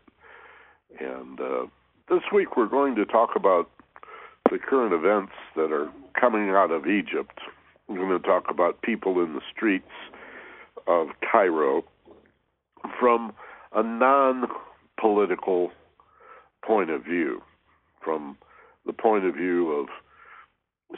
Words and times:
And 0.98 1.40
uh, 1.40 1.66
this 2.08 2.22
week 2.32 2.56
we're 2.56 2.66
going 2.66 2.94
to 2.96 3.04
talk 3.04 3.30
about 3.36 3.70
the 4.50 4.58
current 4.58 4.94
events 4.94 5.32
that 5.56 5.72
are 5.72 5.90
coming 6.18 6.50
out 6.50 6.70
of 6.70 6.86
Egypt. 6.86 7.38
We're 7.86 7.98
going 7.98 8.20
to 8.20 8.26
talk 8.26 8.44
about 8.50 8.82
people 8.82 9.22
in 9.22 9.34
the 9.34 9.42
streets 9.54 9.90
of 10.86 11.08
Cairo 11.30 11.84
from 12.98 13.32
a 13.74 13.82
non 13.82 14.46
political 14.98 15.70
point 16.64 16.90
of 16.90 17.04
view, 17.04 17.42
from 18.02 18.36
the 18.86 18.92
point 18.92 19.24
of 19.24 19.34
view 19.34 19.70
of 19.72 19.88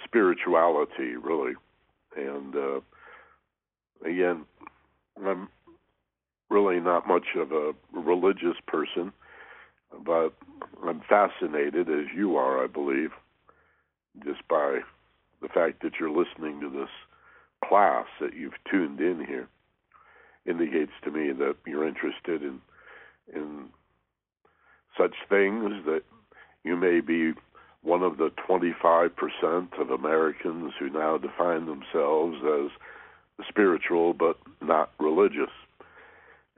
spirituality, 0.04 1.16
really. 1.16 1.54
And 2.16 2.54
uh, 2.54 2.80
again, 4.04 4.44
I'm 5.24 5.48
really 6.48 6.80
not 6.80 7.06
much 7.06 7.26
of 7.36 7.52
a 7.52 7.72
religious 7.92 8.56
person, 8.66 9.12
but 10.04 10.30
I'm 10.86 11.02
fascinated, 11.08 11.88
as 11.88 12.06
you 12.14 12.36
are, 12.36 12.62
I 12.62 12.66
believe, 12.66 13.10
just 14.24 14.46
by 14.48 14.80
the 15.42 15.48
fact 15.48 15.82
that 15.82 15.92
you're 15.98 16.10
listening 16.10 16.60
to 16.60 16.70
this 16.70 16.90
class 17.64 18.06
that 18.20 18.34
you've 18.34 18.54
tuned 18.70 19.00
in 19.00 19.24
here 19.26 19.48
indicates 20.46 20.92
to 21.04 21.10
me 21.10 21.32
that 21.32 21.56
you're 21.66 21.86
interested 21.86 22.42
in 22.42 22.60
in 23.32 23.66
such 24.98 25.14
things 25.28 25.84
that 25.86 26.02
you 26.64 26.76
may 26.76 27.00
be 27.00 27.32
one 27.82 28.02
of 28.02 28.18
the 28.18 28.30
25% 28.48 29.10
of 29.80 29.90
Americans 29.90 30.72
who 30.78 30.90
now 30.90 31.16
define 31.16 31.66
themselves 31.66 32.36
as 32.44 32.70
spiritual 33.48 34.12
but 34.12 34.36
not 34.60 34.90
religious. 34.98 35.50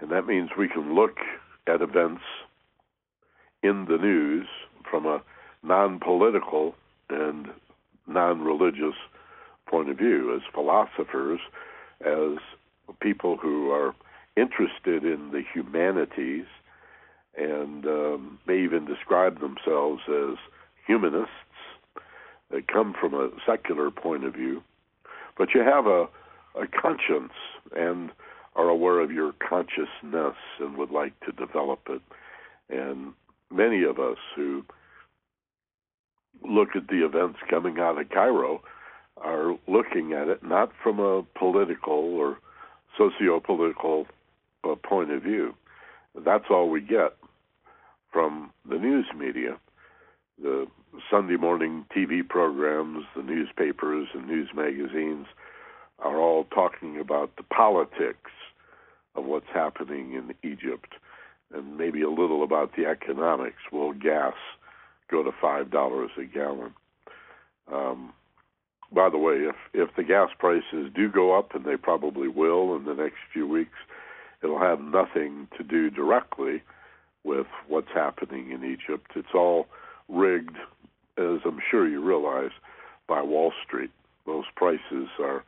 And 0.01 0.11
that 0.11 0.27
means 0.27 0.51
we 0.59 0.69
can 0.69 0.95
look 0.95 1.19
at 1.67 1.81
events 1.81 2.23
in 3.63 3.85
the 3.85 3.99
news 3.99 4.47
from 4.91 5.07
a 5.07 5.23
non 5.63 6.01
political 6.01 6.75
and 7.09 7.47
non 8.07 8.41
religious 8.43 8.97
point 9.69 9.89
of 9.89 9.97
view 9.97 10.35
as 10.35 10.43
philosophers, 10.53 11.41
as 12.05 12.39
people 13.01 13.37
who 13.37 13.71
are 13.71 13.95
interested 14.37 15.05
in 15.05 15.31
the 15.31 15.43
humanities 15.55 16.47
and 17.37 17.87
um, 17.87 18.39
may 18.47 18.59
even 18.63 18.85
describe 18.85 19.41
themselves 19.41 20.03
as 20.09 20.37
humanists 20.87 21.31
that 22.51 22.69
come 22.69 22.95
from 22.99 23.15
a 23.15 23.31
secular 23.47 23.91
point 23.91 24.25
of 24.25 24.35
view, 24.35 24.63
but 25.37 25.55
you 25.55 25.61
have 25.61 25.87
a, 25.87 26.07
a 26.61 26.67
conscience 26.81 27.33
and 27.75 28.11
are 28.55 28.69
aware 28.69 29.01
of 29.01 29.11
your 29.11 29.33
consciousness 29.49 30.37
and 30.61 30.77
would 30.77 30.91
like 30.91 31.19
to 31.21 31.33
develop 31.33 31.81
it. 31.89 32.03
And 32.69 33.13
many 33.51 33.83
of 33.83 33.99
us 33.99 34.19
who 34.37 34.65
look 36.47 36.71
at 36.77 36.89
the 36.89 37.05
events 37.05 37.39
coming 37.49 37.79
out 37.79 38.01
of 38.01 38.11
Cairo 38.11 38.63
are 39.17 39.57
looking 39.67 40.13
at 40.13 40.29
it 40.29 40.43
not 40.43 40.73
from 40.83 40.99
a 40.99 41.23
political 41.39 41.95
or 41.95 42.39
socio-political 42.99 44.07
uh, 44.65 44.75
point 44.77 45.11
of 45.11 45.23
view. 45.23 45.55
That's 46.15 46.45
all 46.51 46.69
we 46.69 46.81
get 46.81 47.17
from 48.13 48.51
the 48.69 48.77
news 48.79 49.07
media 49.17 49.59
the 50.41 50.67
Sunday 51.11 51.37
morning 51.37 51.85
TV 51.97 52.27
programs, 52.27 53.05
the 53.17 53.23
newspapers, 53.23 54.09
and 54.15 54.27
news 54.27 54.51
magazines 54.55 55.27
are 55.99 56.19
all 56.19 56.45
talking 56.45 56.99
about 57.01 57.37
the 57.37 57.43
politics 57.43 58.31
of 59.15 59.25
what's 59.25 59.47
happening 59.53 60.15
in 60.15 60.35
Egypt 60.43 60.95
and 61.55 61.77
maybe 61.77 62.03
a 62.03 62.11
little 62.11 62.43
about 62.43 62.75
the 62.77 62.87
economics. 62.87 63.59
Will 63.71 63.93
gas 63.93 64.35
go 65.11 65.23
to 65.23 65.31
$5 65.31 66.09
a 66.19 66.25
gallon? 66.25 66.75
Um, 67.73 68.13
by 68.93 69.09
the 69.09 69.19
way, 69.19 69.35
if, 69.35 69.57
if 69.73 69.95
the 69.97 70.03
gas 70.03 70.31
prices 70.39 70.91
do 70.95 71.09
go 71.11 71.39
up, 71.39 71.55
and 71.55 71.65
they 71.65 71.77
probably 71.77 72.29
will 72.29 72.75
in 72.77 72.85
the 72.85 72.95
next 72.95 73.19
few 73.33 73.47
weeks, 73.47 73.79
it'll 74.43 74.59
have 74.59 74.81
nothing 74.81 75.49
to 75.57 75.65
do 75.65 75.91
directly 75.91 76.63
with 77.25 77.47
what's 77.69 77.93
happening 77.95 78.51
in 78.51 78.65
Egypt. 78.65 79.13
It's 79.15 79.35
all 79.35 79.67
rigged, 80.09 80.57
as 81.19 81.41
I'm 81.45 81.61
sure 81.71 81.89
you 81.89 82.01
realize, 82.01 82.51
by 83.09 83.23
Wall 83.23 83.53
Street. 83.65 83.91
Those 84.27 84.45
prices 84.57 85.09
are 85.21 85.45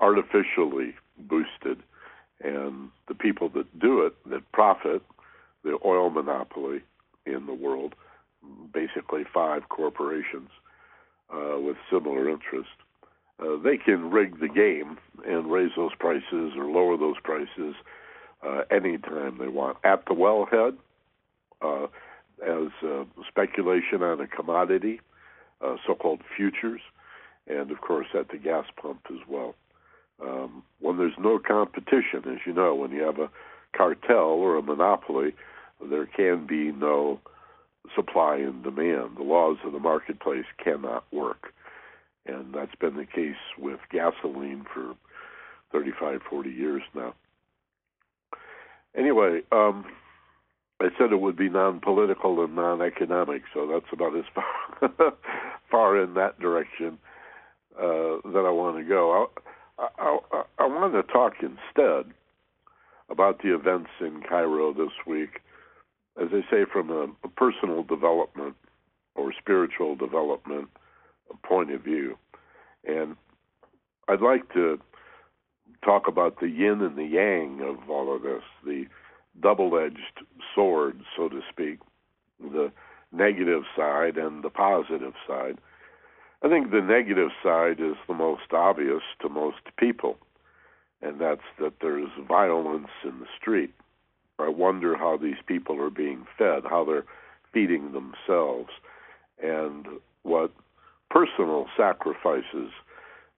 artificially 0.00 0.94
boosted, 1.18 1.82
and 2.42 2.90
the 3.08 3.14
people 3.14 3.48
that 3.50 3.78
do 3.78 4.02
it, 4.02 4.14
that 4.30 4.50
profit, 4.52 5.02
the 5.64 5.78
oil 5.84 6.10
monopoly 6.10 6.80
in 7.26 7.46
the 7.46 7.54
world, 7.54 7.94
basically 8.72 9.24
five 9.32 9.68
corporations 9.68 10.48
uh, 11.32 11.58
with 11.58 11.76
similar 11.90 12.28
interests, 12.28 12.72
uh, 13.40 13.56
they 13.62 13.76
can 13.76 14.10
rig 14.10 14.40
the 14.40 14.48
game 14.48 14.98
and 15.26 15.50
raise 15.50 15.70
those 15.76 15.94
prices 15.98 16.52
or 16.56 16.64
lower 16.64 16.96
those 16.96 17.18
prices 17.22 17.74
uh, 18.46 18.62
anytime 18.70 19.38
they 19.38 19.48
want. 19.48 19.76
At 19.84 20.04
the 20.06 20.14
wellhead, 20.14 20.76
uh, 21.62 21.86
as 22.42 22.70
uh, 22.82 23.04
speculation 23.28 24.02
on 24.02 24.20
a 24.20 24.26
commodity, 24.26 25.00
uh, 25.64 25.76
so-called 25.86 26.20
futures, 26.36 26.80
and 27.46 27.70
of 27.70 27.80
course 27.80 28.06
at 28.18 28.28
the 28.28 28.38
gas 28.38 28.66
pump 28.80 29.00
as 29.10 29.20
well. 29.28 29.54
Um, 30.22 30.62
when 30.80 30.98
there's 30.98 31.18
no 31.18 31.38
competition, 31.38 32.22
as 32.26 32.38
you 32.46 32.52
know, 32.52 32.74
when 32.74 32.90
you 32.90 33.02
have 33.02 33.18
a 33.18 33.30
cartel 33.76 34.18
or 34.18 34.56
a 34.56 34.62
monopoly, 34.62 35.34
there 35.88 36.06
can 36.06 36.46
be 36.46 36.72
no 36.72 37.20
supply 37.94 38.36
and 38.36 38.62
demand. 38.62 39.16
The 39.16 39.22
laws 39.22 39.58
of 39.64 39.72
the 39.72 39.78
marketplace 39.78 40.44
cannot 40.62 41.04
work. 41.12 41.52
And 42.26 42.54
that's 42.54 42.74
been 42.74 42.96
the 42.96 43.06
case 43.06 43.40
with 43.58 43.80
gasoline 43.90 44.66
for 44.72 44.94
35, 45.72 46.20
40 46.28 46.50
years 46.50 46.82
now. 46.94 47.14
Anyway, 48.94 49.40
um, 49.52 49.86
I 50.80 50.88
said 50.98 51.12
it 51.12 51.20
would 51.20 51.36
be 51.36 51.50
non-political 51.50 52.42
and 52.42 52.56
non-economic, 52.56 53.42
so 53.52 53.66
that's 53.66 53.92
about 53.92 54.16
as 54.16 54.24
far 54.34 55.12
far 55.70 56.02
in 56.02 56.14
that 56.14 56.40
direction 56.40 56.98
uh, 57.78 58.18
that 58.24 58.44
I 58.46 58.50
want 58.50 58.78
to 58.78 58.84
go. 58.84 59.28
I'll, 59.78 59.88
I, 59.98 60.18
I, 60.32 60.42
I 60.58 60.66
want 60.66 60.94
to 60.94 61.02
talk 61.12 61.34
instead 61.42 62.12
about 63.08 63.42
the 63.42 63.54
events 63.54 63.90
in 64.00 64.22
Cairo 64.28 64.72
this 64.72 64.92
week, 65.06 65.40
as 66.20 66.28
I 66.32 66.40
say, 66.50 66.64
from 66.70 66.90
a, 66.90 67.06
a 67.24 67.28
personal 67.28 67.82
development 67.82 68.56
or 69.14 69.32
spiritual 69.38 69.96
development 69.96 70.68
point 71.44 71.72
of 71.72 71.82
view. 71.82 72.16
And 72.86 73.16
I'd 74.08 74.20
like 74.20 74.52
to 74.54 74.78
talk 75.84 76.08
about 76.08 76.40
the 76.40 76.48
yin 76.48 76.80
and 76.82 76.96
the 76.96 77.04
yang 77.04 77.60
of 77.62 77.88
all 77.88 78.14
of 78.14 78.22
this, 78.22 78.42
the 78.64 78.86
double 79.40 79.78
edged 79.78 80.24
sword, 80.54 81.00
so 81.16 81.28
to 81.28 81.40
speak, 81.50 81.78
the 82.40 82.72
negative 83.12 83.62
side 83.76 84.16
and 84.16 84.42
the 84.42 84.50
positive 84.50 85.14
side. 85.26 85.58
I 86.42 86.48
think 86.48 86.70
the 86.70 86.80
negative 86.80 87.30
side 87.42 87.80
is 87.80 87.96
the 88.08 88.14
most 88.14 88.52
obvious 88.52 89.02
to 89.20 89.28
most 89.28 89.58
people, 89.78 90.16
and 91.02 91.20
that's 91.20 91.42
that 91.58 91.74
there's 91.80 92.08
violence 92.26 92.88
in 93.04 93.20
the 93.20 93.26
street. 93.38 93.74
I 94.38 94.48
wonder 94.48 94.96
how 94.96 95.18
these 95.18 95.42
people 95.46 95.80
are 95.82 95.90
being 95.90 96.26
fed, 96.38 96.62
how 96.68 96.84
they're 96.84 97.04
feeding 97.52 97.92
themselves, 97.92 98.70
and 99.42 99.86
what 100.22 100.50
personal 101.10 101.66
sacrifices 101.76 102.70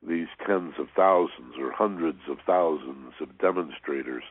these 0.07 0.29
tens 0.47 0.75
of 0.79 0.89
thousands 0.95 1.55
or 1.59 1.73
hundreds 1.73 2.21
of 2.29 2.39
thousands 2.47 3.15
of 3.21 3.39
demonstrators 3.39 4.25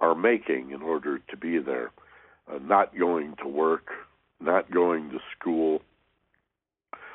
are 0.00 0.14
making 0.14 0.70
in 0.70 0.82
order 0.82 1.18
to 1.18 1.36
be 1.36 1.58
there, 1.58 1.90
uh, 2.52 2.58
not 2.62 2.96
going 2.98 3.34
to 3.42 3.48
work, 3.48 3.88
not 4.40 4.70
going 4.70 5.10
to 5.10 5.18
school. 5.38 5.82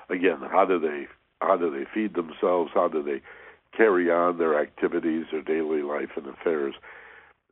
Again, 0.10 0.40
how 0.52 0.66
do 0.66 0.80
they 0.80 1.08
how 1.42 1.56
do 1.56 1.72
they 1.72 1.86
feed 1.94 2.16
themselves? 2.16 2.72
How 2.74 2.88
do 2.88 3.02
they 3.02 3.22
carry 3.76 4.12
on 4.12 4.38
their 4.38 4.60
activities, 4.60 5.26
their 5.31 5.42
daily 5.42 5.81
life 5.81 6.10
and 6.18 6.28
affairs, 6.28 6.76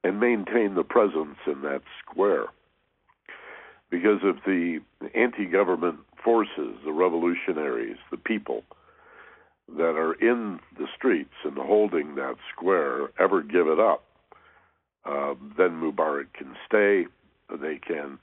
and 0.04 0.20
maintain 0.20 0.76
the 0.76 0.84
presence 0.84 1.38
in 1.46 1.62
that 1.62 1.82
square? 2.02 2.46
Because 3.90 4.20
if 4.24 4.44
the 4.44 4.80
anti-government 5.16 6.00
forces, 6.22 6.76
the 6.84 6.92
revolutionaries, 6.92 7.98
the 8.12 8.18
people 8.18 8.64
that 9.78 9.96
are 9.96 10.14
in 10.14 10.60
the 10.78 10.88
streets 10.96 11.34
and 11.46 11.58
holding 11.58 12.16
that 12.16 12.36
square 12.52 13.10
ever 13.20 13.42
give 13.42 13.68
it 13.68 13.80
up, 13.80 14.04
uh, 15.08 15.34
then 15.58 15.80
Mubarak 15.82 16.34
can 16.34 16.56
stay. 16.68 17.06
They 17.50 17.78
can 17.78 18.20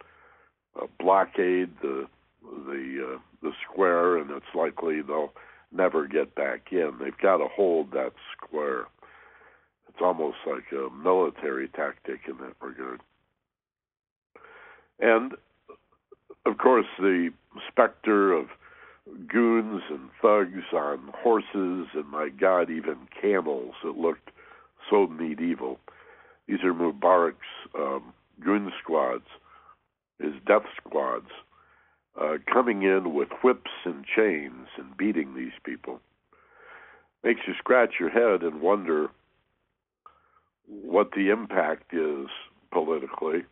uh, 0.81 0.87
blockade 0.99 1.71
the 1.81 2.07
the 2.43 3.15
uh, 3.15 3.19
the 3.43 3.53
square, 3.65 4.19
and 4.19 4.31
it's 4.31 4.55
likely 4.55 5.01
they'll 5.01 5.33
never 5.73 6.07
get 6.07 6.35
back 6.35 6.73
in. 6.73 6.93
They've 7.01 7.17
got 7.19 7.39
to 7.39 7.49
hold 7.49 7.93
that 7.93 8.13
square. 8.37 8.85
It's 9.89 10.03
almost 10.03 10.39
like 10.47 10.65
a 10.73 10.91
military 10.95 11.69
tactic 11.69 12.21
in 12.29 12.37
that 12.39 12.55
regard. 12.61 13.01
And 15.01 15.35
of 16.47 16.59
course, 16.59 16.87
the 16.99 17.31
specter 17.69 18.33
of 18.33 18.47
goons 19.29 19.83
and 19.91 20.09
thugs 20.21 20.65
on 20.73 21.13
horses, 21.15 21.89
and 21.95 22.09
my 22.11 22.29
God, 22.29 22.71
even 22.71 22.97
camels. 23.21 23.75
It 23.85 23.97
looked 23.97 24.31
so 24.91 25.07
medieval. 25.07 25.79
These 26.46 26.62
are 26.62 26.75
Mubarak's 26.75 27.37
um, 27.79 28.12
goon 28.44 28.70
squads, 28.82 29.26
his 30.20 30.35
death 30.46 30.64
squads, 30.76 31.31
uh, 32.20 32.37
coming 32.52 32.82
in 32.82 33.14
with 33.14 33.29
whips 33.43 33.70
and 33.85 34.05
chains 34.05 34.69
and 34.76 34.96
beating 34.96 35.35
these 35.35 35.52
people. 35.64 36.00
Makes 37.23 37.41
you 37.46 37.55
scratch 37.58 37.94
your 37.99 38.11
head 38.11 38.43
and 38.43 38.61
wonder 38.61 39.08
what 40.67 41.11
the 41.12 41.31
impact 41.31 41.94
is 41.94 42.26
politically. 42.70 43.44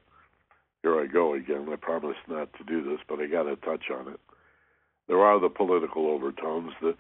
Here 0.82 1.00
I 1.00 1.06
go 1.06 1.34
again. 1.34 1.68
I 1.72 1.76
promised 1.76 2.20
not 2.28 2.52
to 2.58 2.64
do 2.64 2.82
this, 2.82 3.00
but 3.08 3.20
I 3.20 3.26
got 3.26 3.44
to 3.44 3.56
touch 3.56 3.84
on 3.90 4.08
it. 4.08 4.20
There 5.08 5.20
are 5.20 5.40
the 5.40 5.48
political 5.48 6.08
overtones. 6.08 6.72
The 6.80 6.94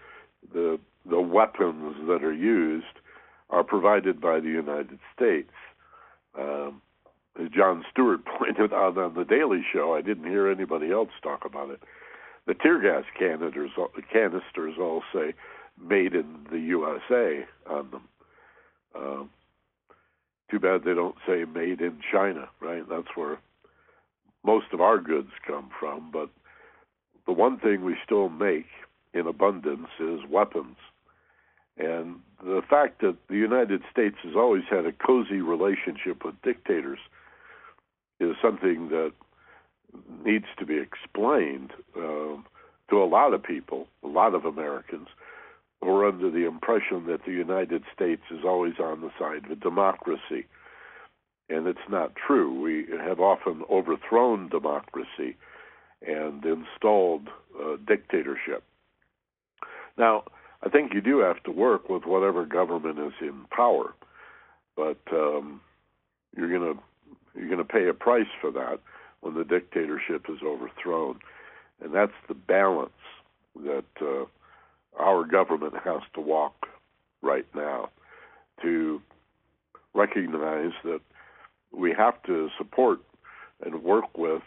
the 0.52 0.78
the 1.08 1.20
weapons 1.20 1.96
that 2.08 2.22
are 2.24 2.32
used 2.32 2.98
are 3.50 3.64
provided 3.64 4.20
by 4.20 4.40
the 4.40 4.48
United 4.48 4.98
States. 5.14 5.52
Um, 6.38 6.80
Jon 7.54 7.84
Stewart 7.90 8.20
pointed 8.38 8.72
out 8.72 8.98
on 8.98 9.14
the 9.14 9.24
Daily 9.24 9.62
Show, 9.72 9.94
I 9.94 10.02
didn't 10.02 10.28
hear 10.28 10.50
anybody 10.50 10.90
else 10.90 11.10
talk 11.22 11.44
about 11.44 11.70
it. 11.70 11.80
The 12.46 12.54
tear 12.54 12.80
gas 12.80 13.04
canisters, 13.18 13.70
canisters 14.12 14.74
all 14.78 15.02
say 15.14 15.34
"Made 15.80 16.14
in 16.14 16.46
the 16.50 16.58
USA" 16.58 17.44
on 17.70 17.90
them. 17.90 18.08
Um, 18.94 19.30
too 20.50 20.58
bad 20.58 20.82
they 20.84 20.94
don't 20.94 21.14
say 21.26 21.44
"Made 21.44 21.80
in 21.80 22.00
China." 22.12 22.48
Right? 22.60 22.82
That's 22.88 23.14
where 23.14 23.38
most 24.44 24.66
of 24.72 24.80
our 24.80 24.98
goods 24.98 25.30
come 25.46 25.70
from. 25.78 26.10
But 26.12 26.30
the 27.26 27.32
one 27.32 27.58
thing 27.60 27.84
we 27.84 27.96
still 28.04 28.28
make 28.28 28.66
in 29.14 29.26
abundance 29.26 29.88
is 30.00 30.20
weapons. 30.28 30.76
And 31.78 32.20
the 32.42 32.62
fact 32.68 33.00
that 33.00 33.16
the 33.28 33.36
United 33.36 33.82
States 33.90 34.16
has 34.22 34.34
always 34.36 34.64
had 34.68 34.86
a 34.86 34.92
cozy 34.92 35.40
relationship 35.40 36.24
with 36.24 36.40
dictators 36.42 36.98
is 38.20 38.36
something 38.42 38.88
that 38.90 39.12
needs 40.24 40.46
to 40.58 40.66
be 40.66 40.78
explained 40.78 41.72
um, 41.96 42.44
to 42.90 43.02
a 43.02 43.06
lot 43.06 43.34
of 43.34 43.42
people, 43.42 43.86
a 44.04 44.08
lot 44.08 44.34
of 44.34 44.44
Americans, 44.44 45.08
who 45.80 45.88
are 45.88 46.06
under 46.06 46.30
the 46.30 46.46
impression 46.46 47.06
that 47.06 47.24
the 47.24 47.32
United 47.32 47.82
States 47.94 48.22
is 48.30 48.44
always 48.44 48.74
on 48.78 49.00
the 49.00 49.10
side 49.18 49.50
of 49.50 49.60
democracy. 49.60 50.46
And 51.48 51.66
it's 51.66 51.88
not 51.90 52.14
true. 52.14 52.60
We 52.60 52.86
have 52.98 53.20
often 53.20 53.62
overthrown 53.70 54.48
democracy 54.48 55.36
and 56.06 56.44
installed 56.44 57.28
uh, 57.60 57.76
dictatorship. 57.86 58.62
Now, 59.98 60.24
I 60.64 60.68
think 60.68 60.94
you 60.94 61.00
do 61.00 61.18
have 61.18 61.42
to 61.44 61.50
work 61.50 61.88
with 61.88 62.04
whatever 62.04 62.46
government 62.46 62.98
is 62.98 63.12
in 63.20 63.44
power, 63.50 63.94
but 64.76 65.00
um, 65.12 65.60
you're 66.36 66.48
going 66.48 66.74
to 66.74 66.80
you're 67.34 67.56
to 67.56 67.64
pay 67.64 67.88
a 67.88 67.94
price 67.94 68.26
for 68.40 68.50
that 68.52 68.78
when 69.20 69.34
the 69.34 69.44
dictatorship 69.44 70.26
is 70.28 70.38
overthrown, 70.44 71.18
and 71.82 71.94
that's 71.94 72.12
the 72.28 72.34
balance 72.34 72.90
that 73.56 73.84
uh, 74.00 74.24
our 74.98 75.24
government 75.24 75.74
has 75.82 76.02
to 76.14 76.20
walk 76.20 76.66
right 77.22 77.46
now 77.54 77.88
to 78.60 79.00
recognize 79.94 80.72
that 80.84 81.00
we 81.72 81.94
have 81.96 82.22
to 82.24 82.48
support 82.58 83.00
and 83.64 83.82
work 83.82 84.16
with, 84.16 84.42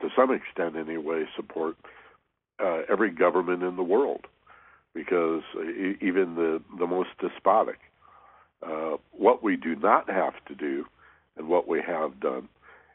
to 0.00 0.08
some 0.14 0.30
extent 0.32 0.76
anyway, 0.76 1.24
support 1.34 1.76
uh, 2.62 2.82
every 2.90 3.10
government 3.10 3.62
in 3.62 3.76
the 3.76 3.82
world 3.82 4.26
because 4.94 5.42
even 6.00 6.34
the 6.34 6.62
the 6.78 6.86
most 6.86 7.10
despotic. 7.20 7.78
Uh, 8.62 8.96
what 9.10 9.42
we 9.42 9.56
do 9.56 9.74
not 9.74 10.08
have 10.08 10.34
to 10.46 10.54
do, 10.54 10.84
and 11.36 11.48
what 11.48 11.66
we 11.66 11.80
have 11.84 12.20
done, 12.20 12.48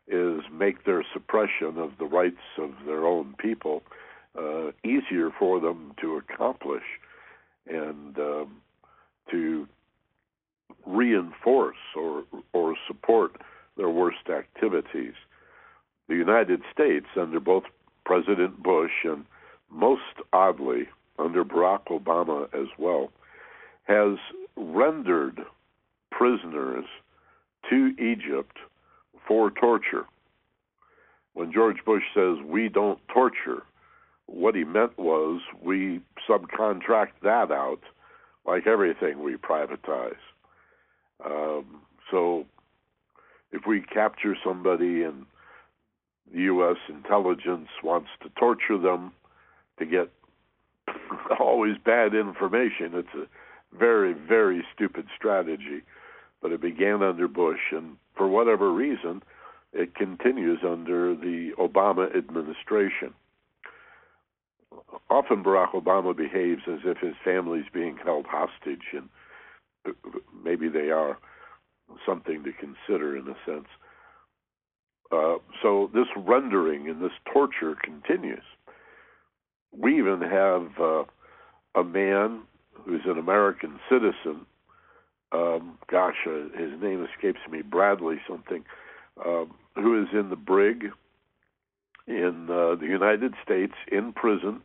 is 0.08 0.42
make 0.51 0.86
their 0.86 1.04
suppression 1.12 1.77
of 1.77 1.92
the 2.00 2.06
rights 2.06 2.38
of 2.58 2.72
their 2.86 3.06
own 3.06 3.36
people 3.38 3.84
uh, 4.38 4.72
easier 4.86 5.30
for 5.38 5.60
them 5.60 5.94
to 6.00 6.16
accomplish, 6.16 6.84
and 7.68 8.18
um, 8.18 8.62
to 9.30 9.68
reinforce 10.86 11.75
or 11.96 12.24
or 12.54 12.75
support 12.88 13.42
their 13.75 13.89
worst 13.89 14.30
activities. 14.30 15.13
The 16.08 16.16
United 16.16 16.62
States, 16.72 17.08
under 17.20 17.42
both 17.42 17.63
President 18.06 18.63
Bush 18.63 19.04
and 19.04 19.25
most 19.70 20.01
oddly 20.32 20.88
under 21.17 21.43
Barack 21.43 21.86
Obama 21.88 22.45
as 22.53 22.67
well, 22.77 23.12
has 23.83 24.17
rendered 24.55 25.41
prisoners 26.12 26.86
to 27.69 27.93
Egypt 28.00 28.57
for 29.27 29.51
torture. 29.51 30.05
When 31.33 31.51
George 31.51 31.77
Bush 31.86 32.03
says 32.13 32.38
we 32.45 32.69
don't 32.69 33.00
torture, 33.13 33.63
what 34.25 34.55
he 34.55 34.63
meant 34.63 34.97
was 34.97 35.41
we 35.62 36.01
subcontract 36.27 37.12
that 37.24 37.51
out 37.51 37.79
like 38.45 38.67
everything 38.67 39.24
we 39.24 39.36
privatize. 39.36 40.15
Um, 41.24 41.81
so 42.09 42.45
if 43.51 43.65
we 43.67 43.81
capture 43.81 44.36
somebody 44.43 45.03
and 45.03 45.25
the 46.33 46.41
U.S. 46.41 46.77
intelligence 46.89 47.69
wants 47.83 48.09
to 48.21 48.29
torture 48.38 48.77
them 48.77 49.13
to 49.79 49.86
get 49.86 50.09
always 51.39 51.75
bad 51.84 52.13
information. 52.13 52.94
It's 52.94 53.13
a 53.16 53.77
very, 53.77 54.13
very 54.13 54.63
stupid 54.74 55.08
strategy. 55.16 55.82
But 56.42 56.51
it 56.51 56.62
began 56.62 57.01
under 57.01 57.27
Bush, 57.27 57.72
and 57.72 57.98
for 58.16 58.27
whatever 58.27 58.72
reason, 58.72 59.24
it 59.74 59.96
continues 59.96 60.60
under 60.63 61.16
the 61.16 61.51
Obama 61.58 62.16
administration. 62.16 63.13
Often 65.10 65.44
Barack 65.44 65.72
Obama 65.72 66.16
behaves 66.16 66.62
as 66.68 66.80
if 66.86 66.98
his 67.00 67.16
family's 67.24 67.66
being 67.74 67.98
held 68.04 68.25
hostage 68.27 68.94
and 68.94 69.10
maybe 70.44 70.68
they 70.70 70.89
are 70.89 71.18
something 72.06 72.44
to 72.44 72.51
consider 72.54 73.16
in 73.16 73.27
a 73.27 73.36
sense. 73.46 73.68
Uh, 75.12 75.36
so 75.62 75.89
this 75.94 76.08
rendering 76.18 76.89
and 76.89 77.01
this 77.01 77.12
torture 77.32 77.75
continues. 77.82 78.44
We 79.79 80.00
even 80.00 80.22
have 80.22 80.79
uh, 80.79 81.03
a 81.75 81.84
man 81.84 82.41
who's 82.74 83.01
an 83.05 83.17
American 83.17 83.79
citizen. 83.89 84.46
Um, 85.31 85.77
gosh, 85.91 86.15
uh, 86.25 86.57
his 86.57 86.81
name 86.81 87.05
escapes 87.05 87.39
me. 87.50 87.62
Bradley 87.62 88.17
something, 88.27 88.63
um, 89.24 89.53
who 89.75 90.01
is 90.01 90.10
in 90.13 90.29
the 90.29 90.36
brig 90.36 90.86
in 92.07 92.48
uh, 92.50 92.75
the 92.75 92.88
United 92.88 93.34
States 93.43 93.74
in 93.91 94.13
prison 94.13 94.62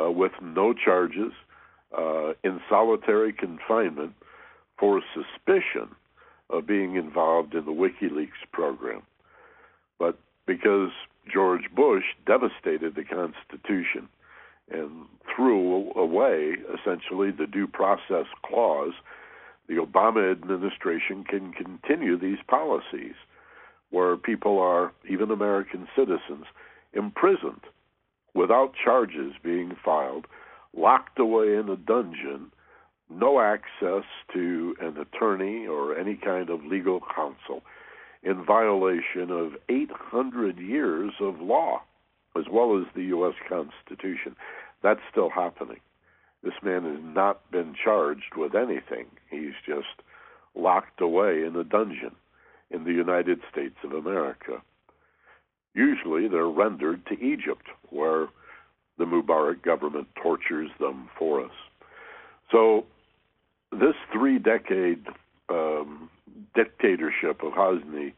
uh, 0.00 0.10
with 0.10 0.32
no 0.40 0.72
charges, 0.72 1.32
uh, 1.96 2.34
in 2.44 2.60
solitary 2.68 3.32
confinement 3.32 4.12
for 4.78 5.02
suspicion 5.14 5.88
of 6.50 6.66
being 6.66 6.96
involved 6.96 7.54
in 7.54 7.64
the 7.64 7.72
WikiLeaks 7.72 8.46
program. 8.52 9.02
But 9.98 10.18
because 10.46 10.90
George 11.32 11.64
Bush 11.74 12.04
devastated 12.26 12.94
the 12.94 13.04
Constitution 13.04 14.08
and 14.70 15.06
threw 15.34 15.92
away 15.94 16.56
essentially 16.74 17.30
the 17.30 17.46
due 17.46 17.66
process 17.66 18.26
clause, 18.44 18.94
the 19.68 19.74
Obama 19.74 20.30
administration 20.30 21.24
can 21.24 21.52
continue 21.52 22.18
these 22.18 22.38
policies 22.48 23.14
where 23.90 24.16
people 24.16 24.58
are, 24.58 24.92
even 25.08 25.30
American 25.30 25.88
citizens, 25.96 26.44
imprisoned 26.92 27.62
without 28.34 28.72
charges 28.82 29.32
being 29.42 29.76
filed, 29.84 30.26
locked 30.76 31.18
away 31.18 31.54
in 31.54 31.68
a 31.68 31.76
dungeon, 31.76 32.50
no 33.10 33.40
access 33.40 34.04
to 34.32 34.76
an 34.80 34.96
attorney 34.98 35.66
or 35.66 35.96
any 35.96 36.14
kind 36.14 36.50
of 36.50 36.64
legal 36.64 37.00
counsel, 37.14 37.62
in 38.22 38.44
violation 38.44 39.30
of 39.30 39.52
800 39.68 40.58
years 40.58 41.12
of 41.20 41.40
law, 41.40 41.82
as 42.36 42.44
well 42.50 42.78
as 42.78 42.86
the 42.94 43.04
U.S. 43.04 43.34
Constitution. 43.48 44.36
That's 44.82 45.00
still 45.10 45.30
happening. 45.30 45.80
This 46.42 46.54
man 46.62 46.84
has 46.84 47.02
not 47.02 47.50
been 47.50 47.74
charged 47.82 48.36
with 48.36 48.54
anything. 48.54 49.06
He's 49.30 49.54
just 49.66 50.02
locked 50.54 51.00
away 51.00 51.42
in 51.44 51.56
a 51.56 51.64
dungeon 51.64 52.14
in 52.70 52.84
the 52.84 52.92
United 52.92 53.40
States 53.50 53.76
of 53.82 53.92
America. 53.92 54.62
Usually 55.74 56.28
they're 56.28 56.48
rendered 56.48 57.04
to 57.06 57.14
Egypt, 57.14 57.66
where 57.90 58.28
the 58.98 59.04
Mubarak 59.04 59.62
government 59.62 60.08
tortures 60.20 60.70
them 60.80 61.08
for 61.18 61.44
us. 61.44 61.52
So, 62.50 62.84
this 63.70 63.94
three 64.12 64.38
decade 64.38 65.06
um, 65.48 66.08
dictatorship 66.54 67.42
of 67.42 67.52
Hosni 67.52 68.12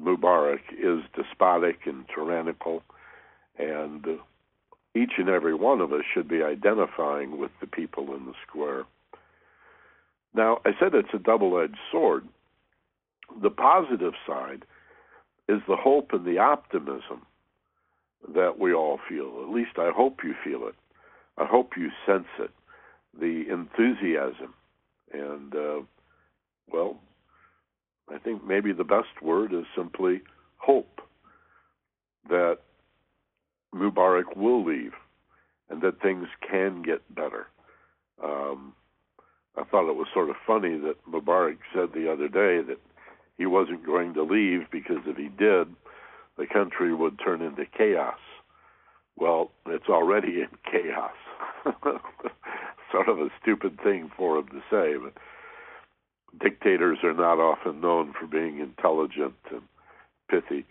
Mubarak 0.00 0.60
is 0.72 1.02
despotic 1.14 1.80
and 1.86 2.04
tyrannical, 2.14 2.82
and 3.62 4.18
each 4.94 5.12
and 5.18 5.28
every 5.28 5.54
one 5.54 5.80
of 5.80 5.92
us 5.92 6.02
should 6.12 6.28
be 6.28 6.42
identifying 6.42 7.38
with 7.38 7.50
the 7.60 7.66
people 7.66 8.14
in 8.14 8.26
the 8.26 8.34
square. 8.46 8.84
Now, 10.34 10.60
I 10.64 10.70
said 10.78 10.94
it's 10.94 11.14
a 11.14 11.18
double 11.18 11.58
edged 11.58 11.78
sword. 11.90 12.26
The 13.42 13.50
positive 13.50 14.14
side 14.26 14.64
is 15.48 15.60
the 15.66 15.76
hope 15.76 16.10
and 16.12 16.24
the 16.24 16.38
optimism 16.38 17.22
that 18.34 18.58
we 18.58 18.72
all 18.72 18.98
feel. 19.08 19.42
At 19.42 19.54
least 19.54 19.78
I 19.78 19.90
hope 19.94 20.20
you 20.22 20.34
feel 20.44 20.68
it. 20.68 20.74
I 21.38 21.44
hope 21.44 21.72
you 21.76 21.90
sense 22.06 22.28
it. 22.38 22.50
The 23.18 23.44
enthusiasm. 23.50 24.54
And, 25.12 25.54
uh, 25.54 25.80
well, 26.70 27.00
I 28.12 28.18
think 28.18 28.44
maybe 28.44 28.72
the 28.72 28.84
best 28.84 29.22
word 29.22 29.52
is 29.52 29.64
simply 29.76 30.22
hope 30.56 31.00
that 32.28 32.58
Mubarak 33.74 34.36
will 34.36 34.64
leave 34.64 34.92
and 35.70 35.80
that 35.82 36.00
things 36.02 36.28
can 36.48 36.82
get 36.82 37.02
better. 37.14 37.46
Um, 38.22 38.74
I 39.56 39.64
thought 39.64 39.88
it 39.88 39.96
was 39.96 40.08
sort 40.12 40.30
of 40.30 40.36
funny 40.46 40.78
that 40.78 40.96
Mubarak 41.10 41.58
said 41.74 41.90
the 41.94 42.10
other 42.10 42.28
day 42.28 42.62
that 42.66 42.78
he 43.38 43.46
wasn't 43.46 43.84
going 43.84 44.14
to 44.14 44.22
leave 44.22 44.70
because 44.70 44.98
if 45.06 45.16
he 45.16 45.28
did, 45.28 45.68
the 46.38 46.46
country 46.46 46.94
would 46.94 47.18
turn 47.18 47.42
into 47.42 47.64
chaos. 47.66 48.18
Well, 49.16 49.50
it's 49.66 49.88
already 49.88 50.40
in 50.40 50.48
chaos. 50.70 51.12
sort 52.92 53.08
of 53.08 53.18
a 53.18 53.28
stupid 53.40 53.78
thing 53.82 54.10
for 54.16 54.38
him 54.38 54.48
to 54.48 54.62
say, 54.70 54.96
but 55.02 55.14
dictators 56.40 56.98
are 57.02 57.14
not 57.14 57.38
often 57.38 57.80
known 57.80 58.14
for 58.18 58.26
being 58.26 58.58
intelligent 58.58 59.34
and 59.50 59.62
pithy. 60.30 60.64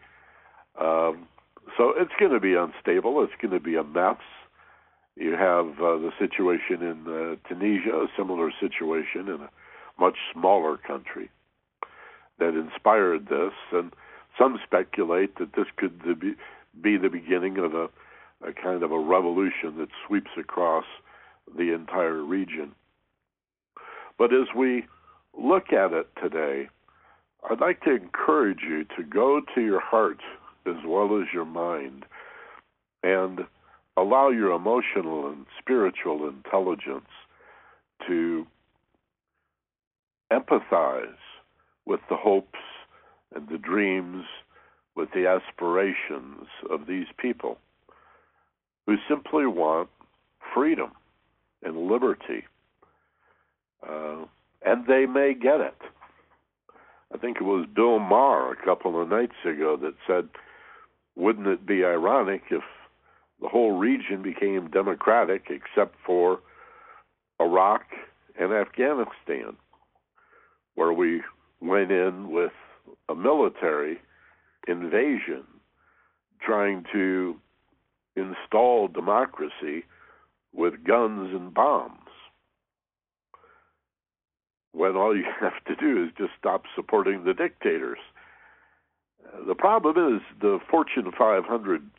Um, 0.80 1.28
so 1.78 1.94
it's 1.96 2.12
going 2.20 2.32
to 2.32 2.40
be 2.40 2.56
unstable. 2.56 3.24
It's 3.24 3.34
going 3.42 3.54
to 3.54 3.60
be 3.60 3.76
a 3.76 3.84
mess. 3.84 4.18
You 5.16 5.34
have 5.34 5.68
uh, 5.80 5.98
the 5.98 6.12
situation 6.18 6.82
in 6.82 7.06
uh, 7.08 7.48
Tunisia, 7.48 7.92
a 7.92 8.08
similar 8.18 8.52
situation 8.60 9.28
in 9.28 9.42
a 9.42 9.50
much 10.00 10.16
smaller 10.34 10.78
country 10.78 11.30
that 12.40 12.56
inspired 12.56 13.28
this, 13.28 13.54
and 13.72 13.94
some 14.38 14.60
speculate 14.64 15.38
that 15.38 15.54
this 15.56 15.68
could 15.78 16.02
be, 16.20 16.34
be 16.82 16.98
the 16.98 17.10
beginning 17.10 17.58
of 17.58 17.74
a, 17.74 17.90
a 18.48 18.54
kind 18.54 18.84
of 18.84 18.92
a 18.92 19.00
revolution 19.00 19.78
that 19.78 19.90
sweeps 20.08 20.32
across 20.40 20.86
the 21.56 21.74
entire 21.74 22.24
region. 22.24 22.72
But 24.18 24.34
as 24.34 24.48
we 24.56 24.86
look 25.38 25.74
at 25.74 25.94
it 25.94 26.08
today, 26.22 26.70
I'd 27.50 27.60
like 27.60 27.82
to 27.82 27.96
encourage 27.96 28.62
you 28.68 28.86
to 28.98 29.04
go 29.04 29.42
to 29.56 29.62
your 29.62 29.82
heart 29.82 30.20
as 30.66 30.86
well 30.86 31.20
as 31.22 31.28
your 31.34 31.46
mind 31.46 32.06
and 33.04 33.42
allow 33.98 34.30
your 34.30 34.52
emotional 34.52 35.28
and 35.28 35.46
spiritual 35.60 36.28
intelligence 36.28 37.10
to 38.08 38.46
empathize 40.32 41.18
with 41.86 42.00
the 42.10 42.16
hopes 42.16 42.60
and 43.36 43.50
the 43.50 43.58
dreams, 43.58 44.24
with 44.96 45.10
the 45.14 45.28
aspirations 45.28 46.48
of 46.70 46.88
these 46.88 47.08
people 47.18 47.58
who 48.86 48.96
simply 49.10 49.46
want 49.46 49.90
freedom 50.54 50.92
and 51.64 51.88
liberty. 51.88 52.46
Uh, 53.88 54.26
and 54.66 54.86
they 54.88 55.06
may 55.06 55.34
get 55.34 55.60
it. 55.60 55.78
I 57.14 57.18
think 57.18 57.38
it 57.38 57.44
was 57.44 57.66
Bill 57.74 58.00
Maher 58.00 58.54
a 58.54 58.66
couple 58.66 59.02
of 59.02 59.10
nights 59.10 59.36
ago 59.44 59.78
that 59.82 59.96
said, 60.08 60.30
wouldn't 61.16 61.48
it 61.48 61.66
be 61.66 61.84
ironic 61.84 62.44
if 62.52 62.64
the 63.42 63.48
whole 63.48 63.78
region 63.78 64.22
became 64.22 64.70
democratic 64.70 65.48
except 65.50 65.96
for 66.06 66.40
Iraq 67.40 67.84
and 68.40 68.54
Afghanistan, 68.54 69.58
where 70.76 70.94
we 70.94 71.22
went 71.60 71.92
in 71.92 72.32
with 72.32 72.52
a 73.10 73.16
military 73.16 74.00
invasion 74.68 75.44
trying 76.42 76.86
to 76.92 77.36
install 78.16 78.88
democracy 78.88 79.84
with 80.54 80.84
guns 80.84 81.34
and 81.34 81.54
bombs. 81.54 81.98
When 84.74 84.96
all 84.96 85.16
you 85.16 85.26
have 85.40 85.64
to 85.68 85.76
do 85.76 86.04
is 86.04 86.10
just 86.18 86.32
stop 86.38 86.64
supporting 86.76 87.24
the 87.24 87.34
dictators. 87.34 88.00
The 89.48 89.56
problem 89.56 90.16
is 90.16 90.22
the 90.40 90.60
Fortune 90.70 91.12
500, 91.18 91.90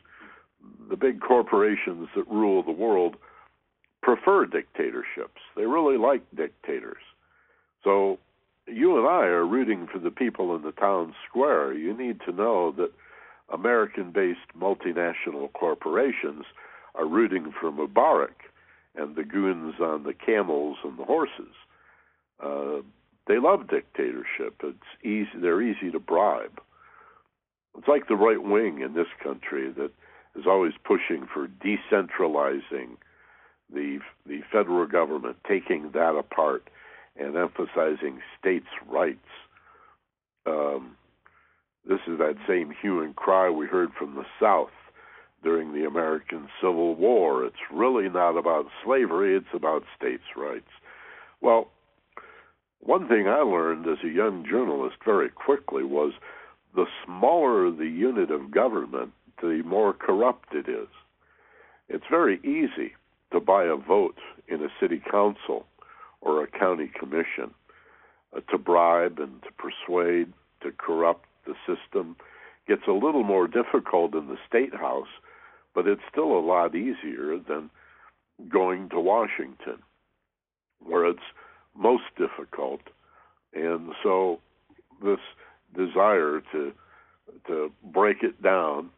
the 0.89 0.97
big 0.97 1.21
corporations 1.21 2.09
that 2.15 2.27
rule 2.27 2.63
the 2.63 2.71
world, 2.71 3.15
prefer 4.01 4.45
dictatorships. 4.45 5.41
They 5.55 5.65
really 5.65 5.97
like 5.97 6.21
dictators. 6.35 7.01
So 7.83 8.19
you 8.67 8.97
and 8.97 9.07
I 9.07 9.25
are 9.25 9.45
rooting 9.45 9.87
for 9.91 9.99
the 9.99 10.11
people 10.11 10.55
in 10.55 10.61
the 10.61 10.71
town 10.71 11.15
square. 11.27 11.73
You 11.73 11.95
need 11.97 12.19
to 12.25 12.31
know 12.31 12.71
that 12.73 12.91
American 13.51 14.11
based 14.11 14.39
multinational 14.57 15.51
corporations 15.53 16.45
are 16.95 17.07
rooting 17.07 17.53
for 17.59 17.71
Mubarak 17.71 18.49
and 18.95 19.15
the 19.15 19.23
goons 19.23 19.75
on 19.79 20.03
the 20.03 20.13
camels 20.13 20.77
and 20.83 20.97
the 20.97 21.03
horses. 21.03 21.53
Uh, 22.43 22.81
they 23.27 23.39
love 23.39 23.69
dictatorship. 23.69 24.61
It's 24.63 24.77
easy. 25.03 25.29
They're 25.39 25.61
easy 25.61 25.91
to 25.91 25.99
bribe. 25.99 26.61
It's 27.77 27.87
like 27.87 28.07
the 28.07 28.15
right 28.15 28.41
wing 28.41 28.81
in 28.81 28.93
this 28.93 29.07
country 29.21 29.71
that 29.71 29.91
is 30.35 30.45
always 30.47 30.73
pushing 30.83 31.27
for 31.31 31.47
decentralizing 31.47 32.97
the 33.73 33.99
the 34.25 34.41
federal 34.51 34.85
government, 34.85 35.37
taking 35.47 35.91
that 35.93 36.15
apart 36.15 36.69
and 37.15 37.35
emphasizing 37.35 38.19
states' 38.39 38.65
rights. 38.87 39.19
Um, 40.45 40.97
this 41.87 41.99
is 42.07 42.17
that 42.19 42.35
same 42.47 42.73
hue 42.81 43.01
and 43.01 43.15
cry 43.15 43.49
we 43.49 43.65
heard 43.65 43.91
from 43.97 44.15
the 44.15 44.25
South 44.39 44.71
during 45.43 45.73
the 45.73 45.85
American 45.85 46.47
Civil 46.61 46.95
War. 46.95 47.45
It's 47.45 47.55
really 47.71 48.09
not 48.09 48.37
about 48.37 48.67
slavery, 48.83 49.35
it's 49.35 49.53
about 49.53 49.83
states' 49.97 50.23
rights. 50.35 50.69
Well, 51.41 51.69
one 52.79 53.07
thing 53.07 53.27
I 53.27 53.39
learned 53.39 53.87
as 53.87 54.03
a 54.03 54.09
young 54.09 54.45
journalist 54.49 54.97
very 55.05 55.29
quickly 55.29 55.83
was 55.83 56.13
the 56.75 56.85
smaller 57.05 57.71
the 57.71 57.87
unit 57.87 58.31
of 58.31 58.51
government, 58.51 59.11
the 59.41 59.61
more 59.65 59.93
corrupt 59.93 60.53
it 60.53 60.67
is. 60.67 60.87
It's 61.89 62.05
very 62.09 62.39
easy 62.43 62.93
to 63.31 63.39
buy 63.39 63.65
a 63.65 63.75
vote 63.75 64.17
in 64.47 64.63
a 64.63 64.69
city 64.79 65.01
council 65.11 65.65
or 66.21 66.43
a 66.43 66.47
county 66.47 66.89
commission, 66.97 67.53
uh, 68.35 68.39
to 68.49 68.57
bribe 68.57 69.19
and 69.19 69.41
to 69.43 69.49
persuade, 69.57 70.31
to 70.61 70.71
corrupt 70.71 71.25
the 71.45 71.53
system. 71.67 72.15
Gets 72.67 72.83
a 72.87 72.93
little 72.93 73.23
more 73.23 73.47
difficult 73.47 74.15
in 74.15 74.27
the 74.27 74.37
state 74.47 74.73
house, 74.73 75.09
but 75.75 75.87
it's 75.87 76.01
still 76.09 76.31
a 76.37 76.39
lot 76.39 76.75
easier 76.75 77.37
than 77.37 77.69
going 78.49 78.89
to 78.89 78.99
Washington, 78.99 79.79
where 80.79 81.05
it's 81.05 81.19
most 81.75 82.03
difficult. 82.17 82.81
And 83.53 83.91
so 84.01 84.39
this 85.03 85.19
desire 85.75 86.41
to 86.51 86.73
to 87.47 87.71
break 87.83 88.17
it 88.21 88.41
down 88.41 88.89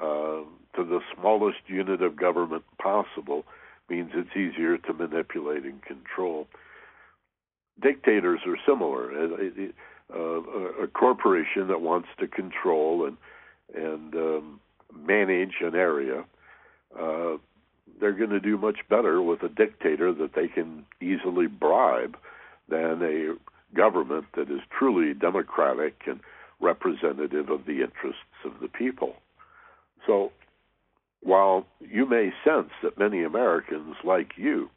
uh, 0.00 0.42
to 0.74 0.84
the 0.84 1.00
smallest 1.14 1.58
unit 1.66 2.02
of 2.02 2.16
government 2.16 2.64
possible 2.80 3.44
means 3.88 4.10
it's 4.14 4.36
easier 4.36 4.78
to 4.78 4.92
manipulate 4.92 5.64
and 5.64 5.82
control. 5.82 6.46
Dictators 7.80 8.40
are 8.46 8.56
similar. 8.66 9.10
Uh, 10.12 10.16
a 10.82 10.86
corporation 10.88 11.68
that 11.68 11.80
wants 11.80 12.08
to 12.18 12.26
control 12.26 13.06
and 13.06 13.16
and 13.74 14.14
um, 14.14 14.60
manage 14.94 15.54
an 15.62 15.74
area, 15.74 16.24
uh, 16.98 17.36
they're 18.00 18.12
going 18.12 18.30
to 18.30 18.40
do 18.40 18.58
much 18.58 18.80
better 18.90 19.22
with 19.22 19.42
a 19.42 19.48
dictator 19.48 20.12
that 20.12 20.34
they 20.34 20.48
can 20.48 20.84
easily 21.00 21.46
bribe 21.46 22.16
than 22.68 23.00
a 23.02 23.34
government 23.74 24.26
that 24.36 24.50
is 24.50 24.60
truly 24.76 25.14
democratic 25.14 26.02
and 26.06 26.20
representative 26.60 27.48
of 27.48 27.66
the 27.66 27.82
interests 27.82 28.44
of 28.44 28.52
the 28.60 28.68
people. 28.68 29.16
So 30.06 30.32
while 31.22 31.66
you 31.80 32.06
may 32.06 32.32
sense 32.44 32.70
that 32.82 32.98
many 32.98 33.22
Americans 33.22 33.96
like 34.04 34.32
you 34.36 34.70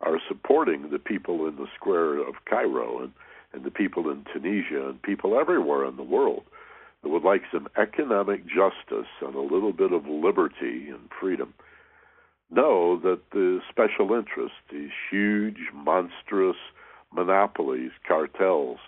are 0.00 0.18
supporting 0.28 0.90
the 0.90 0.98
people 0.98 1.46
in 1.46 1.56
the 1.56 1.68
square 1.76 2.18
of 2.18 2.44
Cairo 2.48 3.02
and, 3.02 3.12
and 3.52 3.64
the 3.64 3.70
people 3.70 4.10
in 4.10 4.24
Tunisia 4.32 4.88
and 4.88 5.02
people 5.02 5.38
everywhere 5.38 5.86
in 5.86 5.96
the 5.96 6.02
world 6.02 6.44
that 7.02 7.08
would 7.08 7.24
like 7.24 7.42
some 7.52 7.68
economic 7.76 8.44
justice 8.46 9.10
and 9.20 9.34
a 9.34 9.40
little 9.40 9.72
bit 9.72 9.92
of 9.92 10.06
liberty 10.06 10.88
and 10.88 11.08
freedom, 11.20 11.54
know 12.50 12.98
that 13.00 13.20
the 13.32 13.60
special 13.70 14.14
interests, 14.14 14.58
these 14.70 14.90
huge, 15.10 15.58
monstrous 15.72 16.56
monopolies, 17.14 17.92
cartels, 18.06 18.78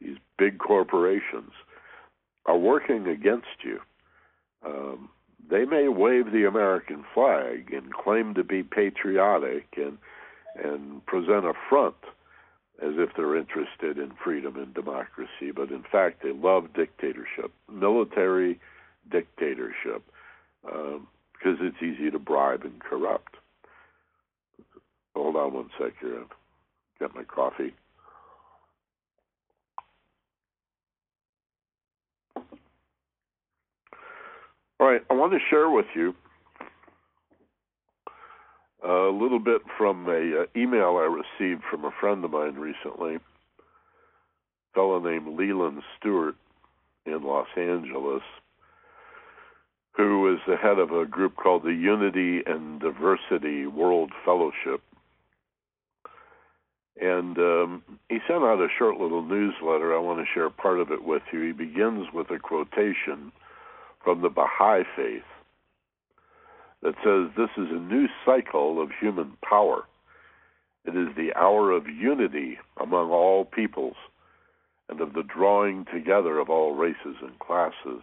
these 0.00 0.16
big 0.38 0.58
corporations, 0.58 1.52
are 2.46 2.58
working 2.58 3.06
against 3.06 3.64
you. 3.64 3.80
Um, 4.64 5.08
they 5.50 5.64
may 5.64 5.88
wave 5.88 6.32
the 6.32 6.46
American 6.46 7.04
flag 7.14 7.72
and 7.72 7.92
claim 7.92 8.34
to 8.34 8.44
be 8.44 8.62
patriotic 8.62 9.66
and 9.76 9.98
and 10.56 11.04
present 11.06 11.44
a 11.44 11.52
front 11.68 11.94
as 12.82 12.94
if 12.96 13.10
they're 13.16 13.36
interested 13.36 13.98
in 13.98 14.10
freedom 14.24 14.56
and 14.56 14.72
democracy, 14.74 15.52
but 15.54 15.70
in 15.70 15.84
fact 15.92 16.22
they 16.22 16.32
love 16.32 16.72
dictatorship, 16.74 17.52
military 17.70 18.58
dictatorship, 19.10 20.02
um, 20.70 21.06
because 21.32 21.58
it's 21.60 21.82
easy 21.82 22.10
to 22.10 22.18
bribe 22.18 22.64
and 22.64 22.80
corrupt. 22.80 23.36
Hold 25.14 25.36
on 25.36 25.52
one 25.52 25.70
sec 25.78 25.92
here. 26.00 26.24
Get 27.00 27.14
my 27.14 27.24
coffee. 27.24 27.72
All 34.78 34.86
right, 34.86 35.02
I 35.10 35.14
want 35.14 35.32
to 35.32 35.38
share 35.50 35.70
with 35.70 35.86
you 35.94 36.14
a 38.86 39.10
little 39.10 39.38
bit 39.38 39.62
from 39.76 40.06
a 40.08 40.42
uh, 40.42 40.46
email 40.56 40.96
I 40.96 41.22
received 41.40 41.62
from 41.70 41.84
a 41.84 41.90
friend 42.00 42.24
of 42.24 42.30
mine 42.30 42.54
recently, 42.54 43.16
a 43.16 43.20
fellow 44.74 44.98
named 45.00 45.38
Leland 45.38 45.82
Stewart 45.98 46.34
in 47.06 47.22
Los 47.22 47.48
Angeles, 47.56 48.22
who 49.96 50.32
is 50.32 50.40
the 50.46 50.56
head 50.56 50.78
of 50.78 50.92
a 50.92 51.04
group 51.04 51.36
called 51.36 51.62
the 51.62 51.74
Unity 51.74 52.40
and 52.46 52.80
Diversity 52.80 53.66
World 53.66 54.12
Fellowship. 54.24 54.82
And 57.00 57.38
um, 57.38 57.82
he 58.08 58.18
sent 58.26 58.42
out 58.42 58.60
a 58.60 58.68
short 58.78 58.98
little 58.98 59.22
newsletter. 59.22 59.94
I 59.94 60.00
want 60.00 60.18
to 60.18 60.32
share 60.32 60.50
part 60.50 60.80
of 60.80 60.90
it 60.90 61.04
with 61.04 61.22
you. 61.32 61.40
He 61.42 61.52
begins 61.52 62.08
with 62.12 62.30
a 62.30 62.38
quotation 62.38 63.32
from 64.02 64.22
the 64.22 64.28
Baha'i 64.28 64.82
faith 64.96 65.22
that 66.82 66.94
says 67.04 67.30
this 67.36 67.50
is 67.56 67.70
a 67.70 67.80
new 67.80 68.06
cycle 68.24 68.82
of 68.82 68.90
human 68.98 69.36
power. 69.46 69.84
It 70.84 70.96
is 70.96 71.14
the 71.16 71.34
hour 71.38 71.72
of 71.72 71.86
unity 71.86 72.58
among 72.80 73.10
all 73.10 73.44
peoples 73.44 73.96
and 74.88 75.00
of 75.00 75.12
the 75.12 75.22
drawing 75.22 75.84
together 75.92 76.38
of 76.38 76.48
all 76.48 76.74
races 76.74 77.16
and 77.22 77.38
classes. 77.38 78.02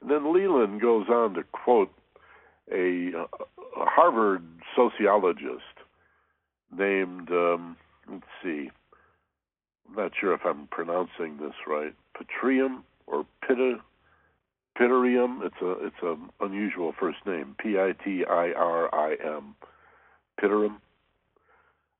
And 0.00 0.10
then 0.10 0.32
Leland 0.32 0.80
goes 0.80 1.08
on 1.08 1.34
to 1.34 1.42
quote 1.52 1.92
a, 2.72 3.12
a 3.14 3.84
Harvard 3.84 4.42
sociologist 4.74 5.62
named, 6.76 7.30
um, 7.30 7.76
let's 8.10 8.24
see, 8.42 8.70
I'm 9.88 9.96
not 9.96 10.12
sure 10.18 10.34
if 10.34 10.40
I'm 10.44 10.66
pronouncing 10.68 11.38
this 11.38 11.54
right, 11.66 11.94
Petrium 12.16 12.84
or 13.06 13.26
Pitta 13.46 13.76
Pitirium. 14.78 15.44
It's 15.44 15.60
a 15.62 15.86
it's 15.86 16.02
an 16.02 16.30
unusual 16.40 16.94
first 16.98 17.18
name. 17.26 17.54
P 17.58 17.78
I 17.78 17.92
T 18.04 18.24
I 18.28 18.52
R 18.52 18.94
I 18.94 19.16
M. 19.24 19.54
Pitirium. 20.40 20.76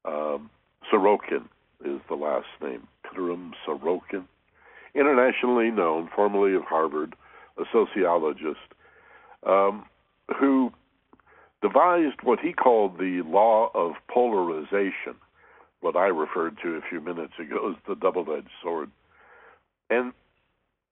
Um, 0.05 0.51
Sorokin 0.93 1.49
is 1.85 2.01
the 2.09 2.15
last 2.15 2.47
name. 2.63 2.87
Pitirium 3.05 3.53
Sorokin, 3.67 4.25
internationally 4.95 5.71
known, 5.71 6.09
formerly 6.15 6.55
of 6.55 6.63
Harvard, 6.63 7.15
a 7.59 7.65
sociologist, 7.73 8.75
um, 9.47 9.87
who 10.39 10.73
devised 11.63 12.23
what 12.23 12.39
he 12.41 12.53
called 12.53 12.99
the 12.99 13.23
law 13.27 13.71
of 13.75 13.93
polarization, 14.09 15.15
what 15.81 15.97
I 15.97 16.07
referred 16.07 16.59
to 16.63 16.77
a 16.77 16.89
few 16.89 17.01
minutes 17.01 17.35
ago 17.39 17.71
as 17.71 17.77
the 17.87 17.95
double-edged 17.95 18.51
sword. 18.63 18.91
And 19.91 20.13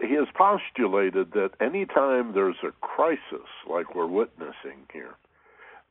he 0.00 0.14
has 0.14 0.28
postulated 0.34 1.32
that 1.32 1.50
anytime 1.60 2.32
there's 2.32 2.62
a 2.62 2.72
crisis 2.80 3.48
like 3.68 3.94
we're 3.94 4.06
witnessing 4.06 4.86
here, 4.92 5.14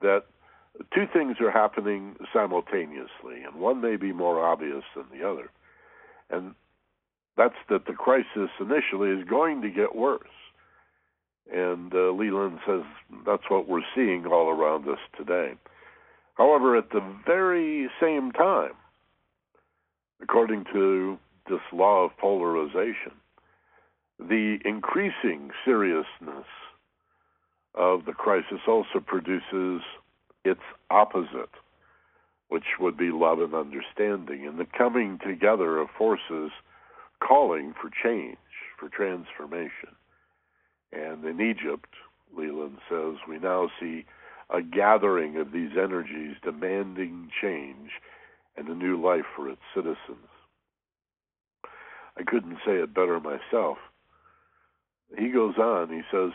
that 0.01 0.23
two 0.93 1.05
things 1.11 1.37
are 1.39 1.51
happening 1.51 2.15
simultaneously, 2.33 3.43
and 3.45 3.55
one 3.55 3.81
may 3.81 3.95
be 3.95 4.11
more 4.11 4.45
obvious 4.45 4.83
than 4.95 5.05
the 5.11 5.27
other. 5.27 5.49
And 6.29 6.55
that's 7.37 7.55
that 7.69 7.85
the 7.85 7.93
crisis 7.93 8.49
initially 8.59 9.09
is 9.09 9.27
going 9.27 9.61
to 9.61 9.69
get 9.69 9.95
worse. 9.95 10.27
And 11.51 11.93
uh, 11.93 12.11
Leland 12.11 12.59
says 12.65 12.83
that's 13.25 13.49
what 13.49 13.67
we're 13.67 13.81
seeing 13.95 14.25
all 14.25 14.49
around 14.49 14.87
us 14.87 14.99
today. 15.17 15.53
However, 16.35 16.77
at 16.77 16.89
the 16.91 17.03
very 17.25 17.89
same 18.01 18.31
time, 18.31 18.71
according 20.23 20.65
to 20.71 21.17
this 21.49 21.59
law 21.73 22.05
of 22.05 22.17
polarization, 22.17 23.11
the 24.17 24.57
increasing 24.63 25.51
seriousness 25.65 26.47
of 27.75 28.05
the 28.05 28.13
crisis 28.13 28.61
also 28.67 28.99
produces 29.05 29.81
its 30.45 30.61
opposite, 30.89 31.49
which 32.47 32.79
would 32.79 32.95
be 32.95 33.11
love 33.11 33.39
and 33.39 33.53
understanding, 33.53 34.47
and 34.47 34.57
the 34.59 34.67
coming 34.77 35.19
together 35.25 35.79
of 35.79 35.89
forces 35.97 36.51
calling 37.19 37.73
for 37.73 37.89
change, 37.89 38.37
for 38.79 38.89
transformation. 38.89 39.95
And 40.91 41.25
in 41.25 41.41
Egypt, 41.41 41.89
Leland 42.37 42.77
says, 42.89 43.15
we 43.27 43.39
now 43.39 43.69
see 43.79 44.05
a 44.49 44.61
gathering 44.61 45.37
of 45.37 45.51
these 45.51 45.71
energies 45.77 46.35
demanding 46.43 47.29
change 47.41 47.91
and 48.57 48.67
a 48.67 48.75
new 48.75 49.01
life 49.01 49.25
for 49.35 49.49
its 49.49 49.61
citizens. 49.75 50.29
I 52.17 52.23
couldn't 52.23 52.57
say 52.65 52.73
it 52.73 52.93
better 52.93 53.19
myself 53.19 53.77
he 55.17 55.29
goes 55.29 55.57
on, 55.57 55.89
he 55.89 56.01
says, 56.11 56.31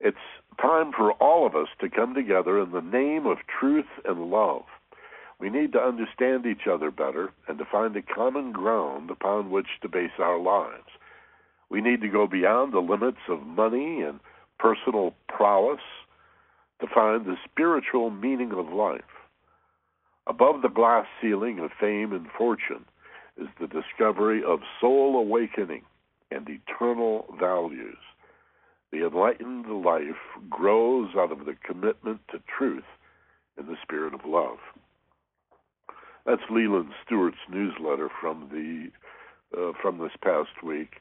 It's 0.00 0.16
time 0.60 0.92
for 0.92 1.12
all 1.12 1.46
of 1.46 1.54
us 1.54 1.68
to 1.80 1.88
come 1.88 2.14
together 2.14 2.60
in 2.60 2.72
the 2.72 2.80
name 2.80 3.26
of 3.26 3.38
truth 3.60 3.88
and 4.04 4.30
love. 4.30 4.64
We 5.40 5.50
need 5.50 5.72
to 5.72 5.80
understand 5.80 6.46
each 6.46 6.66
other 6.70 6.90
better 6.90 7.30
and 7.48 7.58
to 7.58 7.64
find 7.64 7.96
a 7.96 8.02
common 8.02 8.52
ground 8.52 9.10
upon 9.10 9.50
which 9.50 9.66
to 9.82 9.88
base 9.88 10.18
our 10.18 10.38
lives. 10.38 10.88
We 11.70 11.80
need 11.80 12.00
to 12.02 12.08
go 12.08 12.26
beyond 12.26 12.72
the 12.72 12.80
limits 12.80 13.18
of 13.28 13.42
money 13.42 14.02
and 14.02 14.20
personal 14.58 15.14
prowess 15.28 15.80
to 16.80 16.86
find 16.86 17.24
the 17.24 17.36
spiritual 17.50 18.10
meaning 18.10 18.52
of 18.52 18.72
life. 18.72 19.02
Above 20.26 20.62
the 20.62 20.68
glass 20.68 21.06
ceiling 21.20 21.58
of 21.58 21.70
fame 21.78 22.12
and 22.12 22.26
fortune, 22.36 22.84
is 23.36 23.48
the 23.60 23.66
discovery 23.66 24.42
of 24.44 24.60
soul 24.80 25.16
awakening 25.18 25.82
and 26.30 26.48
eternal 26.48 27.26
values. 27.38 27.98
The 28.92 29.06
enlightened 29.06 29.66
life 29.84 30.22
grows 30.48 31.10
out 31.16 31.32
of 31.32 31.44
the 31.44 31.56
commitment 31.64 32.20
to 32.30 32.40
truth 32.58 32.84
in 33.58 33.66
the 33.66 33.76
spirit 33.82 34.14
of 34.14 34.20
love. 34.24 34.58
That's 36.24 36.42
Leland 36.48 36.90
Stewart's 37.04 37.36
newsletter 37.50 38.08
from 38.20 38.48
the 38.50 38.90
uh, 39.56 39.72
from 39.80 39.98
this 39.98 40.12
past 40.20 40.64
week, 40.64 41.00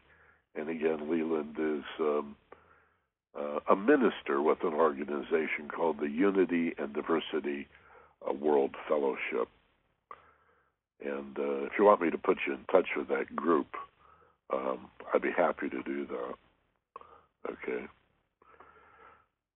and 0.55 0.69
again, 0.69 1.09
Leland 1.09 1.55
is 1.57 1.83
um, 1.99 2.35
uh, 3.39 3.59
a 3.67 3.75
minister 3.75 4.41
with 4.41 4.63
an 4.63 4.73
organization 4.73 5.69
called 5.73 5.99
the 5.99 6.09
Unity 6.09 6.73
and 6.77 6.93
Diversity 6.93 7.67
uh, 8.27 8.33
World 8.33 8.75
Fellowship. 8.87 9.47
And 11.03 11.37
uh, 11.37 11.65
if 11.65 11.73
you 11.77 11.83
want 11.85 12.01
me 12.01 12.09
to 12.11 12.17
put 12.17 12.37
you 12.47 12.53
in 12.53 12.63
touch 12.71 12.87
with 12.95 13.09
that 13.09 13.35
group, 13.35 13.67
um, 14.51 14.89
I'd 15.13 15.21
be 15.21 15.31
happy 15.35 15.69
to 15.69 15.83
do 15.83 16.07
that. 16.07 16.35
Okay. 17.51 17.85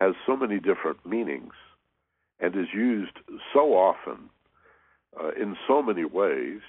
has 0.00 0.14
so 0.26 0.36
many 0.36 0.58
different 0.58 1.06
meanings 1.06 1.52
and 2.40 2.54
is 2.54 2.66
used 2.74 3.18
so 3.54 3.74
often 3.74 4.28
uh, 5.18 5.30
in 5.40 5.56
so 5.66 5.82
many 5.82 6.04
ways. 6.04 6.60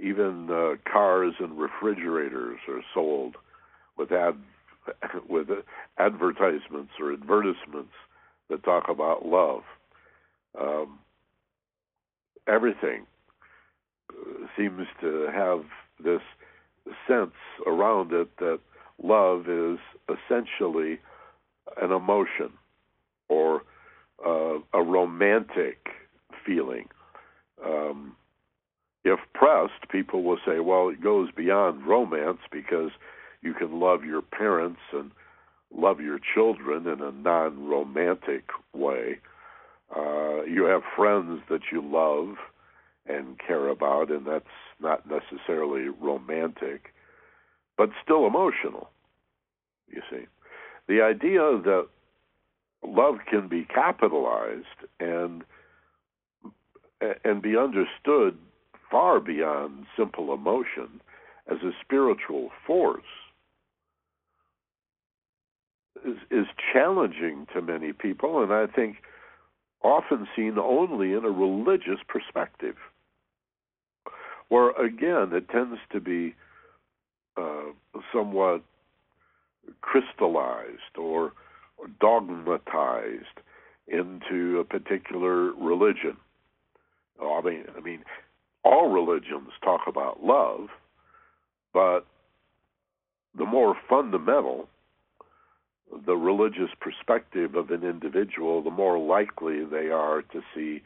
Even 0.00 0.48
uh, 0.50 0.76
cars 0.90 1.34
and 1.40 1.58
refrigerators 1.58 2.58
are 2.68 2.82
sold 2.94 3.36
with 3.98 4.12
ad 4.12 4.36
with 5.28 5.48
advertisements 5.98 6.92
or 6.98 7.12
advertisements 7.12 7.92
that 8.48 8.64
talk 8.64 8.88
about 8.88 9.26
love. 9.26 9.62
Um, 10.58 10.98
everything 12.46 13.06
seems 14.56 14.86
to 15.00 15.28
have 15.32 15.64
this 16.02 16.22
sense 17.06 17.34
around 17.66 18.12
it 18.12 18.28
that 18.38 18.60
love 19.02 19.48
is 19.48 19.78
essentially 20.08 20.98
an 21.80 21.92
emotion 21.92 22.50
or 23.28 23.62
uh, 24.26 24.58
a 24.72 24.82
romantic 24.82 25.88
feeling. 26.44 26.88
Um, 27.64 28.16
if 29.04 29.18
pressed, 29.34 29.88
people 29.90 30.22
will 30.22 30.38
say, 30.44 30.60
well, 30.60 30.88
it 30.88 31.02
goes 31.02 31.30
beyond 31.34 31.86
romance 31.86 32.40
because 32.50 32.90
you 33.42 33.54
can 33.54 33.80
love 33.80 34.04
your 34.04 34.20
parents 34.20 34.80
and 34.92 35.10
love 35.74 36.00
your 36.00 36.18
children 36.34 36.86
in 36.86 37.00
a 37.00 37.12
non 37.12 37.66
romantic 37.66 38.44
way. 38.74 39.18
Uh, 39.94 40.42
you 40.42 40.64
have 40.64 40.82
friends 40.96 41.40
that 41.48 41.62
you 41.72 41.82
love 41.82 42.36
and 43.10 43.38
care 43.38 43.68
about, 43.68 44.10
and 44.10 44.26
that's 44.26 44.44
not 44.80 45.04
necessarily 45.08 45.88
romantic, 45.88 46.92
but 47.76 47.90
still 48.02 48.26
emotional. 48.26 48.90
You 49.88 50.02
see, 50.10 50.26
the 50.88 51.02
idea 51.02 51.40
that 51.64 51.88
love 52.86 53.16
can 53.28 53.48
be 53.48 53.64
capitalized 53.64 54.66
and 54.98 55.42
and 57.24 57.40
be 57.40 57.56
understood 57.56 58.36
far 58.90 59.20
beyond 59.20 59.86
simple 59.96 60.34
emotion 60.34 61.00
as 61.50 61.58
a 61.62 61.70
spiritual 61.82 62.50
force 62.66 63.02
is, 66.04 66.16
is 66.30 66.46
challenging 66.72 67.46
to 67.54 67.62
many 67.62 67.92
people, 67.92 68.42
and 68.42 68.52
I 68.52 68.66
think 68.66 68.96
often 69.82 70.26
seen 70.36 70.58
only 70.58 71.12
in 71.12 71.24
a 71.24 71.30
religious 71.30 72.00
perspective 72.06 72.76
where 74.50 74.70
again 74.72 75.32
it 75.32 75.48
tends 75.48 75.78
to 75.90 76.00
be 76.00 76.34
uh, 77.36 77.72
somewhat 78.12 78.62
crystallized 79.80 80.98
or, 80.98 81.32
dogmatized 81.98 83.40
into 83.88 84.58
a 84.58 84.64
particular 84.64 85.50
religion. 85.54 86.14
I 87.22 87.40
mean, 87.42 87.64
I 87.74 87.80
mean, 87.80 88.04
all 88.64 88.90
religions 88.90 89.48
talk 89.64 89.82
about 89.88 90.22
love, 90.22 90.68
but 91.72 92.00
the 93.34 93.46
more 93.46 93.74
fundamental 93.88 94.68
the 96.06 96.16
religious 96.16 96.70
perspective 96.80 97.54
of 97.54 97.70
an 97.70 97.82
individual, 97.82 98.62
the 98.62 98.70
more 98.70 98.98
likely 98.98 99.64
they 99.64 99.88
are 99.88 100.22
to 100.22 100.42
see 100.54 100.82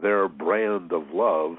their 0.00 0.28
brand 0.28 0.92
of 0.92 1.10
love 1.12 1.56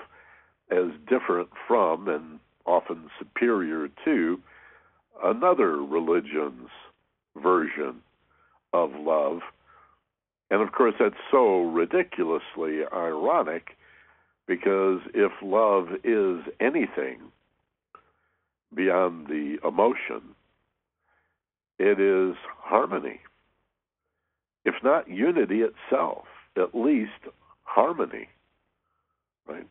as 0.71 0.91
different 1.07 1.49
from 1.67 2.07
and 2.07 2.39
often 2.65 3.09
superior 3.17 3.87
to 4.05 4.39
another 5.23 5.77
religion's 5.77 6.69
version 7.41 7.95
of 8.73 8.91
love. 8.95 9.39
And 10.49 10.61
of 10.61 10.71
course, 10.71 10.95
that's 10.99 11.15
so 11.31 11.61
ridiculously 11.61 12.81
ironic 12.93 13.77
because 14.47 14.99
if 15.13 15.31
love 15.41 15.87
is 16.03 16.39
anything 16.59 17.19
beyond 18.73 19.27
the 19.27 19.57
emotion, 19.65 20.21
it 21.79 21.99
is 21.99 22.35
harmony. 22.59 23.19
If 24.65 24.75
not 24.83 25.09
unity 25.09 25.61
itself, 25.61 26.25
at 26.55 26.75
least 26.75 27.11
harmony. 27.63 28.27
Right? 29.47 29.67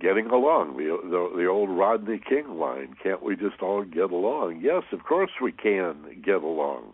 Getting 0.00 0.26
along. 0.26 0.76
The, 0.76 0.98
the 1.02 1.42
the 1.42 1.46
old 1.46 1.70
Rodney 1.70 2.20
King 2.26 2.58
line, 2.58 2.94
can't 3.02 3.22
we 3.22 3.36
just 3.36 3.60
all 3.62 3.84
get 3.84 4.10
along? 4.10 4.60
Yes, 4.62 4.82
of 4.92 5.04
course 5.04 5.30
we 5.42 5.52
can 5.52 6.22
get 6.24 6.42
along. 6.42 6.92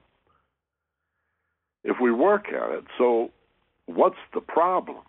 If 1.82 1.96
we 2.00 2.12
work 2.12 2.48
at 2.48 2.70
it. 2.70 2.84
So 2.96 3.30
what's 3.86 4.16
the 4.32 4.40
problem? 4.40 5.02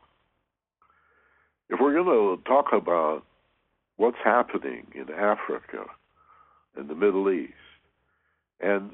If 1.70 1.80
we're 1.80 1.94
going 1.94 2.38
to 2.38 2.44
talk 2.44 2.74
about 2.74 3.24
what's 3.98 4.18
happening 4.24 4.88
in 4.94 5.10
Africa 5.14 5.86
and 6.76 6.90
the 6.90 6.96
Middle 6.96 7.32
East 7.32 7.54
and 8.60 8.92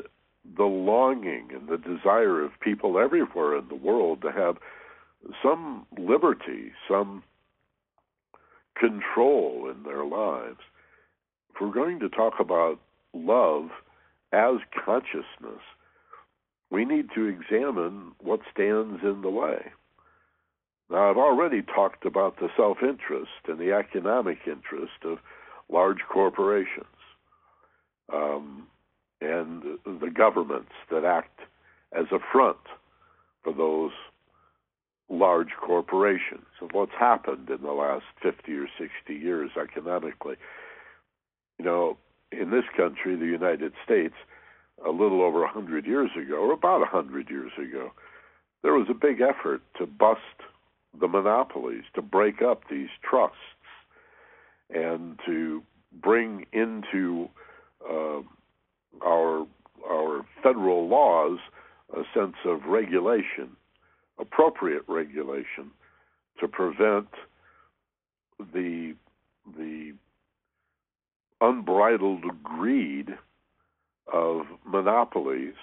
the 0.58 0.64
longing 0.64 1.50
and 1.54 1.68
the 1.68 1.78
desire 1.78 2.44
of 2.44 2.52
people 2.62 2.98
everywhere 2.98 3.58
in 3.58 3.68
the 3.68 3.76
world 3.76 4.22
to 4.22 4.32
have 4.32 4.58
some 5.44 5.86
liberty, 5.98 6.72
some 6.88 7.24
control 8.78 9.70
in 9.70 9.84
their 9.84 10.06
lives. 10.06 10.60
If 11.54 11.62
we're 11.62 11.74
going 11.74 12.00
to 12.00 12.10
talk 12.10 12.34
about 12.40 12.80
love 13.14 13.70
as 14.32 14.56
consciousness, 14.86 15.62
we 16.70 16.86
need 16.86 17.08
to 17.16 17.26
examine 17.26 18.14
what 18.20 18.40
stands 18.52 19.04
in 19.04 19.22
the 19.22 19.30
way. 19.30 19.72
Now, 20.90 21.10
I've 21.10 21.18
already 21.18 21.62
talked 21.62 22.06
about 22.06 22.40
the 22.40 22.50
self 22.56 22.78
interest 22.82 23.48
and 23.48 23.60
the 23.60 23.74
economic 23.74 24.40
interest 24.46 25.04
of 25.04 25.20
large 25.70 26.00
corporations 26.12 26.86
um, 28.14 28.68
and 29.22 29.64
the 29.86 30.10
governments 30.14 30.72
that 30.90 31.06
act 31.06 31.40
as 31.94 32.06
a 32.12 32.20
front 32.32 32.58
for 33.44 33.54
those 33.54 33.92
large 35.12 35.50
corporations 35.60 36.46
of 36.62 36.70
what's 36.72 36.94
happened 36.98 37.50
in 37.50 37.62
the 37.62 37.74
last 37.74 38.06
50 38.24 38.54
or 38.54 38.68
60 38.80 39.14
years 39.14 39.52
economically. 39.62 40.36
You 41.60 41.66
know, 41.66 41.98
in 42.32 42.50
this 42.50 42.64
country, 42.76 43.16
the 43.16 43.26
United 43.26 43.74
States, 43.84 44.16
a 44.86 44.90
little 44.90 45.22
over 45.22 45.42
100 45.42 45.86
years 45.86 46.12
ago, 46.16 46.36
or 46.36 46.54
about 46.54 46.80
100 46.80 47.30
years 47.30 47.52
ago, 47.58 47.92
there 48.64 48.74
was 48.74 48.88
a 48.90 48.94
big 48.94 49.22
effort 49.22 49.62
to 49.78 49.86
bust 49.86 50.22
the 51.00 51.08
monopolies, 51.08 51.84
to 51.94 52.02
break 52.02 52.42
up 52.42 52.64
these 52.70 52.90
trusts, 53.04 53.38
and 54.70 55.20
to 55.26 55.62
bring 56.02 56.46
into 56.54 57.30
uh, 57.90 58.22
our 59.06 59.46
our 59.90 60.24
federal 60.44 60.88
laws 60.88 61.40
a 61.94 62.04
sense 62.14 62.36
of 62.46 62.66
regulation 62.66 63.58
appropriate 64.22 64.84
regulation 64.88 65.72
to 66.40 66.48
prevent 66.48 67.10
the 68.54 68.96
the 69.58 69.94
unbridled 71.42 72.24
greed 72.44 73.10
of 74.14 74.46
monopolies 74.66 75.56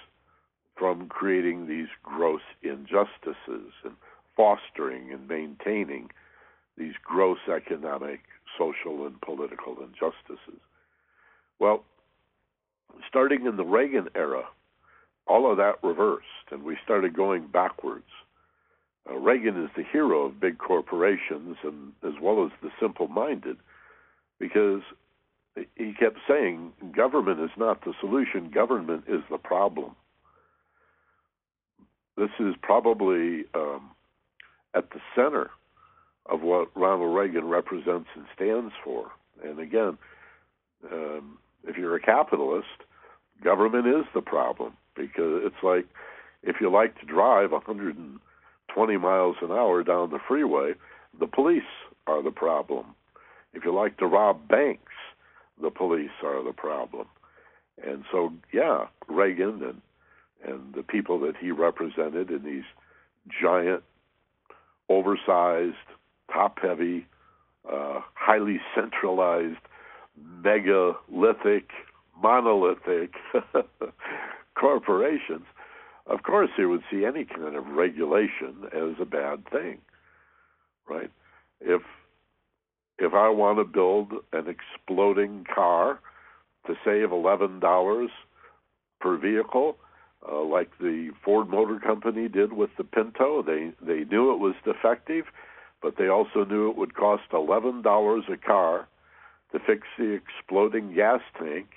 from 0.75 1.07
creating 1.07 1.67
these 1.67 1.87
gross 2.03 2.41
injustices 2.61 3.71
and 3.83 3.95
fostering 4.35 5.11
and 5.11 5.27
maintaining 5.27 6.09
these 6.77 6.93
gross 7.03 7.39
economic, 7.53 8.21
social, 8.57 9.05
and 9.05 9.19
political 9.21 9.77
injustices. 9.81 10.61
Well, 11.59 11.83
starting 13.07 13.45
in 13.45 13.57
the 13.57 13.65
Reagan 13.65 14.07
era, 14.15 14.43
all 15.27 15.49
of 15.49 15.57
that 15.57 15.75
reversed, 15.83 16.25
and 16.51 16.63
we 16.63 16.77
started 16.83 17.15
going 17.15 17.47
backwards. 17.47 18.05
Uh, 19.09 19.17
Reagan 19.17 19.61
is 19.63 19.69
the 19.75 19.83
hero 19.83 20.25
of 20.25 20.39
big 20.39 20.57
corporations 20.57 21.57
and 21.63 21.93
as 22.03 22.13
well 22.21 22.45
as 22.45 22.51
the 22.61 22.69
simple-minded, 22.79 23.57
because 24.39 24.81
he 25.75 25.93
kept 25.93 26.17
saying 26.27 26.71
government 26.95 27.39
is 27.41 27.49
not 27.57 27.83
the 27.83 27.93
solution; 27.99 28.51
government 28.51 29.03
is 29.07 29.21
the 29.29 29.37
problem. 29.37 29.95
This 32.17 32.29
is 32.39 32.55
probably 32.61 33.45
um, 33.55 33.91
at 34.75 34.89
the 34.91 34.99
center 35.15 35.49
of 36.25 36.41
what 36.41 36.69
Ronald 36.75 37.15
Reagan 37.15 37.47
represents 37.47 38.09
and 38.15 38.25
stands 38.35 38.73
for. 38.83 39.11
And 39.43 39.59
again, 39.59 39.97
um, 40.91 41.37
if 41.65 41.77
you're 41.77 41.95
a 41.95 42.01
capitalist, 42.01 42.67
government 43.43 43.87
is 43.87 44.05
the 44.13 44.21
problem 44.21 44.73
because 44.95 45.41
it's 45.45 45.63
like 45.63 45.85
if 46.43 46.57
you 46.61 46.69
like 46.69 46.99
to 46.99 47.05
drive 47.05 47.53
120 48.75 48.97
miles 48.97 49.35
an 49.41 49.51
hour 49.51 49.83
down 49.83 50.09
the 50.11 50.19
freeway, 50.27 50.73
the 51.19 51.27
police 51.27 51.63
are 52.07 52.21
the 52.23 52.31
problem. 52.31 52.95
If 53.53 53.65
you 53.65 53.73
like 53.73 53.97
to 53.97 54.05
rob 54.05 54.47
banks, 54.47 54.93
the 55.61 55.71
police 55.71 56.09
are 56.23 56.43
the 56.43 56.53
problem. 56.53 57.07
And 57.85 58.03
so, 58.11 58.33
yeah, 58.53 58.87
Reagan 59.07 59.63
and 59.63 59.81
and 60.41 60.73
the 60.73 60.83
people 60.83 61.19
that 61.19 61.35
he 61.37 61.51
represented 61.51 62.29
in 62.29 62.43
these 62.43 62.63
giant, 63.41 63.83
oversized, 64.87 65.75
top-heavy, 66.31 67.05
uh, 67.69 67.99
highly 68.13 68.61
centralized, 68.73 69.59
megalithic, 70.41 71.69
monolithic 72.21 73.15
corporations, 74.55 75.45
of 76.09 76.23
course, 76.23 76.49
they 76.57 76.65
would 76.65 76.81
see 76.91 77.05
any 77.05 77.23
kind 77.23 77.55
of 77.55 77.67
regulation 77.67 78.65
as 78.73 78.95
a 78.99 79.05
bad 79.05 79.47
thing, 79.49 79.77
right? 80.87 81.11
If 81.61 81.81
if 82.97 83.13
I 83.13 83.29
want 83.29 83.59
to 83.59 83.63
build 83.63 84.11
an 84.33 84.47
exploding 84.47 85.45
car 85.53 85.99
to 86.65 86.73
save 86.83 87.11
eleven 87.11 87.59
dollars 87.59 88.09
per 88.99 89.17
vehicle, 89.17 89.77
uh, 90.29 90.41
like 90.41 90.71
the 90.79 91.11
Ford 91.23 91.47
Motor 91.49 91.79
Company 91.79 92.27
did 92.27 92.53
with 92.53 92.71
the 92.77 92.83
Pinto, 92.83 93.43
they 93.43 93.71
they 93.79 94.03
knew 94.05 94.33
it 94.33 94.39
was 94.39 94.55
defective, 94.65 95.25
but 95.81 95.95
they 95.97 96.07
also 96.07 96.43
knew 96.43 96.71
it 96.71 96.77
would 96.77 96.95
cost 96.95 97.23
eleven 97.31 97.83
dollars 97.83 98.23
a 98.33 98.37
car 98.37 98.87
to 99.51 99.59
fix 99.59 99.87
the 99.97 100.11
exploding 100.11 100.95
gas 100.95 101.21
tank. 101.39 101.67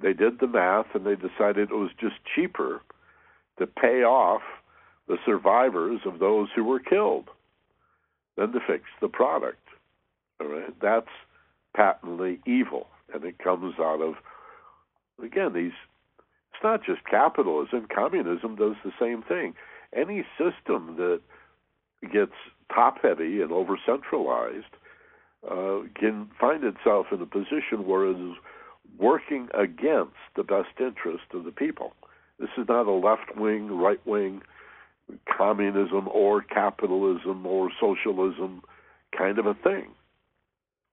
They 0.00 0.12
did 0.12 0.40
the 0.40 0.46
math 0.48 0.86
and 0.94 1.06
they 1.06 1.16
decided 1.16 1.70
it 1.70 1.74
was 1.74 1.90
just 2.00 2.16
cheaper 2.34 2.82
to 3.58 3.66
pay 3.66 4.02
off 4.02 4.42
the 5.08 5.18
survivors 5.24 6.00
of 6.04 6.18
those 6.18 6.48
who 6.54 6.64
were 6.64 6.80
killed 6.80 7.28
than 8.36 8.52
to 8.52 8.60
fix 8.66 8.84
the 9.00 9.08
product. 9.08 9.66
All 10.40 10.48
right, 10.48 10.74
that's 10.80 11.08
patently 11.76 12.40
evil, 12.46 12.86
and 13.12 13.24
it 13.24 13.38
comes 13.38 13.74
out 13.78 14.00
of 14.00 14.14
again 15.22 15.52
these. 15.52 15.72
It's 16.52 16.62
not 16.64 16.84
just 16.84 17.04
capitalism. 17.04 17.86
Communism 17.94 18.56
does 18.56 18.74
the 18.84 18.92
same 19.00 19.22
thing. 19.22 19.54
Any 19.94 20.24
system 20.36 20.96
that 20.96 21.20
gets 22.12 22.32
top 22.74 22.98
heavy 23.02 23.40
and 23.40 23.52
over 23.52 23.78
centralized 23.86 24.74
uh, 25.48 25.80
can 25.94 26.28
find 26.40 26.64
itself 26.64 27.06
in 27.12 27.22
a 27.22 27.26
position 27.26 27.86
where 27.86 28.06
it 28.06 28.16
is 28.16 28.36
working 28.98 29.48
against 29.54 30.16
the 30.36 30.42
best 30.42 30.80
interest 30.80 31.24
of 31.32 31.44
the 31.44 31.52
people. 31.52 31.92
This 32.38 32.50
is 32.56 32.68
not 32.68 32.86
a 32.86 32.92
left 32.92 33.36
wing, 33.36 33.68
right 33.68 34.04
wing, 34.06 34.42
communism 35.36 36.08
or 36.08 36.42
capitalism 36.42 37.46
or 37.46 37.70
socialism 37.80 38.62
kind 39.16 39.38
of 39.38 39.46
a 39.46 39.54
thing. 39.54 39.88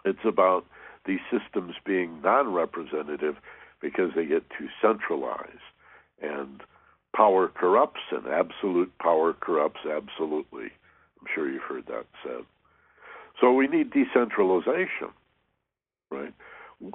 It's 0.05 0.25
about 0.25 0.65
these 1.05 1.19
systems 1.31 1.75
being 1.85 2.21
non 2.21 2.53
representative 2.53 3.35
because 3.81 4.11
they 4.15 4.25
get 4.25 4.49
too 4.57 4.67
centralized. 4.81 5.49
And 6.21 6.61
power 7.15 7.47
corrupts, 7.47 8.01
and 8.11 8.27
absolute 8.27 8.91
power 8.99 9.33
corrupts 9.33 9.81
absolutely. 9.85 10.65
I'm 11.19 11.27
sure 11.33 11.49
you've 11.49 11.63
heard 11.63 11.85
that 11.87 12.05
said. 12.23 12.45
So 13.39 13.51
we 13.51 13.67
need 13.67 13.91
decentralization, 13.91 15.09
right? 16.09 16.33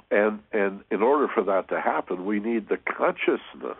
And 0.09 0.39
and 0.51 0.81
in 0.91 1.01
order 1.01 1.27
for 1.33 1.43
that 1.43 1.69
to 1.69 1.79
happen, 1.79 2.25
we 2.25 2.39
need 2.39 2.69
the 2.69 2.77
consciousness 2.77 3.77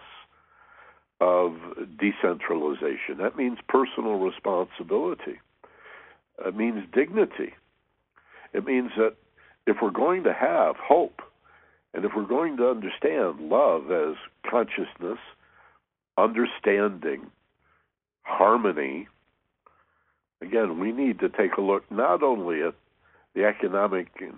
of 1.21 1.53
decentralization. 1.99 3.17
That 3.19 3.37
means 3.37 3.59
personal 3.69 4.15
responsibility. 4.15 5.39
It 6.43 6.55
means 6.55 6.83
dignity. 6.91 7.53
It 8.53 8.65
means 8.65 8.91
that 8.97 9.13
if 9.67 9.77
we're 9.81 9.91
going 9.91 10.23
to 10.23 10.33
have 10.33 10.75
hope, 10.77 11.21
and 11.93 12.03
if 12.03 12.11
we're 12.15 12.23
going 12.23 12.57
to 12.57 12.69
understand 12.69 13.49
love 13.49 13.91
as 13.91 14.15
consciousness, 14.49 15.19
understanding, 16.17 17.27
harmony, 18.23 19.07
again, 20.41 20.79
we 20.79 20.91
need 20.91 21.19
to 21.19 21.29
take 21.29 21.57
a 21.57 21.61
look 21.61 21.89
not 21.91 22.23
only 22.23 22.63
at 22.63 22.73
the 23.35 23.45
economic 23.45 24.07
and 24.19 24.33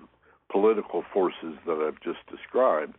political 0.52 1.04
forces 1.14 1.56
that 1.66 1.78
I've 1.78 2.02
just 2.02 2.20
described, 2.30 2.96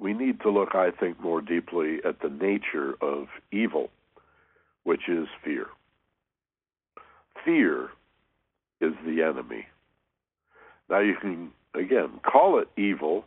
we 0.00 0.14
need 0.14 0.40
to 0.40 0.50
look, 0.50 0.74
I 0.74 0.90
think, 0.90 1.20
more 1.20 1.42
deeply 1.42 1.98
at 2.04 2.20
the 2.20 2.30
nature 2.30 2.94
of 3.02 3.26
evil, 3.52 3.90
which 4.84 5.08
is 5.08 5.28
fear. 5.44 5.66
Fear 7.44 7.90
is 8.80 8.94
the 9.04 9.22
enemy. 9.22 9.66
Now, 10.88 11.00
you 11.00 11.14
can, 11.20 11.50
again, 11.74 12.18
call 12.24 12.58
it 12.58 12.68
evil. 12.80 13.24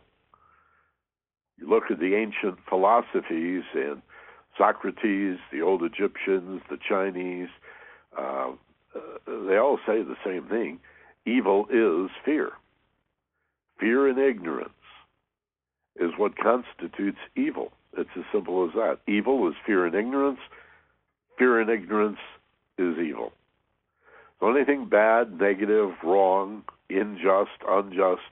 You 1.58 1.70
look 1.70 1.84
at 1.90 2.00
the 2.00 2.16
ancient 2.16 2.58
philosophies 2.68 3.62
and 3.74 4.02
Socrates, 4.58 5.38
the 5.52 5.62
old 5.62 5.82
Egyptians, 5.82 6.60
the 6.68 6.78
Chinese, 6.88 7.48
uh, 8.18 8.50
uh, 8.94 9.00
they 9.48 9.56
all 9.56 9.78
say 9.86 10.02
the 10.02 10.16
same 10.24 10.46
thing. 10.46 10.80
Evil 11.24 11.66
is 11.70 12.10
fear. 12.24 12.52
Fear 13.78 14.08
and 14.08 14.18
ignorance 14.18 14.70
is 15.96 16.10
what 16.16 16.36
constitutes 16.36 17.18
evil. 17.36 17.72
It's 17.96 18.10
as 18.16 18.24
simple 18.32 18.66
as 18.66 18.74
that. 18.74 18.98
Evil 19.06 19.48
is 19.48 19.54
fear 19.64 19.86
and 19.86 19.94
ignorance. 19.94 20.40
Fear 21.38 21.60
and 21.60 21.70
ignorance 21.70 22.18
is 22.78 22.98
evil. 22.98 23.32
So 24.40 24.50
anything 24.50 24.86
bad, 24.86 25.38
negative, 25.40 25.90
wrong, 26.02 26.64
unjust, 26.90 27.62
unjust, 27.66 28.22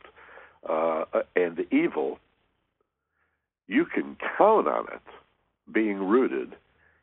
uh, 0.68 1.04
and 1.36 1.64
evil, 1.70 2.18
you 3.68 3.84
can 3.84 4.16
count 4.36 4.68
on 4.68 4.86
it 4.92 5.72
being 5.72 5.98
rooted 5.98 6.54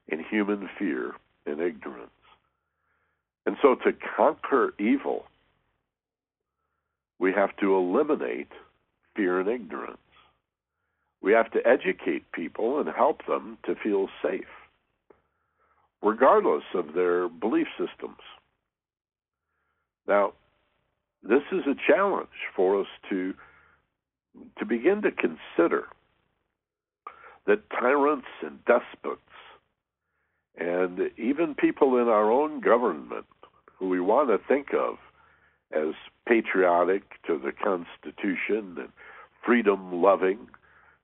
in 0.07 0.23
human 0.23 0.69
fear 0.77 1.13
and 1.45 1.59
ignorance. 1.59 2.09
And 3.45 3.57
so 3.61 3.75
to 3.75 3.93
conquer 4.15 4.73
evil, 4.77 5.25
we 7.17 7.33
have 7.33 7.55
to 7.57 7.75
eliminate 7.75 8.51
fear 9.15 9.39
and 9.39 9.49
ignorance. 9.49 9.97
We 11.21 11.33
have 11.33 11.51
to 11.51 11.67
educate 11.67 12.31
people 12.31 12.79
and 12.79 12.89
help 12.89 13.25
them 13.27 13.57
to 13.65 13.75
feel 13.75 14.07
safe, 14.23 14.47
regardless 16.01 16.63
of 16.73 16.93
their 16.93 17.27
belief 17.27 17.67
systems. 17.77 18.19
Now, 20.07 20.33
this 21.21 21.43
is 21.51 21.63
a 21.67 21.75
challenge 21.91 22.29
for 22.55 22.79
us 22.79 22.87
to 23.09 23.33
to 24.57 24.65
begin 24.65 25.01
to 25.01 25.11
consider 25.11 25.87
that 27.45 27.69
tyrants 27.71 28.27
and 28.41 28.63
despots 28.65 29.19
and 30.57 30.99
even 31.17 31.55
people 31.55 31.97
in 31.97 32.07
our 32.07 32.31
own 32.31 32.61
government 32.61 33.25
who 33.77 33.89
we 33.89 33.99
want 33.99 34.29
to 34.29 34.37
think 34.47 34.73
of 34.73 34.97
as 35.71 35.93
patriotic 36.27 37.03
to 37.25 37.39
the 37.39 37.51
Constitution 37.51 38.75
and 38.77 38.89
freedom 39.45 40.01
loving, 40.01 40.47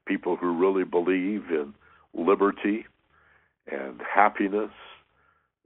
people 0.05 0.35
who 0.35 0.53
really 0.53 0.83
believe 0.83 1.45
in 1.49 1.73
liberty 2.13 2.85
and 3.71 4.01
happiness. 4.01 4.71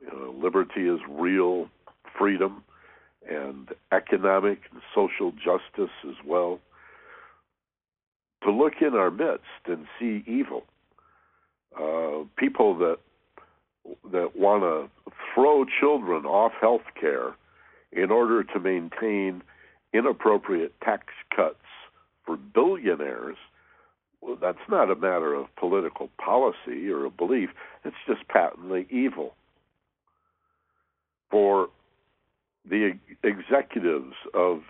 You 0.01 0.07
know, 0.07 0.35
liberty 0.41 0.87
is 0.87 0.99
real 1.09 1.69
freedom 2.17 2.63
and 3.29 3.69
economic 3.91 4.59
and 4.71 4.81
social 4.95 5.31
justice 5.31 5.93
as 6.07 6.15
well. 6.25 6.59
to 8.43 8.51
look 8.51 8.75
in 8.81 8.93
our 8.95 9.11
midst 9.11 9.65
and 9.65 9.85
see 9.99 10.23
evil. 10.25 10.63
Uh, 11.77 12.23
people 12.37 12.77
that 12.77 12.97
that 14.11 14.35
want 14.35 14.61
to 14.63 15.11
throw 15.33 15.65
children 15.79 16.25
off 16.25 16.51
health 16.61 16.83
care 16.99 17.35
in 17.91 18.11
order 18.11 18.43
to 18.43 18.59
maintain 18.59 19.41
inappropriate 19.93 20.73
tax 20.81 21.07
cuts 21.35 21.55
for 22.25 22.37
billionaires, 22.37 23.37
well, 24.21 24.37
that's 24.39 24.57
not 24.69 24.91
a 24.91 24.95
matter 24.95 25.33
of 25.33 25.47
political 25.55 26.09
policy 26.23 26.89
or 26.89 27.05
a 27.05 27.09
belief. 27.09 27.49
It's 27.85 27.95
just 28.07 28.27
patently 28.27 28.87
evil. 28.89 29.35
For 31.31 31.69
the 32.69 32.93
executives 33.23 34.15
of 34.33 34.61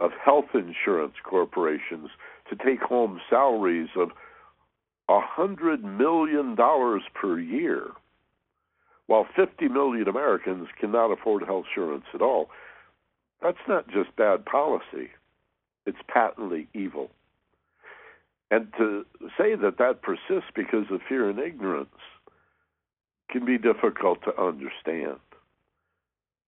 of 0.00 0.12
health 0.24 0.46
insurance 0.54 1.14
corporations 1.24 2.08
to 2.48 2.56
take 2.56 2.80
home 2.80 3.20
salaries 3.28 3.90
of 3.96 4.10
a 5.08 5.20
hundred 5.20 5.84
million 5.84 6.54
dollars 6.54 7.02
per 7.14 7.38
year, 7.38 7.88
while 9.06 9.26
50 9.36 9.68
million 9.68 10.08
Americans 10.08 10.68
cannot 10.80 11.12
afford 11.12 11.42
health 11.42 11.64
insurance 11.76 12.04
at 12.14 12.22
all. 12.22 12.48
That's 13.42 13.58
not 13.68 13.88
just 13.88 14.14
bad 14.16 14.44
policy; 14.44 15.10
it's 15.86 15.98
patently 16.08 16.68
evil. 16.74 17.10
And 18.50 18.72
to 18.78 19.04
say 19.38 19.54
that 19.54 19.78
that 19.78 20.02
persists 20.02 20.50
because 20.54 20.86
of 20.90 21.00
fear 21.08 21.28
and 21.30 21.38
ignorance 21.38 21.88
can 23.30 23.44
be 23.44 23.58
difficult 23.58 24.22
to 24.24 24.40
understand. 24.40 25.20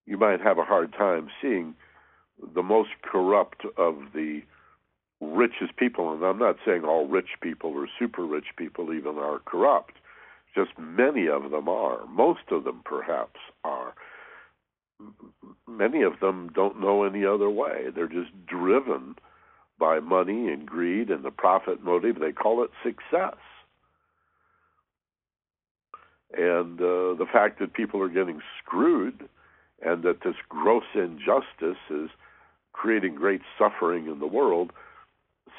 You 0.06 0.18
might 0.18 0.40
have 0.40 0.58
a 0.58 0.64
hard 0.64 0.92
time 0.92 1.28
seeing 1.40 1.74
the 2.54 2.62
most 2.62 2.90
corrupt 3.02 3.64
of 3.76 3.96
the 4.14 4.42
richest 5.20 5.76
people, 5.76 6.12
and 6.12 6.24
I'm 6.24 6.38
not 6.38 6.56
saying 6.66 6.82
all 6.84 7.06
rich 7.06 7.28
people 7.40 7.70
or 7.70 7.86
super 7.98 8.26
rich 8.26 8.46
people 8.56 8.92
even 8.92 9.16
are 9.18 9.38
corrupt, 9.44 9.94
just 10.56 10.70
many 10.76 11.28
of 11.28 11.50
them 11.52 11.68
are. 11.68 12.04
Most 12.06 12.50
of 12.50 12.64
them, 12.64 12.82
perhaps, 12.84 13.38
are. 13.62 13.94
Many 15.68 16.02
of 16.02 16.18
them 16.20 16.50
don't 16.52 16.80
know 16.80 17.04
any 17.04 17.24
other 17.24 17.48
way. 17.48 17.86
They're 17.94 18.08
just 18.08 18.30
driven 18.46 19.14
by 19.78 20.00
money 20.00 20.48
and 20.48 20.66
greed 20.66 21.10
and 21.10 21.24
the 21.24 21.30
profit 21.30 21.82
motive. 21.82 22.20
They 22.20 22.32
call 22.32 22.62
it 22.62 22.70
success. 22.82 23.36
And 26.36 26.80
uh, 26.80 27.14
the 27.14 27.26
fact 27.30 27.58
that 27.60 27.74
people 27.74 28.00
are 28.00 28.08
getting 28.08 28.40
screwed 28.62 29.28
and 29.84 30.02
that 30.02 30.22
this 30.24 30.36
gross 30.48 30.84
injustice 30.94 31.82
is 31.90 32.08
creating 32.72 33.16
great 33.16 33.42
suffering 33.58 34.06
in 34.06 34.18
the 34.18 34.26
world 34.26 34.72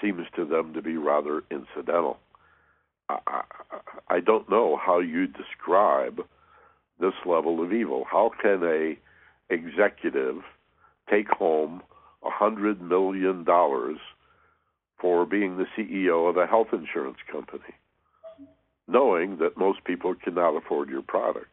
seems 0.01 0.25
to 0.35 0.45
them 0.45 0.73
to 0.73 0.81
be 0.81 0.97
rather 0.97 1.43
incidental. 1.51 2.17
I, 3.09 3.19
I, 3.27 3.41
I 4.09 4.19
don't 4.19 4.49
know 4.49 4.79
how 4.83 4.99
you 4.99 5.27
describe 5.27 6.21
this 6.99 7.13
level 7.25 7.63
of 7.63 7.73
evil. 7.73 8.05
How 8.09 8.31
can 8.41 8.63
a 8.63 8.97
executive 9.49 10.37
take 11.09 11.29
home 11.29 11.81
a 12.25 12.29
hundred 12.29 12.81
million 12.81 13.43
dollars 13.43 13.97
for 14.99 15.25
being 15.25 15.57
the 15.57 15.65
CEO 15.77 16.29
of 16.29 16.37
a 16.37 16.47
health 16.47 16.67
insurance 16.71 17.17
company, 17.31 17.75
knowing 18.87 19.37
that 19.37 19.57
most 19.57 19.83
people 19.83 20.15
cannot 20.15 20.55
afford 20.55 20.89
your 20.89 21.01
product? 21.01 21.47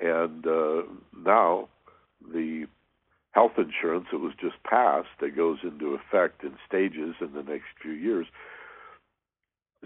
And 0.00 0.46
uh, 0.46 0.82
now 1.16 1.68
the 2.32 2.66
health 3.32 3.52
insurance 3.58 4.06
that 4.12 4.18
was 4.18 4.32
just 4.40 4.62
passed 4.64 5.08
that 5.20 5.36
goes 5.36 5.58
into 5.62 5.94
effect 5.94 6.42
in 6.42 6.54
stages 6.66 7.14
in 7.20 7.32
the 7.32 7.42
next 7.42 7.66
few 7.80 7.92
years 7.92 8.26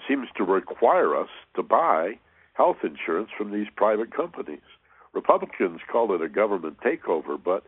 seems 0.09 0.29
to 0.37 0.44
require 0.44 1.14
us 1.14 1.29
to 1.55 1.62
buy 1.62 2.18
health 2.55 2.79
insurance 2.83 3.31
from 3.37 3.53
these 3.53 3.66
private 3.77 4.14
companies. 4.14 4.61
Republicans 5.12 5.81
call 5.90 6.14
it 6.14 6.22
a 6.22 6.29
government 6.29 6.79
takeover, 6.81 7.38
but 7.42 7.64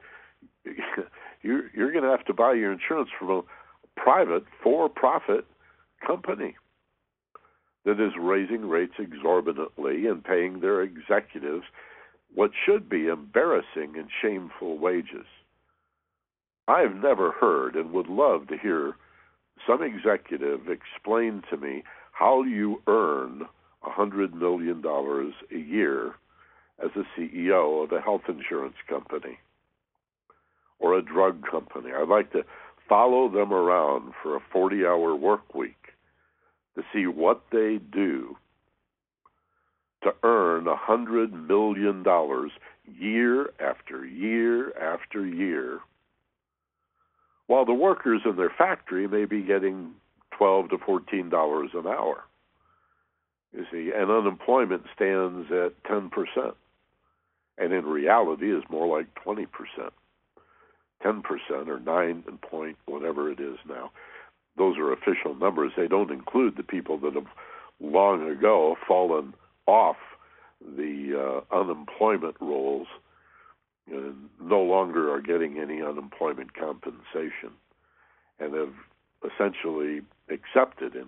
you're, 1.45 1.71
you're 1.75 1.93
going 1.93 2.05
to 2.05 2.11
have 2.11 2.25
to 2.25 2.35
buy 2.35 2.55
your 2.55 2.73
insurance 2.73 3.11
from 3.19 3.31
a 3.31 3.43
private, 3.97 4.45
for-profit 4.63 5.45
company 6.05 6.57
that 7.85 8.01
is 8.01 8.13
raising 8.19 8.67
rates 8.67 8.95
exorbitantly 8.99 10.07
and 10.07 10.25
paying 10.25 10.61
their 10.61 10.83
executives 10.83 11.65
what 12.35 12.51
should 12.65 12.89
be 12.89 13.07
embarrassing 13.07 13.95
and 13.97 14.09
shameful 14.23 14.79
wages. 14.79 15.27
I've 16.67 16.97
never 16.97 17.31
heard 17.31 17.77
and 17.77 17.93
would 17.93 18.09
love 18.09 18.49
to 18.49 18.57
hear 18.57 18.95
some 19.69 19.83
executive 19.83 20.63
explain 20.69 21.43
to 21.51 21.59
me 21.59 21.85
how 22.13 22.43
you 22.43 22.83
earn 22.87 23.43
a 23.87 23.91
hundred 23.91 24.35
million 24.35 24.81
dollars 24.81 25.35
a 25.55 25.59
year 25.59 26.15
as 26.83 26.91
a 26.97 27.21
CEO 27.21 27.85
of 27.85 27.93
a 27.93 28.01
health 28.01 28.23
insurance 28.29 28.77
company 28.89 29.39
or 30.85 30.99
a 30.99 31.03
drug 31.03 31.43
company. 31.51 31.93
I'd 31.97 32.09
like 32.09 32.31
to 32.33 32.45
follow 32.87 33.31
them 33.31 33.55
around 33.55 34.13
for 34.23 34.37
a 34.37 34.41
40 34.53 34.85
hour 34.85 35.17
work 35.17 35.55
week 35.55 35.95
to 36.77 36.83
see 36.93 37.07
what 37.07 37.41
they 37.51 37.79
do 37.91 38.37
to 40.03 40.15
earn 40.23 40.67
a 40.67 40.77
hundred 40.77 41.33
million 41.33 42.03
dollars 42.03 42.51
year 42.85 43.51
after 43.59 44.05
year 44.05 44.77
after 44.77 45.27
year 45.27 45.81
while 47.47 47.65
the 47.65 47.73
workers 47.73 48.21
in 48.27 48.37
their 48.37 48.53
factory 48.59 49.09
may 49.09 49.25
be 49.25 49.41
getting 49.41 49.93
12 50.37 50.69
to 50.69 50.79
14 50.85 51.31
dollars 51.31 51.71
an 51.73 51.87
hour 51.87 52.25
you 53.55 53.65
see 53.73 53.91
and 53.97 54.11
unemployment 54.11 54.83
stands 54.95 55.51
at 55.51 55.83
10% 55.85 56.11
and 57.57 57.73
in 57.73 57.87
reality 57.87 58.55
is 58.55 58.63
more 58.69 58.99
like 58.99 59.07
20% 59.27 59.47
10% 61.05 61.23
or 61.69 61.81
9 61.81 62.25
point 62.43 62.77
whatever 62.87 63.31
it 63.31 63.41
is 63.41 63.59
now 63.69 63.91
those 64.57 64.77
are 64.79 64.93
official 64.93 65.35
numbers 65.35 65.73
they 65.77 65.89
don't 65.89 66.11
include 66.11 66.57
the 66.57 66.63
people 66.63 66.99
that 66.99 67.15
have 67.15 67.27
long 67.81 68.29
ago 68.29 68.77
fallen 68.87 69.35
off 69.67 69.97
the 70.77 71.43
uh, 71.53 71.55
unemployment 71.55 72.37
rolls 72.41 72.87
and 73.91 74.15
no 74.41 74.61
longer 74.61 75.13
are 75.13 75.21
getting 75.21 75.59
any 75.59 75.83
unemployment 75.83 76.55
compensation 76.55 77.51
and 78.39 78.55
have 78.55 78.73
essentially 79.25 80.01
accepted 80.31 80.95
in 80.95 81.07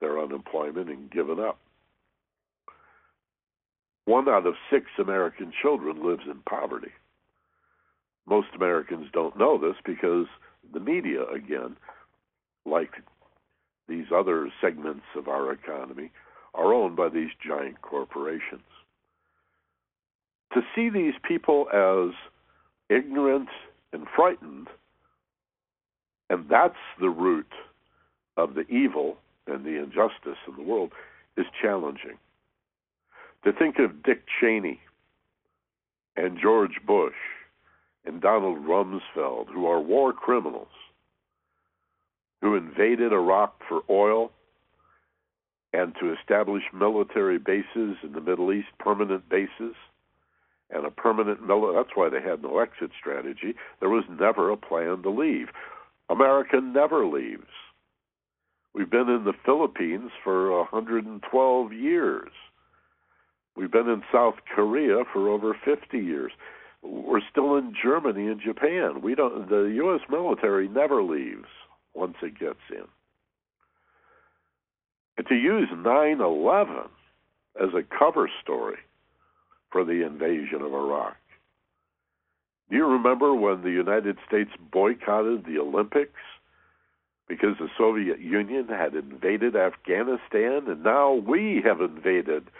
their 0.00 0.20
unemployment 0.20 0.88
and 0.88 1.10
given 1.10 1.38
up. 1.38 1.58
One 4.04 4.28
out 4.28 4.46
of 4.46 4.54
six 4.70 4.86
American 4.98 5.52
children 5.60 6.02
lives 6.06 6.22
in 6.26 6.38
poverty. 6.48 6.92
Most 8.28 8.48
Americans 8.54 9.08
don't 9.12 9.38
know 9.38 9.58
this 9.58 9.76
because 9.84 10.26
the 10.72 10.80
media, 10.80 11.24
again, 11.34 11.76
like 12.66 12.90
these 13.88 14.06
other 14.14 14.50
segments 14.60 15.04
of 15.16 15.28
our 15.28 15.52
economy, 15.52 16.10
are 16.54 16.74
owned 16.74 16.96
by 16.96 17.08
these 17.08 17.30
giant 17.46 17.80
corporations 17.82 18.62
to 20.52 20.62
see 20.74 20.88
these 20.88 21.14
people 21.26 21.66
as 21.72 22.14
ignorant 22.88 23.48
and 23.92 24.06
frightened, 24.14 24.68
and 26.30 26.46
that's 26.48 26.74
the 27.00 27.10
root 27.10 27.52
of 28.36 28.54
the 28.54 28.66
evil 28.68 29.16
and 29.46 29.64
the 29.64 29.78
injustice 29.82 30.38
in 30.46 30.56
the 30.56 30.62
world, 30.62 30.92
is 31.36 31.46
challenging. 31.60 32.18
To 33.44 33.52
think 33.52 33.78
of 33.78 34.02
Dick 34.02 34.22
Cheney 34.40 34.80
and 36.16 36.38
George 36.40 36.80
Bush 36.86 37.14
and 38.08 38.22
Donald 38.22 38.64
Rumsfeld, 38.64 39.48
who 39.52 39.66
are 39.66 39.80
war 39.80 40.14
criminals, 40.14 40.68
who 42.40 42.56
invaded 42.56 43.12
Iraq 43.12 43.60
for 43.68 43.82
oil 43.90 44.32
and 45.74 45.94
to 46.00 46.14
establish 46.14 46.62
military 46.72 47.38
bases 47.38 47.96
in 48.02 48.12
the 48.14 48.20
Middle 48.22 48.50
East, 48.50 48.68
permanent 48.78 49.28
bases, 49.28 49.74
and 50.70 50.86
a 50.86 50.90
permanent 50.90 51.46
military. 51.46 51.76
That's 51.76 51.96
why 51.96 52.08
they 52.08 52.22
had 52.22 52.42
no 52.42 52.58
exit 52.58 52.90
strategy. 52.98 53.54
There 53.80 53.90
was 53.90 54.04
never 54.08 54.50
a 54.50 54.56
plan 54.56 55.02
to 55.02 55.10
leave. 55.10 55.48
America 56.08 56.60
never 56.62 57.06
leaves. 57.06 57.52
We've 58.74 58.90
been 58.90 59.10
in 59.10 59.24
the 59.24 59.34
Philippines 59.44 60.10
for 60.24 60.56
112 60.58 61.72
years. 61.74 62.30
We've 63.54 63.70
been 63.70 63.88
in 63.88 64.02
South 64.10 64.36
Korea 64.54 65.02
for 65.12 65.28
over 65.28 65.54
50 65.64 65.98
years. 65.98 66.32
We're 66.82 67.20
still 67.30 67.56
in 67.56 67.74
Germany 67.80 68.28
and 68.28 68.40
Japan. 68.40 69.02
We 69.02 69.14
don't. 69.14 69.48
The 69.48 69.72
U.S. 69.76 70.00
military 70.08 70.68
never 70.68 71.02
leaves 71.02 71.48
once 71.94 72.16
it 72.22 72.38
gets 72.38 72.60
in. 72.70 72.84
And 75.16 75.26
to 75.26 75.34
use 75.34 75.68
9/11 75.70 76.88
as 77.60 77.70
a 77.74 77.82
cover 77.82 78.30
story 78.42 78.78
for 79.70 79.84
the 79.84 80.06
invasion 80.06 80.62
of 80.62 80.72
Iraq. 80.72 81.16
Do 82.70 82.76
you 82.76 82.86
remember 82.86 83.34
when 83.34 83.62
the 83.62 83.70
United 83.70 84.18
States 84.26 84.50
boycotted 84.70 85.44
the 85.44 85.58
Olympics 85.58 86.20
because 87.28 87.56
the 87.58 87.68
Soviet 87.76 88.20
Union 88.20 88.68
had 88.68 88.94
invaded 88.94 89.54
Afghanistan, 89.54 90.66
and 90.66 90.82
now 90.82 91.12
we 91.12 91.60
have 91.64 91.80
invaded 91.80 92.50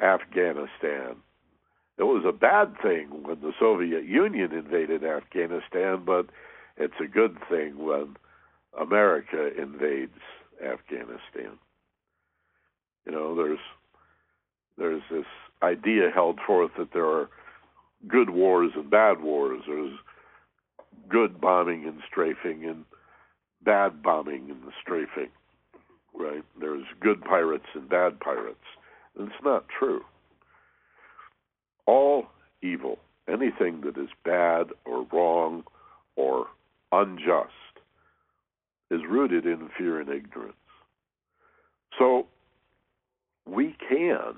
Afghanistan. 0.00 1.16
It 1.96 2.04
was 2.04 2.24
a 2.26 2.32
bad 2.32 2.74
thing 2.82 3.08
when 3.22 3.40
the 3.40 3.52
Soviet 3.58 4.04
Union 4.04 4.52
invaded 4.52 5.04
Afghanistan, 5.04 6.02
but 6.04 6.26
it's 6.76 7.00
a 7.00 7.06
good 7.06 7.36
thing 7.48 7.78
when 7.78 8.16
America 8.78 9.50
invades 9.56 10.18
Afghanistan. 10.60 11.58
You 13.06 13.12
know, 13.12 13.36
there's 13.36 13.60
there's 14.76 15.02
this 15.10 15.26
idea 15.62 16.10
held 16.12 16.40
forth 16.44 16.72
that 16.78 16.92
there 16.92 17.06
are 17.06 17.28
good 18.08 18.30
wars 18.30 18.72
and 18.74 18.90
bad 18.90 19.22
wars. 19.22 19.62
There's 19.66 19.96
good 21.08 21.40
bombing 21.40 21.84
and 21.86 22.00
strafing 22.10 22.64
and 22.64 22.84
bad 23.62 24.02
bombing 24.02 24.50
and 24.50 24.72
strafing. 24.82 25.30
Right? 26.12 26.44
There's 26.58 26.84
good 27.00 27.22
pirates 27.22 27.66
and 27.74 27.88
bad 27.88 28.20
pirates. 28.20 28.58
And 29.16 29.28
it's 29.28 29.44
not 29.44 29.66
true. 29.68 30.02
All 31.86 32.26
evil, 32.62 32.98
anything 33.28 33.82
that 33.82 33.98
is 33.98 34.08
bad 34.24 34.68
or 34.84 35.06
wrong 35.12 35.64
or 36.16 36.46
unjust, 36.92 37.50
is 38.90 39.00
rooted 39.08 39.46
in 39.46 39.68
fear 39.76 40.00
and 40.00 40.08
ignorance. 40.08 40.54
So 41.98 42.26
we 43.46 43.76
can 43.88 44.34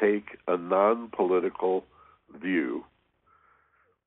take 0.00 0.38
a 0.48 0.56
non 0.56 1.10
political 1.14 1.84
view. 2.40 2.84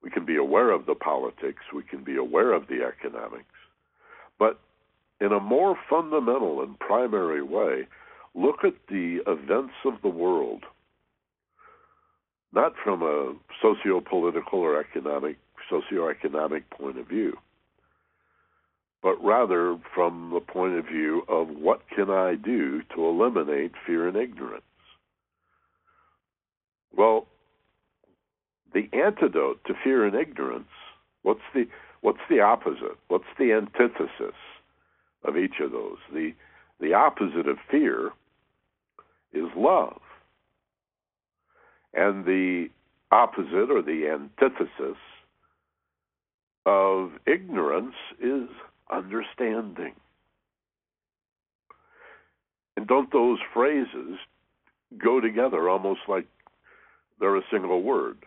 We 0.04 0.10
can 0.10 0.26
be 0.26 0.36
aware 0.36 0.72
of 0.72 0.86
the 0.86 0.96
politics, 0.96 1.64
we 1.74 1.84
can 1.84 2.04
be 2.04 2.16
aware 2.16 2.54
of 2.54 2.68
the 2.68 2.84
economics, 2.84 3.46
but 4.40 4.60
in 5.20 5.32
a 5.32 5.40
more 5.40 5.78
fundamental 5.90 6.62
and 6.62 6.78
primary 6.80 7.42
way, 7.42 7.88
look 8.36 8.64
at 8.64 8.76
the 8.90 9.20
events 9.26 9.74
of 9.86 9.96
the 10.04 10.10
world, 10.10 10.64
not 12.54 12.74
from 12.84 13.02
a 13.02 13.34
socio 13.62 14.02
political 14.02 14.60
or 14.60 14.80
economic, 14.80 15.38
socioeconomic 15.72 16.64
point 16.72 16.98
of 16.98 17.08
view, 17.08 17.38
but 19.04 19.22
rather 19.24 19.78
from 19.94 20.32
the 20.34 20.40
point 20.40 20.74
of 20.76 20.86
view 20.86 21.24
of 21.28 21.50
what 21.50 21.82
can 21.94 22.10
I 22.10 22.36
do 22.36 22.82
to 22.96 23.06
eliminate 23.06 23.74
fear 23.86 24.08
and 24.08 24.18
ignorance. 24.18 24.64
Well, 26.96 27.28
the 28.74 28.90
antidote 28.94 29.64
to 29.66 29.74
fear 29.84 30.06
and 30.06 30.16
ignorance, 30.16 30.68
what's 31.24 31.42
the 31.54 31.68
what's 32.02 32.20
the 32.30 32.42
opposite? 32.42 32.98
What's 33.08 33.26
the 33.38 33.52
antithesis 33.54 34.36
of 35.24 35.38
each 35.38 35.60
of 35.62 35.72
those? 35.72 35.98
The 36.14 36.34
the 36.80 36.94
opposite 36.94 37.48
of 37.48 37.58
fear 37.70 38.12
is 39.34 39.48
love. 39.56 40.00
And 41.94 42.26
the 42.26 42.68
opposite 43.12 43.72
or 43.72 43.82
the 43.82 44.08
antithesis 44.08 44.98
of 46.66 47.12
ignorance 47.26 47.96
is 48.22 48.50
understanding. 48.92 49.94
And 52.76 52.88
don't 52.88 53.12
those 53.12 53.40
phrases 53.54 54.20
go 54.98 55.20
together 55.20 55.70
almost 55.70 56.02
like 56.08 56.28
they're 57.20 57.38
a 57.38 57.42
single 57.52 57.82
word? 57.82 58.18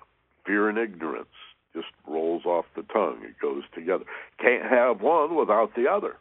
Fear 0.44 0.70
and 0.70 0.78
ignorance 0.78 1.28
just 1.74 1.86
rolls 2.06 2.44
off 2.44 2.64
the 2.74 2.82
tongue. 2.82 3.20
It 3.22 3.38
goes 3.40 3.62
together. 3.74 4.04
Can't 4.40 4.64
have 4.64 5.00
one 5.00 5.36
without 5.36 5.74
the 5.76 5.86
other. 5.88 6.16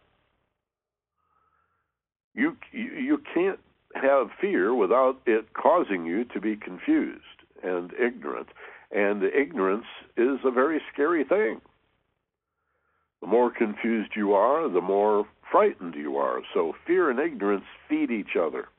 You 2.35 2.55
you, 2.71 2.91
you 2.91 3.21
can't 3.33 3.59
have 3.95 4.27
fear 4.39 4.73
without 4.73 5.19
it 5.25 5.53
causing 5.53 6.05
you 6.05 6.25
to 6.25 6.39
be 6.39 6.55
confused 6.55 7.23
and 7.63 7.91
ignorant. 7.93 8.47
And 8.91 9.23
ignorance 9.23 9.85
is 10.17 10.39
a 10.43 10.51
very 10.51 10.81
scary 10.91 11.23
thing. 11.23 11.61
The 13.21 13.27
more 13.27 13.51
confused 13.51 14.11
you 14.15 14.33
are, 14.33 14.69
the 14.69 14.81
more 14.81 15.27
frightened 15.51 15.95
you 15.95 16.17
are. 16.17 16.41
So 16.53 16.73
fear 16.87 17.09
and 17.09 17.19
ignorance 17.19 17.65
feed 17.87 18.11
each 18.11 18.35
other. 18.39 18.69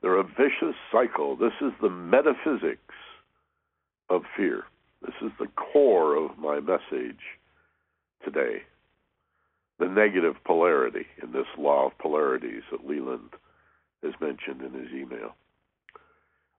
They're 0.00 0.18
a 0.18 0.24
vicious 0.24 0.76
cycle. 0.92 1.36
This 1.36 1.52
is 1.60 1.72
the 1.80 1.90
metaphysics 1.90 2.94
of 4.10 4.22
fear. 4.36 4.64
This 5.02 5.14
is 5.22 5.32
the 5.38 5.48
core 5.48 6.16
of 6.16 6.38
my 6.38 6.60
message 6.60 7.20
today. 8.24 8.62
The 9.78 9.86
negative 9.86 10.36
polarity 10.44 11.06
in 11.22 11.32
this 11.32 11.46
law 11.58 11.86
of 11.86 11.98
polarities 11.98 12.62
that 12.70 12.86
Leland 12.86 13.30
has 14.02 14.12
mentioned 14.20 14.62
in 14.62 14.72
his 14.72 14.92
email. 14.92 15.34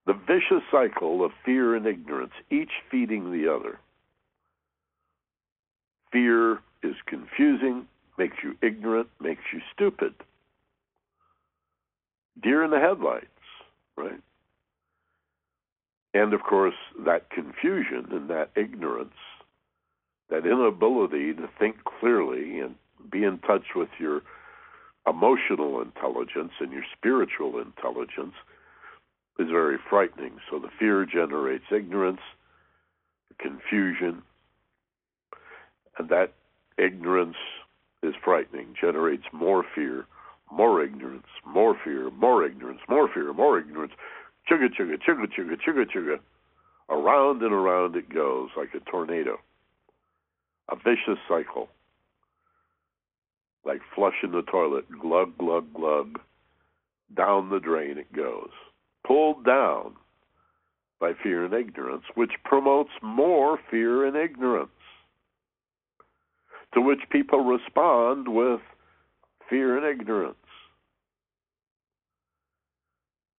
The 0.05 0.13
vicious 0.13 0.63
cycle 0.71 1.23
of 1.23 1.31
fear 1.43 1.75
and 1.75 1.85
ignorance, 1.85 2.33
each 2.51 2.71
feeding 2.91 3.31
the 3.31 3.51
other. 3.51 3.79
Fear 6.11 6.59
is 6.83 6.95
confusing, 7.07 7.87
makes 8.17 8.37
you 8.43 8.55
ignorant, 8.61 9.07
makes 9.19 9.41
you 9.51 9.61
stupid. 9.73 10.13
Deer 12.41 12.63
in 12.63 12.71
the 12.71 12.79
headlights, 12.79 13.25
right? 13.97 14.21
And 16.13 16.33
of 16.33 16.43
course, 16.43 16.75
that 17.05 17.29
confusion 17.29 18.07
and 18.11 18.29
that 18.29 18.51
ignorance, 18.55 19.15
that 20.29 20.45
inability 20.45 21.33
to 21.33 21.49
think 21.59 21.83
clearly 21.83 22.59
and 22.59 22.75
be 23.11 23.23
in 23.23 23.39
touch 23.39 23.75
with 23.75 23.89
your 23.99 24.21
emotional 25.07 25.81
intelligence 25.81 26.51
and 26.59 26.71
your 26.71 26.83
spiritual 26.97 27.59
intelligence 27.59 28.33
is 29.37 29.47
very 29.49 29.77
frightening. 29.89 30.39
So 30.49 30.59
the 30.59 30.69
fear 30.79 31.05
generates 31.05 31.65
ignorance, 31.71 32.21
confusion, 33.39 34.23
and 35.97 36.09
that 36.09 36.33
ignorance 36.77 37.37
is 38.03 38.15
frightening, 38.23 38.75
generates 38.79 39.23
more 39.31 39.63
fear, 39.75 40.05
more 40.51 40.83
ignorance, 40.83 41.27
more 41.45 41.77
fear, 41.83 42.09
more 42.11 42.45
ignorance, 42.45 42.81
more 42.87 43.09
fear, 43.13 43.33
more 43.33 43.59
ignorance. 43.59 43.93
Chugga, 44.49 44.69
chugga, 44.69 44.97
chugga, 45.01 45.27
chugga, 45.27 45.57
chugga, 45.59 45.85
chugga. 45.85 46.19
Around 46.89 47.41
and 47.41 47.51
around 47.51 47.95
it 47.95 48.13
goes 48.13 48.49
like 48.55 48.69
a 48.75 48.79
tornado. 48.89 49.39
A 50.69 50.75
vicious 50.75 51.19
cycle. 51.27 51.69
Like 53.65 53.81
flushing 53.95 54.31
the 54.31 54.43
toilet, 54.43 54.85
glug, 55.01 55.37
glug, 55.37 55.73
glug. 55.73 56.19
Down 57.15 57.49
the 57.49 57.59
drain 57.59 57.97
it 57.97 58.11
goes. 58.13 58.51
Pulled 59.05 59.45
down 59.45 59.95
by 60.99 61.13
fear 61.21 61.45
and 61.45 61.53
ignorance, 61.53 62.03
which 62.15 62.31
promotes 62.43 62.91
more 63.01 63.59
fear 63.69 64.05
and 64.05 64.15
ignorance 64.15 64.69
to 66.75 66.81
which 66.81 66.99
people 67.09 67.39
respond 67.39 68.27
with 68.27 68.59
fear 69.49 69.77
and 69.77 69.85
ignorance. 69.85 70.35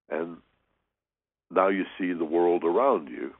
And 0.08 0.38
now 1.50 1.68
you 1.68 1.84
see 1.98 2.12
the 2.12 2.24
world 2.24 2.64
around 2.64 3.08
you. 3.08 3.32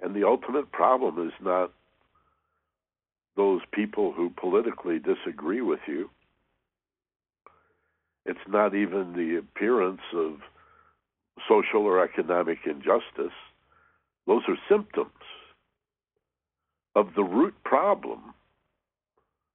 And 0.00 0.14
the 0.14 0.26
ultimate 0.26 0.72
problem 0.72 1.26
is 1.26 1.34
not 1.42 1.72
those 3.36 3.60
people 3.72 4.12
who 4.12 4.30
politically 4.30 4.98
disagree 4.98 5.60
with 5.60 5.80
you. 5.86 6.10
It's 8.26 8.38
not 8.48 8.74
even 8.74 9.14
the 9.14 9.38
appearance 9.38 10.02
of 10.14 10.40
social 11.48 11.82
or 11.82 12.02
economic 12.02 12.58
injustice. 12.66 13.34
Those 14.26 14.42
are 14.48 14.56
symptoms 14.68 15.10
of 16.94 17.14
the 17.16 17.24
root 17.24 17.54
problem 17.64 18.34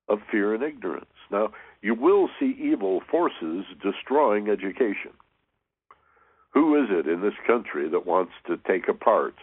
of 0.07 0.19
fear 0.32 0.53
and 0.53 0.63
ignorance. 0.63 1.05
Now, 1.32 1.49
you 1.82 1.93
will 1.93 2.30
see 2.39 2.55
evil 2.59 3.01
forces 3.09 3.65
destroying 3.82 4.49
education. 4.49 5.11
Who 6.53 6.82
is 6.82 6.89
it 6.89 7.07
in 7.07 7.21
this 7.21 7.34
country 7.45 7.89
that 7.89 8.05
wants 8.05 8.32
to 8.47 8.57
take 8.57 8.88
apart 8.88 9.36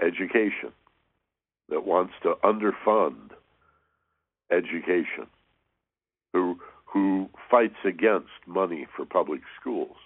education, 0.00 0.72
that 1.70 1.86
wants 1.86 2.14
to 2.22 2.34
underfund 2.44 3.30
education, 4.50 5.26
who, 6.32 6.58
who 6.84 7.28
fights 7.50 7.78
against 7.84 8.28
money 8.46 8.86
for 8.96 9.04
public 9.04 9.40
schools? 9.60 9.96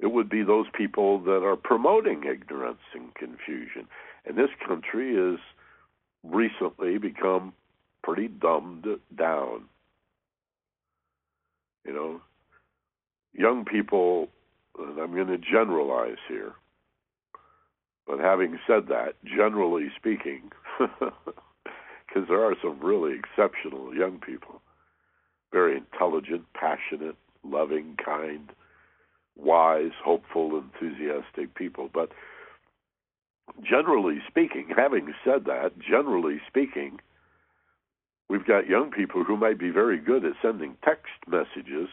It 0.00 0.08
would 0.08 0.28
be 0.28 0.42
those 0.42 0.66
people 0.76 1.20
that 1.20 1.44
are 1.44 1.56
promoting 1.56 2.24
ignorance 2.24 2.82
and 2.94 3.14
confusion. 3.14 3.86
And 4.26 4.36
this 4.36 4.50
country 4.66 5.14
has 5.14 5.38
recently 6.24 6.98
become 6.98 7.52
pretty 8.02 8.28
dumbed 8.28 8.86
down. 9.16 9.64
You 11.84 11.92
know, 11.92 12.20
young 13.32 13.64
people, 13.64 14.28
and 14.78 14.98
I'm 14.98 15.14
going 15.14 15.28
to 15.28 15.38
generalize 15.38 16.18
here, 16.28 16.54
but 18.06 18.18
having 18.18 18.58
said 18.66 18.88
that, 18.88 19.14
generally 19.24 19.88
speaking, 19.96 20.50
because 20.78 22.28
there 22.28 22.44
are 22.44 22.54
some 22.62 22.78
really 22.80 23.18
exceptional 23.18 23.94
young 23.94 24.18
people, 24.18 24.60
very 25.52 25.76
intelligent, 25.76 26.44
passionate, 26.54 27.16
loving, 27.42 27.96
kind, 28.04 28.50
wise, 29.36 29.92
hopeful, 30.02 30.58
enthusiastic 30.62 31.54
people. 31.54 31.88
But 31.92 32.10
generally 33.62 34.18
speaking, 34.28 34.68
having 34.76 35.14
said 35.24 35.44
that, 35.46 35.72
generally 35.78 36.40
speaking, 36.46 37.00
we've 38.28 38.46
got 38.46 38.66
young 38.68 38.90
people 38.90 39.24
who 39.24 39.36
might 39.36 39.58
be 39.58 39.70
very 39.70 39.98
good 39.98 40.24
at 40.24 40.32
sending 40.42 40.76
text 40.84 41.12
messages, 41.26 41.88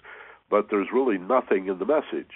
but 0.50 0.68
there's 0.70 0.88
really 0.94 1.18
nothing 1.18 1.68
in 1.68 1.80
the 1.80 1.86
message. 1.86 2.32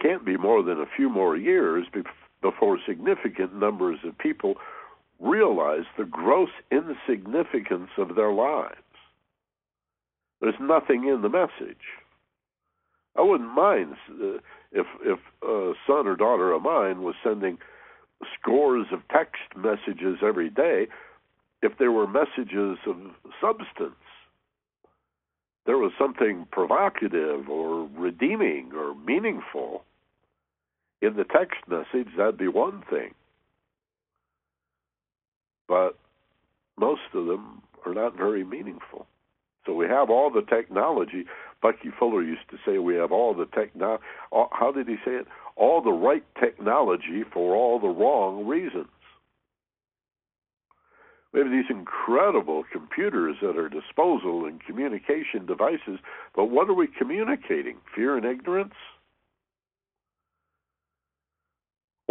Can't 0.00 0.24
be 0.24 0.36
more 0.36 0.62
than 0.62 0.80
a 0.80 0.86
few 0.96 1.10
more 1.10 1.36
years 1.36 1.86
before 2.40 2.78
significant 2.86 3.54
numbers 3.54 3.98
of 4.04 4.16
people 4.16 4.54
realize 5.18 5.84
the 5.98 6.04
gross 6.04 6.50
insignificance 6.70 7.90
of 7.98 8.14
their 8.14 8.32
lives. 8.32 8.76
There's 10.40 10.54
nothing 10.58 11.06
in 11.06 11.20
the 11.20 11.28
message. 11.28 11.84
I 13.16 13.22
wouldn't 13.22 13.52
mind 13.52 13.96
uh, 14.10 14.38
if 14.72 14.86
if 15.04 15.18
a 15.42 15.72
son 15.86 16.06
or 16.06 16.16
daughter 16.16 16.52
of 16.52 16.62
mine 16.62 17.02
was 17.02 17.14
sending 17.22 17.58
scores 18.38 18.86
of 18.92 19.00
text 19.08 19.42
messages 19.56 20.18
every 20.22 20.48
day 20.48 20.86
if 21.62 21.76
there 21.78 21.92
were 21.92 22.06
messages 22.06 22.78
of 22.86 22.96
substance. 23.40 23.96
There 25.66 25.76
was 25.76 25.92
something 25.98 26.46
provocative 26.50 27.50
or 27.50 27.88
redeeming 27.94 28.72
or 28.74 28.94
meaningful 28.94 29.84
in 31.02 31.16
the 31.16 31.24
text 31.24 31.60
message, 31.68 32.08
that'd 32.16 32.38
be 32.38 32.48
one 32.48 32.82
thing. 32.90 33.14
But 35.68 35.96
most 36.78 37.02
of 37.14 37.26
them 37.26 37.62
are 37.86 37.94
not 37.94 38.16
very 38.16 38.44
meaningful. 38.44 39.06
So 39.66 39.74
we 39.74 39.86
have 39.86 40.10
all 40.10 40.30
the 40.30 40.42
technology. 40.42 41.24
Bucky 41.62 41.90
Fuller 41.98 42.22
used 42.22 42.48
to 42.50 42.56
say 42.64 42.78
we 42.78 42.94
have 42.96 43.12
all 43.12 43.34
the 43.34 43.46
techno. 43.46 44.00
How 44.32 44.72
did 44.74 44.88
he 44.88 44.96
say 45.04 45.12
it? 45.12 45.26
All 45.56 45.82
the 45.82 45.92
right 45.92 46.24
technology 46.40 47.22
for 47.32 47.54
all 47.54 47.78
the 47.78 47.88
wrong 47.88 48.46
reasons. 48.46 48.88
We 51.32 51.40
have 51.40 51.50
these 51.50 51.70
incredible 51.70 52.64
computers 52.72 53.36
at 53.42 53.56
our 53.56 53.68
disposal 53.68 54.46
and 54.46 54.64
communication 54.64 55.46
devices, 55.46 56.00
but 56.34 56.46
what 56.46 56.68
are 56.68 56.74
we 56.74 56.88
communicating? 56.88 57.76
Fear 57.94 58.16
and 58.16 58.26
ignorance? 58.26 58.74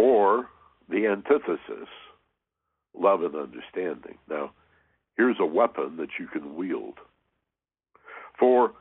Or 0.00 0.48
the 0.88 1.06
antithesis, 1.08 1.90
love 2.98 3.22
and 3.22 3.34
understanding. 3.34 4.16
Now, 4.30 4.52
here's 5.18 5.36
a 5.38 5.44
weapon 5.44 5.98
that 5.98 6.08
you 6.18 6.26
can 6.26 6.56
wield. 6.56 6.94
For 8.38 8.72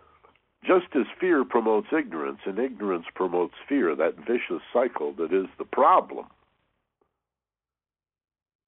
just 0.66 0.86
as 0.96 1.08
fear 1.20 1.44
promotes 1.44 1.88
ignorance 1.92 2.40
and 2.46 2.58
ignorance 2.58 3.04
promotes 3.16 3.56
fear, 3.68 3.98
that 3.98 4.16
vicious 4.16 4.64
cycle 4.72 5.12
that 5.18 5.34
is 5.34 5.48
the 5.58 5.66
problem, 5.66 6.28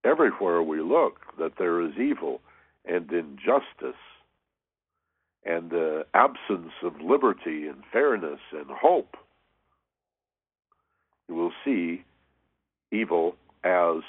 everywhere 0.03 0.61
we 0.61 0.81
look 0.81 1.19
that 1.39 1.53
there 1.57 1.79
is 1.79 1.93
evil 1.97 2.41
and 2.83 3.09
injustice 3.13 4.01
and 5.45 5.69
the 5.69 6.05
absence 6.13 6.73
of 6.83 6.99
liberty 6.99 7.67
and 7.67 7.83
fairness 7.93 8.41
and 8.51 8.69
hope, 8.69 9.15
you 11.29 11.35
will 11.35 11.53
see 11.63 12.03
evil 12.91 13.35
as 13.63 14.01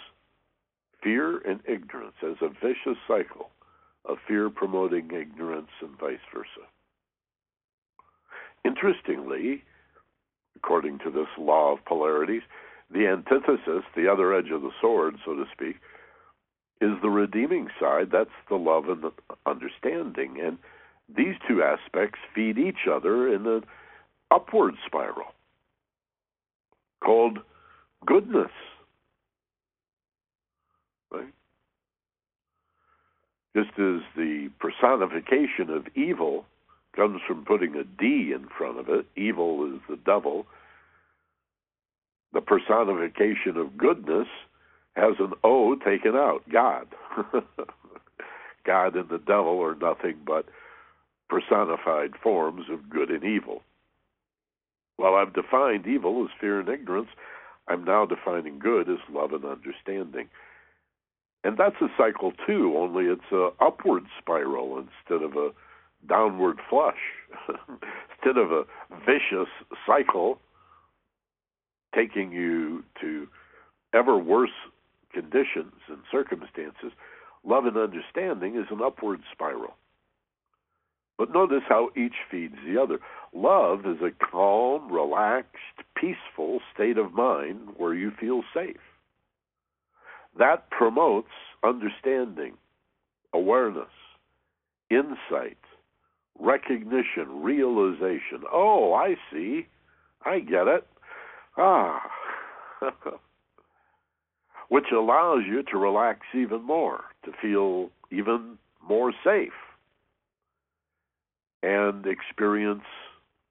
fear 1.03 1.39
and 1.39 1.61
ignorance, 1.67 2.15
as 2.23 2.37
a 2.41 2.49
vicious 2.49 2.99
cycle 3.07 3.51
of 4.05 4.19
fear 4.27 4.51
promoting 4.51 5.11
ignorance 5.13 5.71
and 5.81 5.99
vice 5.99 6.19
versa. 6.35 6.67
Interestingly, 8.65 9.65
according 10.57 10.99
to 11.01 11.11
this 11.11 11.29
law 11.39 11.73
of 11.73 11.85
polarities, 11.85 12.43
the 12.91 13.07
antithesis, 13.07 13.85
the 13.97 14.11
other 14.11 14.35
edge 14.35 14.51
of 14.53 14.63
the 14.63 14.71
sword, 14.81 15.17
so 15.25 15.35
to 15.35 15.45
speak, 15.53 15.77
is 16.81 16.91
the 17.01 17.11
redeeming 17.11 17.69
side. 17.81 18.09
That's 18.13 18.31
the 18.49 18.57
love 18.57 18.89
and 18.89 19.03
the 19.03 19.13
understanding. 19.47 20.39
And 20.43 20.59
these 21.09 21.35
two 21.49 21.63
aspects 21.63 22.19
feed 22.35 22.59
each 22.59 22.87
other 22.91 23.33
in 23.33 23.47
an 23.47 23.65
upward 24.31 24.75
spiral 24.87 25.35
called 27.03 27.39
goodness. 28.07 28.51
Right? 31.13 31.33
Just 33.55 33.71
as 33.79 34.01
the 34.17 34.51
personification 34.59 35.69
of 35.69 35.87
evil 35.95 36.47
comes 36.97 37.21
from 37.27 37.45
putting 37.45 37.75
a 37.75 37.85
D 37.85 38.33
in 38.35 38.49
front 38.57 38.79
of 38.79 38.89
it, 38.89 39.07
evil 39.17 39.75
is 39.75 39.81
the 39.89 39.97
devil. 39.97 40.47
The 42.33 42.41
personification 42.41 43.57
of 43.57 43.77
goodness 43.77 44.29
has 44.97 45.15
an 45.19 45.33
O 45.45 45.75
taken 45.75 46.15
out, 46.15 46.43
God. 46.51 46.87
God 48.65 48.95
and 48.95 49.09
the 49.09 49.19
devil 49.19 49.63
are 49.63 49.75
nothing 49.75 50.17
but 50.27 50.47
personified 51.29 52.13
forms 52.23 52.67
of 52.71 52.89
good 52.89 53.11
and 53.11 53.25
evil. 53.25 53.63
While 54.97 55.15
I've 55.15 55.35
defined 55.35 55.87
evil 55.87 56.25
as 56.25 56.31
fear 56.41 56.61
and 56.61 56.69
ignorance, 56.69 57.09
I'm 57.69 57.85
now 57.85 58.07
defining 58.07 58.59
good 58.59 58.89
as 58.89 58.99
love 59.11 59.33
and 59.33 59.45
understanding. 59.45 60.29
And 61.45 61.57
that's 61.59 61.77
a 61.81 61.89
cycle 61.99 62.33
too, 62.47 62.75
only 62.77 63.07
it's 63.07 63.33
a 63.33 63.51
upward 63.61 64.05
spiral 64.21 64.79
instead 64.79 65.25
of 65.25 65.37
a 65.37 65.51
downward 66.09 66.59
flush. 66.71 66.95
instead 67.49 68.39
of 68.39 68.53
a 68.53 68.65
vicious 69.05 69.49
cycle 69.87 70.39
taking 71.95 72.33
you 72.33 72.85
to 73.01 73.27
ever 73.95 74.17
worse 74.17 74.51
conditions 75.13 75.75
and 75.89 75.99
circumstances, 76.11 76.93
love 77.45 77.67
and 77.67 77.77
understanding 77.77 78.57
is 78.57 78.67
an 78.71 78.81
upward 78.83 79.21
spiral. 79.33 79.75
But 81.19 81.33
notice 81.33 81.63
how 81.69 81.91
each 81.97 82.15
feeds 82.31 82.57
the 82.67 82.81
other. 82.81 82.99
Love 83.35 83.81
is 83.87 83.99
a 84.03 84.11
calm, 84.25 84.91
relaxed, 84.91 85.57
peaceful 85.95 86.61
state 86.75 86.99
of 86.99 87.13
mind 87.13 87.69
where 87.77 87.95
you 87.95 88.11
feel 88.19 88.43
safe. 88.55 88.77
That 90.39 90.71
promotes 90.71 91.29
understanding, 91.63 92.55
awareness, 93.33 93.91
insight, 94.91 95.59
recognition, 96.39 97.43
realization. 97.43 98.43
Oh, 98.51 98.95
I 98.95 99.17
see. 99.33 99.67
I 100.25 100.41
get 100.41 100.69
it. 100.69 100.87
Ah. 101.57 102.01
Which 104.69 104.87
allows 104.93 105.43
you 105.47 105.63
to 105.65 105.77
relax 105.77 106.21
even 106.35 106.63
more, 106.63 107.05
to 107.25 107.33
feel 107.43 107.91
even 108.11 108.57
more 108.87 109.13
safe, 109.25 109.53
and 111.63 112.07
experience 112.07 112.85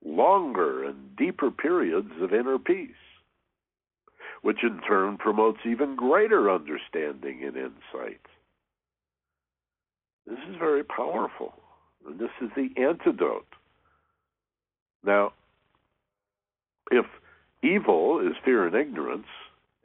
longer 0.04 0.84
and 0.84 1.16
deeper 1.16 1.52
periods 1.52 2.12
of 2.22 2.34
inner 2.34 2.58
peace 2.58 2.90
which 4.42 4.64
in 4.64 4.80
turn 4.88 5.18
promotes 5.18 5.60
even 5.66 5.96
greater 5.96 6.50
understanding 6.50 7.44
and 7.44 7.56
insight. 7.56 8.22
This 10.26 10.40
is 10.50 10.56
very 10.58 10.84
powerful, 10.84 11.54
and 12.08 12.20
this 12.20 12.32
is 12.42 12.50
the 12.56 12.70
antidote. 12.82 13.48
Now, 15.04 15.34
if 16.92 17.06
evil 17.64 18.20
is 18.20 18.36
fear 18.44 18.66
and 18.66 18.76
ignorance, 18.76 19.28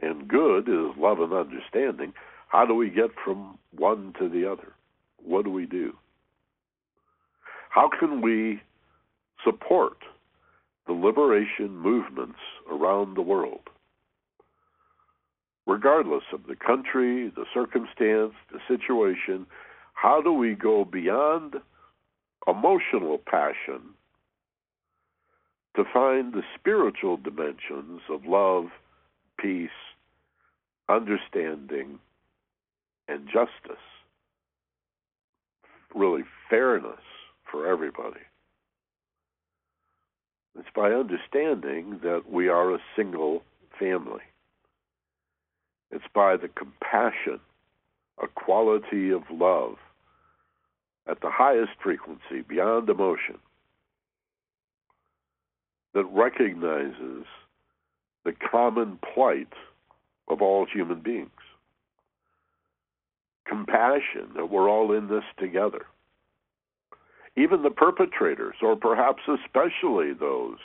and 0.01 0.29
good 0.29 0.69
is 0.69 0.97
love 0.99 1.21
and 1.21 1.33
understanding, 1.33 2.13
how 2.49 2.67
do 2.67 2.75
we 2.75 2.91
get 2.91 3.11
from 3.25 3.59
one 3.77 4.15
to 4.19 4.29
the 4.29 4.51
other? 4.51 4.73
What 5.23 5.45
do 5.45 5.51
we 5.51 5.67
do? 5.67 5.95
How 7.71 7.91
can 7.99 8.21
we 8.23 8.63
support 9.45 9.99
the 10.87 10.93
liberation 10.93 11.77
movements 11.77 12.39
around 12.71 13.17
the 13.17 13.23
world? 13.23 13.69
Regardless 15.67 16.23
of 16.33 16.47
the 16.49 16.57
country, 16.57 17.31
the 17.35 17.45
circumstance, 17.53 18.35
the 18.53 18.61
situation, 18.69 19.47
how 19.95 20.23
do 20.23 20.33
we 20.33 20.55
go 20.55 20.85
beyond 20.85 21.57
emotional 22.47 23.19
passion 23.19 23.81
to 25.75 25.85
find 25.93 26.33
the 26.33 26.43
spiritual 26.59 27.17
dimensions 27.17 28.01
of 28.09 28.25
love, 28.25 28.67
peace, 29.39 29.71
understanding, 30.89 31.99
and 33.09 33.27
justice? 33.27 33.83
Really, 35.95 36.23
fairness 36.49 37.01
for 37.51 37.67
everybody. 37.67 38.21
It's 40.59 40.69
by 40.75 40.91
understanding 40.91 42.01
that 42.03 42.31
we 42.31 42.49
are 42.49 42.75
a 42.75 42.79
single 42.95 43.43
family 43.79 44.23
It's 45.91 46.05
by 46.15 46.37
the 46.37 46.49
compassion, 46.49 47.41
a 48.23 48.27
quality 48.29 49.11
of 49.11 49.23
love 49.31 49.77
at 51.09 51.21
the 51.21 51.31
highest 51.31 51.73
frequency, 51.83 52.43
beyond 52.47 52.89
emotion, 52.89 53.39
that 55.95 56.05
recognizes 56.07 57.25
the 58.25 58.33
common 58.33 58.99
plight 59.15 59.53
of 60.29 60.43
all 60.43 60.67
human 60.67 61.01
beings. 61.01 61.31
Compassion 63.47 64.31
that 64.35 64.51
we're 64.51 64.69
all 64.69 64.93
in 64.93 65.09
this 65.09 65.25
together. 65.39 65.87
Even 67.37 67.63
the 67.63 67.71
perpetrators, 67.71 68.57
or 68.61 68.75
perhaps 68.75 69.23
especially 69.29 70.13
those 70.13 70.59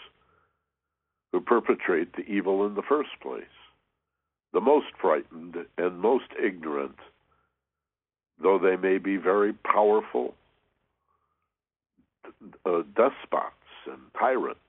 who 1.31 1.39
perpetrate 1.39 2.15
the 2.15 2.23
evil 2.23 2.65
in 2.65 2.73
the 2.73 2.81
first 2.81 3.11
place, 3.21 3.43
the 4.53 4.61
most 4.61 4.87
frightened 4.99 5.55
and 5.77 5.99
most 5.99 6.25
ignorant, 6.41 6.97
though 8.41 8.59
they 8.59 8.75
may 8.75 8.97
be 8.97 9.17
very 9.17 9.53
powerful 9.53 10.33
uh, 12.65 12.81
despots 12.95 13.55
and 13.87 13.99
tyrants. 14.17 14.59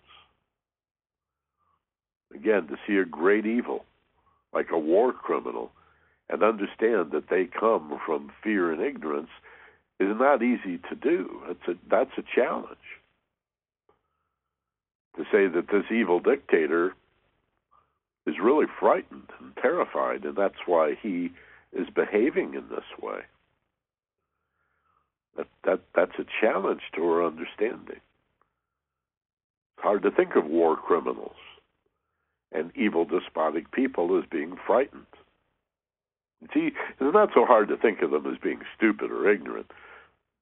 Again, 2.35 2.67
to 2.69 2.77
see 2.87 2.97
a 2.97 3.05
great 3.05 3.47
evil 3.47 3.85
like 4.53 4.71
a 4.71 4.79
war 4.79 5.13
criminal 5.13 5.71
and 6.29 6.43
understand 6.43 7.11
that 7.13 7.29
they 7.29 7.45
come 7.45 7.99
from 8.07 8.33
fear 8.43 8.73
and 8.73 8.83
ignorance 8.83 9.31
is 10.01 10.17
not 10.19 10.43
easy 10.43 10.79
to 10.89 10.95
do. 10.95 11.43
It's 11.49 11.69
a, 11.69 11.75
that's 11.91 12.11
a 12.19 12.23
challenge. 12.35 12.79
To 15.17 15.25
say 15.25 15.47
that 15.47 15.69
this 15.71 15.85
evil 15.91 16.21
dictator 16.21 16.95
is 18.27 18.37
really 18.43 18.67
frightened 18.79 19.31
and 19.41 19.57
terrified, 19.57 20.25
and 20.25 20.37
that's 20.37 20.67
why 20.67 20.97
he 21.01 21.33
is 21.73 21.89
behaving 21.95 22.55
in 22.55 22.69
this 22.69 22.85
way. 23.01 23.21
That, 25.37 25.47
that 25.65 25.81
that's 25.95 26.19
a 26.19 26.27
challenge 26.41 26.83
to 26.95 27.03
our 27.05 27.25
understanding. 27.25 28.01
It's 29.77 29.83
hard 29.83 30.03
to 30.03 30.11
think 30.11 30.37
of 30.37 30.45
war 30.45 30.77
criminals 30.77 31.37
and 32.53 32.71
evil 32.77 33.05
despotic 33.07 33.73
people 33.73 34.19
as 34.19 34.25
being 34.31 34.57
frightened. 34.67 35.07
See, 36.53 36.73
it's 37.01 37.15
not 37.15 37.31
so 37.35 37.47
hard 37.47 37.69
to 37.69 37.77
think 37.77 38.03
of 38.03 38.11
them 38.11 38.27
as 38.27 38.39
being 38.39 38.61
stupid 38.77 39.11
or 39.11 39.31
ignorant, 39.31 39.71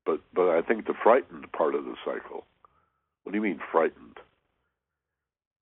but 0.05 0.21
but 0.35 0.49
I 0.49 0.63
think 0.63 0.87
the 0.87 0.95
frightened 0.95 1.51
part 1.53 1.75
of 1.75 1.85
the 1.85 1.95
cycle. 2.05 2.45
What 3.23 3.33
do 3.33 3.39
you 3.39 3.43
mean 3.43 3.61
frightened? 3.71 4.19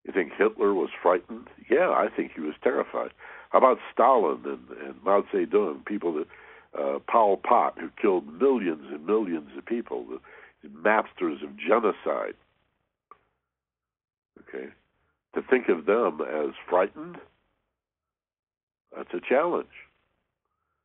You 0.08 0.14
think 0.14 0.32
Hitler 0.38 0.72
was 0.72 0.88
frightened? 1.02 1.48
Yeah, 1.70 1.90
I 1.90 2.08
think 2.08 2.32
he 2.34 2.40
was 2.40 2.54
terrified. 2.64 3.10
How 3.50 3.58
about 3.58 3.76
Stalin 3.92 4.40
and, 4.46 4.78
and 4.82 5.04
Mao 5.04 5.22
Zedong, 5.30 5.84
people 5.84 6.14
that 6.14 6.26
uh, 6.80 6.98
Pol 7.00 7.36
Pot, 7.36 7.76
who 7.78 7.90
killed 8.00 8.26
millions 8.40 8.86
and 8.90 9.06
millions 9.06 9.50
of 9.58 9.66
people, 9.66 10.06
the 10.62 10.70
masters 10.70 11.42
of 11.42 11.50
genocide. 11.58 12.36
Okay, 14.48 14.68
to 15.34 15.42
think 15.42 15.68
of 15.68 15.84
them 15.84 16.22
as 16.22 16.54
frightened, 16.70 17.18
that's 18.96 19.12
a 19.12 19.20
challenge, 19.20 19.66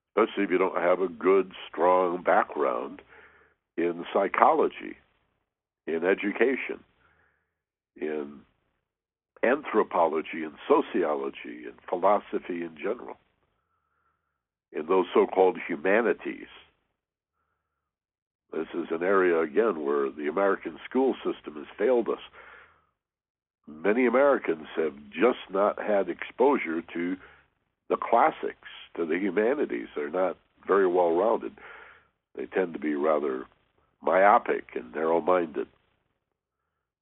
especially 0.09 0.43
if 0.43 0.51
you 0.51 0.57
don't 0.57 0.75
have 0.75 0.99
a 0.99 1.07
good, 1.07 1.53
strong 1.69 2.21
background 2.21 3.01
in 3.77 4.03
psychology, 4.13 4.97
in 5.87 6.03
education, 6.03 6.81
in 7.95 8.41
anthropology 9.43 10.43
and 10.43 10.53
sociology 10.67 11.65
and 11.65 11.75
philosophy 11.89 12.63
in 12.63 12.75
general, 12.81 13.17
in 14.71 14.85
those 14.87 15.05
so 15.13 15.25
called 15.25 15.57
humanities. 15.67 16.47
This 18.51 18.67
is 18.73 18.87
an 18.91 19.03
area, 19.03 19.39
again, 19.41 19.83
where 19.83 20.11
the 20.11 20.27
American 20.27 20.79
school 20.87 21.15
system 21.23 21.55
has 21.55 21.65
failed 21.77 22.07
us 22.07 22.19
many 23.67 24.05
Americans 24.05 24.67
have 24.75 24.93
just 25.09 25.39
not 25.49 25.81
had 25.81 26.09
exposure 26.09 26.81
to 26.93 27.17
the 27.89 27.97
classics, 27.97 28.67
to 28.95 29.05
the 29.05 29.17
humanities. 29.17 29.87
They're 29.95 30.09
not 30.09 30.37
very 30.67 30.87
well 30.87 31.15
rounded. 31.15 31.53
They 32.35 32.45
tend 32.45 32.73
to 32.73 32.79
be 32.79 32.95
rather 32.95 33.45
myopic 34.01 34.75
and 34.75 34.93
narrow 34.93 35.21
minded. 35.21 35.67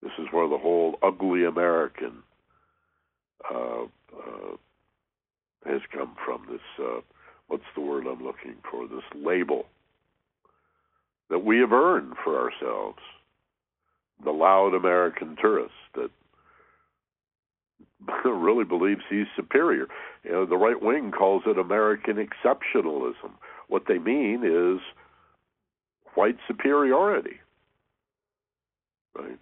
This 0.01 0.11
is 0.17 0.27
where 0.31 0.47
the 0.47 0.57
whole 0.57 0.97
ugly 1.01 1.45
American 1.45 2.23
uh, 3.49 3.83
uh, 3.83 4.55
has 5.65 5.81
come 5.93 6.15
from. 6.25 6.45
This, 6.49 6.61
uh, 6.79 7.01
what's 7.47 7.63
the 7.75 7.81
word 7.81 8.05
I'm 8.07 8.23
looking 8.23 8.55
for? 8.69 8.87
This 8.87 9.03
label 9.15 9.65
that 11.29 11.45
we 11.45 11.59
have 11.59 11.71
earned 11.71 12.13
for 12.23 12.39
ourselves. 12.39 12.99
The 14.23 14.31
loud 14.31 14.75
American 14.75 15.35
tourist 15.41 15.73
that 15.95 16.11
really 18.25 18.65
believes 18.65 19.01
he's 19.09 19.25
superior. 19.35 19.87
You 20.23 20.31
know, 20.31 20.45
the 20.45 20.57
right 20.57 20.81
wing 20.81 21.11
calls 21.11 21.43
it 21.45 21.57
American 21.57 22.17
exceptionalism. 22.17 23.31
What 23.67 23.83
they 23.87 23.97
mean 23.97 24.43
is 24.43 24.81
white 26.15 26.37
superiority. 26.47 27.39
Right? 29.15 29.39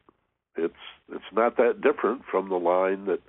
It's 0.56 0.74
it's 1.12 1.24
not 1.34 1.58
that 1.58 1.82
different 1.82 2.22
from 2.30 2.50
the 2.50 2.56
line 2.56 3.06
that 3.06 3.22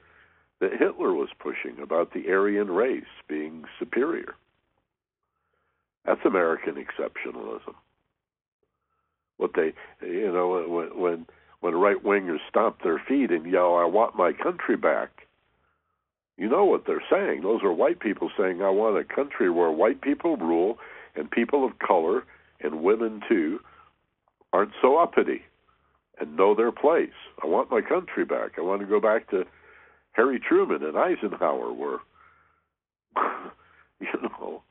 that 0.60 0.72
Hitler 0.78 1.12
was 1.12 1.30
pushing 1.38 1.80
about 1.82 2.12
the 2.12 2.30
Aryan 2.30 2.70
race 2.70 3.04
being 3.28 3.64
superior. 3.78 4.34
That's 6.04 6.24
American 6.24 6.74
exceptionalism. 6.74 7.74
What 9.36 9.52
they, 9.54 9.72
you 10.06 10.32
know, 10.32 10.64
when 10.68 11.00
when 11.00 11.26
when 11.60 11.74
right 11.74 12.02
wingers 12.02 12.38
stomp 12.48 12.82
their 12.82 13.02
feet 13.06 13.30
and 13.30 13.50
yell, 13.50 13.76
I 13.76 13.84
want 13.84 14.16
my 14.16 14.32
country 14.32 14.76
back, 14.76 15.26
you 16.36 16.48
know 16.48 16.64
what 16.64 16.86
they're 16.86 17.04
saying. 17.10 17.42
Those 17.42 17.62
are 17.62 17.72
white 17.72 18.00
people 18.00 18.30
saying, 18.38 18.62
I 18.62 18.70
want 18.70 18.98
a 18.98 19.04
country 19.04 19.50
where 19.50 19.70
white 19.70 20.00
people 20.00 20.36
rule 20.36 20.78
and 21.14 21.30
people 21.30 21.66
of 21.66 21.78
color 21.78 22.24
and 22.60 22.82
women 22.82 23.20
too 23.28 23.60
aren't 24.52 24.72
so 24.80 24.98
uppity 24.98 25.42
and 26.18 26.36
know 26.36 26.54
their 26.54 26.72
place. 26.72 27.10
I 27.42 27.46
want 27.46 27.70
my 27.70 27.80
country 27.82 28.24
back. 28.24 28.52
I 28.58 28.62
want 28.62 28.80
to 28.80 28.86
go 28.86 29.00
back 29.00 29.28
to 29.30 29.44
Harry 30.12 30.40
Truman 30.40 30.82
and 30.82 30.96
Eisenhower, 30.96 31.72
were. 31.72 31.98
you 34.00 34.08
know, 34.22 34.62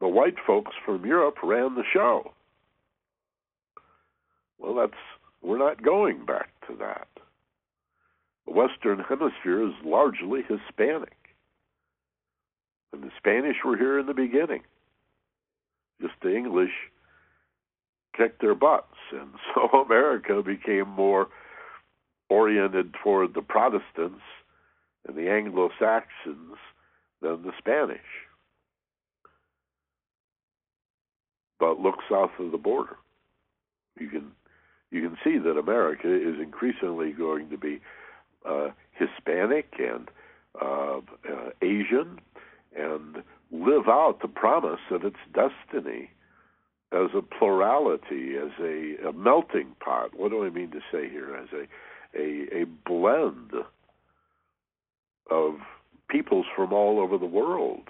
the 0.00 0.08
white 0.08 0.36
folks 0.46 0.72
from 0.84 1.04
Europe 1.04 1.36
ran 1.42 1.74
the 1.74 1.84
show. 1.92 2.32
Well, 4.58 4.74
that's 4.74 5.00
we're 5.42 5.58
not 5.58 5.82
going 5.82 6.24
back 6.24 6.48
to 6.68 6.76
that. 6.78 7.08
The 8.46 8.52
Western 8.52 9.00
Hemisphere 9.00 9.66
is 9.66 9.74
largely 9.84 10.42
Hispanic. 10.42 11.16
And 12.92 13.02
the 13.02 13.10
Spanish 13.16 13.56
were 13.64 13.76
here 13.76 13.98
in 13.98 14.06
the 14.06 14.14
beginning. 14.14 14.62
Just 16.00 16.14
the 16.22 16.34
English 16.34 16.70
kicked 18.16 18.40
their 18.40 18.54
butts. 18.54 18.96
And 19.12 19.30
so 19.54 19.82
America 19.82 20.42
became 20.42 20.88
more 20.88 21.28
oriented 22.28 22.94
toward 23.02 23.34
the 23.34 23.42
Protestants 23.42 24.22
and 25.06 25.16
the 25.16 25.30
Anglo 25.30 25.70
Saxons 25.78 26.56
than 27.22 27.42
the 27.42 27.52
Spanish. 27.58 28.00
But 31.58 31.80
look 31.80 31.96
south 32.10 32.32
of 32.38 32.52
the 32.52 32.58
border. 32.58 32.96
You 33.98 34.08
can 34.08 34.32
you 34.90 35.02
can 35.02 35.16
see 35.24 35.38
that 35.38 35.58
America 35.58 36.12
is 36.14 36.38
increasingly 36.40 37.12
going 37.12 37.50
to 37.50 37.58
be 37.58 37.80
uh, 38.48 38.68
Hispanic 38.92 39.74
and 39.78 40.08
uh, 40.60 40.98
uh, 40.98 41.50
Asian 41.62 42.20
and 42.76 43.22
live 43.50 43.88
out 43.88 44.18
the 44.20 44.28
promise 44.28 44.80
of 44.90 45.04
its 45.04 45.16
destiny 45.32 46.10
as 46.92 47.08
a 47.16 47.22
plurality, 47.22 48.36
as 48.36 48.52
a, 48.60 49.08
a 49.08 49.12
melting 49.12 49.74
pot. 49.80 50.10
What 50.14 50.30
do 50.30 50.44
I 50.44 50.50
mean 50.50 50.70
to 50.70 50.80
say 50.92 51.08
here? 51.08 51.34
As 51.34 51.48
a 51.52 51.66
a, 52.14 52.62
a 52.62 52.64
blend 52.86 53.52
of 55.30 55.54
peoples 56.08 56.46
from 56.54 56.72
all 56.72 57.00
over 57.00 57.18
the 57.18 57.26
world, 57.26 57.88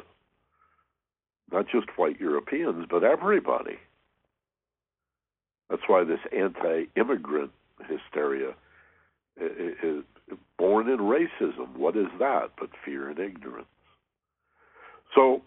not 1.53 1.67
just 1.69 1.87
white 1.97 2.21
Europeans, 2.21 2.87
but 2.91 3.05
everybody. 3.05 3.79
That's 5.69 5.83
why 5.87 6.05
this 6.05 6.21
anti-immigrant 6.37 7.51
hysteria 7.89 8.55
is 9.39 10.05
born 10.59 10.89
in 10.89 10.99
racism. 10.99 11.77
What 11.77 11.97
is 11.97 12.07
that 12.19 12.51
but 12.59 12.71
fear 12.85 13.11
and 13.11 13.19
ignorance? 13.19 13.67
So 15.15 15.43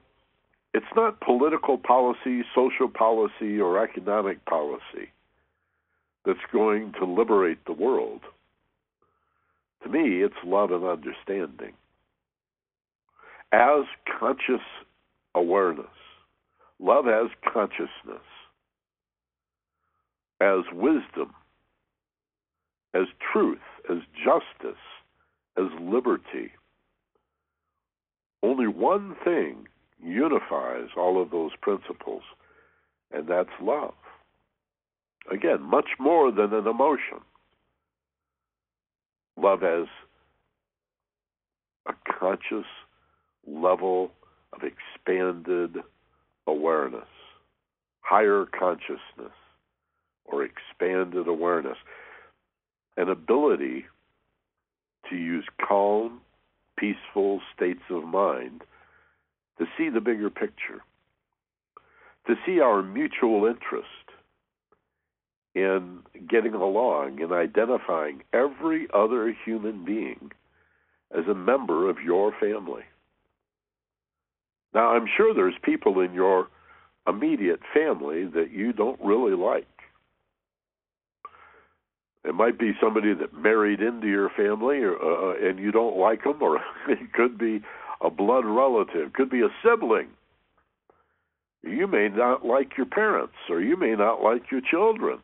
it's 0.74 0.86
not 0.96 1.22
political 1.22 1.78
policy, 1.78 2.44
social 2.54 2.90
policy, 2.90 3.60
or 3.60 3.84
economic 3.84 4.46
policy 4.46 5.12
that's 6.26 6.40
going 6.52 6.94
to 7.00 7.06
liberate 7.06 7.66
the 7.66 7.74
world. 7.74 8.22
To 9.84 9.90
me, 9.90 10.22
it's 10.22 10.36
love 10.44 10.72
and 10.72 10.84
understanding. 10.84 11.74
As 13.52 13.86
conscious 14.20 14.62
awareness. 15.36 15.86
Love 16.80 17.08
as 17.08 17.28
consciousness, 17.52 18.24
as 20.39 20.60
wisdom, 20.72 21.34
as 22.93 23.08
truth, 23.34 23.60
as 23.89 23.97
justice, 24.16 24.80
as 25.58 25.66
liberty. 25.82 26.52
Only 28.41 28.68
one 28.68 29.16
thing 29.26 29.68
unifies 30.02 30.88
all 30.95 31.22
of 31.22 31.32
those 31.32 31.52
principles, 31.62 32.24
and 33.12 33.28
that's 33.28 33.50
love. 33.62 33.93
Again, 35.30 35.62
much 35.62 35.89
more 36.00 36.32
than 36.32 36.54
an 36.54 36.66
emotion. 36.66 37.20
Love 39.36 39.64
as 39.64 39.88
a 41.88 41.93
conscious 42.20 42.66
level 43.50 44.12
of 44.54 44.62
expanded 44.64 45.78
awareness, 46.47 47.08
higher 48.02 48.45
consciousness, 48.45 49.34
or 50.26 50.43
expanded 50.43 51.28
awareness, 51.28 51.78
an 52.97 53.10
ability 53.10 53.86
to 55.10 55.16
use 55.16 55.45
calm, 55.66 56.22
peaceful 56.78 57.41
states 57.56 57.82
of 57.89 58.04
mind 58.04 58.62
to 59.58 59.66
see 59.78 59.89
the 59.89 60.02
bigger 60.02 60.30
picture, 60.30 60.82
to 62.28 62.36
see 62.45 62.60
our 62.60 62.82
mutual 62.82 63.45
interest 63.45 63.88
in 65.56 66.00
getting 66.30 66.54
along 66.54 67.22
and 67.22 67.32
identifying 67.32 68.22
every 68.34 68.88
other 68.93 69.36
human 69.45 69.84
being 69.84 70.32
as 71.12 71.26
a 71.28 71.34
member 71.34 71.89
of 71.89 71.97
your 72.04 72.32
family. 72.39 72.84
Now, 74.74 74.90
I'm 74.90 75.08
sure 75.18 75.34
there's 75.34 75.56
people 75.64 76.00
in 76.00 76.14
your 76.14 76.48
immediate 77.08 77.62
family 77.74 78.26
that 78.26 78.52
you 78.52 78.74
don't 78.74 79.00
really 79.02 79.36
like. 79.36 79.68
It 82.26 82.36
might 82.36 82.60
be 82.60 82.74
somebody 82.82 83.14
that 83.14 83.34
married 83.34 83.82
into 83.82 84.08
your 84.08 84.30
family, 84.30 84.80
or, 84.80 84.96
uh, 84.96 85.50
and 85.50 85.58
you 85.58 85.72
don't 85.72 85.98
like 85.98 86.24
them, 86.24 86.42
or 86.42 86.58
it 86.88 87.14
could 87.14 87.38
be 87.38 87.62
a 88.02 88.10
blood 88.10 88.46
relative, 88.46 89.14
could 89.14 89.30
be 89.30 89.42
a 89.42 89.50
sibling. 89.64 90.10
You 91.64 91.88
may 91.88 92.10
not 92.10 92.46
like 92.46 92.78
your 92.78 92.86
parents, 92.86 93.34
or 93.50 93.62
you 93.62 93.76
may 93.76 93.96
not 93.96 94.22
like 94.22 94.52
your 94.52 94.62
children, 94.62 95.20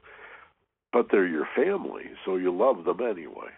but 0.91 1.07
they're 1.11 1.27
your 1.27 1.47
family, 1.55 2.03
so 2.25 2.35
you 2.35 2.55
love 2.55 2.85
them 2.85 3.01
anyway. 3.01 3.51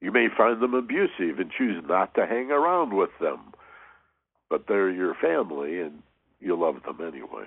You 0.00 0.10
may 0.10 0.28
find 0.36 0.60
them 0.60 0.74
abusive 0.74 1.38
and 1.38 1.50
choose 1.56 1.82
not 1.88 2.14
to 2.14 2.26
hang 2.26 2.50
around 2.50 2.94
with 2.94 3.10
them, 3.20 3.40
but 4.52 4.66
they're 4.68 4.90
your 4.90 5.14
family 5.14 5.80
and 5.80 6.02
you 6.38 6.54
love 6.54 6.82
them 6.84 6.98
anyway. 7.00 7.44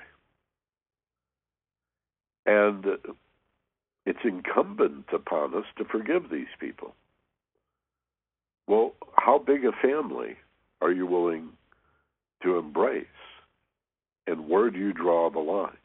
And 2.48 2.84
it's 4.08 4.18
incumbent 4.24 5.06
upon 5.14 5.54
us 5.54 5.66
to 5.78 5.86
forgive 5.86 6.32
these 6.32 6.48
people. 6.60 6.96
Well, 8.68 8.94
how 9.16 9.38
big 9.38 9.66
a 9.66 9.88
family 9.88 10.38
are 10.82 10.92
you 10.92 11.06
willing 11.06 11.50
to 12.42 12.58
embrace? 12.58 13.06
And 14.26 14.50
where 14.50 14.72
do 14.72 14.80
you 14.80 14.92
draw 14.92 15.30
the 15.30 15.38
line? 15.38 15.78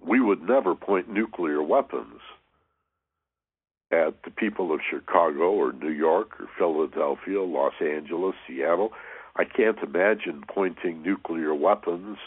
We 0.00 0.20
would 0.20 0.42
never 0.42 0.76
point 0.76 1.12
nuclear 1.12 1.60
weapons 1.60 2.20
at 3.90 4.22
the 4.24 4.30
people 4.30 4.72
of 4.72 4.80
Chicago 4.88 5.50
or 5.52 5.72
New 5.72 5.90
York 5.90 6.40
or 6.40 6.48
Philadelphia, 6.58 7.42
Los 7.42 7.74
Angeles, 7.80 8.34
Seattle. 8.46 8.92
I 9.36 9.44
can't 9.44 9.78
imagine 9.78 10.42
pointing 10.48 11.02
nuclear 11.02 11.54
weapons 11.54 12.18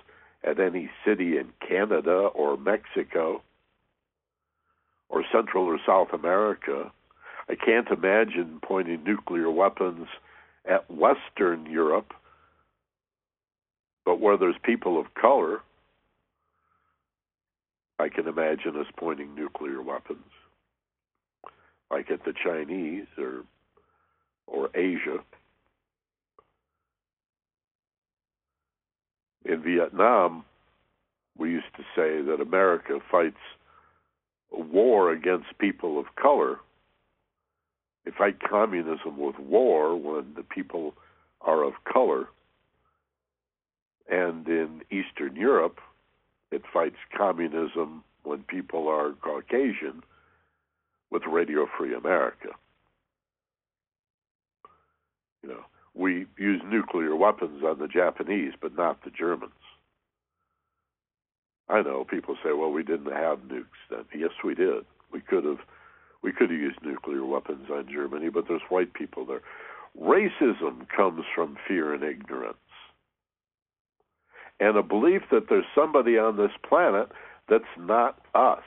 at 0.43 0.59
any 0.59 0.89
city 1.05 1.37
in 1.37 1.49
Canada 1.67 2.29
or 2.33 2.57
Mexico 2.57 3.41
or 5.09 5.23
Central 5.31 5.65
or 5.65 5.79
South 5.85 6.13
America. 6.13 6.91
I 7.49 7.55
can't 7.55 7.89
imagine 7.89 8.59
pointing 8.61 9.03
nuclear 9.03 9.49
weapons 9.51 10.07
at 10.65 10.89
Western 10.89 11.65
Europe, 11.65 12.13
but 14.05 14.19
where 14.19 14.37
there's 14.37 14.55
people 14.63 14.99
of 14.99 15.13
color, 15.15 15.61
I 17.97 18.07
can 18.07 18.27
imagine 18.27 18.77
us 18.77 18.87
pointing 18.97 19.35
nuclear 19.35 19.81
weapons, 19.81 20.23
like 21.89 22.11
at 22.11 22.23
the 22.25 22.33
Chinese 22.43 23.07
or 23.17 23.43
or 24.47 24.69
Asia. 24.73 25.19
in 29.49 29.63
Vietnam, 29.63 30.45
we 31.37 31.49
used 31.49 31.73
to 31.75 31.83
say 31.95 32.21
that 32.21 32.41
America 32.41 32.99
fights 33.11 33.37
a 34.55 34.61
war 34.61 35.11
against 35.11 35.57
people 35.57 35.99
of 35.99 36.05
color. 36.15 36.59
They 38.05 38.11
fight 38.11 38.37
communism 38.47 39.17
with 39.17 39.39
war 39.39 39.95
when 39.95 40.33
the 40.35 40.43
people 40.43 40.93
are 41.41 41.63
of 41.63 41.73
color. 41.91 42.27
And 44.09 44.47
in 44.47 44.81
Eastern 44.91 45.35
Europe, 45.35 45.79
it 46.51 46.63
fights 46.71 46.97
communism 47.15 48.03
when 48.23 48.43
people 48.43 48.87
are 48.87 49.13
Caucasian 49.21 50.03
with 51.11 51.23
Radio 51.25 51.67
Free 51.77 51.93
America. 51.93 52.49
You 55.43 55.49
know, 55.49 55.65
we 55.93 56.25
used 56.37 56.63
nuclear 56.65 57.15
weapons 57.15 57.63
on 57.63 57.79
the 57.79 57.87
Japanese, 57.87 58.53
but 58.59 58.75
not 58.75 59.03
the 59.03 59.09
Germans. 59.11 59.51
I 61.69 61.81
know 61.81 62.03
people 62.03 62.35
say, 62.43 62.51
"Well, 62.51 62.71
we 62.71 62.83
didn't 62.83 63.11
have 63.11 63.39
nukes 63.41 63.79
then." 63.89 64.05
Yes, 64.13 64.31
we 64.43 64.55
did. 64.55 64.85
We 65.11 65.21
could 65.21 65.45
have, 65.45 65.59
we 66.21 66.31
could 66.31 66.49
have 66.49 66.59
used 66.59 66.81
nuclear 66.83 67.23
weapons 67.25 67.69
on 67.69 67.87
Germany, 67.91 68.29
but 68.29 68.47
there's 68.47 68.61
white 68.69 68.93
people 68.93 69.25
there. 69.25 69.41
Racism 69.99 70.87
comes 70.89 71.25
from 71.33 71.57
fear 71.67 71.93
and 71.93 72.03
ignorance, 72.03 72.57
and 74.59 74.77
a 74.77 74.83
belief 74.83 75.23
that 75.31 75.47
there's 75.49 75.65
somebody 75.73 76.17
on 76.17 76.37
this 76.37 76.51
planet 76.67 77.11
that's 77.47 77.63
not 77.77 78.19
us. 78.35 78.63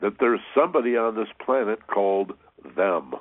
That 0.00 0.14
there's 0.20 0.40
somebody 0.54 0.96
on 0.96 1.16
this 1.16 1.28
planet 1.44 1.86
called 1.86 2.32
them. 2.76 3.14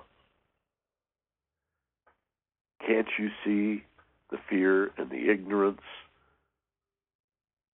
Can't 2.85 3.07
you 3.17 3.29
see 3.43 3.83
the 4.29 4.37
fear 4.49 4.91
and 4.97 5.09
the 5.09 5.29
ignorance 5.29 5.81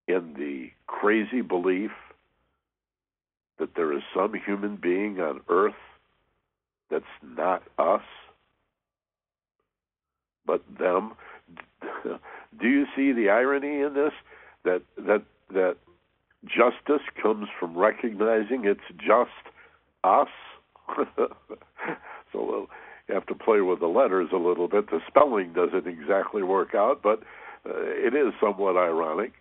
and 0.07 0.35
the 0.35 0.71
crazy 0.87 1.41
belief 1.41 1.91
that 3.59 3.75
there 3.75 3.93
is 3.93 4.03
some 4.15 4.33
human 4.33 4.77
being 4.77 5.19
on 5.19 5.41
earth 5.49 5.73
that's 6.89 7.05
not 7.21 7.63
us, 7.77 8.01
but 10.45 10.61
them? 10.79 11.13
Do 12.59 12.67
you 12.67 12.85
see 12.95 13.11
the 13.11 13.29
irony 13.29 13.81
in 13.81 13.93
this? 13.93 14.13
That 14.63 14.81
that 14.97 15.23
that 15.53 15.75
justice 16.45 17.05
comes 17.21 17.47
from 17.59 17.77
recognizing 17.77 18.65
it's 18.65 18.81
just 18.97 19.31
us. 20.03 20.27
so 22.31 22.67
you 23.07 23.13
have 23.13 23.25
to 23.27 23.35
play 23.35 23.61
with 23.61 23.79
the 23.79 23.87
letters 23.87 24.29
a 24.33 24.37
little 24.37 24.67
bit. 24.67 24.89
The 24.89 24.99
spelling 25.07 25.53
doesn't 25.53 25.87
exactly 25.87 26.43
work 26.43 26.75
out, 26.75 27.01
but 27.01 27.19
uh, 27.65 27.73
it 27.75 28.13
is 28.13 28.33
somewhat 28.41 28.77
ironic. 28.77 29.33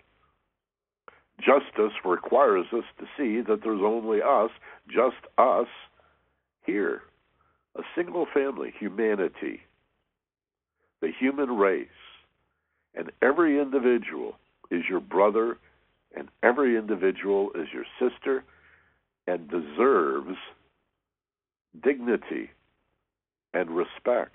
Justice 1.39 1.95
requires 2.05 2.67
us 2.73 2.85
to 2.99 3.07
see 3.17 3.41
that 3.41 3.61
there's 3.65 3.83
only 3.83 4.21
us, 4.23 4.51
just 4.89 5.27
us, 5.39 5.67
here. 6.65 7.03
A 7.77 7.83
single 7.97 8.27
family, 8.33 8.73
humanity, 8.79 9.63
the 11.01 11.11
human 11.19 11.57
race, 11.57 11.89
and 12.95 13.11
every 13.23 13.61
individual 13.61 14.37
is 14.71 14.83
your 14.89 15.01
brother, 15.01 15.59
and 16.17 16.29
every 16.43 16.77
individual 16.77 17.51
is 17.55 17.69
your 17.73 17.85
sister, 17.99 18.45
and 19.27 19.49
deserves 19.49 20.37
dignity 21.83 22.51
and 23.55 23.71
respect, 23.71 24.35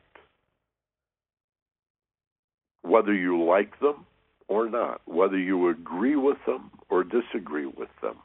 whether 2.81 3.13
you 3.13 3.43
like 3.43 3.79
them 3.79 4.05
or 4.47 4.69
not, 4.69 5.01
whether 5.05 5.37
you 5.37 5.69
agree 5.69 6.15
with 6.15 6.37
them 6.45 6.71
or 6.89 7.03
disagree 7.03 7.65
with 7.65 7.89
them, 8.01 8.15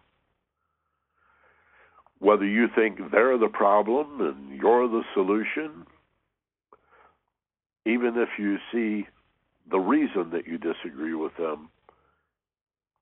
whether 2.20 2.46
you 2.46 2.68
think 2.74 2.98
they're 3.10 3.38
the 3.38 3.48
problem 3.48 4.20
and 4.20 4.56
you're 4.60 4.88
the 4.88 5.02
solution, 5.14 5.84
even 7.84 8.16
if 8.16 8.28
you 8.38 8.58
see 8.70 9.06
the 9.70 9.78
reason 9.78 10.30
that 10.30 10.46
you 10.46 10.58
disagree 10.58 11.14
with 11.14 11.36
them 11.36 11.68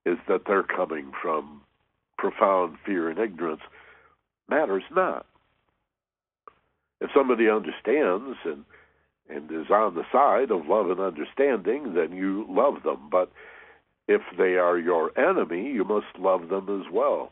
is 0.07 0.18
that 0.28 0.42
they're 0.46 0.62
coming 0.62 1.12
from 1.20 1.62
profound 2.18 2.76
fear 2.84 3.09
and 3.09 3.18
ignorance, 3.18 3.62
matters 4.48 4.82
not 4.90 5.26
If 7.01 7.11
somebody 7.14 7.48
understands 7.48 8.38
and 8.44 8.64
and 9.28 9.51
is 9.51 9.70
on 9.70 9.94
the 9.94 10.05
side 10.11 10.51
of 10.51 10.66
love 10.66 10.90
and 10.90 11.01
understanding, 11.01 11.94
then 11.94 12.12
you 12.12 12.44
love 12.48 12.82
them. 12.82 13.09
But 13.11 13.30
if 14.09 14.22
they 14.36 14.57
are 14.57 14.76
your 14.76 15.16
enemy, 15.18 15.70
you 15.70 15.84
must 15.84 16.18
love 16.18 16.48
them 16.48 16.68
as 16.80 16.90
well. 16.92 17.30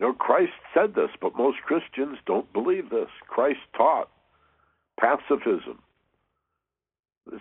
You 0.00 0.06
know, 0.06 0.12
Christ 0.14 0.52
said 0.74 0.94
this, 0.94 1.10
but 1.20 1.36
most 1.36 1.58
Christians 1.58 2.18
don't 2.26 2.52
believe 2.52 2.90
this. 2.90 3.10
Christ 3.28 3.60
taught 3.76 4.08
pacifism. 4.98 5.78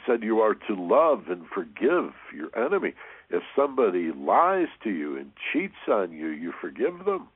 Said 0.05 0.23
you 0.23 0.39
are 0.39 0.55
to 0.55 0.75
love 0.75 1.25
and 1.29 1.45
forgive 1.53 2.13
your 2.35 2.55
enemy. 2.55 2.93
If 3.29 3.43
somebody 3.55 4.11
lies 4.11 4.67
to 4.83 4.89
you 4.89 5.17
and 5.17 5.31
cheats 5.51 5.87
on 5.87 6.11
you, 6.11 6.27
you 6.27 6.53
forgive 6.59 7.05
them. 7.05 7.27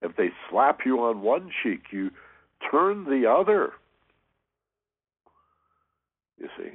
If 0.00 0.16
they 0.16 0.30
slap 0.50 0.80
you 0.84 1.00
on 1.00 1.22
one 1.22 1.50
cheek, 1.62 1.84
you 1.90 2.10
turn 2.70 3.04
the 3.04 3.28
other. 3.30 3.72
You 6.38 6.48
see, 6.58 6.70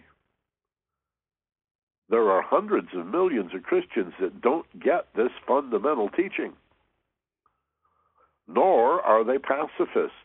there 2.10 2.30
are 2.30 2.41
hundreds 2.41 2.89
of 2.95 3.05
millions 3.05 3.51
of 3.53 3.64
Christians 3.64 4.14
that 4.20 4.41
don't 4.41 4.68
get 4.80 5.07
this 5.16 5.32
fundamental 5.47 6.10
teaching, 6.10 6.53
nor 8.47 9.01
are 9.01 9.24
they 9.24 9.38
pacifists. 9.38 10.16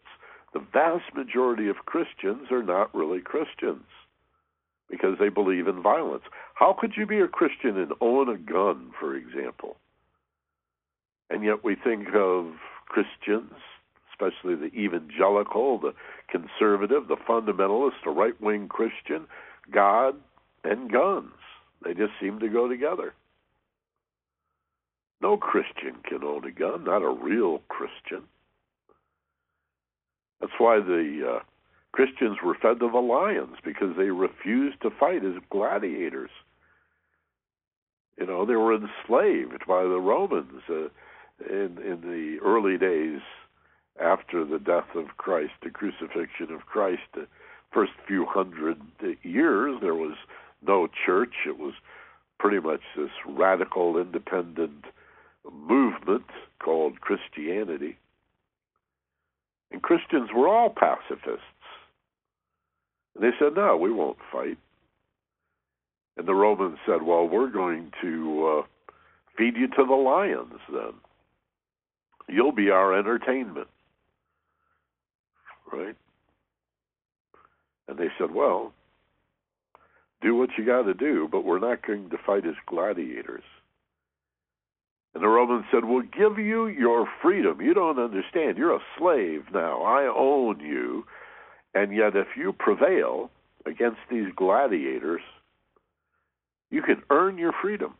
The 0.55 0.65
vast 0.73 1.15
majority 1.15 1.69
of 1.69 1.77
Christians 1.85 2.51
are 2.51 2.63
not 2.63 2.95
really 2.95 3.21
Christians 3.21 3.85
because 4.91 5.17
they 5.19 5.29
believe 5.29 5.67
in 5.67 5.83
violence. 5.83 6.25
How 6.55 6.77
could 6.79 6.93
you 6.97 7.07
be 7.07 7.21
a 7.21 7.29
Christian 7.29 7.79
and 7.79 7.93
own 8.01 8.29
a 8.29 8.39
gun, 8.39 8.91
for 8.99 9.17
example? 9.17 9.77
And 11.31 11.43
yet 11.43 11.65
we 11.65 11.75
think 11.75 12.09
of 12.15 12.53
Christians 12.87 13.53
especially 14.15 14.55
the 14.55 14.75
evangelical, 14.75 15.79
the 15.79 15.95
conservative, 16.29 17.09
the 17.09 17.17
fundamentalist, 17.29 18.03
the 18.05 18.11
right 18.11 18.41
wing 18.41 18.69
Christian, 18.69 19.27
God 19.71 20.15
and 20.63 20.91
guns. 20.91 21.33
They 21.85 21.95
just 21.95 22.13
seem 22.21 22.41
to 22.41 22.49
go 22.49 22.69
together. 22.69 23.15
No 25.21 25.37
Christian 25.37 25.97
can 26.09 26.23
own 26.25 26.45
a 26.45 26.51
gun, 26.51 26.85
not 26.85 27.03
a 27.03 27.09
real 27.09 27.61
Christian. 27.69 28.27
That's 30.41 30.53
why 30.59 30.81
the 30.81 31.37
uh, 31.37 31.43
Christians 31.95 32.39
were 32.45 32.57
fed 32.61 32.81
to 32.81 32.91
the 32.91 32.99
lions 32.99 33.55
because 33.65 33.97
they 33.97 34.11
refused 34.11 34.83
to 34.83 34.91
fight 34.91 35.25
as 35.25 35.41
gladiators. 35.49 36.31
You 38.19 38.27
know, 38.27 38.45
they 38.45 38.57
were 38.57 38.75
enslaved 38.75 39.65
by 39.69 39.85
the 39.85 40.01
Romans 40.01 40.61
uh, 40.69 40.89
in 41.49 41.79
in 41.79 42.01
the 42.03 42.39
early 42.45 42.79
days 42.79 43.21
after 44.03 44.45
the 44.45 44.59
death 44.59 44.97
of 44.97 45.17
Christ, 45.19 45.53
the 45.63 45.71
crucifixion 45.71 46.53
of 46.53 46.67
Christ, 46.67 47.03
the 47.15 47.29
first 47.73 47.93
few 48.09 48.27
hundred 48.27 48.81
years, 49.23 49.79
there 49.81 49.95
was 49.95 50.17
no 50.67 50.89
church. 51.07 51.35
It 51.47 51.61
was 51.61 51.75
pretty 52.41 52.59
much 52.59 52.81
this 52.97 53.11
radical 53.25 53.99
independent 53.99 54.85
movement 55.49 56.27
called 56.59 57.01
Christianity. 57.01 57.99
And 59.71 59.81
Christians 59.81 60.31
were 60.35 60.49
all 60.49 60.71
pacifists. 60.71 61.54
And 63.15 63.25
they 63.25 63.37
said, 63.39 63.55
no, 63.55 63.77
we 63.77 63.93
won't 63.93 64.19
fight. 64.33 64.59
And 66.17 66.29
the 66.29 66.35
Romans 66.35 66.79
said, 66.87 67.03
well, 67.03 67.29
we're 67.29 67.51
going 67.51 67.91
to 68.03 68.61
uh, 68.61 68.67
feed 69.37 69.57
you 69.57 69.69
to 69.69 69.85
the 69.85 69.95
lions 69.95 70.61
then. 70.73 70.95
You'll 72.29 72.53
be 72.53 72.71
our 72.71 72.97
entertainment 72.97 73.69
right? 75.75 75.97
And 77.89 77.99
they 77.99 78.09
said, 78.19 78.35
well, 78.35 78.73
do 80.23 80.35
what 80.35 80.51
you 80.57 80.65
got 80.65 80.83
to 80.83 80.95
do, 80.95 81.29
but 81.31 81.45
we're 81.45 81.59
not 81.59 81.87
going 81.87 82.11
to 82.11 82.17
fight 82.25 82.47
as 82.47 82.55
gladiators. 82.67 83.43
And 85.15 85.23
the 85.23 85.29
Romans 85.29 85.65
said, 85.71 85.85
We'll 85.85 86.03
give 86.03 86.45
you 86.45 86.67
your 86.67 87.07
freedom. 87.23 87.61
You 87.61 87.73
don't 87.73 88.01
understand. 88.01 88.59
You're 88.59 88.75
a 88.75 88.81
slave 88.99 89.45
now. 89.53 89.81
I 89.83 90.13
own 90.13 90.59
you. 90.59 91.05
And 91.75 91.95
yet, 91.95 92.15
if 92.15 92.29
you 92.37 92.53
prevail 92.53 93.31
against 93.67 94.01
these 94.11 94.29
gladiators, 94.37 95.23
you 96.71 96.83
can 96.83 97.03
earn 97.11 97.39
your 97.39 97.53
freedom. 97.61 97.95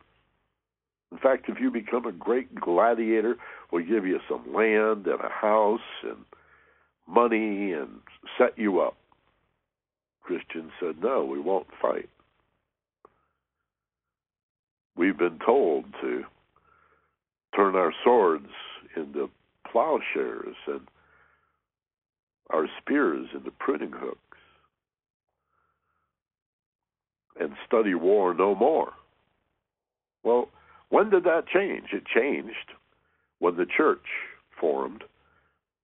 In 1.11 1.17
fact, 1.17 1.45
if 1.49 1.59
you 1.59 1.71
become 1.71 2.05
a 2.05 2.11
great 2.11 2.53
gladiator, 2.55 3.35
we'll 3.71 3.85
give 3.85 4.05
you 4.05 4.19
some 4.29 4.53
land 4.53 5.07
and 5.07 5.21
a 5.21 5.29
house 5.29 5.79
and 6.03 6.17
money 7.07 7.73
and 7.73 7.89
set 8.37 8.57
you 8.57 8.79
up. 8.79 8.95
Christians 10.23 10.71
said, 10.79 10.95
no, 11.01 11.23
we 11.23 11.39
won't 11.39 11.67
fight. 11.81 12.09
We've 14.97 15.17
been 15.17 15.39
told 15.45 15.85
to 16.01 16.23
turn 17.55 17.75
our 17.75 17.93
swords 18.03 18.49
into 18.95 19.29
plowshares 19.71 20.55
and 20.67 20.81
our 22.51 22.67
spears 22.81 23.27
into 23.33 23.51
pruning 23.51 23.91
hooks 23.91 24.19
and 27.39 27.53
study 27.65 27.95
war 27.95 28.33
no 28.33 28.55
more. 28.55 28.93
Well, 30.23 30.49
when 30.89 31.09
did 31.09 31.23
that 31.23 31.47
change? 31.47 31.87
It 31.91 32.03
changed 32.05 32.71
when 33.39 33.57
the 33.57 33.65
church 33.65 34.05
formed 34.59 35.03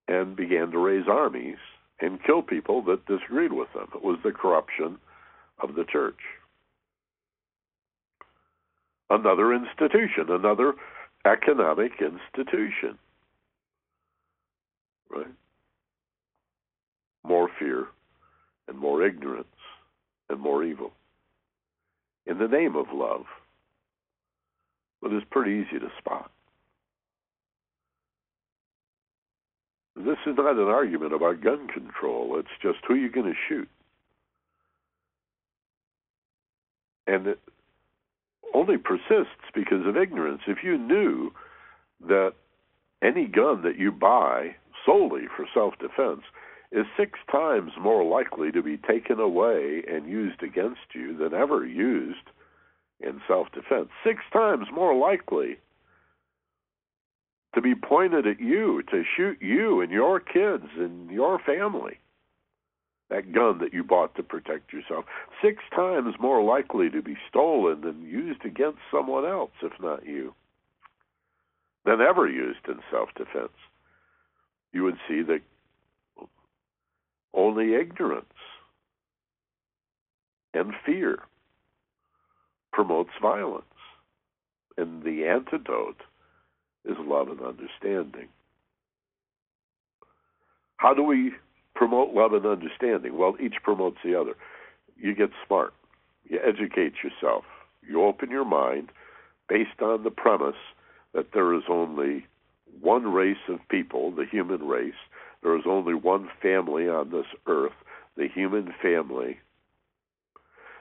and 0.08 0.36
began 0.36 0.70
to 0.70 0.78
raise 0.78 1.06
armies 1.08 1.58
and 2.00 2.22
kill 2.24 2.42
people 2.42 2.82
that 2.82 3.06
disagreed 3.06 3.52
with 3.52 3.72
them. 3.74 3.88
It 3.94 4.02
was 4.02 4.18
the 4.24 4.32
corruption 4.32 4.98
of 5.62 5.74
the 5.74 5.84
church. 5.84 6.18
Another 9.10 9.52
institution, 9.52 10.30
another 10.30 10.74
economic 11.24 11.92
institution. 12.00 12.98
Right? 15.10 15.26
More 17.24 17.48
fear 17.58 17.86
and 18.68 18.78
more 18.78 19.04
ignorance 19.04 19.46
and 20.28 20.40
more 20.40 20.64
evil. 20.64 20.92
In 22.26 22.38
the 22.38 22.48
name 22.48 22.76
of 22.76 22.86
love. 22.92 23.24
But 25.00 25.12
it's 25.12 25.26
pretty 25.30 25.64
easy 25.66 25.80
to 25.80 25.88
spot. 25.98 26.30
This 29.96 30.18
is 30.26 30.36
not 30.36 30.56
an 30.56 30.68
argument 30.68 31.12
about 31.12 31.42
gun 31.42 31.68
control. 31.68 32.38
It's 32.38 32.48
just 32.62 32.78
who 32.86 32.94
you're 32.94 33.10
going 33.10 33.26
to 33.26 33.38
shoot. 33.48 33.68
And 37.06 37.26
it 37.26 37.40
only 38.54 38.78
persists 38.78 39.50
because 39.54 39.86
of 39.86 39.96
ignorance. 39.96 40.42
If 40.46 40.58
you 40.62 40.78
knew 40.78 41.32
that 42.06 42.34
any 43.02 43.26
gun 43.26 43.62
that 43.62 43.78
you 43.78 43.92
buy 43.92 44.56
solely 44.86 45.22
for 45.36 45.46
self 45.52 45.74
defense 45.78 46.22
is 46.72 46.86
six 46.96 47.18
times 47.30 47.72
more 47.78 48.02
likely 48.02 48.50
to 48.50 48.62
be 48.62 48.78
taken 48.78 49.20
away 49.20 49.82
and 49.88 50.08
used 50.08 50.42
against 50.42 50.94
you 50.94 51.16
than 51.16 51.34
ever 51.34 51.66
used 51.66 52.30
in 53.00 53.20
self 53.28 53.48
defense. 53.52 53.88
Six 54.04 54.20
times 54.32 54.66
more 54.72 54.96
likely 54.96 55.58
to 57.54 57.60
be 57.60 57.74
pointed 57.74 58.26
at 58.26 58.40
you, 58.40 58.82
to 58.90 59.02
shoot 59.16 59.36
you 59.42 59.82
and 59.82 59.90
your 59.92 60.18
kids 60.18 60.66
and 60.78 61.10
your 61.10 61.38
family. 61.38 61.98
That 63.10 63.32
gun 63.32 63.58
that 63.58 63.74
you 63.74 63.84
bought 63.84 64.14
to 64.14 64.22
protect 64.22 64.72
yourself, 64.72 65.04
six 65.42 65.62
times 65.74 66.14
more 66.18 66.42
likely 66.42 66.88
to 66.88 67.02
be 67.02 67.18
stolen 67.28 67.82
than 67.82 68.08
used 68.08 68.46
against 68.46 68.78
someone 68.90 69.26
else, 69.26 69.50
if 69.62 69.72
not 69.78 70.06
you, 70.06 70.32
than 71.84 72.00
ever 72.00 72.26
used 72.26 72.66
in 72.66 72.78
self 72.90 73.10
defense. 73.14 73.52
You 74.72 74.84
would 74.84 74.96
see 75.06 75.20
that 75.24 75.42
only 77.34 77.74
ignorance 77.74 78.26
and 80.54 80.72
fear 80.84 81.20
promotes 82.72 83.10
violence. 83.20 83.64
And 84.76 85.02
the 85.02 85.26
antidote 85.26 86.00
is 86.84 86.96
love 87.00 87.28
and 87.28 87.40
understanding. 87.40 88.28
How 90.78 90.94
do 90.94 91.02
we 91.02 91.32
promote 91.74 92.14
love 92.14 92.32
and 92.32 92.46
understanding? 92.46 93.16
Well, 93.16 93.36
each 93.40 93.56
promotes 93.62 93.98
the 94.04 94.18
other. 94.18 94.34
You 94.96 95.14
get 95.14 95.30
smart, 95.46 95.74
you 96.28 96.38
educate 96.44 96.94
yourself, 97.04 97.44
you 97.88 98.02
open 98.02 98.30
your 98.30 98.44
mind 98.44 98.90
based 99.48 99.80
on 99.80 100.02
the 100.02 100.10
premise 100.10 100.56
that 101.14 101.32
there 101.32 101.54
is 101.54 101.64
only 101.68 102.26
one 102.80 103.12
race 103.12 103.36
of 103.48 103.58
people, 103.68 104.10
the 104.10 104.24
human 104.24 104.66
race. 104.66 104.94
There 105.42 105.56
is 105.56 105.64
only 105.66 105.94
one 105.94 106.28
family 106.40 106.88
on 106.88 107.10
this 107.10 107.26
earth, 107.46 107.72
the 108.16 108.28
human 108.28 108.72
family. 108.82 109.38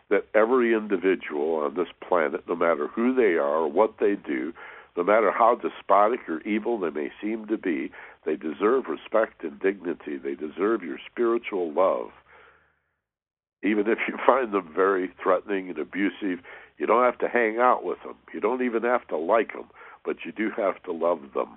That 0.10 0.28
every 0.36 0.74
individual 0.74 1.56
on 1.56 1.76
this 1.76 1.88
planet, 2.08 2.44
no 2.48 2.56
matter 2.56 2.88
who 2.88 3.14
they 3.16 3.36
are 3.38 3.68
what 3.68 3.96
they 4.00 4.16
do, 4.16 4.54
No 4.98 5.04
matter 5.04 5.32
how 5.32 5.56
despotic 5.56 6.28
or 6.28 6.42
evil 6.42 6.78
they 6.80 6.90
may 6.90 7.12
seem 7.22 7.48
to 7.48 7.58
be, 7.58 7.92
they 8.26 8.36
deserve 8.36 8.86
respect 8.88 9.44
and 9.44 9.60
dignity. 9.60 10.18
They 10.18 10.36
deserve 10.36 10.84
your 10.84 10.98
spiritual 11.10 11.72
love. 11.72 12.10
Even 13.64 13.88
if 13.88 14.00
you 14.08 14.18
find 14.26 14.52
them 14.52 14.72
very 14.76 15.12
threatening 15.22 15.70
and 15.70 15.78
abusive, 15.78 16.44
you 16.78 16.86
don't 16.88 17.06
have 17.06 17.20
to 17.20 17.30
hang 17.30 17.58
out 17.60 17.84
with 17.84 18.00
them. 18.04 18.16
You 18.34 18.40
don't 18.40 18.64
even 18.64 18.84
have 18.84 19.08
to 19.10 19.18
like 19.18 19.54
them, 19.54 19.70
but 20.04 20.18
you 20.26 20.32
do 20.32 20.52
have 20.58 20.82
to 20.84 20.92
love 20.92 21.22
them. 21.34 21.50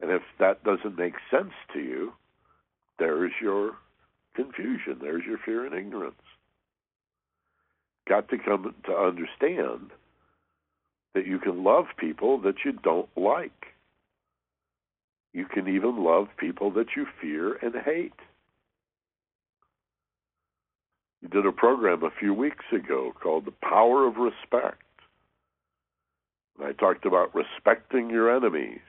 And 0.00 0.10
if 0.10 0.22
that 0.38 0.62
doesn't 0.64 0.96
make 0.96 1.14
sense 1.30 1.52
to 1.72 1.80
you, 1.80 2.12
there's 2.98 3.32
your 3.40 3.72
confusion. 4.34 4.98
There's 5.00 5.24
your 5.24 5.38
fear 5.44 5.66
and 5.66 5.74
ignorance. 5.74 6.14
Got 8.08 8.28
to 8.30 8.38
come 8.38 8.74
to 8.86 8.92
understand 8.92 9.90
that 11.14 11.26
you 11.26 11.38
can 11.38 11.64
love 11.64 11.86
people 11.98 12.38
that 12.42 12.64
you 12.64 12.72
don't 12.72 13.08
like. 13.16 13.66
You 15.32 15.46
can 15.46 15.68
even 15.68 16.02
love 16.02 16.28
people 16.38 16.70
that 16.72 16.88
you 16.96 17.06
fear 17.20 17.56
and 17.56 17.74
hate. 17.84 18.14
You 21.20 21.28
did 21.28 21.46
a 21.46 21.52
program 21.52 22.02
a 22.02 22.10
few 22.18 22.32
weeks 22.32 22.64
ago 22.72 23.12
called 23.20 23.44
The 23.44 23.54
Power 23.62 24.06
of 24.06 24.16
Respect. 24.16 24.82
And 26.56 26.66
I 26.66 26.72
talked 26.72 27.04
about 27.04 27.34
respecting 27.34 28.08
your 28.10 28.34
enemies. 28.34 28.80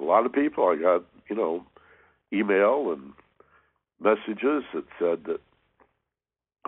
A 0.00 0.04
lot 0.04 0.26
of 0.26 0.32
people, 0.32 0.66
I 0.66 0.76
got, 0.76 1.04
you 1.28 1.36
know, 1.36 1.64
email 2.32 2.92
and 2.92 3.12
messages 4.00 4.64
that 4.74 4.84
said 4.98 5.24
that 5.26 5.40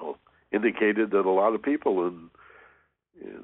well, 0.01 0.17
indicated 0.53 1.11
that 1.11 1.27
a 1.27 1.31
lot 1.31 1.55
of 1.55 1.63
people 1.63 2.07
in, 2.07 2.31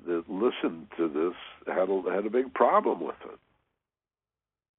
that 0.06 0.24
listened 0.28 0.86
to 0.96 1.08
this 1.08 1.74
had 1.74 1.88
a, 1.88 2.02
had 2.12 2.26
a 2.26 2.30
big 2.30 2.52
problem 2.54 3.00
with 3.00 3.16
it. 3.24 3.38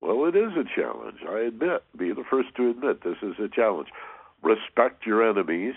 Well, 0.02 0.26
it 0.26 0.36
is 0.36 0.52
a 0.58 0.64
challenge. 0.80 1.20
I 1.28 1.40
admit, 1.40 1.84
be 1.98 2.10
the 2.10 2.26
first 2.30 2.50
to 2.58 2.70
admit 2.70 3.04
this 3.04 3.18
is 3.22 3.36
a 3.40 3.48
challenge. 3.48 3.88
Respect 4.42 5.06
your 5.06 5.28
enemies 5.28 5.76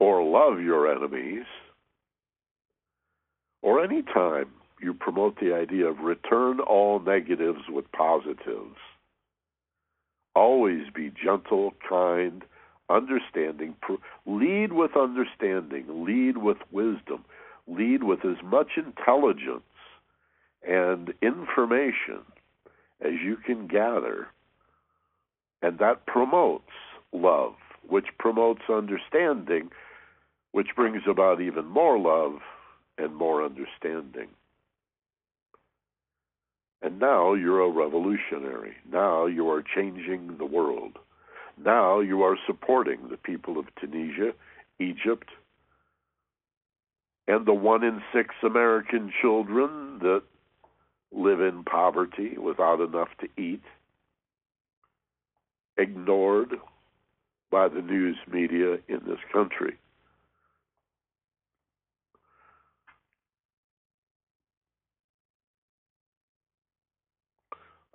or 0.00 0.24
love 0.24 0.60
your 0.60 0.90
enemies, 0.90 1.44
or 3.62 3.84
any 3.84 4.02
time 4.02 4.46
you 4.80 4.94
promote 4.94 5.38
the 5.40 5.54
idea 5.54 5.86
of 5.86 5.98
return 6.00 6.60
all 6.60 7.00
negatives 7.00 7.62
with 7.68 7.90
positives. 7.92 8.76
Always 10.34 10.84
be 10.94 11.10
gentle, 11.10 11.74
kind, 11.88 12.44
understanding. 12.88 13.74
Lead 14.26 14.72
with 14.72 14.96
understanding. 14.96 16.04
Lead 16.04 16.38
with 16.38 16.58
wisdom. 16.70 17.24
Lead 17.66 18.02
with 18.04 18.24
as 18.24 18.42
much 18.42 18.72
intelligence 18.76 19.62
and 20.66 21.12
information 21.22 22.20
as 23.00 23.12
you 23.24 23.36
can 23.36 23.66
gather. 23.66 24.28
And 25.62 25.78
that 25.78 26.06
promotes 26.06 26.72
love, 27.12 27.54
which 27.88 28.06
promotes 28.18 28.62
understanding, 28.68 29.70
which 30.52 30.68
brings 30.74 31.02
about 31.08 31.40
even 31.40 31.66
more 31.66 31.98
love 31.98 32.40
and 32.98 33.14
more 33.14 33.44
understanding. 33.44 34.28
And 36.82 36.98
now 36.98 37.34
you're 37.34 37.60
a 37.60 37.70
revolutionary. 37.70 38.74
Now 38.90 39.26
you 39.26 39.50
are 39.50 39.62
changing 39.62 40.36
the 40.38 40.46
world. 40.46 40.98
Now 41.62 42.00
you 42.00 42.22
are 42.22 42.36
supporting 42.46 43.08
the 43.10 43.18
people 43.18 43.58
of 43.58 43.66
Tunisia, 43.78 44.32
Egypt, 44.78 45.28
and 47.28 47.44
the 47.44 47.54
one 47.54 47.84
in 47.84 48.02
six 48.14 48.34
American 48.42 49.12
children 49.20 49.98
that 50.00 50.22
live 51.12 51.40
in 51.40 51.64
poverty 51.64 52.38
without 52.38 52.80
enough 52.80 53.08
to 53.20 53.28
eat, 53.40 53.62
ignored 55.76 56.54
by 57.50 57.68
the 57.68 57.82
news 57.82 58.16
media 58.30 58.78
in 58.88 59.00
this 59.06 59.18
country. 59.32 59.76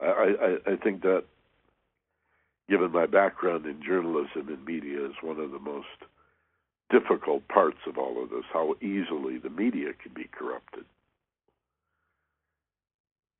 I, 0.05 0.57
I, 0.67 0.73
I 0.73 0.75
think 0.77 1.01
that, 1.01 1.23
given 2.69 2.91
my 2.91 3.05
background 3.05 3.65
in 3.65 3.81
journalism 3.83 4.47
and 4.47 4.65
media, 4.65 5.05
is 5.05 5.13
one 5.21 5.39
of 5.39 5.51
the 5.51 5.59
most 5.59 5.87
difficult 6.89 7.47
parts 7.47 7.79
of 7.87 7.97
all 7.97 8.21
of 8.23 8.29
this 8.29 8.43
how 8.53 8.75
easily 8.81 9.37
the 9.37 9.49
media 9.49 9.89
can 10.01 10.13
be 10.13 10.29
corrupted 10.31 10.85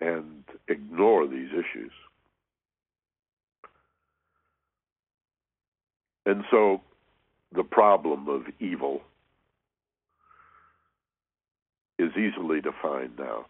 and 0.02 0.44
ignore 0.68 1.28
these 1.28 1.50
issues. 1.52 1.92
And 6.26 6.44
so 6.50 6.82
the 7.54 7.64
problem 7.64 8.28
of 8.28 8.44
evil 8.60 9.02
is 12.00 12.12
easily 12.18 12.62
defined 12.62 13.14
now. 13.18 13.46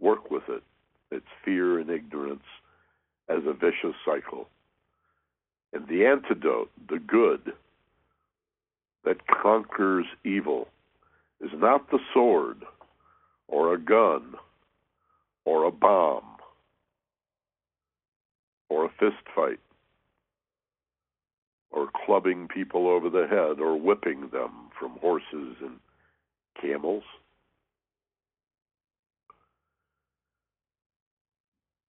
Work 0.00 0.30
with 0.30 0.44
it. 0.48 0.62
It's 1.10 1.26
fear 1.44 1.78
and 1.78 1.90
ignorance 1.90 2.44
as 3.28 3.40
a 3.46 3.52
vicious 3.52 3.96
cycle. 4.04 4.48
And 5.72 5.86
the 5.88 6.06
antidote, 6.06 6.70
the 6.88 6.98
good 6.98 7.52
that 9.04 9.26
conquers 9.26 10.06
evil, 10.24 10.68
is 11.40 11.50
not 11.54 11.90
the 11.90 12.00
sword 12.12 12.64
or 13.46 13.74
a 13.74 13.78
gun 13.78 14.34
or 15.44 15.64
a 15.64 15.70
bomb 15.70 16.24
or 18.68 18.84
a 18.84 18.90
fist 19.00 19.22
fight 19.34 19.60
or 21.70 21.88
clubbing 22.04 22.48
people 22.48 22.88
over 22.88 23.08
the 23.08 23.26
head 23.26 23.60
or 23.60 23.76
whipping 23.76 24.28
them 24.32 24.50
from 24.78 24.92
horses 25.00 25.56
and 25.60 25.78
camels. 26.60 27.04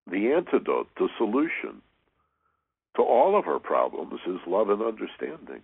The 0.09 0.33
antidote, 0.33 0.89
the 0.97 1.09
solution 1.17 1.81
to 2.95 3.01
all 3.01 3.37
of 3.37 3.47
our 3.47 3.59
problems 3.59 4.19
is 4.25 4.39
love 4.47 4.69
and 4.69 4.81
understanding. 4.81 5.61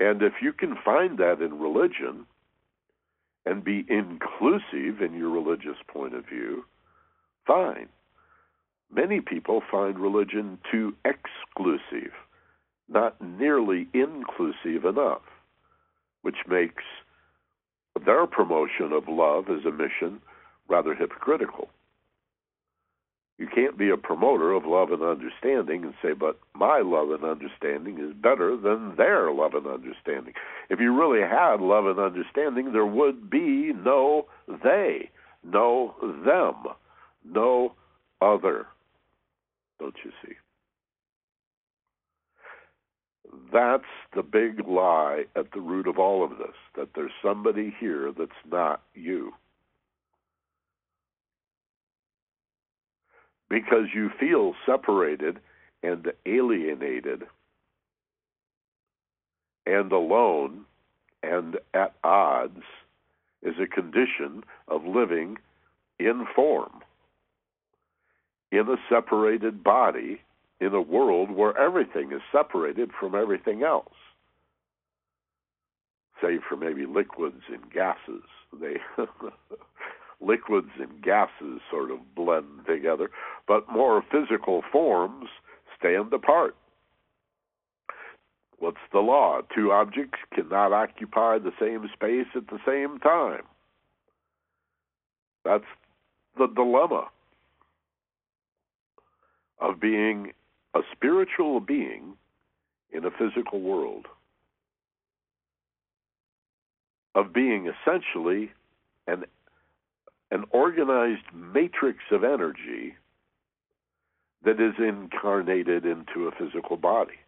And 0.00 0.22
if 0.22 0.34
you 0.42 0.52
can 0.52 0.76
find 0.84 1.18
that 1.18 1.40
in 1.40 1.58
religion, 1.58 2.26
and 3.48 3.64
be 3.64 3.86
inclusive 3.88 5.00
in 5.00 5.14
your 5.16 5.30
religious 5.30 5.78
point 5.88 6.14
of 6.14 6.26
view, 6.26 6.64
fine. 7.46 7.88
Many 8.94 9.20
people 9.20 9.62
find 9.70 9.98
religion 9.98 10.58
too 10.70 10.94
exclusive, 11.04 12.12
not 12.88 13.16
nearly 13.22 13.88
inclusive 13.94 14.84
enough, 14.84 15.22
which 16.22 16.36
makes 16.46 16.84
their 18.04 18.26
promotion 18.26 18.92
of 18.92 19.08
love 19.08 19.46
as 19.48 19.64
a 19.64 19.72
mission 19.72 20.20
rather 20.68 20.94
hypocritical. 20.94 21.68
You 23.38 23.46
can't 23.46 23.78
be 23.78 23.90
a 23.90 23.96
promoter 23.96 24.52
of 24.52 24.64
love 24.66 24.90
and 24.90 25.02
understanding 25.02 25.84
and 25.84 25.94
say, 26.02 26.12
but 26.12 26.40
my 26.54 26.80
love 26.80 27.10
and 27.10 27.22
understanding 27.22 27.98
is 28.00 28.12
better 28.20 28.56
than 28.56 28.96
their 28.96 29.30
love 29.30 29.54
and 29.54 29.66
understanding. 29.66 30.34
If 30.68 30.80
you 30.80 30.92
really 30.92 31.20
had 31.20 31.60
love 31.60 31.86
and 31.86 32.00
understanding, 32.00 32.72
there 32.72 32.84
would 32.84 33.30
be 33.30 33.72
no 33.72 34.26
they, 34.48 35.10
no 35.44 35.94
them, 36.02 36.74
no 37.24 37.74
other. 38.20 38.66
Don't 39.78 39.94
you 40.04 40.10
see? 40.24 40.34
That's 43.52 43.84
the 44.16 44.24
big 44.24 44.66
lie 44.66 45.24
at 45.36 45.52
the 45.52 45.60
root 45.60 45.86
of 45.86 45.98
all 45.98 46.24
of 46.24 46.38
this 46.38 46.56
that 46.74 46.88
there's 46.96 47.12
somebody 47.22 47.72
here 47.78 48.12
that's 48.18 48.32
not 48.50 48.82
you. 48.94 49.32
Because 53.48 53.86
you 53.94 54.10
feel 54.18 54.54
separated 54.66 55.38
and 55.82 56.12
alienated 56.26 57.24
and 59.66 59.92
alone 59.92 60.64
and 61.22 61.56
at 61.74 61.94
odds 62.04 62.62
is 63.42 63.54
a 63.60 63.66
condition 63.66 64.42
of 64.66 64.84
living 64.84 65.36
in 65.98 66.26
form, 66.34 66.80
in 68.50 68.68
a 68.68 68.76
separated 68.88 69.62
body, 69.62 70.20
in 70.60 70.74
a 70.74 70.80
world 70.80 71.30
where 71.30 71.56
everything 71.56 72.12
is 72.12 72.22
separated 72.32 72.90
from 72.98 73.14
everything 73.14 73.62
else, 73.62 73.94
save 76.20 76.40
for 76.48 76.56
maybe 76.56 76.84
liquids 76.86 77.42
and 77.52 77.70
gases. 77.72 78.24
They 78.60 78.76
liquids 80.20 80.70
and 80.80 81.02
gases 81.02 81.60
sort 81.70 81.90
of 81.90 81.98
blend 82.14 82.66
together, 82.66 83.10
but 83.46 83.70
more 83.70 84.02
physical 84.10 84.62
forms 84.72 85.28
stand 85.78 86.12
apart. 86.12 86.56
What's 88.58 88.76
the 88.92 88.98
law? 88.98 89.40
Two 89.54 89.70
objects 89.70 90.18
cannot 90.34 90.72
occupy 90.72 91.38
the 91.38 91.52
same 91.60 91.88
space 91.92 92.26
at 92.34 92.48
the 92.48 92.58
same 92.66 92.98
time. 92.98 93.42
That's 95.44 95.64
the 96.36 96.48
dilemma 96.48 97.08
of 99.60 99.80
being 99.80 100.32
a 100.74 100.80
spiritual 100.92 101.60
being 101.60 102.14
in 102.92 103.04
a 103.04 103.10
physical 103.10 103.60
world, 103.60 104.06
of 107.14 107.32
being 107.32 107.68
essentially 107.68 108.50
an, 109.06 109.24
an 110.30 110.44
organized 110.50 111.24
matrix 111.34 111.98
of 112.10 112.24
energy 112.24 112.94
that 114.44 114.60
is 114.60 114.74
incarnated 114.78 115.84
into 115.84 116.28
a 116.28 116.32
physical 116.32 116.76
body. 116.76 117.18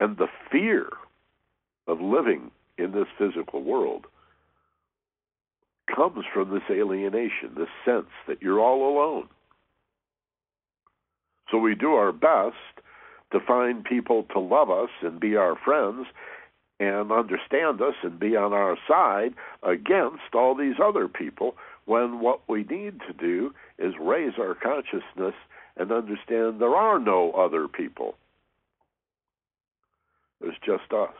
And 0.00 0.16
the 0.16 0.28
fear 0.50 0.88
of 1.86 2.00
living 2.00 2.50
in 2.78 2.92
this 2.92 3.06
physical 3.18 3.62
world 3.62 4.06
comes 5.94 6.24
from 6.32 6.50
this 6.50 6.62
alienation, 6.70 7.54
this 7.56 7.68
sense 7.84 8.10
that 8.26 8.40
you're 8.40 8.60
all 8.60 8.88
alone. 8.88 9.28
So 11.50 11.58
we 11.58 11.74
do 11.74 11.92
our 11.94 12.12
best 12.12 12.56
to 13.32 13.40
find 13.46 13.84
people 13.84 14.24
to 14.32 14.40
love 14.40 14.70
us 14.70 14.90
and 15.02 15.20
be 15.20 15.36
our 15.36 15.56
friends 15.64 16.06
and 16.80 17.12
understand 17.12 17.80
us 17.80 17.94
and 18.02 18.18
be 18.18 18.36
on 18.36 18.52
our 18.52 18.76
side 18.88 19.34
against 19.62 20.34
all 20.34 20.54
these 20.54 20.76
other 20.82 21.08
people 21.08 21.54
when 21.86 22.20
what 22.20 22.40
we 22.48 22.64
need 22.64 23.00
to 23.06 23.12
do 23.12 23.54
is 23.78 23.94
raise 24.00 24.32
our 24.38 24.54
consciousness 24.54 25.34
and 25.76 25.92
understand 25.92 26.60
there 26.60 26.76
are 26.76 26.98
no 26.98 27.32
other 27.32 27.68
people. 27.68 28.14
There's 30.40 30.56
just 30.64 30.92
us. 30.92 31.14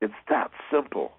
It's 0.00 0.12
that 0.28 0.50
simple. 0.70 1.12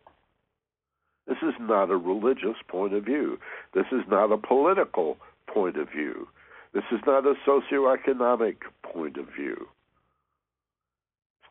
This 1.27 1.37
is 1.41 1.53
not 1.59 1.89
a 1.89 1.97
religious 1.97 2.57
point 2.67 2.93
of 2.93 3.05
view. 3.05 3.39
This 3.73 3.85
is 3.91 4.01
not 4.09 4.31
a 4.31 4.37
political 4.37 5.17
point 5.47 5.77
of 5.77 5.89
view. 5.89 6.27
This 6.73 6.83
is 6.91 6.99
not 7.05 7.25
a 7.25 7.35
socioeconomic 7.47 8.57
point 8.83 9.17
of 9.17 9.27
view. 9.27 9.67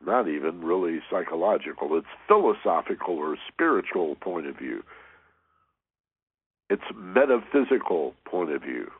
Not 0.04 0.28
even 0.28 0.62
really 0.62 1.00
psychological. 1.10 1.96
It's 1.96 2.06
philosophical 2.26 3.14
or 3.14 3.36
spiritual 3.52 4.16
point 4.16 4.46
of 4.46 4.56
view. 4.56 4.82
It's 6.70 6.82
metaphysical 6.94 8.14
point 8.24 8.50
of 8.50 8.62
view. 8.62 8.90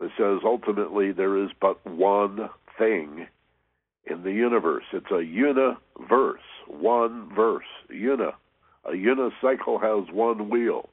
It 0.00 0.10
says 0.18 0.40
ultimately 0.44 1.12
there 1.12 1.42
is 1.42 1.50
but 1.60 1.84
one 1.86 2.50
thing 2.78 3.26
in 4.06 4.22
the 4.22 4.32
universe. 4.32 4.84
It's 4.92 5.10
a 5.10 5.22
universe, 5.22 6.40
one 6.66 7.32
verse, 7.34 7.64
uni. 7.88 8.24
A 8.86 8.90
unicycle 8.90 9.80
has 9.80 10.12
one 10.12 10.50
wheel. 10.50 10.90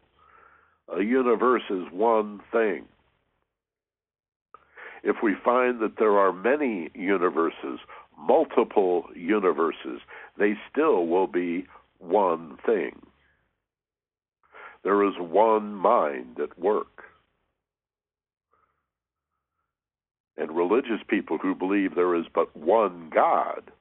A 0.96 1.02
universe 1.02 1.64
is 1.70 1.84
one 1.92 2.42
thing. 2.52 2.86
If 5.04 5.18
we 5.24 5.36
find 5.44 5.80
that 5.80 5.98
there 5.98 6.18
are 6.18 6.32
many 6.32 6.90
universes, 6.94 7.80
multiple 8.18 9.06
universes, 9.16 10.02
they 10.38 10.54
still 10.72 11.08
will 11.08 11.28
be 11.28 11.66
one 12.00 12.58
thing. 12.66 13.02
There 14.84 15.08
is 15.08 15.14
one 15.20 15.74
mind 15.74 16.40
at 16.40 16.58
work. 16.60 17.04
And 20.38 20.56
religious 20.56 21.02
people 21.08 21.38
who 21.38 21.54
believe 21.54 21.94
there 21.94 22.16
is 22.16 22.26
but 22.34 22.56
one 22.56 23.12
God 23.14 23.72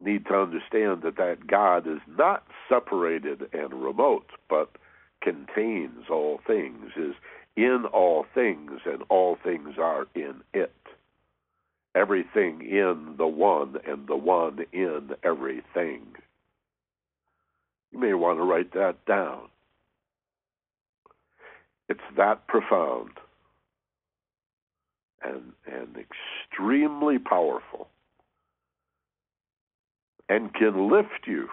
need 0.00 0.26
to 0.26 0.34
understand 0.34 1.02
that 1.02 1.16
that 1.16 1.46
God 1.46 1.86
is 1.86 2.00
not 2.06 2.46
separated 2.68 3.48
and 3.52 3.72
remote, 3.74 4.26
but 4.48 4.70
contains 5.22 6.04
all 6.10 6.40
things, 6.46 6.92
is 6.96 7.14
in 7.56 7.84
all 7.92 8.26
things, 8.34 8.80
and 8.84 9.02
all 9.08 9.36
things 9.42 9.76
are 9.78 10.06
in 10.14 10.42
it. 10.52 10.72
Everything 11.94 12.60
in 12.62 13.14
the 13.16 13.26
one, 13.26 13.76
and 13.86 14.06
the 14.06 14.16
one 14.16 14.58
in 14.72 15.10
everything. 15.22 16.02
You 17.92 17.98
may 17.98 18.14
want 18.14 18.38
to 18.38 18.42
write 18.42 18.72
that 18.74 19.04
down. 19.06 19.48
It's 21.88 22.00
that 22.16 22.46
profound 22.46 23.12
and, 25.22 25.52
and 25.66 25.96
extremely 25.96 27.18
powerful 27.18 27.88
and 30.28 30.52
can 30.52 30.90
lift 30.90 31.26
you 31.26 31.48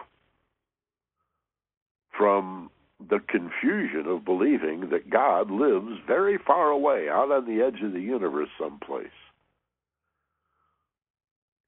from 2.17 2.69
the 3.09 3.19
confusion 3.27 4.05
of 4.07 4.25
believing 4.25 4.89
that 4.89 5.09
God 5.09 5.51
lives 5.51 5.99
very 6.07 6.37
far 6.37 6.69
away, 6.69 7.09
out 7.09 7.31
on 7.31 7.45
the 7.45 7.63
edge 7.63 7.81
of 7.83 7.93
the 7.93 7.99
universe 7.99 8.49
someplace, 8.59 9.07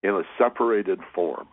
in 0.03 0.11
a 0.11 0.23
separated 0.37 0.99
form. 1.13 1.47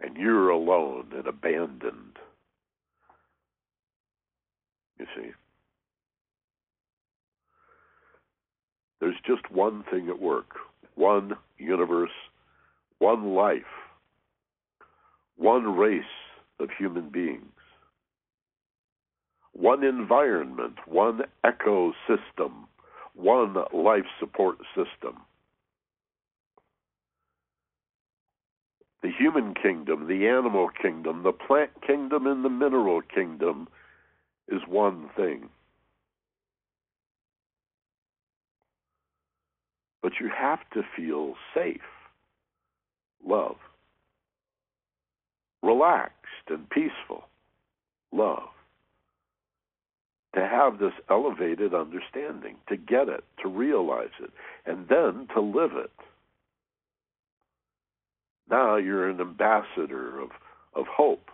And 0.00 0.16
you're 0.16 0.50
alone 0.50 1.12
and 1.16 1.26
abandoned. 1.26 2.18
You 4.98 5.06
see? 5.16 5.30
There's 9.00 9.16
just 9.26 9.50
one 9.50 9.84
thing 9.90 10.08
at 10.08 10.20
work 10.20 10.46
one 10.94 11.32
universe, 11.58 12.10
one 12.98 13.34
life, 13.34 13.62
one 15.36 15.76
race 15.76 16.04
of 16.62 16.70
human 16.78 17.10
beings, 17.10 17.42
one 19.52 19.84
environment, 19.84 20.76
one 20.86 21.22
ecosystem, 21.44 22.66
one 23.14 23.54
life 23.72 24.06
support 24.18 24.58
system. 24.74 25.18
The 29.02 29.10
human 29.10 29.54
kingdom, 29.54 30.06
the 30.06 30.28
animal 30.28 30.70
kingdom, 30.80 31.24
the 31.24 31.32
plant 31.32 31.70
kingdom, 31.84 32.26
and 32.26 32.44
the 32.44 32.48
mineral 32.48 33.02
kingdom 33.02 33.68
is 34.48 34.62
one 34.68 35.10
thing. 35.16 35.48
But 40.02 40.12
you 40.20 40.30
have 40.36 40.60
to 40.74 40.82
feel 40.96 41.34
safe, 41.54 41.80
love, 43.24 43.56
relaxed 45.62 46.48
and 46.48 46.68
peaceful, 46.70 47.24
love. 48.12 48.48
To 50.34 50.40
have 50.40 50.78
this 50.78 50.94
elevated 51.10 51.74
understanding, 51.74 52.56
to 52.68 52.76
get 52.76 53.08
it, 53.08 53.24
to 53.42 53.48
realize 53.48 54.14
it, 54.20 54.30
and 54.64 54.88
then 54.88 55.28
to 55.34 55.40
live 55.40 55.72
it. 55.74 55.92
Now 58.50 58.76
you're 58.76 59.08
an 59.08 59.20
ambassador 59.20 60.20
of, 60.20 60.30
of 60.74 60.86
hope, 60.86 61.30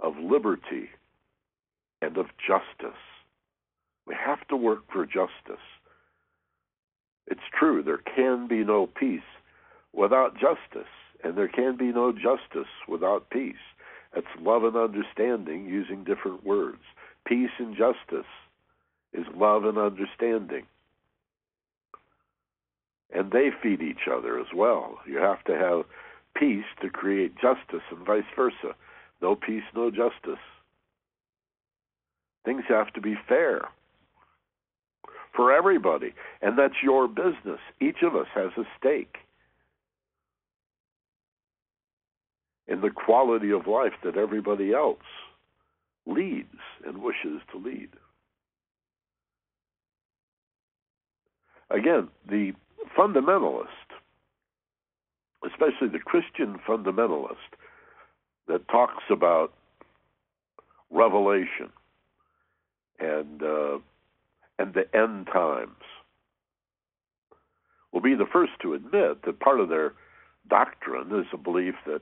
of 0.00 0.16
liberty, 0.18 0.88
and 2.00 2.16
of 2.16 2.26
justice. 2.46 2.98
We 4.06 4.14
have 4.14 4.46
to 4.48 4.56
work 4.56 4.80
for 4.92 5.04
justice. 5.04 5.62
It's 7.26 7.40
true, 7.58 7.82
there 7.82 7.98
can 7.98 8.48
be 8.48 8.64
no 8.64 8.86
peace 8.86 9.20
without 9.92 10.34
justice, 10.34 10.90
and 11.22 11.36
there 11.36 11.48
can 11.48 11.76
be 11.76 11.92
no 11.92 12.12
justice 12.12 12.70
without 12.88 13.30
peace. 13.30 13.54
That's 14.14 14.26
love 14.40 14.64
and 14.64 14.76
understanding 14.76 15.66
using 15.66 16.04
different 16.04 16.44
words. 16.44 16.82
Peace 17.26 17.50
and 17.58 17.76
justice 17.76 18.28
is 19.12 19.26
love 19.34 19.64
and 19.64 19.78
understanding. 19.78 20.66
And 23.14 23.30
they 23.30 23.50
feed 23.62 23.82
each 23.82 24.08
other 24.10 24.38
as 24.38 24.46
well. 24.54 24.98
You 25.06 25.18
have 25.18 25.44
to 25.44 25.54
have 25.54 25.84
peace 26.34 26.64
to 26.80 26.88
create 26.88 27.34
justice 27.34 27.84
and 27.90 28.06
vice 28.06 28.24
versa. 28.34 28.74
No 29.20 29.36
peace, 29.36 29.62
no 29.74 29.90
justice. 29.90 30.42
Things 32.44 32.64
have 32.68 32.92
to 32.94 33.00
be 33.00 33.14
fair 33.28 33.68
for 35.34 35.52
everybody. 35.52 36.12
And 36.40 36.58
that's 36.58 36.82
your 36.82 37.06
business. 37.06 37.60
Each 37.80 38.02
of 38.02 38.16
us 38.16 38.26
has 38.34 38.50
a 38.56 38.64
stake 38.78 39.18
in 42.72 42.80
the 42.80 42.90
quality 42.90 43.52
of 43.52 43.66
life 43.66 43.92
that 44.02 44.16
everybody 44.16 44.72
else 44.72 44.96
leads 46.06 46.56
and 46.86 47.02
wishes 47.02 47.42
to 47.52 47.58
lead. 47.58 47.90
Again, 51.70 52.08
the 52.28 52.52
fundamentalist, 52.98 53.66
especially 55.46 55.88
the 55.88 55.98
Christian 55.98 56.58
fundamentalist, 56.66 57.36
that 58.48 58.66
talks 58.68 59.04
about 59.10 59.52
revelation 60.90 61.70
and 62.98 63.42
uh, 63.42 63.78
and 64.58 64.74
the 64.74 64.84
end 64.94 65.28
times. 65.32 65.84
will 67.92 68.00
be 68.00 68.14
the 68.14 68.26
first 68.32 68.52
to 68.62 68.74
admit 68.74 69.22
that 69.24 69.40
part 69.40 69.60
of 69.60 69.68
their 69.68 69.92
doctrine 70.48 71.12
is 71.18 71.26
a 71.32 71.36
belief 71.36 71.74
that 71.86 72.00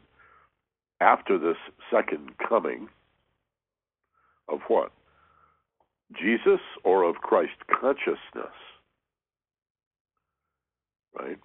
after 1.01 1.39
this 1.39 1.57
second 1.91 2.31
coming 2.47 2.89
of 4.49 4.61
what? 4.69 4.93
Jesus 6.21 6.61
or 6.85 7.05
of 7.05 7.17
Christ 7.17 7.53
consciousness. 7.81 8.55
Right? 11.19 11.39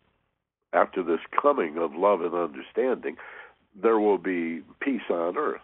After 0.73 1.03
this 1.03 1.19
coming 1.41 1.77
of 1.77 1.95
love 1.95 2.21
and 2.21 2.33
understanding, 2.33 3.15
there 3.81 3.99
will 3.99 4.17
be 4.17 4.61
peace 4.81 5.09
on 5.09 5.37
earth 5.37 5.61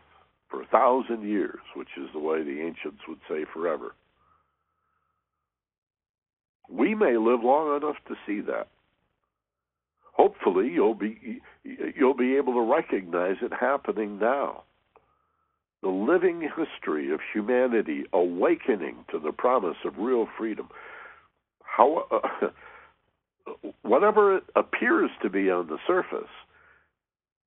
for 0.49 0.61
a 0.61 0.67
thousand 0.67 1.27
years, 1.27 1.59
which 1.75 1.89
is 1.97 2.09
the 2.13 2.19
way 2.19 2.43
the 2.43 2.61
ancients 2.61 3.01
would 3.07 3.19
say 3.29 3.45
forever. 3.53 3.95
We 6.69 6.95
may 6.95 7.17
live 7.17 7.43
long 7.43 7.75
enough 7.77 7.97
to 8.07 8.15
see 8.25 8.41
that. 8.41 8.67
Hopefully, 10.11 10.69
you'll 10.69 10.95
be 10.95 11.41
you'll 11.63 12.15
be 12.15 12.35
able 12.35 12.53
to 12.53 12.61
recognize 12.61 13.37
it 13.41 13.51
happening 13.57 14.19
now. 14.19 14.63
The 15.81 15.89
living 15.89 16.41
history 16.41 17.11
of 17.11 17.19
humanity 17.33 18.03
awakening 18.13 19.05
to 19.11 19.19
the 19.19 19.31
promise 19.31 19.77
of 19.83 19.97
real 19.97 20.27
freedom. 20.37 20.69
How, 21.63 22.05
uh, 22.11 22.49
whatever 23.81 24.37
it 24.37 24.43
appears 24.55 25.09
to 25.23 25.29
be 25.29 25.49
on 25.49 25.67
the 25.67 25.77
surface, 25.87 26.29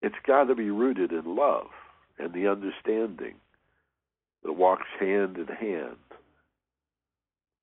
it's 0.03 0.17
got 0.27 0.45
to 0.45 0.55
be 0.55 0.71
rooted 0.71 1.13
in 1.13 1.37
love 1.37 1.69
and 2.19 2.33
the 2.33 2.49
understanding 2.49 3.35
that 4.43 4.53
walks 4.53 4.87
hand 4.99 5.37
in 5.37 5.47
hand. 5.47 5.97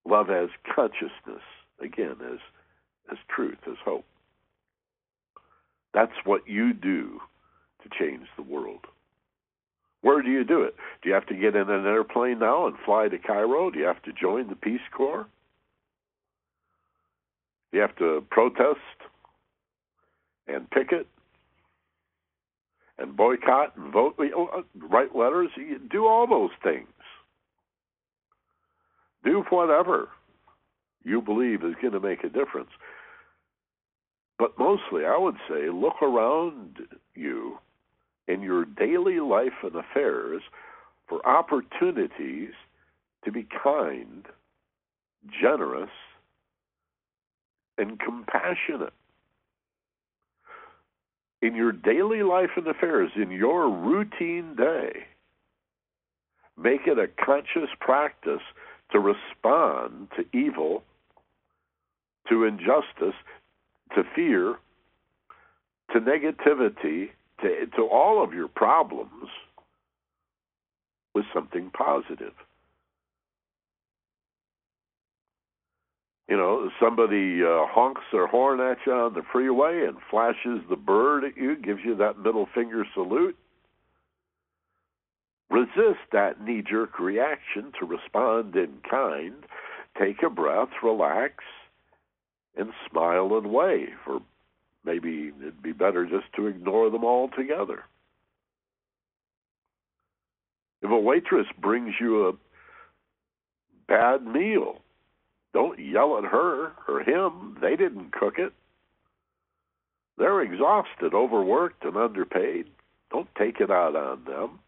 Love 0.05 0.29
as 0.29 0.49
consciousness, 0.73 1.43
again, 1.81 2.15
as 2.31 2.39
as 3.11 3.17
truth, 3.35 3.57
as 3.67 3.77
hope. 3.83 4.05
That's 5.93 6.11
what 6.23 6.47
you 6.47 6.73
do 6.73 7.19
to 7.83 7.89
change 7.99 8.27
the 8.37 8.43
world. 8.43 8.85
Where 10.01 10.21
do 10.21 10.29
you 10.29 10.43
do 10.43 10.63
it? 10.63 10.75
Do 11.01 11.09
you 11.09 11.15
have 11.15 11.27
to 11.27 11.35
get 11.35 11.55
in 11.55 11.69
an 11.69 11.85
airplane 11.85 12.39
now 12.39 12.67
and 12.67 12.75
fly 12.85 13.07
to 13.07 13.17
Cairo? 13.17 13.69
Do 13.69 13.79
you 13.79 13.85
have 13.85 14.01
to 14.03 14.13
join 14.13 14.49
the 14.49 14.55
Peace 14.55 14.81
Corps? 14.95 15.27
Do 17.71 17.77
you 17.77 17.81
have 17.81 17.95
to 17.97 18.25
protest 18.29 18.79
and 20.47 20.69
picket 20.69 21.07
and 22.97 23.15
boycott 23.15 23.77
and 23.77 23.93
vote, 23.93 24.15
uh, 24.19 24.61
write 24.87 25.15
letters? 25.15 25.49
Do 25.91 26.07
all 26.07 26.27
those 26.27 26.51
things. 26.63 26.87
Do 29.23 29.43
whatever 29.49 30.09
you 31.03 31.21
believe 31.21 31.63
is 31.63 31.75
going 31.81 31.93
to 31.93 31.99
make 31.99 32.23
a 32.23 32.29
difference. 32.29 32.69
But 34.41 34.57
mostly, 34.57 35.05
I 35.05 35.15
would 35.19 35.35
say, 35.47 35.69
look 35.69 36.01
around 36.01 36.79
you 37.13 37.59
in 38.27 38.41
your 38.41 38.65
daily 38.65 39.19
life 39.19 39.53
and 39.61 39.75
affairs 39.75 40.41
for 41.07 41.23
opportunities 41.27 42.49
to 43.23 43.31
be 43.31 43.45
kind, 43.63 44.25
generous, 45.39 45.91
and 47.77 47.99
compassionate. 47.99 48.93
In 51.43 51.53
your 51.53 51.71
daily 51.71 52.23
life 52.23 52.49
and 52.57 52.65
affairs, 52.65 53.11
in 53.15 53.29
your 53.29 53.69
routine 53.69 54.55
day, 54.55 55.05
make 56.57 56.87
it 56.87 56.97
a 56.97 57.05
conscious 57.23 57.69
practice 57.79 58.41
to 58.91 58.99
respond 58.99 60.07
to 60.17 60.25
evil, 60.35 60.83
to 62.27 62.45
injustice, 62.45 63.13
to 63.95 64.03
fear, 64.15 64.55
to 65.93 65.99
negativity, 65.99 67.09
to, 67.41 67.65
to 67.75 67.81
all 67.83 68.23
of 68.23 68.33
your 68.33 68.47
problems 68.47 69.29
with 71.13 71.25
something 71.33 71.69
positive. 71.71 72.33
You 76.29 76.37
know, 76.37 76.69
somebody 76.81 77.43
uh, 77.43 77.65
honks 77.67 78.03
their 78.13 78.25
horn 78.25 78.61
at 78.61 78.77
you 78.85 78.93
on 78.93 79.13
the 79.13 79.23
freeway 79.33 79.85
and 79.85 79.97
flashes 80.09 80.61
the 80.69 80.77
bird 80.77 81.25
at 81.25 81.35
you, 81.35 81.57
gives 81.57 81.81
you 81.83 81.93
that 81.97 82.19
middle 82.19 82.47
finger 82.55 82.85
salute. 82.93 83.35
Resist 85.49 85.99
that 86.13 86.41
knee 86.41 86.63
jerk 86.65 86.97
reaction 86.99 87.73
to 87.77 87.85
respond 87.85 88.55
in 88.55 88.69
kind. 88.89 89.43
Take 89.99 90.23
a 90.23 90.29
breath, 90.29 90.69
relax, 90.81 91.43
and 92.55 92.71
smile 92.89 93.37
and 93.37 93.51
wave, 93.51 93.97
or 94.07 94.21
maybe 94.83 95.31
it'd 95.39 95.61
be 95.61 95.71
better 95.71 96.05
just 96.05 96.31
to 96.35 96.47
ignore 96.47 96.89
them 96.89 97.03
altogether. 97.03 97.83
If 100.81 100.89
a 100.89 100.99
waitress 100.99 101.47
brings 101.59 101.95
you 101.99 102.27
a 102.27 102.33
bad 103.87 104.25
meal, 104.25 104.81
don't 105.53 105.79
yell 105.79 106.17
at 106.17 106.23
her 106.25 106.71
or 106.87 107.01
him. 107.01 107.57
They 107.61 107.75
didn't 107.75 108.13
cook 108.13 108.35
it. 108.37 108.53
They're 110.17 110.41
exhausted, 110.41 111.13
overworked, 111.13 111.83
and 111.83 111.97
underpaid. 111.97 112.67
Don't 113.11 113.29
take 113.37 113.59
it 113.59 113.69
out 113.69 113.95
on 113.95 114.23
them. 114.25 114.59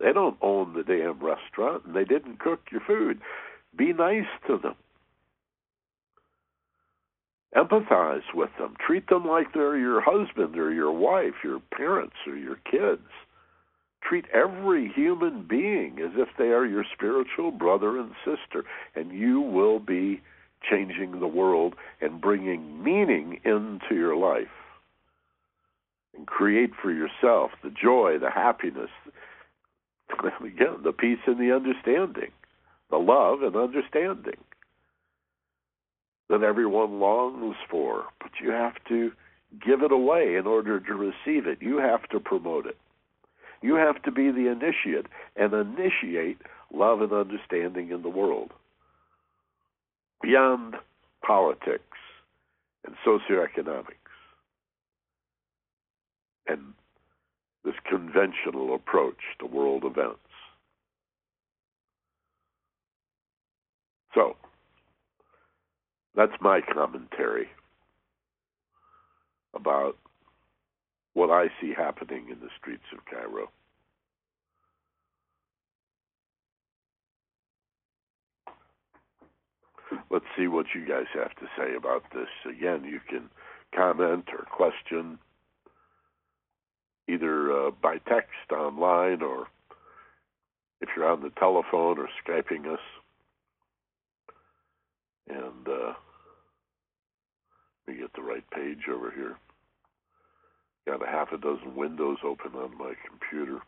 They 0.00 0.12
don't 0.12 0.36
own 0.40 0.74
the 0.74 0.82
damn 0.82 1.18
restaurant, 1.18 1.84
and 1.84 1.94
they 1.94 2.04
didn't 2.04 2.38
cook 2.38 2.60
your 2.70 2.80
food. 2.80 3.20
Be 3.76 3.92
nice 3.92 4.26
to 4.46 4.58
them. 4.58 4.74
Empathize 7.56 8.34
with 8.34 8.50
them. 8.58 8.74
Treat 8.78 9.08
them 9.08 9.26
like 9.26 9.52
they're 9.52 9.78
your 9.78 10.00
husband 10.00 10.56
or 10.58 10.72
your 10.72 10.92
wife, 10.92 11.34
your 11.42 11.60
parents 11.74 12.16
or 12.26 12.36
your 12.36 12.56
kids. 12.70 13.08
Treat 14.02 14.26
every 14.32 14.92
human 14.94 15.44
being 15.48 15.98
as 15.98 16.12
if 16.16 16.28
they 16.36 16.48
are 16.48 16.66
your 16.66 16.84
spiritual 16.94 17.50
brother 17.50 17.98
and 17.98 18.12
sister, 18.24 18.64
and 18.94 19.12
you 19.12 19.40
will 19.40 19.78
be 19.78 20.20
changing 20.68 21.20
the 21.20 21.26
world 21.26 21.74
and 22.00 22.20
bringing 22.20 22.82
meaning 22.82 23.40
into 23.44 23.94
your 23.94 24.16
life. 24.16 24.46
And 26.16 26.26
create 26.26 26.70
for 26.80 26.92
yourself 26.92 27.52
the 27.62 27.70
joy, 27.70 28.18
the 28.18 28.30
happiness, 28.30 28.90
again, 30.44 30.82
the 30.82 30.92
peace 30.92 31.18
and 31.26 31.38
the 31.38 31.54
understanding, 31.54 32.30
the 32.90 32.98
love 32.98 33.42
and 33.42 33.56
understanding 33.56 34.38
that 36.28 36.42
everyone 36.42 37.00
longs 37.00 37.56
for, 37.70 38.04
but 38.20 38.30
you 38.42 38.50
have 38.50 38.74
to 38.88 39.12
give 39.64 39.82
it 39.82 39.92
away 39.92 40.36
in 40.36 40.46
order 40.46 40.78
to 40.78 40.94
receive 40.94 41.46
it. 41.46 41.58
You 41.60 41.78
have 41.78 42.08
to 42.10 42.20
promote 42.20 42.66
it. 42.66 42.76
You 43.62 43.74
have 43.76 44.02
to 44.02 44.12
be 44.12 44.30
the 44.30 44.50
initiate 44.50 45.06
and 45.36 45.52
initiate 45.52 46.38
love 46.72 47.00
and 47.00 47.12
understanding 47.12 47.90
in 47.90 48.02
the 48.02 48.08
world 48.08 48.52
beyond 50.22 50.74
politics 51.26 51.82
and 52.84 52.94
socioeconomics 53.06 53.94
and 56.46 56.60
this 57.64 57.74
conventional 57.88 58.74
approach 58.74 59.18
to 59.38 59.46
world 59.46 59.84
events. 59.84 60.18
So, 64.14 64.36
that's 66.18 66.32
my 66.40 66.60
commentary 66.60 67.46
about 69.54 69.96
what 71.14 71.30
I 71.30 71.46
see 71.60 71.72
happening 71.72 72.26
in 72.28 72.40
the 72.40 72.48
streets 72.58 72.82
of 72.92 72.98
Cairo. 73.06 73.48
Let's 80.10 80.24
see 80.36 80.48
what 80.48 80.66
you 80.74 80.84
guys 80.84 81.06
have 81.14 81.36
to 81.36 81.46
say 81.56 81.76
about 81.76 82.02
this. 82.12 82.26
Again, 82.50 82.82
you 82.82 82.98
can 83.08 83.30
comment 83.72 84.24
or 84.32 84.44
question 84.44 85.20
either 87.08 87.52
uh, 87.52 87.70
by 87.80 87.98
text 88.08 88.50
online 88.50 89.22
or 89.22 89.46
if 90.80 90.88
you're 90.96 91.08
on 91.08 91.22
the 91.22 91.30
telephone 91.38 91.96
or 91.96 92.08
Skyping 92.26 92.66
us. 92.72 92.80
And 95.28 95.68
uh, 95.68 95.92
me 97.88 97.96
get 97.96 98.12
the 98.14 98.22
right 98.22 98.44
page 98.50 98.88
over 98.92 99.10
here. 99.10 99.36
Got 100.86 101.06
a 101.06 101.10
half 101.10 101.32
a 101.32 101.38
dozen 101.38 101.74
windows 101.74 102.18
open 102.24 102.52
on 102.54 102.76
my 102.78 102.94
computer. 103.06 103.60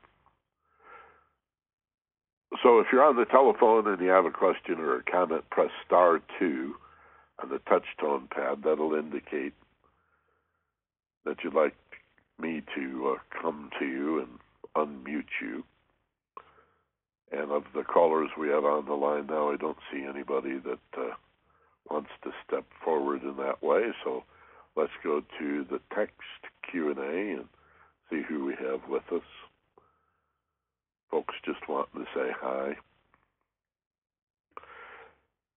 So 2.63 2.81
if 2.81 2.87
you're 2.93 3.05
on 3.05 3.17
the 3.17 3.25
telephone 3.27 3.87
and 3.87 4.01
you 4.01 4.09
have 4.09 4.25
a 4.25 4.31
question 4.31 4.79
or 4.79 4.97
a 4.97 5.03
comment, 5.03 5.49
press 5.51 5.71
star 5.87 6.21
two 6.39 6.75
on 7.43 7.49
the 7.49 7.59
touch 7.69 7.85
tone 8.01 8.29
pad. 8.35 8.63
That'll 8.65 8.95
indicate 8.95 9.55
that 11.25 11.37
you'd 11.45 11.55
like 11.55 11.77
me 12.41 12.63
to 12.75 13.17
uh, 13.17 13.41
come 13.43 13.71
to 13.79 13.87
you 13.87 14.21
and 14.21 14.29
unmute 14.77 15.41
you. 15.41 15.65
And 17.33 17.53
of 17.53 17.63
the 17.75 17.85
callers 17.85 18.31
we 18.39 18.49
have 18.49 18.65
on 18.65 18.87
the 18.87 18.95
line 18.95 19.27
now, 19.29 19.53
I 19.53 19.57
don't 19.57 19.79
see 19.93 20.05
anybody 20.05 20.59
that 20.59 20.99
uh, 20.99 21.15
wants 21.91 22.11
to 22.25 22.31
step 22.47 22.65
forward 22.85 23.23
in 23.23 23.37
that 23.37 23.63
way. 23.63 23.91
So 24.05 24.25
let's 24.77 24.93
go 25.03 25.23
to 25.39 25.67
the 25.71 25.81
text 25.95 26.15
Q 26.71 26.91
and 26.91 26.99
A 26.99 27.41
and 27.41 27.49
see 28.11 28.23
who 28.29 28.45
we 28.45 28.55
have 28.55 28.81
with 28.89 29.03
us. 29.13 29.23
Folks 31.11 31.35
just 31.45 31.69
wanting 31.69 32.05
to 32.05 32.07
say 32.15 32.31
hi. 32.41 32.77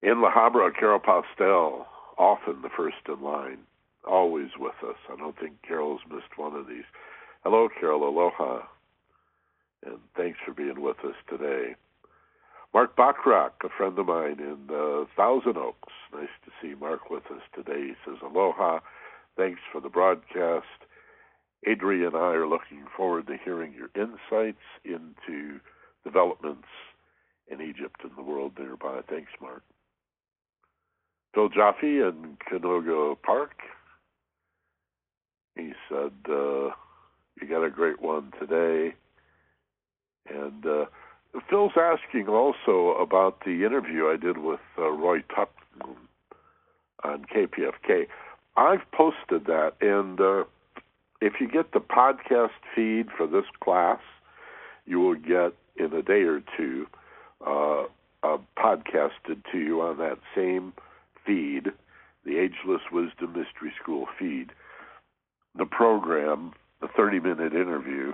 In 0.01 0.21
La 0.21 0.31
Habra, 0.31 0.71
Carol 0.77 0.99
Postel, 0.99 1.85
often 2.17 2.61
the 2.61 2.69
first 2.75 2.97
in 3.07 3.21
line, 3.21 3.59
always 4.05 4.49
with 4.59 4.75
us. 4.87 4.97
I 5.11 5.15
don't 5.15 5.37
think 5.39 5.61
Carol's 5.61 6.01
missed 6.09 6.37
one 6.37 6.55
of 6.55 6.67
these. 6.67 6.83
Hello, 7.43 7.69
Carol. 7.79 8.07
Aloha. 8.07 8.63
And 9.85 9.99
thanks 10.15 10.39
for 10.45 10.53
being 10.53 10.81
with 10.81 10.97
us 11.05 11.15
today. 11.29 11.75
Mark 12.73 12.95
Bachrock, 12.95 13.51
a 13.63 13.69
friend 13.77 13.97
of 13.99 14.07
mine 14.07 14.39
in 14.39 14.67
uh, 14.75 15.05
Thousand 15.15 15.57
Oaks. 15.57 15.93
Nice 16.11 16.27
to 16.43 16.51
see 16.61 16.73
Mark 16.79 17.09
with 17.09 17.23
us 17.27 17.41
today. 17.53 17.89
He 17.89 17.93
says, 18.03 18.17
Aloha. 18.23 18.79
Thanks 19.37 19.59
for 19.71 19.79
the 19.79 19.89
broadcast. 19.89 20.65
Adrian 21.67 22.07
and 22.07 22.15
I 22.15 22.33
are 22.33 22.47
looking 22.47 22.85
forward 22.97 23.27
to 23.27 23.37
hearing 23.43 23.73
your 23.73 23.89
insights 23.95 24.63
into 24.83 25.59
developments 26.03 26.67
in 27.47 27.61
Egypt 27.61 28.01
and 28.03 28.11
the 28.17 28.23
world 28.23 28.53
nearby. 28.59 29.01
Thanks, 29.07 29.31
Mark. 29.39 29.63
Phil 31.33 31.49
Jaffe 31.49 31.99
in 31.99 32.37
Canoga 32.51 33.15
Park. 33.21 33.55
He 35.55 35.73
said, 35.89 36.11
uh, 36.27 36.71
You 37.39 37.47
got 37.49 37.63
a 37.63 37.69
great 37.69 38.01
one 38.01 38.31
today. 38.39 38.95
And 40.27 40.65
uh, 40.65 40.85
Phil's 41.49 41.73
asking 41.75 42.27
also 42.27 42.95
about 42.99 43.43
the 43.45 43.65
interview 43.65 44.07
I 44.07 44.17
did 44.17 44.37
with 44.37 44.59
uh, 44.77 44.89
Roy 44.89 45.19
Tuckman 45.35 45.95
on 47.03 47.25
KPFK. 47.25 48.07
I've 48.55 48.89
posted 48.91 49.45
that, 49.47 49.73
and 49.81 50.21
uh, 50.21 50.43
if 51.21 51.33
you 51.39 51.47
get 51.47 51.71
the 51.71 51.79
podcast 51.79 52.51
feed 52.75 53.07
for 53.15 53.25
this 53.25 53.45
class, 53.63 53.99
you 54.85 54.99
will 54.99 55.15
get 55.15 55.53
in 55.75 55.91
a 55.93 56.03
day 56.03 56.21
or 56.21 56.41
two 56.55 56.85
uh, 57.45 57.83
podcasted 58.57 59.43
to 59.51 59.57
you 59.57 59.81
on 59.81 59.97
that 59.97 60.19
same 60.35 60.73
feed, 61.25 61.71
the 62.25 62.37
Ageless 62.37 62.81
Wisdom 62.91 63.29
Mystery 63.29 63.73
School 63.81 64.05
feed, 64.19 64.51
the 65.57 65.65
program, 65.65 66.53
the 66.81 66.87
30 66.95 67.19
minute 67.19 67.53
interview 67.53 68.13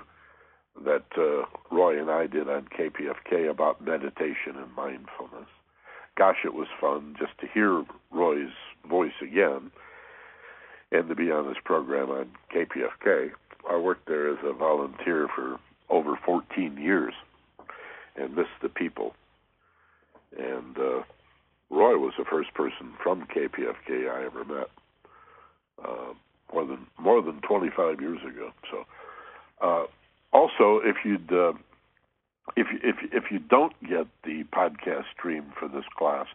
that 0.86 1.06
uh, 1.18 1.46
Roy 1.76 2.00
and 2.00 2.10
I 2.10 2.28
did 2.28 2.50
on 2.50 2.68
KPFK 2.78 3.50
about 3.50 3.84
meditation 3.84 4.56
and 4.56 4.74
mindfulness. 4.76 5.48
Gosh, 6.18 6.38
it 6.44 6.54
was 6.54 6.68
fun 6.80 7.16
just 7.20 7.38
to 7.40 7.48
hear 7.48 7.84
Roy's 8.12 8.54
voice 8.88 9.14
again 9.22 9.72
and 10.92 11.08
to 11.08 11.16
be 11.16 11.32
on 11.32 11.48
this 11.48 11.58
program 11.64 12.10
on 12.10 12.30
KPFK. 12.54 13.32
I 13.70 13.78
worked 13.78 14.08
there 14.08 14.32
as 14.32 14.40
a 14.44 14.54
volunteer 14.54 15.28
for 15.34 15.60
over 15.90 16.18
14 16.26 16.78
years 16.78 17.14
and 18.16 18.36
missed 18.36 18.50
the 18.62 18.70
people. 18.70 19.14
And 20.38 20.78
uh, 20.78 21.04
Roy 21.70 21.98
was 21.98 22.14
the 22.18 22.26
first 22.26 22.54
person 22.54 22.94
from 23.02 23.28
KPFK 23.28 24.10
I 24.10 24.26
ever 24.26 24.46
met, 24.46 24.70
uh, 25.84 26.14
more 26.54 26.66
than 26.66 26.88
more 26.98 27.22
than 27.22 27.42
25 27.42 28.02
years 28.02 28.20
ago. 28.28 28.52
So, 28.72 28.86
uh, 29.62 29.86
also, 30.32 30.80
if 30.84 30.98
you'd 31.04 31.32
uh, 31.32 31.54
if 32.56 32.68
if 32.84 32.98
if 33.12 33.32
you 33.32 33.40
don't 33.40 33.74
get 33.82 34.06
the 34.24 34.44
podcast 34.54 35.06
stream 35.18 35.52
for 35.58 35.68
this 35.68 35.86
class, 35.98 36.28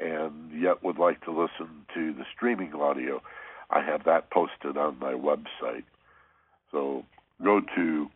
and 0.00 0.52
yet 0.60 0.84
would 0.84 0.98
like 0.98 1.24
to 1.24 1.30
listen 1.30 1.86
to 1.94 2.12
the 2.12 2.24
streaming 2.34 2.74
audio, 2.74 3.22
I 3.70 3.80
have 3.82 4.04
that 4.04 4.30
posted 4.30 4.76
on 4.76 4.98
my 4.98 5.12
website. 5.12 5.84
So 6.70 7.04
go 7.42 7.60
to 7.76 8.10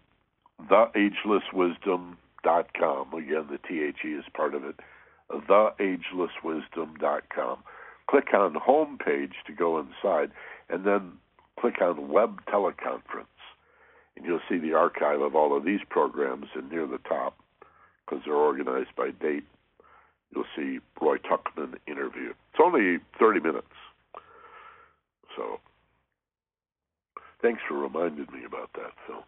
theagelesswisdom.com. 0.71 3.15
Again, 3.15 3.47
the 3.51 3.59
THE 3.69 4.09
is 4.09 4.25
part 4.35 4.55
of 4.55 4.65
it. 4.65 4.77
Theagelesswisdom.com. 5.31 7.59
Click 8.09 8.33
on 8.33 8.55
home 8.55 8.99
page 9.05 9.35
to 9.47 9.53
go 9.53 9.81
inside, 9.81 10.31
and 10.71 10.85
then 10.85 11.15
click 11.59 11.83
on 11.83 12.09
web 12.09 12.41
teleconference 12.47 13.27
and 14.17 14.25
you'll 14.25 14.41
see 14.49 14.59
the 14.59 14.75
archive 14.75 15.21
of 15.21 15.35
all 15.35 15.57
of 15.57 15.65
these 15.65 15.81
programs. 15.89 16.47
And 16.55 16.71
near 16.71 16.87
the 16.87 16.99
top, 16.99 17.37
because 18.05 18.25
they're 18.25 18.35
organized 18.35 18.95
by 18.97 19.11
date, 19.11 19.45
you'll 20.35 20.45
see 20.57 20.81
Roy 21.01 21.19
Tuckman 21.19 21.75
interview. 21.87 22.31
It's 22.31 22.61
only 22.63 22.99
30 23.19 23.41
minutes. 23.41 23.67
So 25.37 25.61
thanks 27.43 27.61
for 27.69 27.75
reminding 27.75 28.27
me 28.33 28.45
about 28.47 28.71
that, 28.75 28.93
Phil. 29.07 29.25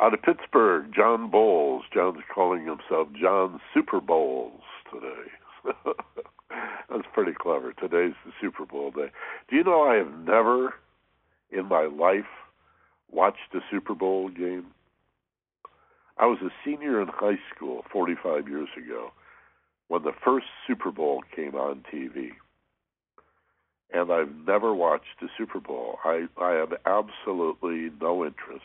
Out 0.00 0.12
of 0.12 0.22
Pittsburgh, 0.22 0.86
John 0.94 1.30
Bowles. 1.30 1.84
John's 1.92 2.24
calling 2.34 2.66
himself 2.66 3.08
John 3.20 3.60
Super 3.72 4.00
Bowles 4.00 4.62
today. 4.92 5.74
That's 6.90 7.06
pretty 7.12 7.32
clever. 7.32 7.72
Today's 7.72 8.14
the 8.26 8.32
Super 8.40 8.66
Bowl 8.66 8.90
day. 8.90 9.10
Do 9.48 9.56
you 9.56 9.62
know 9.62 9.82
I 9.82 9.96
have 9.96 10.12
never 10.26 10.74
in 11.50 11.66
my 11.66 11.84
life 11.84 12.24
watched 13.14 13.54
a 13.54 13.60
Super 13.70 13.94
Bowl 13.94 14.28
game. 14.28 14.66
I 16.18 16.26
was 16.26 16.38
a 16.42 16.50
senior 16.64 17.00
in 17.00 17.08
high 17.08 17.38
school 17.54 17.84
45 17.92 18.48
years 18.48 18.68
ago 18.76 19.12
when 19.88 20.02
the 20.02 20.12
first 20.24 20.46
Super 20.66 20.90
Bowl 20.90 21.22
came 21.34 21.54
on 21.54 21.84
TV. 21.92 22.30
And 23.92 24.10
I've 24.12 24.34
never 24.46 24.74
watched 24.74 25.22
a 25.22 25.26
Super 25.38 25.60
Bowl. 25.60 25.98
I, 26.04 26.26
I 26.40 26.52
have 26.52 26.72
absolutely 26.86 27.90
no 28.00 28.24
interest. 28.24 28.64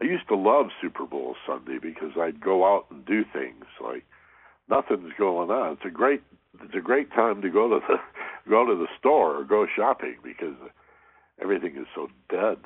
I 0.00 0.04
used 0.04 0.28
to 0.28 0.36
love 0.36 0.66
Super 0.80 1.06
Bowl 1.06 1.36
Sunday 1.46 1.78
because 1.80 2.12
I'd 2.18 2.40
go 2.40 2.64
out 2.66 2.86
and 2.90 3.04
do 3.04 3.24
things 3.32 3.64
like 3.82 4.04
nothing's 4.68 5.12
going 5.18 5.50
on. 5.50 5.72
It's 5.72 5.86
a 5.86 5.90
great 5.90 6.22
it's 6.62 6.74
a 6.74 6.80
great 6.80 7.10
time 7.12 7.42
to 7.42 7.50
go 7.50 7.68
to 7.68 7.80
the 7.86 7.96
go 8.50 8.66
to 8.66 8.74
the 8.74 8.88
store 8.98 9.38
or 9.38 9.44
go 9.44 9.66
shopping 9.74 10.16
because 10.22 10.54
everything 11.40 11.76
is 11.76 11.86
so 11.94 12.08
dead. 12.28 12.58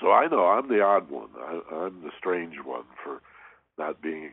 So 0.00 0.10
I 0.10 0.26
know 0.28 0.46
I'm 0.46 0.68
the 0.68 0.82
odd 0.82 1.10
one. 1.10 1.28
I, 1.38 1.60
I'm 1.72 2.02
the 2.02 2.10
strange 2.18 2.56
one 2.64 2.84
for 3.04 3.20
not 3.78 4.00
being 4.02 4.30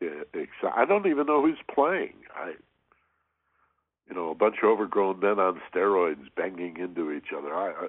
excited. 0.00 0.74
I 0.74 0.84
don't 0.84 1.06
even 1.06 1.26
know 1.26 1.42
who's 1.42 1.58
playing. 1.72 2.14
I, 2.34 2.52
you 4.08 4.14
know, 4.14 4.30
a 4.30 4.34
bunch 4.34 4.56
of 4.62 4.70
overgrown 4.70 5.20
men 5.20 5.38
on 5.38 5.60
steroids 5.72 6.28
banging 6.36 6.76
into 6.78 7.12
each 7.12 7.28
other. 7.36 7.54
I, 7.54 7.68
I, 7.70 7.86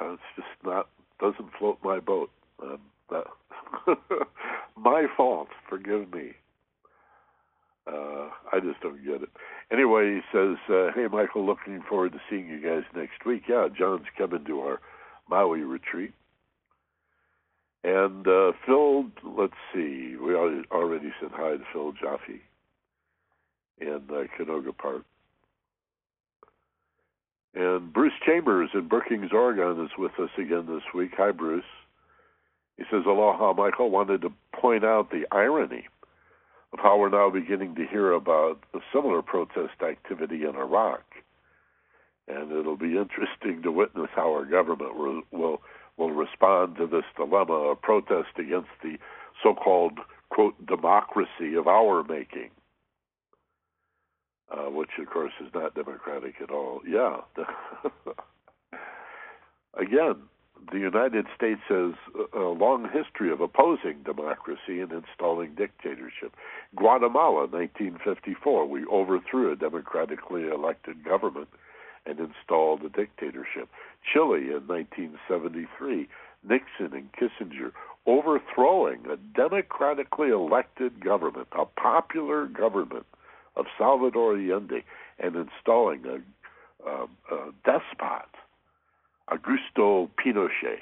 I 0.00 0.12
it's 0.12 0.22
just 0.36 0.48
not 0.64 0.88
doesn't 1.20 1.50
float 1.58 1.78
my 1.82 2.00
boat. 2.00 2.30
Um, 2.62 2.80
that, 3.10 3.24
my 4.76 5.06
fault. 5.16 5.48
Forgive 5.68 6.12
me. 6.12 6.32
Uh, 7.86 8.28
I 8.52 8.60
just 8.60 8.80
don't 8.80 9.04
get 9.04 9.22
it. 9.22 9.28
Anyway, 9.72 10.14
he 10.14 10.20
says, 10.32 10.56
uh, 10.68 10.92
"Hey, 10.94 11.06
Michael, 11.10 11.44
looking 11.44 11.82
forward 11.88 12.12
to 12.12 12.20
seeing 12.30 12.48
you 12.48 12.60
guys 12.60 12.84
next 12.94 13.24
week." 13.26 13.44
Yeah, 13.48 13.68
John's 13.76 14.06
coming 14.16 14.44
to 14.44 14.60
our 14.60 14.80
Maui 15.32 15.62
retreat. 15.62 16.12
And 17.84 18.28
uh, 18.28 18.52
Phil, 18.66 19.06
let's 19.24 19.54
see, 19.74 20.14
we 20.22 20.34
already 20.34 21.10
said 21.20 21.30
hi 21.32 21.52
to 21.52 21.64
Phil 21.72 21.92
Jaffe 21.92 22.42
in 23.80 24.02
uh, 24.10 24.24
Canoga 24.38 24.76
Park. 24.76 25.04
And 27.54 27.94
Bruce 27.94 28.12
Chambers 28.26 28.70
in 28.74 28.88
Brookings, 28.88 29.30
Oregon 29.32 29.82
is 29.82 29.90
with 29.96 30.12
us 30.20 30.28
again 30.36 30.66
this 30.66 30.82
week. 30.94 31.12
Hi, 31.16 31.32
Bruce. 31.32 31.64
He 32.76 32.84
says, 32.90 33.02
Aloha, 33.06 33.54
Michael. 33.54 33.90
Wanted 33.90 34.20
to 34.22 34.32
point 34.54 34.84
out 34.84 35.10
the 35.10 35.24
irony 35.32 35.86
of 36.74 36.78
how 36.78 36.98
we're 36.98 37.08
now 37.08 37.30
beginning 37.30 37.74
to 37.76 37.86
hear 37.86 38.12
about 38.12 38.58
a 38.74 38.78
similar 38.92 39.22
protest 39.22 39.80
activity 39.82 40.44
in 40.44 40.56
Iraq 40.56 41.02
and 42.28 42.52
it'll 42.52 42.76
be 42.76 42.96
interesting 42.96 43.62
to 43.62 43.72
witness 43.72 44.08
how 44.14 44.32
our 44.32 44.44
government 44.44 44.96
will 44.96 45.22
will, 45.30 45.62
will 45.96 46.10
respond 46.10 46.76
to 46.76 46.86
this 46.86 47.04
dilemma 47.16 47.52
of 47.52 47.82
protest 47.82 48.38
against 48.38 48.70
the 48.82 48.96
so-called 49.42 49.98
quote 50.30 50.54
democracy 50.66 51.54
of 51.56 51.66
our 51.66 52.02
making, 52.04 52.50
uh, 54.50 54.70
which 54.70 54.90
of 54.98 55.08
course 55.10 55.32
is 55.40 55.52
not 55.54 55.74
democratic 55.74 56.34
at 56.42 56.50
all. 56.50 56.80
Yeah. 56.88 57.20
Again, 59.74 60.16
the 60.70 60.78
United 60.78 61.26
States 61.34 61.60
has 61.68 61.92
a 62.34 62.38
long 62.38 62.88
history 62.92 63.32
of 63.32 63.40
opposing 63.40 64.02
democracy 64.04 64.80
and 64.80 64.92
installing 64.92 65.54
dictatorship. 65.54 66.36
Guatemala, 66.76 67.46
1954, 67.46 68.66
we 68.66 68.84
overthrew 68.86 69.50
a 69.52 69.56
democratically 69.56 70.46
elected 70.48 71.02
government 71.04 71.48
and 72.06 72.18
installed 72.18 72.82
a 72.82 72.88
dictatorship. 72.88 73.68
Chile 74.12 74.48
in 74.48 74.66
1973, 74.66 76.08
Nixon 76.42 76.92
and 76.92 77.10
Kissinger 77.12 77.72
overthrowing 78.06 79.06
a 79.06 79.16
democratically 79.16 80.30
elected 80.30 81.04
government, 81.04 81.48
a 81.52 81.64
popular 81.64 82.46
government 82.46 83.06
of 83.56 83.66
Salvador 83.78 84.36
Allende 84.36 84.82
and 85.18 85.36
installing 85.36 86.04
a, 86.06 86.88
a, 86.88 87.04
a 87.34 87.52
despot, 87.64 88.28
Augusto 89.30 90.10
Pinochet, 90.18 90.80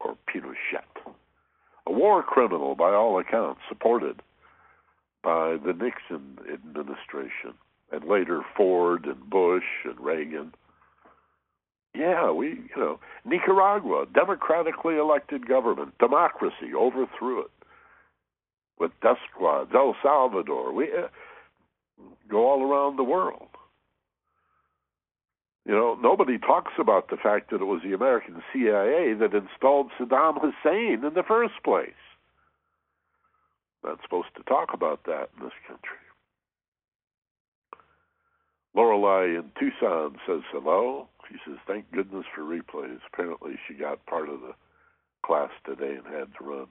or 0.00 0.16
Pinochet, 0.26 1.12
a 1.86 1.92
war 1.92 2.22
criminal 2.22 2.74
by 2.74 2.92
all 2.94 3.18
accounts, 3.18 3.60
supported 3.68 4.22
by 5.22 5.56
the 5.56 5.72
Nixon 5.72 6.38
administration 6.52 7.54
and 7.92 8.08
later 8.08 8.42
Ford 8.56 9.06
and 9.06 9.28
Bush 9.30 9.64
and 9.84 9.98
Reagan. 10.00 10.54
Yeah, 11.94 12.30
we, 12.30 12.48
you 12.48 12.76
know, 12.76 13.00
Nicaragua, 13.24 14.06
democratically 14.12 14.96
elected 14.96 15.48
government, 15.48 15.96
democracy, 15.98 16.74
overthrew 16.76 17.40
it 17.40 17.50
with 18.78 18.90
death 19.02 19.16
squads. 19.30 19.70
El 19.74 19.96
Salvador, 20.02 20.72
we 20.72 20.84
uh, 20.92 21.08
go 22.28 22.48
all 22.48 22.62
around 22.62 22.96
the 22.96 23.04
world. 23.04 23.48
You 25.64 25.72
know, 25.72 25.98
nobody 26.00 26.38
talks 26.38 26.72
about 26.78 27.08
the 27.10 27.16
fact 27.16 27.50
that 27.50 27.60
it 27.60 27.64
was 27.64 27.80
the 27.82 27.94
American 27.94 28.42
CIA 28.52 29.14
that 29.14 29.34
installed 29.34 29.90
Saddam 29.98 30.40
Hussein 30.40 31.04
in 31.04 31.14
the 31.14 31.24
first 31.26 31.54
place. 31.64 31.90
Not 33.82 33.98
supposed 34.02 34.28
to 34.36 34.42
talk 34.44 34.72
about 34.72 35.04
that 35.06 35.30
in 35.36 35.44
this 35.44 35.54
country. 35.66 36.05
Lorelei 38.76 39.38
in 39.38 39.50
Tucson 39.58 40.18
says 40.26 40.42
hello. 40.52 41.08
She 41.30 41.38
says, 41.46 41.58
"Thank 41.66 41.90
goodness 41.92 42.26
for 42.34 42.42
replays." 42.42 43.00
Apparently, 43.06 43.58
she 43.66 43.72
got 43.72 44.04
part 44.04 44.28
of 44.28 44.42
the 44.42 44.54
class 45.22 45.50
today 45.64 45.96
and 45.96 46.06
had 46.06 46.34
to 46.34 46.44
run. 46.44 46.68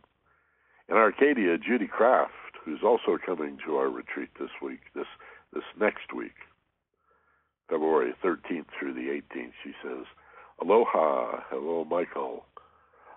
In 0.88 0.98
Arcadia, 0.98 1.57
Judy 1.57 1.88
Kraft, 1.88 2.57
who's 2.64 2.84
also 2.84 3.18
coming 3.18 3.57
to 3.65 3.77
our 3.77 3.90
retreat 3.90 4.30
this 4.36 4.52
week, 4.61 4.82
this 4.94 5.07
this 5.52 5.65
next 5.77 6.14
week, 6.14 6.36
February 7.69 8.14
13th 8.22 8.68
through 8.77 8.94
the 8.94 9.10
18th, 9.10 9.53
she 9.64 9.73
says, 9.82 10.06
"Aloha, 10.60 11.41
hello, 11.49 11.86
Michael." 11.86 12.45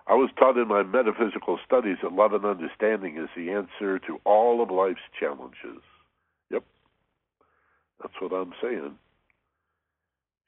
I 0.07 0.15
was 0.15 0.31
taught 0.33 0.57
in 0.57 0.67
my 0.67 0.81
metaphysical 0.81 1.59
studies 1.59 1.99
that 2.01 2.13
love 2.13 2.33
and 2.33 2.43
understanding 2.43 3.17
is 3.17 3.29
the 3.35 3.51
answer 3.51 3.99
to 3.99 4.19
all 4.23 4.63
of 4.63 4.71
life's 4.71 5.07
challenges. 5.11 5.83
Yep, 6.49 6.63
that's 8.01 8.13
what 8.19 8.33
I'm 8.33 8.53
saying. 8.61 8.95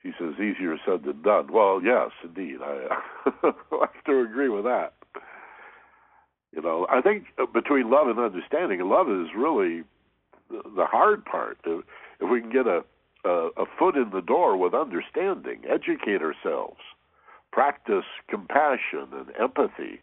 She 0.03 0.11
says, 0.19 0.33
easier 0.35 0.77
said 0.85 1.03
than 1.03 1.21
done. 1.21 1.51
Well, 1.51 1.81
yes, 1.83 2.09
indeed. 2.23 2.57
I, 2.63 2.87
I 3.43 3.87
have 3.93 4.03
to 4.05 4.21
agree 4.21 4.49
with 4.49 4.63
that. 4.63 4.93
You 6.53 6.61
know, 6.61 6.87
I 6.89 7.01
think 7.01 7.25
uh, 7.37 7.45
between 7.45 7.89
love 7.89 8.07
and 8.07 8.19
understanding, 8.19 8.79
love 8.81 9.09
is 9.09 9.29
really 9.35 9.83
the 10.49 10.85
hard 10.85 11.23
part. 11.23 11.59
If, 11.65 11.83
we 12.29 12.41
can 12.41 12.51
get 12.51 12.67
a, 12.67 12.83
a 13.25 13.49
a 13.57 13.65
foot 13.79 13.95
in 13.95 14.09
the 14.11 14.21
door 14.21 14.57
with 14.57 14.73
understanding, 14.73 15.61
educate 15.69 16.21
ourselves, 16.21 16.79
practice 17.51 18.05
compassion 18.29 19.07
and 19.13 19.27
empathy, 19.39 20.01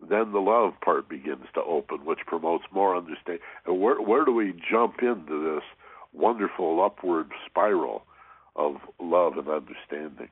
then 0.00 0.32
the 0.32 0.40
love 0.40 0.74
part 0.84 1.08
begins 1.08 1.46
to 1.54 1.62
open, 1.62 2.04
which 2.04 2.20
promotes 2.26 2.64
more 2.72 2.96
understanding. 2.96 3.42
And 3.66 3.80
where 3.80 4.00
where 4.00 4.24
do 4.24 4.32
we 4.32 4.52
jump 4.70 4.96
into 5.00 5.54
this 5.54 5.64
wonderful 6.12 6.82
upward 6.82 7.30
spiral 7.46 8.04
of 8.56 8.76
love 9.00 9.36
and 9.38 9.48
understanding? 9.48 10.28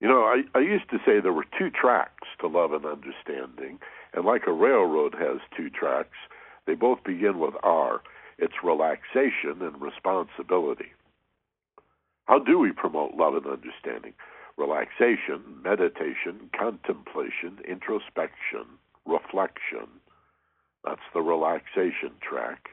You 0.00 0.08
know, 0.08 0.24
I, 0.24 0.42
I 0.54 0.60
used 0.60 0.90
to 0.90 0.98
say 0.98 1.20
there 1.20 1.32
were 1.32 1.46
two 1.58 1.70
tracks 1.70 2.28
to 2.40 2.46
love 2.46 2.72
and 2.72 2.84
understanding, 2.84 3.78
and 4.12 4.24
like 4.24 4.42
a 4.46 4.52
railroad 4.52 5.14
has 5.18 5.38
two 5.56 5.70
tracks, 5.70 6.16
they 6.66 6.74
both 6.74 7.02
begin 7.04 7.38
with 7.38 7.54
R. 7.62 8.02
It's 8.38 8.62
relaxation 8.62 9.62
and 9.62 9.80
responsibility. 9.80 10.92
How 12.26 12.38
do 12.38 12.58
we 12.58 12.72
promote 12.72 13.14
love 13.14 13.34
and 13.34 13.46
understanding? 13.46 14.14
Relaxation, 14.56 15.42
meditation, 15.62 16.50
contemplation, 16.58 17.58
introspection, 17.68 18.66
reflection. 19.06 19.88
That's 20.84 21.00
the 21.12 21.22
relaxation 21.22 22.12
track. 22.20 22.70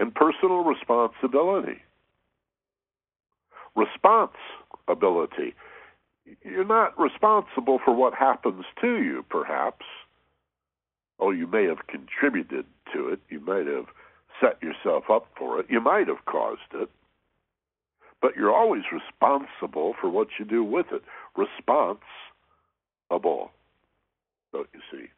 And 0.00 0.14
personal 0.14 0.64
responsibility. 0.64 1.82
Responsibility. 3.76 5.54
you're 6.42 6.64
not 6.64 6.98
responsible 6.98 7.78
for 7.84 7.94
what 7.94 8.14
happens 8.14 8.64
to 8.80 8.96
you, 8.96 9.26
perhaps. 9.28 9.84
Oh, 11.18 11.30
you 11.32 11.46
may 11.46 11.64
have 11.64 11.86
contributed 11.86 12.64
to 12.94 13.08
it. 13.10 13.20
You 13.28 13.40
might 13.40 13.66
have 13.66 13.88
set 14.40 14.62
yourself 14.62 15.10
up 15.10 15.26
for 15.36 15.60
it. 15.60 15.66
You 15.68 15.82
might 15.82 16.08
have 16.08 16.24
caused 16.24 16.72
it. 16.72 16.88
But 18.22 18.36
you're 18.36 18.54
always 18.54 18.84
responsible 18.90 19.94
for 20.00 20.08
what 20.08 20.28
you 20.38 20.46
do 20.46 20.64
with 20.64 20.86
it. 20.92 21.02
Responsible, 21.36 22.00
don't 24.50 24.68
you 24.72 24.80
see? 24.90 25.08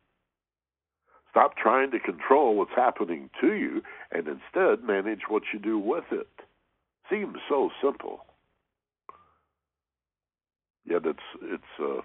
Stop 1.33 1.57
trying 1.57 1.91
to 1.91 1.99
control 1.99 2.55
what's 2.55 2.77
happening 2.77 3.29
to 3.41 3.55
you 3.55 3.83
and 4.13 4.29
instead 4.29 4.85
manage 4.85 5.23
what 5.29 5.43
you 5.53 5.59
do 5.59 5.79
with 5.79 6.05
it. 6.13 6.29
Seems 7.11 7.37
so 7.49 7.71
simple 7.83 8.25
yet 10.85 11.03
it's 11.05 11.19
it's 11.43 11.63
uh, 11.81 12.01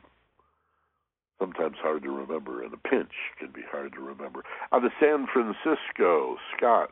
sometimes 1.39 1.75
hard 1.81 2.03
to 2.03 2.09
remember, 2.11 2.63
and 2.63 2.73
a 2.73 2.77
pinch 2.77 3.11
can 3.39 3.51
be 3.51 3.61
hard 3.69 3.93
to 3.93 3.99
remember. 3.99 4.43
Out 4.71 4.85
of 4.85 4.91
San 4.99 5.27
Francisco, 5.31 6.37
Scott 6.55 6.91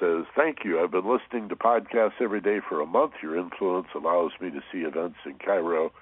says, 0.00 0.24
"Thank 0.36 0.64
you. 0.64 0.80
I've 0.80 0.90
been 0.90 1.08
listening 1.08 1.48
to 1.48 1.56
podcasts 1.56 2.20
every 2.20 2.40
day 2.40 2.60
for 2.68 2.80
a 2.80 2.86
month. 2.86 3.12
Your 3.22 3.38
influence 3.38 3.88
allows 3.94 4.32
me 4.40 4.50
to 4.50 4.62
see 4.72 4.78
events 4.78 5.18
in 5.26 5.34
Cairo." 5.34 5.92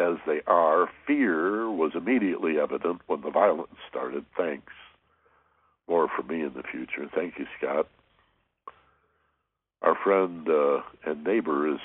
As 0.00 0.16
they 0.26 0.40
are, 0.46 0.88
fear 1.06 1.70
was 1.70 1.92
immediately 1.94 2.58
evident 2.58 3.02
when 3.06 3.20
the 3.20 3.30
violence 3.30 3.76
started. 3.88 4.24
Thanks. 4.34 4.72
More 5.88 6.08
for 6.08 6.22
me 6.22 6.40
in 6.40 6.54
the 6.54 6.62
future. 6.62 7.06
Thank 7.14 7.38
you, 7.38 7.46
Scott. 7.58 7.86
Our 9.82 9.94
friend 10.02 10.48
uh, 10.48 10.80
and 11.04 11.22
neighbor 11.22 11.70
is 11.70 11.80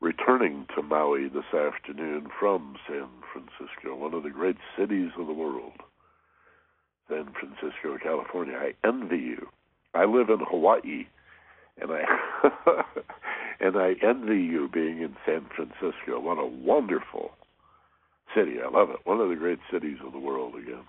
returning 0.00 0.66
to 0.74 0.82
Maui 0.82 1.28
this 1.28 1.54
afternoon 1.54 2.28
from 2.40 2.76
San 2.88 3.06
Francisco, 3.32 3.94
one 3.94 4.14
of 4.14 4.24
the 4.24 4.30
great 4.30 4.56
cities 4.76 5.10
of 5.18 5.26
the 5.26 5.32
world. 5.32 5.74
San 7.08 7.28
Francisco, 7.38 7.98
California. 8.02 8.56
I 8.56 8.86
envy 8.86 9.18
you. 9.18 9.48
I 9.94 10.04
live 10.04 10.28
in 10.28 10.40
Hawaii, 10.40 11.06
and 11.80 11.90
I 11.90 12.02
and 13.60 13.76
I 13.76 13.94
envy 14.02 14.42
you 14.42 14.68
being 14.72 15.00
in 15.02 15.16
San 15.26 15.46
Francisco. 15.54 16.20
What 16.20 16.38
a 16.38 16.46
wonderful 16.46 17.32
city! 18.34 18.56
I 18.64 18.68
love 18.70 18.90
it. 18.90 18.98
One 19.04 19.20
of 19.20 19.28
the 19.28 19.36
great 19.36 19.60
cities 19.72 19.98
of 20.04 20.12
the 20.12 20.18
world 20.18 20.54
again. 20.54 20.84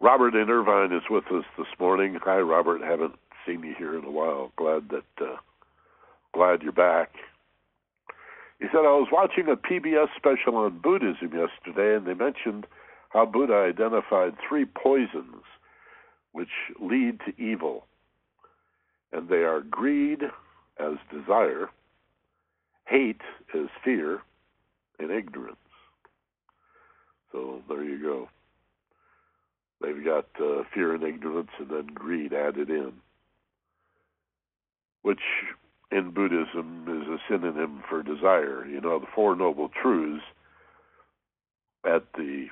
Robert 0.00 0.34
in 0.34 0.50
Irvine 0.50 0.92
is 0.92 1.04
with 1.08 1.26
us 1.32 1.44
this 1.56 1.68
morning. 1.78 2.18
Hi, 2.24 2.38
Robert. 2.38 2.82
Haven't 2.82 3.14
seen 3.46 3.62
you 3.62 3.74
here 3.78 3.96
in 3.96 4.04
a 4.04 4.10
while. 4.10 4.52
Glad 4.56 4.88
that 4.90 5.24
uh, 5.24 5.36
Glad 6.32 6.62
you're 6.62 6.72
back. 6.72 7.10
He 8.58 8.66
said, 8.68 8.78
I 8.78 8.96
was 8.96 9.08
watching 9.12 9.48
a 9.48 9.56
PBS 9.56 10.08
special 10.16 10.56
on 10.56 10.78
Buddhism 10.78 11.30
yesterday, 11.32 11.96
and 11.96 12.06
they 12.06 12.14
mentioned 12.14 12.66
how 13.10 13.26
Buddha 13.26 13.54
identified 13.54 14.34
three 14.48 14.64
poisons 14.64 15.44
which 16.32 16.48
lead 16.80 17.20
to 17.26 17.42
evil. 17.42 17.84
And 19.12 19.28
they 19.28 19.44
are 19.44 19.60
greed 19.60 20.22
as 20.78 20.94
desire, 21.12 21.68
hate 22.86 23.20
as 23.54 23.66
fear, 23.84 24.20
and 24.98 25.10
ignorance. 25.10 25.56
So 27.30 27.62
there 27.68 27.84
you 27.84 28.00
go. 28.00 28.28
They've 29.80 30.04
got 30.04 30.26
uh, 30.40 30.62
fear 30.72 30.94
and 30.94 31.02
ignorance 31.02 31.50
and 31.58 31.68
then 31.68 31.86
greed 31.92 32.32
added 32.32 32.70
in, 32.70 32.92
which 35.02 35.20
in 35.90 36.10
Buddhism 36.10 36.84
is 36.88 37.08
a 37.08 37.18
synonym 37.28 37.82
for 37.88 38.02
desire. 38.02 38.64
You 38.66 38.80
know, 38.80 38.98
the 38.98 39.06
Four 39.14 39.34
Noble 39.34 39.70
Truths 39.82 40.22
at 41.84 42.04
the 42.16 42.46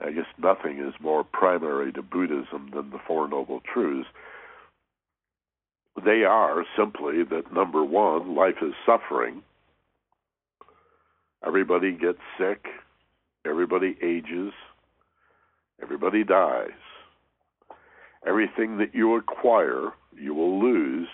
I 0.00 0.12
guess 0.12 0.26
nothing 0.38 0.78
is 0.78 0.94
more 1.00 1.24
primary 1.24 1.92
to 1.92 2.02
Buddhism 2.02 2.70
than 2.72 2.90
the 2.90 3.00
Four 3.04 3.26
Noble 3.28 3.60
Truths. 3.72 4.08
They 6.04 6.24
are 6.24 6.64
simply 6.76 7.24
that 7.24 7.52
number 7.52 7.84
one, 7.84 8.34
life 8.34 8.56
is 8.62 8.74
suffering. 8.86 9.42
Everybody 11.46 11.92
gets 11.92 12.18
sick. 12.38 12.66
Everybody 13.46 13.96
ages. 14.02 14.52
Everybody 15.82 16.24
dies. 16.24 16.70
Everything 18.26 18.78
that 18.78 18.94
you 18.94 19.16
acquire, 19.16 19.92
you 20.16 20.34
will 20.34 20.60
lose 20.60 21.08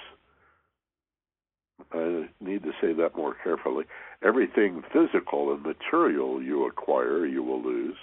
I 1.92 2.28
need 2.40 2.62
to 2.62 2.72
say 2.80 2.92
that 2.94 3.16
more 3.16 3.36
carefully. 3.42 3.84
Everything 4.22 4.82
physical 4.92 5.52
and 5.52 5.62
material 5.62 6.42
you 6.42 6.66
acquire, 6.66 7.26
you 7.26 7.42
will 7.42 7.62
lose. 7.62 7.96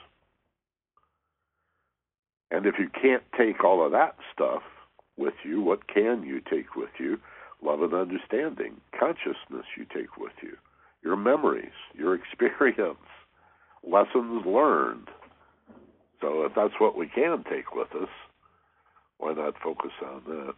And 2.51 2.65
if 2.65 2.75
you 2.79 2.89
can't 2.89 3.23
take 3.37 3.63
all 3.63 3.85
of 3.85 3.91
that 3.93 4.15
stuff 4.33 4.63
with 5.17 5.33
you, 5.43 5.61
what 5.61 5.87
can 5.87 6.23
you 6.23 6.41
take 6.41 6.75
with 6.75 6.89
you? 6.99 7.19
Love 7.63 7.81
and 7.81 7.93
understanding, 7.93 8.81
consciousness 8.97 9.65
you 9.77 9.85
take 9.93 10.17
with 10.17 10.33
you, 10.41 10.57
your 11.03 11.15
memories, 11.15 11.71
your 11.93 12.15
experience, 12.21 12.97
lessons 13.83 14.45
learned. 14.45 15.07
So 16.21 16.43
if 16.43 16.53
that's 16.55 16.79
what 16.79 16.97
we 16.97 17.07
can 17.07 17.43
take 17.49 17.73
with 17.73 17.93
us, 17.95 18.09
why 19.17 19.33
not 19.33 19.55
focus 19.63 19.91
on 20.03 20.21
that? 20.27 20.53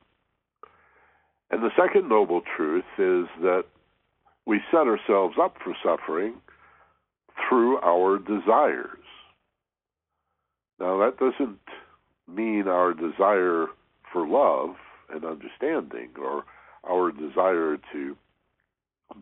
And 1.51 1.61
the 1.61 1.71
second 1.77 2.09
noble 2.09 2.41
truth 2.57 2.85
is 2.97 3.27
that 3.41 3.65
we 4.45 4.59
set 4.71 4.87
ourselves 4.87 5.35
up 5.41 5.55
for 5.63 5.75
suffering 5.83 6.35
through 7.47 7.77
our 7.79 8.17
desires. 8.17 8.99
Now, 10.79 10.97
that 10.99 11.17
doesn't 11.17 11.59
mean 12.27 12.67
our 12.67 12.93
desire 12.93 13.67
for 14.13 14.27
love 14.27 14.75
and 15.09 15.25
understanding 15.25 16.11
or 16.21 16.45
our 16.89 17.11
desire 17.11 17.77
to 17.91 18.15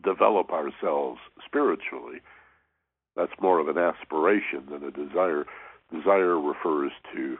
develop 0.03 0.51
ourselves 0.51 1.19
spiritually. 1.45 2.19
That's 3.15 3.31
more 3.41 3.59
of 3.59 3.67
an 3.67 3.77
aspiration 3.77 4.65
than 4.69 4.83
a 4.83 4.91
desire. 4.91 5.45
Desire 5.93 6.39
refers 6.39 6.91
to 7.13 7.37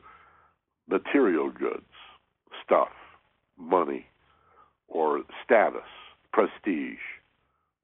material 0.90 1.49
goods, 1.49 1.86
stuff, 2.65 2.90
money, 3.57 4.06
or 4.88 5.22
status, 5.45 5.88
prestige, 6.34 6.99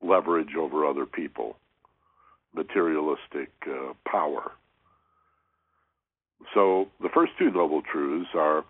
leverage 0.01 0.55
over 0.57 0.85
other 0.85 1.05
people, 1.05 1.57
materialistic 2.53 3.49
uh, 3.65 3.93
power. 4.09 4.51
So 6.53 6.87
the 7.01 7.09
first 7.13 7.33
two 7.39 7.51
noble 7.51 7.81
truths 7.81 8.29
are 8.35 8.65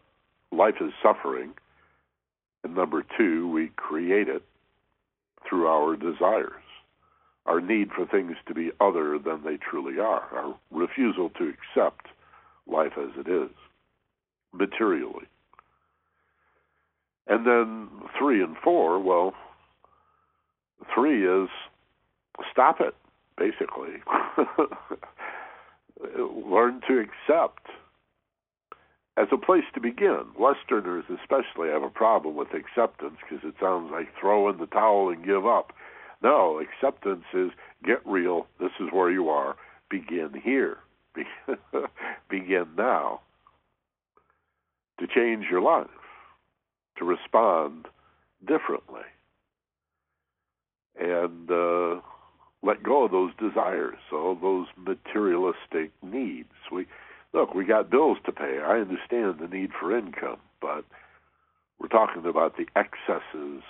life 0.52 0.76
is 0.82 0.92
suffering, 1.02 1.54
and 2.64 2.76
number 2.76 3.04
two, 3.18 3.50
we 3.50 3.72
create 3.76 4.28
it 4.28 4.44
through 5.48 5.68
our 5.68 5.96
desires, 5.96 6.64
our 7.46 7.62
need 7.62 7.90
for 7.92 8.06
things 8.06 8.36
to 8.48 8.54
be 8.54 8.72
other 8.82 9.18
than 9.18 9.44
they 9.44 9.58
truly 9.58 10.00
are, 10.00 10.24
our 10.34 10.56
refusal 10.72 11.30
to 11.32 11.50
accept 11.50 12.08
life 12.68 12.94
as 12.98 13.10
it 13.18 13.30
is, 13.30 13.50
materially. 14.54 15.26
And 17.28 17.46
then 17.46 17.90
three 18.18 18.42
and 18.42 18.56
four, 18.64 19.00
well, 19.00 19.34
three 20.94 21.26
is 21.26 21.50
stop 22.52 22.80
it, 22.80 22.96
basically. 23.38 24.02
Learn 26.20 26.82
to 26.88 27.00
accept 27.00 27.68
as 29.18 29.28
a 29.32 29.38
place 29.38 29.64
to 29.74 29.82
begin. 29.82 30.26
Westerners, 30.38 31.06
especially, 31.10 31.70
have 31.70 31.84
a 31.84 31.90
problem 31.90 32.36
with 32.36 32.50
acceptance 32.54 33.18
because 33.22 33.44
it 33.44 33.56
sounds 33.60 33.92
like 33.92 34.08
throw 34.20 34.50
in 34.50 34.58
the 34.58 34.68
towel 34.68 35.10
and 35.10 35.26
give 35.26 35.46
up. 35.46 35.74
No, 36.22 36.60
acceptance 36.60 37.26
is 37.34 37.52
get 37.84 38.06
real. 38.06 38.48
This 38.60 38.72
is 38.80 38.88
where 38.92 39.12
you 39.12 39.30
are. 39.30 39.56
Begin 39.90 40.40
here. 40.44 40.78
begin 42.30 42.68
now 42.78 43.22
to 45.00 45.08
change 45.08 45.46
your 45.50 45.62
life, 45.62 45.88
to 46.98 47.06
respond 47.06 47.88
differently, 48.48 49.02
and 51.00 51.50
uh, 51.50 52.00
let 52.62 52.84
go 52.84 53.06
of 53.06 53.12
those 53.12 53.32
desires, 53.40 53.98
all 54.12 54.36
those 54.36 54.68
materialistic 54.78 55.92
needs. 56.04 56.50
We 56.72 56.86
look, 57.34 57.54
we 57.54 57.66
got 57.66 57.90
bills 57.90 58.18
to 58.26 58.32
pay. 58.32 58.60
I 58.64 58.80
understand 58.80 59.40
the 59.40 59.48
need 59.48 59.72
for 59.80 59.98
income, 59.98 60.40
but 60.62 60.86
we're 61.80 61.88
talking 61.88 62.26
about 62.26 62.56
the 62.58 62.66
excesses 62.76 63.64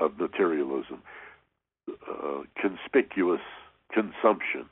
of 0.00 0.18
materialism, 0.18 1.02
uh, 1.88 2.42
conspicuous 2.60 3.40
consumption, 3.92 4.66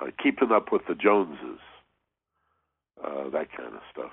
uh, 0.00 0.06
keeping 0.22 0.52
up 0.52 0.72
with 0.72 0.82
the 0.88 0.94
Joneses, 0.94 1.60
uh, 3.04 3.28
that 3.30 3.48
kind 3.56 3.74
of 3.74 3.82
stuff. 3.92 4.12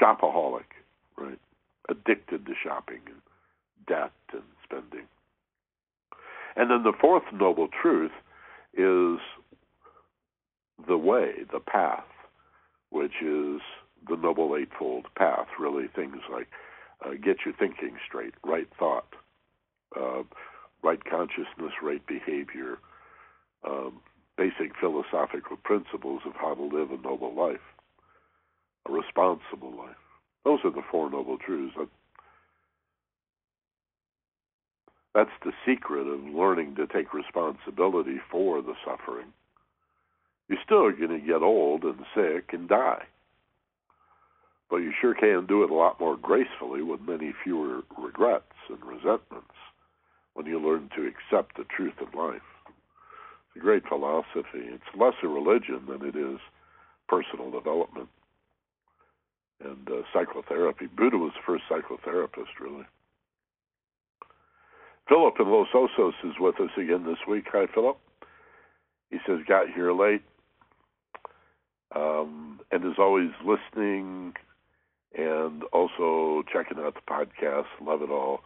Shopaholic, 0.00 0.64
right? 1.16 1.38
Addicted 1.88 2.46
to 2.46 2.52
shopping 2.62 3.00
and 3.06 3.20
debt 3.86 4.12
and 4.32 4.42
spending. 4.64 5.06
And 6.56 6.70
then 6.70 6.82
the 6.82 6.92
fourth 7.00 7.22
noble 7.32 7.68
truth 7.68 8.12
is 8.74 9.18
the 10.86 10.98
way, 10.98 11.44
the 11.52 11.60
path 11.60 12.04
which 12.90 13.22
is 13.22 13.60
the 14.08 14.16
Noble 14.16 14.56
Eightfold 14.56 15.06
Path. 15.16 15.48
Really, 15.58 15.88
things 15.88 16.16
like 16.32 16.48
uh, 17.04 17.10
get 17.12 17.38
your 17.44 17.54
thinking 17.58 17.96
straight, 18.06 18.34
right 18.44 18.68
thought, 18.78 19.14
uh, 19.98 20.22
right 20.82 21.04
consciousness, 21.04 21.72
right 21.82 22.04
behavior, 22.06 22.78
um, 23.64 24.00
basic 24.36 24.72
philosophical 24.80 25.56
principles 25.56 26.22
of 26.26 26.32
how 26.34 26.54
to 26.54 26.62
live 26.62 26.90
a 26.90 26.96
noble 26.96 27.34
life, 27.34 27.60
a 28.86 28.92
responsible 28.92 29.76
life. 29.76 29.96
Those 30.44 30.60
are 30.64 30.70
the 30.70 30.82
four 30.90 31.10
noble 31.10 31.38
truths. 31.38 31.76
That's 35.14 35.30
the 35.44 35.52
secret 35.66 36.06
of 36.06 36.22
learning 36.24 36.76
to 36.76 36.86
take 36.86 37.12
responsibility 37.12 38.20
for 38.30 38.62
the 38.62 38.74
suffering 38.84 39.32
you're 40.48 40.58
still 40.64 40.90
going 40.90 41.20
to 41.20 41.26
get 41.26 41.42
old 41.42 41.84
and 41.84 41.98
sick 42.14 42.50
and 42.52 42.68
die. 42.68 43.04
But 44.70 44.78
you 44.78 44.92
sure 45.00 45.14
can 45.14 45.46
do 45.46 45.62
it 45.62 45.70
a 45.70 45.74
lot 45.74 46.00
more 46.00 46.16
gracefully 46.16 46.82
with 46.82 47.00
many 47.00 47.32
fewer 47.42 47.82
regrets 47.98 48.52
and 48.68 48.78
resentments 48.84 49.54
when 50.34 50.46
you 50.46 50.60
learn 50.60 50.90
to 50.94 51.06
accept 51.06 51.56
the 51.56 51.64
truth 51.64 52.00
of 52.00 52.14
life. 52.14 52.42
It's 52.66 53.56
a 53.56 53.60
great 53.60 53.86
philosophy. 53.88 54.44
It's 54.54 54.98
less 54.98 55.14
a 55.22 55.28
religion 55.28 55.82
than 55.88 56.06
it 56.06 56.16
is 56.16 56.38
personal 57.08 57.50
development 57.50 58.08
and 59.64 59.88
uh, 59.88 60.02
psychotherapy. 60.12 60.86
Buddha 60.86 61.16
was 61.16 61.32
the 61.34 61.42
first 61.44 61.64
psychotherapist, 61.70 62.60
really. 62.60 62.84
Philip 65.08 65.34
in 65.40 65.48
Los 65.50 65.68
Osos 65.74 66.12
is 66.24 66.34
with 66.38 66.60
us 66.60 66.70
again 66.76 67.04
this 67.04 67.18
week. 67.26 67.46
Hi, 67.52 67.66
Philip. 67.74 67.98
He 69.10 69.16
says, 69.26 69.38
got 69.48 69.70
here 69.74 69.92
late 69.92 70.22
um, 71.94 72.60
and 72.70 72.84
is 72.84 72.98
always 72.98 73.30
listening 73.44 74.34
and 75.16 75.62
also 75.72 76.42
checking 76.52 76.78
out 76.78 76.94
the 76.94 77.00
podcast. 77.10 77.66
Love 77.80 78.02
it 78.02 78.10
all. 78.10 78.40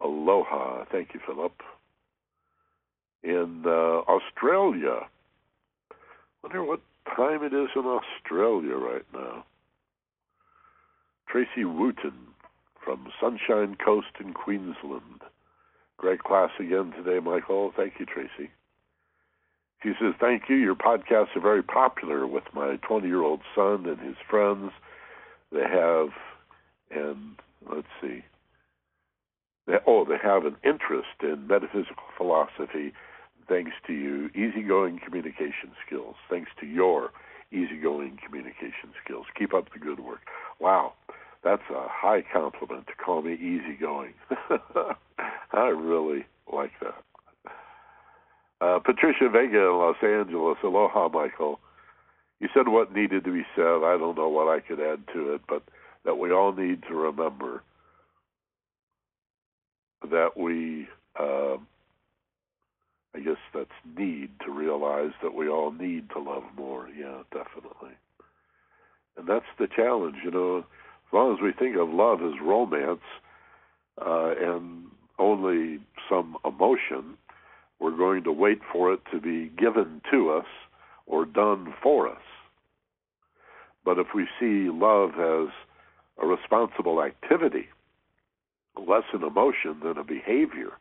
Aloha. 0.00 0.84
Thank 0.90 1.14
you, 1.14 1.20
Philip. 1.26 1.60
In 3.22 3.64
uh, 3.66 4.00
Australia, 4.08 5.00
wonder 6.42 6.62
what 6.62 6.80
time 7.16 7.42
it 7.42 7.52
is 7.52 7.68
in 7.74 7.84
Australia 7.84 8.76
right 8.76 9.06
now. 9.12 9.44
Tracy 11.28 11.64
Wooten 11.64 12.28
from 12.84 13.08
Sunshine 13.20 13.76
Coast 13.84 14.06
in 14.20 14.32
Queensland. 14.32 15.22
Great 15.96 16.22
class 16.22 16.50
again 16.60 16.92
today, 16.96 17.18
Michael. 17.18 17.72
Thank 17.76 17.94
you, 17.98 18.06
Tracy. 18.06 18.50
He 19.82 19.92
says, 20.00 20.14
Thank 20.20 20.44
you. 20.48 20.56
Your 20.56 20.74
podcasts 20.74 21.36
are 21.36 21.40
very 21.40 21.62
popular 21.62 22.26
with 22.26 22.44
my 22.54 22.76
20 22.86 23.06
year 23.06 23.22
old 23.22 23.40
son 23.54 23.86
and 23.86 23.98
his 24.00 24.16
friends. 24.28 24.72
They 25.52 25.62
have, 25.62 26.08
and 26.90 27.36
let's 27.70 27.86
see, 28.00 28.22
they, 29.66 29.76
oh, 29.86 30.04
they 30.04 30.18
have 30.22 30.44
an 30.44 30.56
interest 30.64 31.22
in 31.22 31.46
metaphysical 31.46 32.04
philosophy 32.16 32.92
thanks 33.48 33.72
to 33.86 33.92
you, 33.92 34.28
easygoing 34.34 35.00
communication 35.04 35.72
skills, 35.86 36.16
thanks 36.28 36.50
to 36.60 36.66
your 36.66 37.10
easygoing 37.50 38.18
communication 38.24 38.92
skills. 39.02 39.26
Keep 39.38 39.54
up 39.54 39.72
the 39.72 39.78
good 39.78 40.00
work. 40.00 40.20
Wow, 40.60 40.92
that's 41.42 41.62
a 41.70 41.86
high 41.88 42.22
compliment 42.32 42.86
to 42.88 42.92
call 42.94 43.22
me 43.22 43.34
easygoing. 43.34 44.14
I 45.52 45.68
really 45.68 46.26
like 46.52 46.72
that. 46.82 47.02
Uh, 48.60 48.78
Patricia 48.80 49.28
Vega 49.28 49.58
in 49.58 49.78
Los 49.78 49.96
Angeles. 50.02 50.58
Aloha, 50.64 51.08
Michael. 51.08 51.60
You 52.40 52.48
said 52.54 52.68
what 52.68 52.94
needed 52.94 53.24
to 53.24 53.32
be 53.32 53.44
said. 53.54 53.62
I 53.84 53.96
don't 53.98 54.16
know 54.16 54.28
what 54.28 54.48
I 54.48 54.60
could 54.60 54.80
add 54.80 55.00
to 55.12 55.34
it, 55.34 55.42
but 55.48 55.62
that 56.04 56.18
we 56.18 56.32
all 56.32 56.52
need 56.52 56.82
to 56.88 56.94
remember 56.94 57.62
that 60.10 60.36
we, 60.36 60.86
uh, 61.18 61.56
I 63.14 63.20
guess 63.24 63.36
that's 63.52 63.70
need 63.96 64.30
to 64.44 64.52
realize 64.52 65.10
that 65.22 65.34
we 65.34 65.48
all 65.48 65.72
need 65.72 66.10
to 66.10 66.20
love 66.20 66.44
more. 66.56 66.88
Yeah, 66.88 67.22
definitely. 67.32 67.96
And 69.16 69.28
that's 69.28 69.44
the 69.58 69.66
challenge, 69.66 70.16
you 70.24 70.30
know. 70.30 70.58
As 70.58 71.12
long 71.12 71.34
as 71.34 71.42
we 71.42 71.52
think 71.52 71.76
of 71.76 71.88
love 71.88 72.20
as 72.22 72.40
romance 72.40 73.00
uh, 74.00 74.34
and 74.38 74.84
only 75.18 75.80
some 76.08 76.36
emotion, 76.44 77.16
we're 77.80 77.96
going 77.96 78.24
to 78.24 78.32
wait 78.32 78.60
for 78.72 78.92
it 78.92 79.00
to 79.12 79.20
be 79.20 79.50
given 79.56 80.00
to 80.10 80.30
us 80.30 80.46
or 81.06 81.24
done 81.24 81.74
for 81.82 82.08
us. 82.08 82.22
But 83.84 83.98
if 83.98 84.08
we 84.14 84.26
see 84.38 84.68
love 84.70 85.10
as 85.14 85.52
a 86.20 86.26
responsible 86.26 87.02
activity, 87.02 87.68
less 88.76 89.04
an 89.12 89.22
emotion 89.22 89.76
than 89.82 89.96
a 89.96 90.04
behavior, 90.04 90.72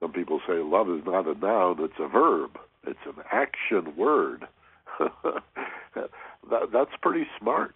some 0.00 0.12
people 0.12 0.40
say 0.46 0.54
love 0.54 0.88
is 0.88 1.02
not 1.04 1.26
a 1.26 1.34
noun, 1.34 1.76
it's 1.80 1.98
a 1.98 2.08
verb, 2.08 2.58
it's 2.86 2.98
an 3.04 3.22
action 3.30 3.94
word. 3.96 4.46
that, 4.98 6.72
that's 6.72 6.90
pretty 7.02 7.26
smart 7.38 7.74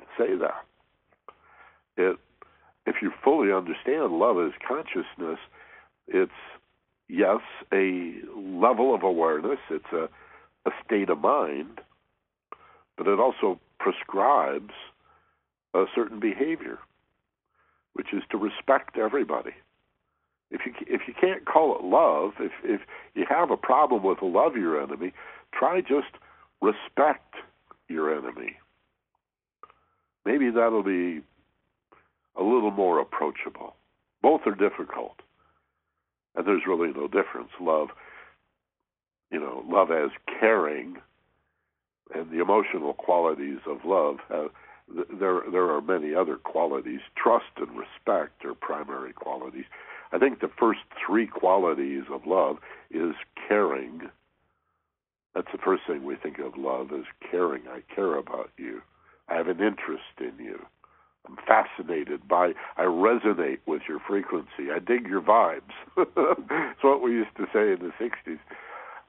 to 0.00 0.06
say 0.18 0.36
that. 0.36 0.64
It, 1.96 2.18
if 2.86 2.96
you 3.00 3.12
fully 3.22 3.52
understand 3.52 4.12
love 4.12 4.36
as 4.38 4.52
consciousness, 4.66 5.38
it's 6.06 6.32
yes, 7.08 7.40
a 7.72 8.14
level 8.36 8.94
of 8.94 9.02
awareness, 9.02 9.58
it's 9.70 9.92
a, 9.92 10.08
a 10.66 10.72
state 10.84 11.10
of 11.10 11.18
mind, 11.20 11.80
but 12.96 13.06
it 13.06 13.18
also 13.18 13.58
prescribes 13.78 14.72
a 15.74 15.84
certain 15.94 16.20
behavior, 16.20 16.78
which 17.94 18.12
is 18.12 18.22
to 18.30 18.38
respect 18.38 18.96
everybody. 18.96 19.52
If 20.50 20.60
you 20.66 20.72
if 20.86 21.02
you 21.08 21.14
can't 21.18 21.44
call 21.46 21.76
it 21.76 21.84
love, 21.84 22.32
if 22.38 22.52
if 22.62 22.80
you 23.14 23.24
have 23.28 23.50
a 23.50 23.56
problem 23.56 24.04
with 24.04 24.18
love 24.22 24.56
your 24.56 24.80
enemy, 24.80 25.12
try 25.52 25.80
just 25.80 26.12
respect 26.60 27.34
your 27.88 28.16
enemy. 28.16 28.56
Maybe 30.24 30.50
that'll 30.50 30.82
be 30.82 31.22
a 32.36 32.42
little 32.42 32.70
more 32.70 33.00
approachable. 33.00 33.74
Both 34.22 34.42
are 34.46 34.54
difficult. 34.54 35.20
And 36.34 36.46
there's 36.46 36.66
really 36.66 36.92
no 36.92 37.06
difference. 37.06 37.50
Love, 37.60 37.88
you 39.30 39.38
know, 39.40 39.64
love 39.68 39.90
as 39.90 40.10
caring 40.40 40.96
and 42.14 42.30
the 42.30 42.40
emotional 42.40 42.92
qualities 42.94 43.58
of 43.66 43.78
love. 43.84 44.16
Uh, 44.32 44.48
there, 45.18 45.40
there 45.50 45.70
are 45.70 45.80
many 45.80 46.14
other 46.14 46.36
qualities. 46.36 47.00
Trust 47.16 47.46
and 47.56 47.70
respect 47.76 48.44
are 48.44 48.54
primary 48.54 49.12
qualities. 49.12 49.64
I 50.12 50.18
think 50.18 50.40
the 50.40 50.50
first 50.58 50.80
three 51.04 51.26
qualities 51.26 52.04
of 52.12 52.26
love 52.26 52.58
is 52.90 53.14
caring. 53.48 54.02
That's 55.34 55.50
the 55.50 55.58
first 55.58 55.82
thing 55.86 56.04
we 56.04 56.16
think 56.16 56.38
of 56.38 56.56
love 56.56 56.92
as 56.92 57.04
caring. 57.30 57.62
I 57.68 57.80
care 57.94 58.16
about 58.16 58.50
you. 58.56 58.82
I 59.28 59.34
have 59.36 59.48
an 59.48 59.60
interest 59.60 60.20
in 60.20 60.34
you. 60.38 60.64
I'm 61.26 61.36
fascinated 61.46 62.28
by, 62.28 62.52
I 62.76 62.82
resonate 62.82 63.58
with 63.66 63.82
your 63.88 63.98
frequency. 64.00 64.70
I 64.74 64.78
dig 64.78 65.06
your 65.06 65.22
vibes. 65.22 65.62
That's 65.96 66.82
what 66.82 67.02
we 67.02 67.12
used 67.12 67.34
to 67.38 67.46
say 67.52 67.72
in 67.72 67.78
the 67.80 67.92
60s. 68.00 68.38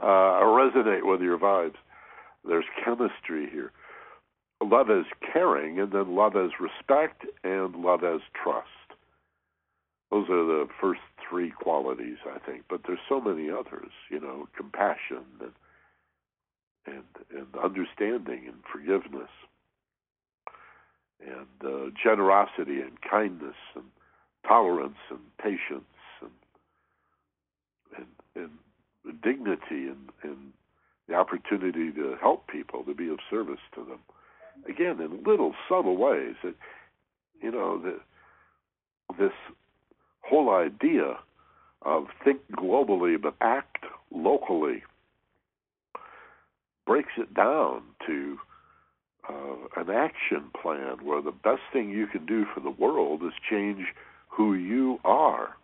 Uh, 0.01 0.05
I 0.05 0.43
resonate 0.43 1.05
with 1.05 1.21
your 1.21 1.37
vibes. 1.37 1.75
There's 2.47 2.65
chemistry 2.83 3.49
here. 3.51 3.71
Love 4.63 4.89
as 4.89 5.05
caring, 5.33 5.79
and 5.79 5.91
then 5.91 6.15
love 6.15 6.35
as 6.35 6.51
respect, 6.59 7.25
and 7.43 7.75
love 7.75 8.03
as 8.03 8.21
trust. 8.41 8.67
Those 10.11 10.29
are 10.29 10.45
the 10.45 10.67
first 10.79 11.01
three 11.29 11.51
qualities, 11.51 12.17
I 12.25 12.39
think. 12.39 12.63
But 12.69 12.81
there's 12.87 12.99
so 13.09 13.19
many 13.19 13.49
others, 13.49 13.91
you 14.09 14.19
know, 14.19 14.47
compassion 14.55 15.25
and 15.41 15.51
and, 16.87 17.03
and 17.35 17.47
understanding 17.63 18.43
and 18.45 18.57
forgiveness 18.71 19.29
and 21.21 21.47
uh, 21.63 21.89
generosity 22.01 22.81
and 22.81 23.01
kindness 23.01 23.55
and 23.75 23.85
tolerance 24.47 24.97
and 25.09 25.19
patience 25.41 25.83
and 26.21 26.31
and, 28.35 28.51
and 29.05 29.21
dignity 29.21 29.87
and, 29.87 30.09
and 30.23 30.37
the 31.07 31.13
opportunity 31.13 31.91
to 31.91 32.15
help 32.19 32.47
people 32.47 32.83
to 32.83 32.93
be 32.93 33.09
of 33.09 33.19
service 33.29 33.59
to 33.73 33.83
them. 33.85 33.99
Again 34.67 34.99
in 35.01 35.23
little 35.23 35.53
subtle 35.69 35.97
ways 35.97 36.35
that 36.43 36.55
you 37.41 37.51
know 37.51 37.81
this 39.17 39.31
whole 40.21 40.49
idea 40.49 41.17
of 41.83 42.07
think 42.23 42.39
globally 42.51 43.21
but 43.21 43.35
act 43.41 43.85
locally 44.11 44.83
breaks 46.85 47.13
it 47.17 47.33
down 47.33 47.81
to 48.05 48.37
uh, 49.29 49.81
an 49.81 49.89
action 49.89 50.49
plan 50.61 50.97
where 51.03 51.21
the 51.21 51.31
best 51.31 51.61
thing 51.73 51.89
you 51.89 52.07
can 52.07 52.25
do 52.25 52.45
for 52.53 52.59
the 52.59 52.69
world 52.69 53.23
is 53.23 53.33
change 53.49 53.87
who 54.29 54.53
you 54.53 54.99
are. 55.03 55.55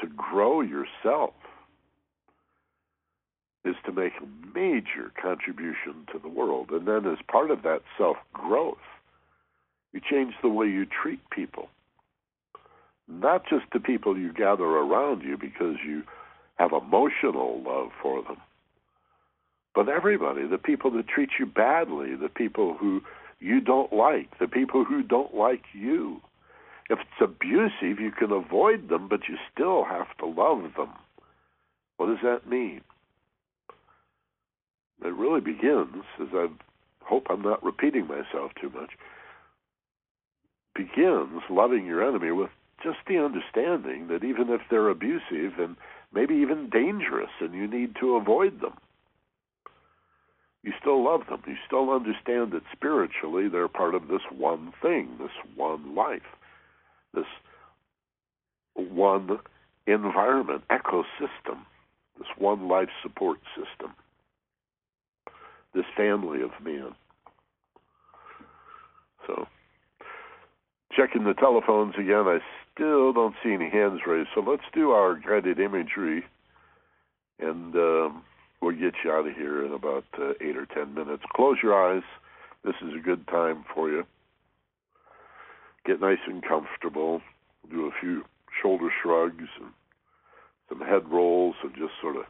To 0.00 0.06
grow 0.08 0.60
yourself 0.60 1.34
is 3.64 3.76
to 3.86 3.92
make 3.92 4.12
a 4.20 4.58
major 4.58 5.12
contribution 5.20 6.06
to 6.12 6.18
the 6.18 6.28
world. 6.28 6.70
And 6.70 6.86
then 6.86 7.06
as 7.10 7.18
part 7.30 7.50
of 7.50 7.62
that 7.62 7.82
self 7.96 8.16
growth 8.32 8.78
you 9.94 10.00
change 10.00 10.34
the 10.42 10.48
way 10.48 10.66
you 10.66 10.84
treat 10.84 11.20
people. 11.30 11.68
Not 13.06 13.44
just 13.48 13.66
the 13.72 13.78
people 13.78 14.18
you 14.18 14.32
gather 14.32 14.64
around 14.64 15.22
you 15.22 15.38
because 15.38 15.76
you 15.86 16.02
have 16.56 16.72
emotional 16.72 17.62
love 17.64 17.90
for 18.02 18.22
them 18.22 18.38
but 19.74 19.88
everybody, 19.88 20.46
the 20.46 20.58
people 20.58 20.90
that 20.92 21.08
treat 21.08 21.30
you 21.38 21.46
badly, 21.46 22.14
the 22.14 22.28
people 22.28 22.74
who 22.74 23.02
you 23.40 23.60
don't 23.60 23.92
like, 23.92 24.38
the 24.38 24.48
people 24.48 24.84
who 24.84 25.02
don't 25.02 25.34
like 25.34 25.64
you. 25.72 26.20
If 26.88 26.98
it's 27.00 27.20
abusive, 27.20 28.00
you 28.00 28.12
can 28.16 28.30
avoid 28.30 28.88
them, 28.88 29.08
but 29.08 29.28
you 29.28 29.36
still 29.52 29.84
have 29.84 30.16
to 30.18 30.26
love 30.26 30.62
them. 30.76 30.90
What 31.96 32.06
does 32.06 32.18
that 32.22 32.48
mean? 32.48 32.82
It 35.04 35.14
really 35.14 35.40
begins, 35.40 36.04
as 36.20 36.28
I 36.32 36.48
hope 37.02 37.26
I'm 37.28 37.42
not 37.42 37.64
repeating 37.64 38.06
myself 38.06 38.52
too 38.60 38.70
much, 38.70 38.90
begins 40.74 41.42
loving 41.50 41.84
your 41.86 42.06
enemy 42.06 42.32
with 42.32 42.50
just 42.82 42.98
the 43.06 43.18
understanding 43.18 44.08
that 44.08 44.24
even 44.24 44.50
if 44.50 44.60
they're 44.70 44.88
abusive 44.88 45.58
and 45.58 45.76
maybe 46.12 46.34
even 46.34 46.70
dangerous 46.70 47.30
and 47.40 47.54
you 47.54 47.66
need 47.66 47.96
to 48.00 48.16
avoid 48.16 48.60
them, 48.60 48.74
you 50.64 50.72
still 50.80 51.04
love 51.04 51.20
them. 51.28 51.42
You 51.46 51.56
still 51.66 51.90
understand 51.90 52.52
that 52.52 52.62
spiritually 52.72 53.48
they're 53.48 53.68
part 53.68 53.94
of 53.94 54.08
this 54.08 54.22
one 54.36 54.72
thing, 54.80 55.10
this 55.18 55.30
one 55.54 55.94
life, 55.94 56.22
this 57.12 57.26
one 58.74 59.38
environment, 59.86 60.62
ecosystem, 60.70 61.58
this 62.18 62.28
one 62.38 62.66
life 62.66 62.88
support 63.02 63.38
system, 63.54 63.94
this 65.74 65.84
family 65.94 66.40
of 66.40 66.50
men. 66.64 66.94
So, 69.26 69.46
checking 70.96 71.24
the 71.24 71.34
telephones 71.34 71.94
again, 71.98 72.24
I 72.26 72.38
still 72.72 73.12
don't 73.12 73.34
see 73.44 73.52
any 73.52 73.68
hands 73.68 74.00
raised. 74.06 74.30
So 74.34 74.40
let's 74.40 74.64
do 74.72 74.92
our 74.92 75.14
guided 75.14 75.60
imagery 75.60 76.24
and. 77.38 77.76
Um, 77.76 78.22
We'll 78.60 78.72
get 78.72 78.94
you 79.04 79.12
out 79.12 79.26
of 79.26 79.34
here 79.34 79.64
in 79.64 79.72
about 79.72 80.04
uh, 80.18 80.32
eight 80.40 80.56
or 80.56 80.66
ten 80.66 80.94
minutes. 80.94 81.22
Close 81.34 81.58
your 81.62 81.74
eyes. 81.74 82.02
This 82.64 82.74
is 82.82 82.94
a 82.94 83.02
good 83.02 83.26
time 83.28 83.64
for 83.74 83.90
you. 83.90 84.04
Get 85.84 86.00
nice 86.00 86.18
and 86.26 86.42
comfortable. 86.42 87.20
Do 87.70 87.86
a 87.86 87.90
few 88.00 88.24
shoulder 88.62 88.88
shrugs 89.02 89.48
and 89.60 89.70
some 90.68 90.80
head 90.80 91.10
rolls 91.10 91.56
and 91.62 91.74
just 91.74 91.92
sort 92.00 92.16
of 92.16 92.24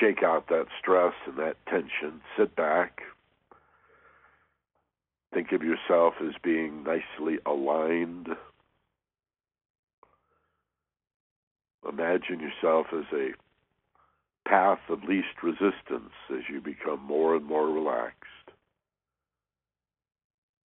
shake 0.00 0.22
out 0.22 0.48
that 0.48 0.66
stress 0.78 1.14
and 1.26 1.38
that 1.38 1.56
tension. 1.66 2.20
Sit 2.36 2.54
back. 2.54 3.00
Think 5.32 5.52
of 5.52 5.62
yourself 5.62 6.14
as 6.20 6.34
being 6.42 6.84
nicely 6.84 7.38
aligned. 7.46 8.28
Imagine 11.88 12.40
yourself 12.40 12.86
as 12.92 13.04
a 13.12 13.30
path 14.46 14.80
of 14.88 15.04
least 15.04 15.42
resistance 15.42 16.12
as 16.30 16.42
you 16.50 16.60
become 16.60 17.00
more 17.04 17.36
and 17.36 17.44
more 17.44 17.68
relaxed, 17.68 18.16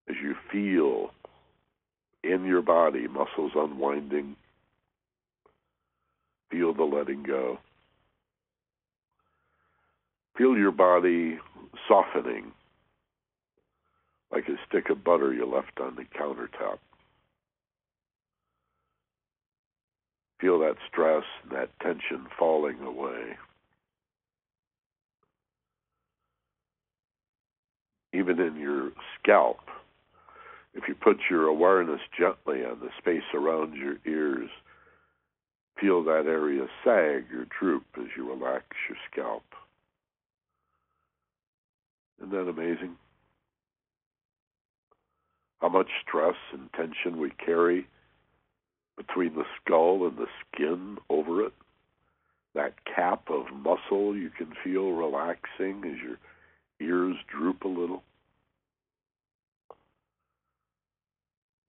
as 0.08 0.16
you 0.22 0.34
feel 0.50 1.10
in 2.24 2.44
your 2.44 2.62
body 2.62 3.06
muscles 3.06 3.52
unwinding, 3.54 4.36
feel 6.50 6.74
the 6.74 6.82
letting 6.82 7.22
go. 7.22 7.58
Feel 10.36 10.56
your 10.56 10.72
body 10.72 11.38
softening 11.88 12.52
like 14.30 14.48
a 14.48 14.56
stick 14.68 14.90
of 14.90 15.02
butter 15.02 15.32
you 15.32 15.46
left 15.46 15.80
on 15.80 15.96
the 15.96 16.04
countertop. 16.18 16.78
Feel 20.40 20.60
that 20.60 20.76
stress 20.88 21.24
that 21.50 21.70
tension 21.80 22.26
falling 22.38 22.80
away. 22.80 23.36
Even 28.28 28.44
in 28.44 28.56
your 28.56 28.90
scalp. 29.18 29.60
If 30.74 30.84
you 30.88 30.94
put 30.94 31.16
your 31.30 31.46
awareness 31.46 32.00
gently 32.18 32.64
on 32.64 32.80
the 32.80 32.90
space 32.98 33.22
around 33.34 33.74
your 33.74 33.96
ears, 34.06 34.50
feel 35.80 36.02
that 36.04 36.26
area 36.26 36.66
sag 36.84 37.32
or 37.32 37.46
droop 37.58 37.84
as 37.96 38.06
you 38.16 38.28
relax 38.28 38.64
your 38.88 38.98
scalp. 39.10 39.44
Isn't 42.18 42.32
that 42.32 42.48
amazing? 42.48 42.96
how 45.60 45.68
much 45.68 45.88
stress 46.06 46.36
and 46.52 46.72
tension 46.72 47.20
we 47.20 47.30
carry 47.44 47.86
between 48.96 49.34
the 49.34 49.44
skull 49.60 50.06
and 50.06 50.16
the 50.16 50.26
skin 50.52 50.98
over 51.08 51.44
it. 51.44 51.52
That 52.54 52.74
cap 52.84 53.28
of 53.28 53.52
muscle 53.52 54.16
you 54.16 54.30
can 54.30 54.52
feel 54.64 54.92
relaxing 54.92 55.84
as 55.84 55.98
your 56.02 56.18
ears 56.80 57.16
droop 57.28 57.64
a 57.64 57.68
little. 57.68 58.02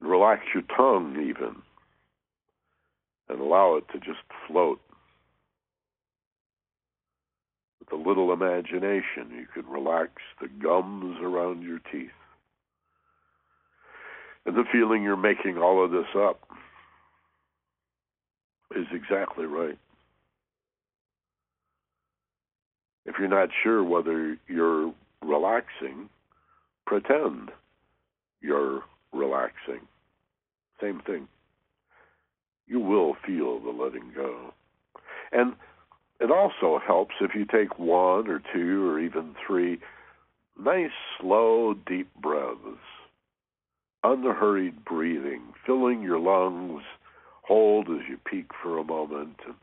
Relax 0.02 0.42
your 0.54 0.64
tongue 0.76 1.18
even 1.22 1.56
and 3.28 3.40
allow 3.40 3.76
it 3.76 3.86
to 3.92 4.00
just 4.00 4.20
float. 4.48 4.80
With 7.80 7.92
a 7.92 8.10
little 8.10 8.34
imagination, 8.34 9.30
you 9.32 9.46
could 9.54 9.68
relax 9.68 10.12
the 10.42 10.48
gums 10.48 11.18
around 11.22 11.62
your 11.62 11.80
teeth. 11.92 12.10
And 14.46 14.56
the 14.56 14.64
feeling 14.72 15.04
you're 15.04 15.18
making 15.18 15.58
all 15.58 15.84
of 15.84 15.92
this 15.92 16.08
up 16.16 16.42
is 18.76 18.88
exactly 18.94 19.46
right. 19.46 19.78
If 23.06 23.16
you're 23.20 23.28
not 23.28 23.50
sure 23.64 23.84
whether 23.84 24.38
you're 24.48 24.94
relaxing, 25.24 26.10
pretend 26.86 27.52
you're 28.42 28.84
relaxing. 29.14 29.88
Same 30.82 31.02
thing. 31.06 31.28
You 32.68 32.80
will 32.80 33.16
feel 33.26 33.60
the 33.60 33.72
letting 33.72 34.12
go. 34.16 34.54
And 35.32 35.54
it 36.20 36.32
also 36.32 36.80
helps 36.86 37.16
if 37.22 37.32
you 37.34 37.46
take 37.46 37.80
one 37.80 38.28
or 38.28 38.42
two 38.54 38.90
or 38.90 39.00
even 39.00 39.36
three 39.46 39.80
nice, 40.62 40.92
slow, 41.20 41.74
deep 41.88 42.10
breaths. 42.22 42.84
Unhurried 44.04 44.86
breathing, 44.86 45.42
filling 45.66 46.02
your 46.02 46.20
lungs, 46.20 46.84
hold 47.44 47.90
as 47.90 48.08
you 48.10 48.18
peak 48.18 48.52
for 48.62 48.78
a 48.78 48.84
moment. 48.84 49.38
And, 49.46 49.56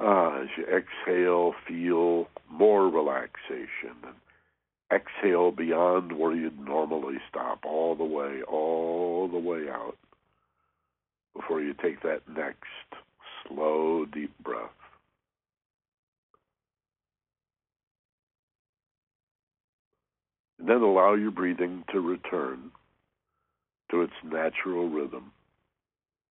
ah, 0.00 0.42
as 0.42 0.48
you 0.56 0.64
exhale, 0.64 1.54
feel 1.66 2.28
more 2.50 2.88
relaxation. 2.88 3.96
And 4.02 4.14
exhale 4.92 5.50
beyond 5.50 6.12
where 6.12 6.34
you'd 6.34 6.58
normally 6.58 7.16
stop, 7.28 7.64
all 7.64 7.94
the 7.94 8.04
way, 8.04 8.42
all 8.42 9.28
the 9.28 9.38
way 9.38 9.68
out, 9.68 9.96
before 11.34 11.60
you 11.60 11.74
take 11.74 12.02
that 12.02 12.20
next 12.28 12.64
slow, 13.46 14.06
deep 14.06 14.32
breath. 14.42 14.70
And 20.58 20.68
then 20.68 20.82
allow 20.82 21.14
your 21.14 21.30
breathing 21.30 21.84
to 21.92 22.00
return 22.00 22.70
to 23.90 24.02
its 24.02 24.12
natural 24.24 24.88
rhythm, 24.88 25.32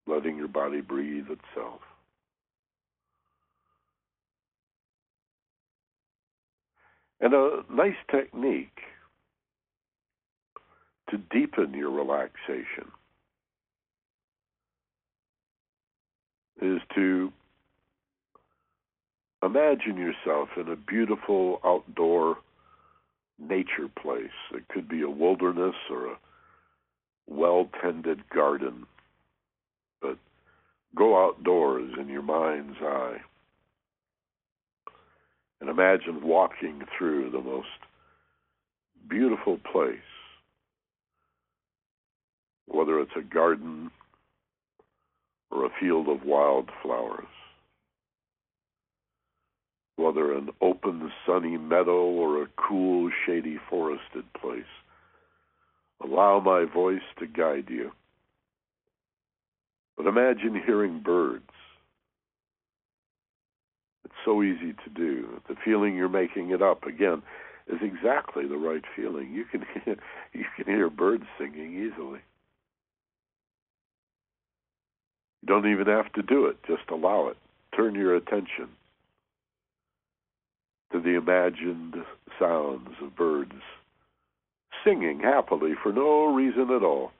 letting 0.07 0.37
your 0.37 0.47
body 0.47 0.81
breathe 0.81 1.27
itself. 1.29 1.81
And 7.25 7.33
a 7.33 7.63
nice 7.71 7.95
technique 8.11 8.77
to 11.09 11.17
deepen 11.17 11.73
your 11.73 11.89
relaxation 11.89 12.91
is 16.61 16.81
to 16.93 17.33
imagine 19.41 19.97
yourself 19.97 20.49
in 20.55 20.67
a 20.67 20.75
beautiful 20.75 21.61
outdoor 21.65 22.37
nature 23.39 23.89
place. 23.99 24.29
It 24.53 24.67
could 24.67 24.87
be 24.87 25.01
a 25.01 25.09
wilderness 25.09 25.73
or 25.89 26.11
a 26.11 26.19
well 27.25 27.67
tended 27.81 28.29
garden. 28.29 28.85
But 29.99 30.19
go 30.95 31.25
outdoors 31.25 31.91
in 31.99 32.07
your 32.07 32.21
mind's 32.21 32.77
eye 32.83 33.17
and 35.61 35.69
imagine 35.69 36.21
walking 36.23 36.81
through 36.97 37.31
the 37.31 37.41
most 37.41 37.67
beautiful 39.09 39.59
place, 39.71 39.97
whether 42.67 42.99
it's 42.99 43.15
a 43.17 43.21
garden 43.21 43.91
or 45.51 45.65
a 45.65 45.69
field 45.79 46.07
of 46.09 46.23
wildflowers 46.23 47.27
whether 49.97 50.33
an 50.33 50.49
open, 50.61 51.11
sunny 51.25 51.57
meadow 51.57 52.03
or 52.03 52.43
a 52.43 52.47
cool, 52.57 53.09
shady, 53.25 53.57
forested 53.69 54.25
place. 54.39 54.63
Allow 56.03 56.41
my 56.41 56.65
voice 56.65 57.01
to 57.19 57.27
guide 57.27 57.69
you. 57.69 57.91
But 59.95 60.07
imagine 60.07 60.61
hearing 60.65 60.99
birds. 60.99 61.49
So 64.25 64.41
easy 64.41 64.73
to 64.83 64.89
do. 64.89 65.39
The 65.47 65.55
feeling 65.63 65.95
you're 65.95 66.09
making 66.09 66.49
it 66.49 66.61
up 66.61 66.83
again 66.83 67.21
is 67.67 67.79
exactly 67.81 68.47
the 68.47 68.57
right 68.57 68.83
feeling. 68.95 69.31
You 69.31 69.45
can 69.45 69.63
hear, 69.85 69.97
you 70.33 70.45
can 70.55 70.65
hear 70.65 70.89
birds 70.89 71.25
singing 71.37 71.73
easily. 71.73 72.19
You 75.41 75.47
don't 75.47 75.71
even 75.71 75.85
have 75.85 76.11
to 76.13 76.23
do 76.23 76.47
it. 76.47 76.57
Just 76.67 76.89
allow 76.89 77.27
it. 77.27 77.37
Turn 77.75 77.93
your 77.93 78.15
attention 78.15 78.69
to 80.91 80.99
the 80.99 81.15
imagined 81.15 81.95
sounds 82.39 82.89
of 83.01 83.15
birds 83.15 83.51
singing 84.83 85.19
happily 85.19 85.73
for 85.81 85.91
no 85.91 86.33
reason 86.33 86.71
at 86.71 86.83
all. 86.83 87.11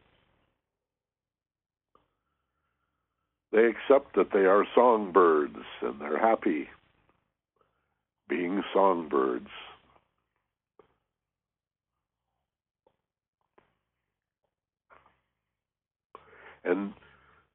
They 3.52 3.65
accept 3.65 4.15
that 4.15 4.32
they 4.34 4.45
are 4.45 4.65
songbirds 4.76 5.57
and 5.82 5.99
they're 5.99 6.19
happy 6.19 6.68
being 8.28 8.64
songbirds. 8.74 9.50
And 16.64 16.94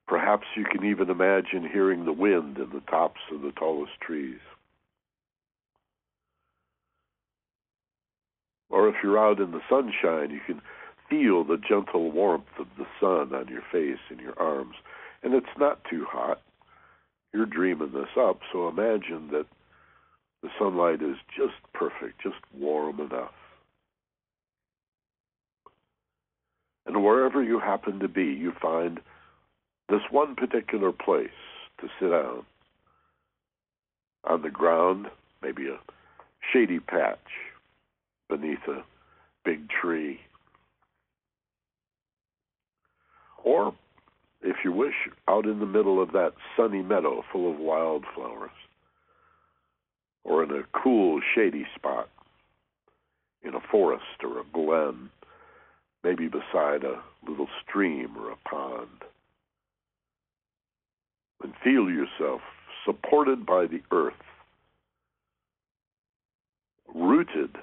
perhaps 0.06 0.46
you 0.56 0.64
can 0.64 0.84
even 0.84 1.10
imagine 1.10 1.68
hearing 1.70 2.04
the 2.04 2.12
wind 2.12 2.58
in 2.58 2.70
the 2.72 2.82
tops 2.88 3.20
of 3.32 3.42
the 3.42 3.52
tallest 3.52 4.00
trees. 4.00 4.38
Or 8.70 8.88
if 8.88 8.94
you're 9.02 9.18
out 9.18 9.40
in 9.40 9.50
the 9.50 9.60
sunshine, 9.68 10.30
you 10.30 10.40
can 10.46 10.62
feel 11.08 11.42
the 11.42 11.56
gentle 11.56 12.12
warmth 12.12 12.44
of 12.58 12.68
the 12.78 12.86
sun 13.00 13.34
on 13.34 13.48
your 13.48 13.64
face 13.72 13.98
and 14.10 14.20
your 14.20 14.38
arms. 14.40 14.76
And 15.24 15.34
it's 15.34 15.58
not 15.58 15.80
too 15.90 16.06
hot. 16.08 16.40
You're 17.34 17.46
dreaming 17.46 17.92
this 17.92 18.16
up, 18.16 18.40
so 18.52 18.68
imagine 18.68 19.28
that 19.32 19.46
the 20.42 20.48
sunlight 20.58 21.02
is 21.02 21.16
just 21.36 21.54
perfect, 21.74 22.22
just 22.22 22.36
warm 22.56 23.00
enough. 23.00 23.32
And 26.86 27.04
wherever 27.04 27.42
you 27.42 27.60
happen 27.60 28.00
to 28.00 28.08
be, 28.08 28.24
you 28.24 28.52
find 28.60 29.00
this 29.88 30.00
one 30.10 30.34
particular 30.34 30.92
place 30.92 31.28
to 31.80 31.88
sit 32.00 32.10
down. 32.10 32.44
On 34.24 34.42
the 34.42 34.50
ground, 34.50 35.06
maybe 35.42 35.68
a 35.68 35.78
shady 36.52 36.80
patch 36.80 37.18
beneath 38.28 38.66
a 38.68 38.82
big 39.44 39.68
tree. 39.68 40.20
Or, 43.44 43.74
if 44.42 44.56
you 44.64 44.72
wish, 44.72 44.94
out 45.28 45.46
in 45.46 45.58
the 45.60 45.66
middle 45.66 46.02
of 46.02 46.12
that 46.12 46.32
sunny 46.56 46.82
meadow 46.82 47.24
full 47.32 47.50
of 47.50 47.58
wildflowers. 47.58 48.50
Or 50.24 50.42
in 50.44 50.50
a 50.50 50.62
cool, 50.72 51.20
shady 51.34 51.66
spot 51.74 52.08
in 53.42 53.54
a 53.54 53.60
forest 53.70 54.22
or 54.22 54.40
a 54.40 54.44
glen, 54.52 55.10
maybe 56.04 56.28
beside 56.28 56.84
a 56.84 57.02
little 57.26 57.48
stream 57.66 58.16
or 58.18 58.30
a 58.30 58.36
pond. 58.48 58.88
And 61.42 61.54
feel 61.64 61.88
yourself 61.88 62.42
supported 62.84 63.46
by 63.46 63.66
the 63.66 63.80
earth, 63.90 64.12
rooted 66.94 67.56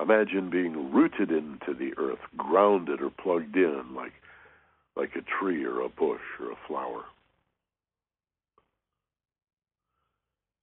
Imagine 0.00 0.50
being 0.50 0.92
rooted 0.92 1.30
into 1.30 1.72
the 1.72 1.92
earth, 1.96 2.18
grounded 2.36 3.00
or 3.00 3.10
plugged 3.10 3.56
in 3.56 3.94
like 3.94 4.12
like 4.96 5.16
a 5.16 5.22
tree 5.22 5.64
or 5.64 5.80
a 5.80 5.88
bush 5.88 6.20
or 6.40 6.52
a 6.52 6.56
flower. 6.68 7.04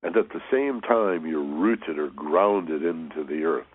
And 0.04 0.18
at 0.18 0.30
the 0.30 0.42
same 0.52 0.82
time, 0.82 1.26
you're 1.28 1.44
rooted 1.44 2.00
or 2.00 2.10
grounded 2.10 2.84
into 2.84 3.24
the 3.24 3.44
earth. 3.44 3.66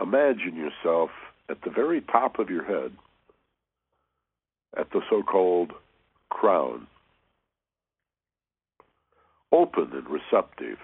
Imagine 0.00 0.56
yourself 0.56 1.10
at 1.48 1.62
the 1.62 1.70
very 1.70 2.00
top 2.00 2.38
of 2.38 2.50
your 2.50 2.64
head, 2.64 2.92
at 4.76 4.90
the 4.90 5.00
so 5.08 5.22
called 5.22 5.72
crown, 6.30 6.86
open 9.52 9.90
and 9.92 10.06
receptive. 10.10 10.78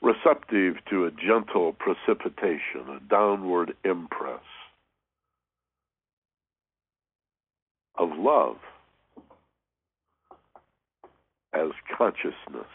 Receptive 0.00 0.76
to 0.88 1.06
a 1.06 1.10
gentle 1.10 1.72
precipitation, 1.72 2.88
a 2.88 3.00
downward 3.10 3.74
impress 3.84 4.40
of 7.96 8.10
love 8.16 8.56
as 11.58 11.70
consciousness, 11.96 12.70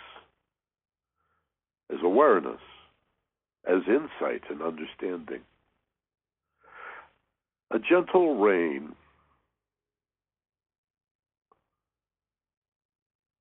as 1.91 1.99
awareness, 2.03 2.61
as 3.67 3.81
insight 3.87 4.43
and 4.49 4.61
understanding. 4.61 5.41
A 7.71 7.79
gentle 7.79 8.37
rain. 8.37 8.95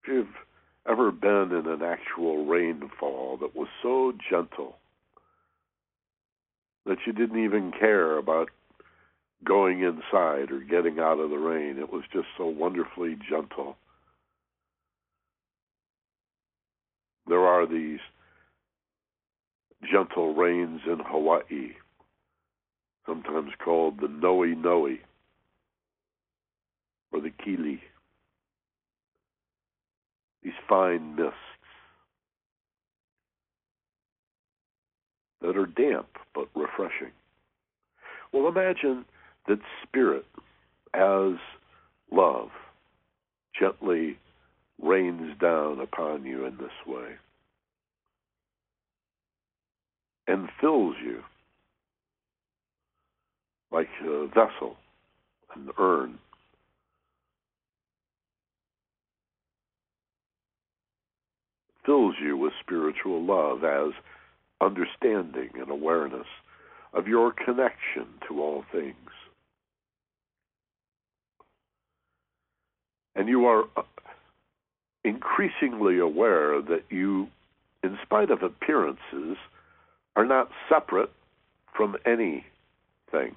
If 0.03 0.09
you've 0.09 0.27
ever 0.89 1.13
been 1.13 1.53
in 1.53 1.67
an 1.67 1.83
actual 1.83 2.47
rainfall 2.47 3.39
that 3.41 3.55
was 3.55 3.69
so 3.83 4.13
gentle 4.31 4.77
that 6.87 6.99
you 7.07 7.13
didn't 7.13 7.45
even 7.45 7.73
care 7.79 8.19
about 8.19 8.49
going 9.45 9.83
inside 9.83 10.51
or 10.51 10.61
getting 10.61 10.99
out 10.99 11.19
of 11.19 11.31
the 11.31 11.37
rain. 11.37 11.79
It 11.79 11.93
was 11.93 12.03
just 12.13 12.27
so 12.37 12.47
wonderfully 12.47 13.17
gentle. 13.29 13.77
There 17.27 17.47
are 17.47 17.67
these 17.67 18.01
gentle 19.91 20.35
rains 20.35 20.81
in 20.87 20.99
Hawaii, 21.05 21.73
sometimes 23.07 23.51
called 23.65 24.01
the 24.01 24.09
Noe 24.09 24.45
Noe 24.45 24.97
or 27.13 27.21
the 27.21 27.31
Kili. 27.31 27.81
These 30.43 30.53
fine 30.69 31.15
mists 31.15 31.37
that 35.41 35.57
are 35.57 35.67
damp 35.67 36.09
but 36.35 36.49
refreshing. 36.55 37.13
Well, 38.33 38.49
imagine 38.49 39.05
that 39.47 39.59
spirit 39.83 40.25
as 40.95 41.33
love 42.11 42.49
gently 43.59 44.19
rains 44.83 45.37
down 45.41 45.81
upon 45.81 46.25
you 46.25 46.45
in 46.45 46.57
this 46.59 46.87
way 46.87 47.13
and 50.27 50.49
fills 50.61 50.97
you 51.05 51.23
like 53.71 53.89
a 54.05 54.27
vessel, 54.27 54.77
an 55.55 55.71
urn. 55.79 56.19
Fills 61.87 62.15
you 62.23 62.37
with 62.37 62.53
spiritual 62.61 63.25
love 63.25 63.65
as 63.65 63.93
understanding 64.61 65.51
and 65.59 65.71
awareness 65.71 66.27
of 66.93 67.09
your 67.09 67.33
connection 67.33 68.07
to 68.29 68.41
all 68.41 68.65
things. 68.71 68.95
And 73.17 73.29
you 73.29 73.47
are 73.47 73.65
increasingly 75.05 75.99
aware 75.99 76.61
that 76.63 76.85
you, 76.91 77.29
in 77.83 77.99
spite 78.03 78.31
of 78.31 78.43
appearances, 78.43 79.37
are 80.17 80.25
not 80.25 80.51
separate 80.69 81.13
from 81.75 81.97
anything. 82.07 83.35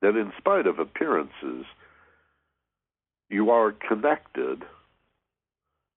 That 0.00 0.16
in 0.16 0.32
spite 0.38 0.66
of 0.66 0.78
appearances, 0.78 1.66
you 3.28 3.50
are 3.50 3.72
connected 3.72 4.62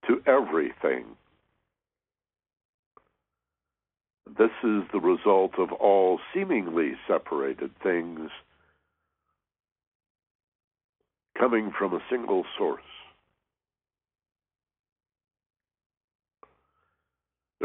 to 0.07 0.21
everything. 0.25 1.05
This 4.37 4.51
is 4.63 4.83
the 4.91 4.99
result 4.99 5.57
of 5.57 5.71
all 5.71 6.19
seemingly 6.33 6.93
separated 7.07 7.71
things 7.81 8.29
coming 11.37 11.71
from 11.77 11.93
a 11.93 12.01
single 12.09 12.45
source. 12.57 12.81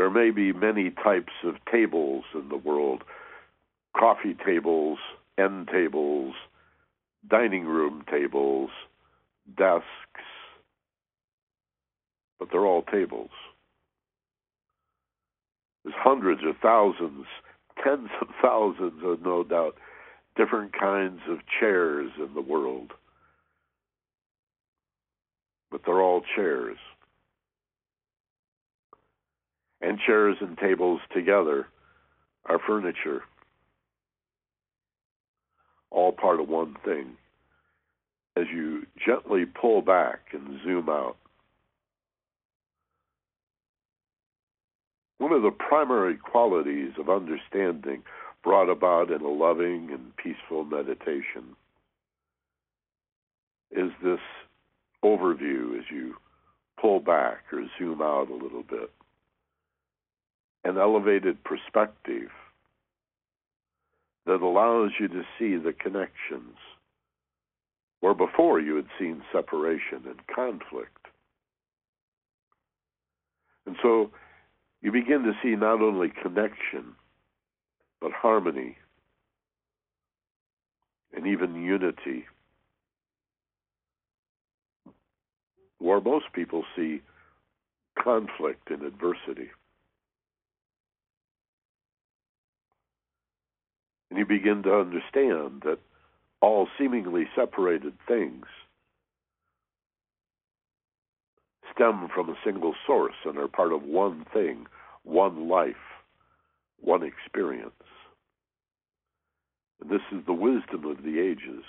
There 0.00 0.08
may 0.08 0.30
be 0.30 0.54
many 0.54 0.88
types 0.88 1.34
of 1.44 1.56
tables 1.70 2.24
in 2.32 2.48
the 2.48 2.56
world 2.56 3.04
coffee 3.94 4.34
tables, 4.46 4.98
end 5.36 5.68
tables, 5.70 6.34
dining 7.28 7.66
room 7.66 8.02
tables, 8.10 8.70
desks, 9.58 9.84
but 12.38 12.48
they're 12.50 12.64
all 12.64 12.80
tables. 12.80 13.28
There's 15.84 15.94
hundreds 15.98 16.40
of 16.48 16.56
thousands, 16.62 17.26
tens 17.84 18.08
of 18.22 18.28
thousands 18.40 19.02
of 19.04 19.20
no 19.20 19.44
doubt, 19.44 19.74
different 20.34 20.72
kinds 20.72 21.20
of 21.28 21.40
chairs 21.60 22.10
in 22.16 22.32
the 22.32 22.40
world 22.40 22.92
but 25.70 25.82
they're 25.86 26.02
all 26.02 26.22
chairs. 26.34 26.78
And 29.80 29.98
chairs 30.06 30.36
and 30.40 30.58
tables 30.58 31.00
together 31.14 31.66
are 32.46 32.58
furniture, 32.66 33.22
all 35.90 36.12
part 36.12 36.40
of 36.40 36.48
one 36.48 36.76
thing. 36.84 37.16
As 38.36 38.44
you 38.52 38.86
gently 39.04 39.44
pull 39.44 39.82
back 39.82 40.20
and 40.32 40.60
zoom 40.62 40.88
out, 40.88 41.16
one 45.18 45.32
of 45.32 45.42
the 45.42 45.50
primary 45.50 46.16
qualities 46.16 46.92
of 46.98 47.10
understanding 47.10 48.02
brought 48.42 48.70
about 48.70 49.10
in 49.10 49.20
a 49.20 49.28
loving 49.28 49.90
and 49.92 50.16
peaceful 50.16 50.64
meditation 50.64 51.56
is 53.70 53.90
this 54.02 54.20
overview 55.04 55.78
as 55.78 55.84
you 55.90 56.14
pull 56.80 57.00
back 57.00 57.44
or 57.52 57.64
zoom 57.78 58.00
out 58.00 58.30
a 58.30 58.34
little 58.34 58.62
bit. 58.62 58.90
An 60.64 60.76
elevated 60.76 61.42
perspective 61.42 62.30
that 64.26 64.42
allows 64.42 64.90
you 65.00 65.08
to 65.08 65.22
see 65.38 65.56
the 65.56 65.72
connections 65.72 66.56
where 68.00 68.14
before 68.14 68.60
you 68.60 68.76
had 68.76 68.86
seen 68.98 69.22
separation 69.32 70.02
and 70.06 70.26
conflict. 70.34 71.06
And 73.66 73.76
so 73.82 74.10
you 74.82 74.92
begin 74.92 75.22
to 75.22 75.32
see 75.42 75.56
not 75.56 75.82
only 75.82 76.08
connection, 76.22 76.94
but 78.00 78.12
harmony 78.12 78.76
and 81.14 81.26
even 81.26 81.62
unity 81.62 82.26
where 85.78 86.00
most 86.00 86.26
people 86.32 86.64
see 86.76 87.00
conflict 88.02 88.70
and 88.70 88.82
adversity. 88.82 89.50
And 94.10 94.18
you 94.18 94.26
begin 94.26 94.62
to 94.64 94.74
understand 94.74 95.62
that 95.64 95.78
all 96.40 96.68
seemingly 96.78 97.28
separated 97.34 97.94
things 98.08 98.46
stem 101.74 102.08
from 102.14 102.28
a 102.28 102.34
single 102.44 102.74
source 102.86 103.14
and 103.24 103.38
are 103.38 103.48
part 103.48 103.72
of 103.72 103.82
one 103.82 104.26
thing, 104.32 104.66
one 105.04 105.48
life, 105.48 105.76
one 106.80 107.02
experience. 107.02 107.72
And 109.80 109.90
this 109.90 110.02
is 110.12 110.24
the 110.26 110.32
wisdom 110.32 110.84
of 110.84 111.02
the 111.02 111.20
ages. 111.20 111.64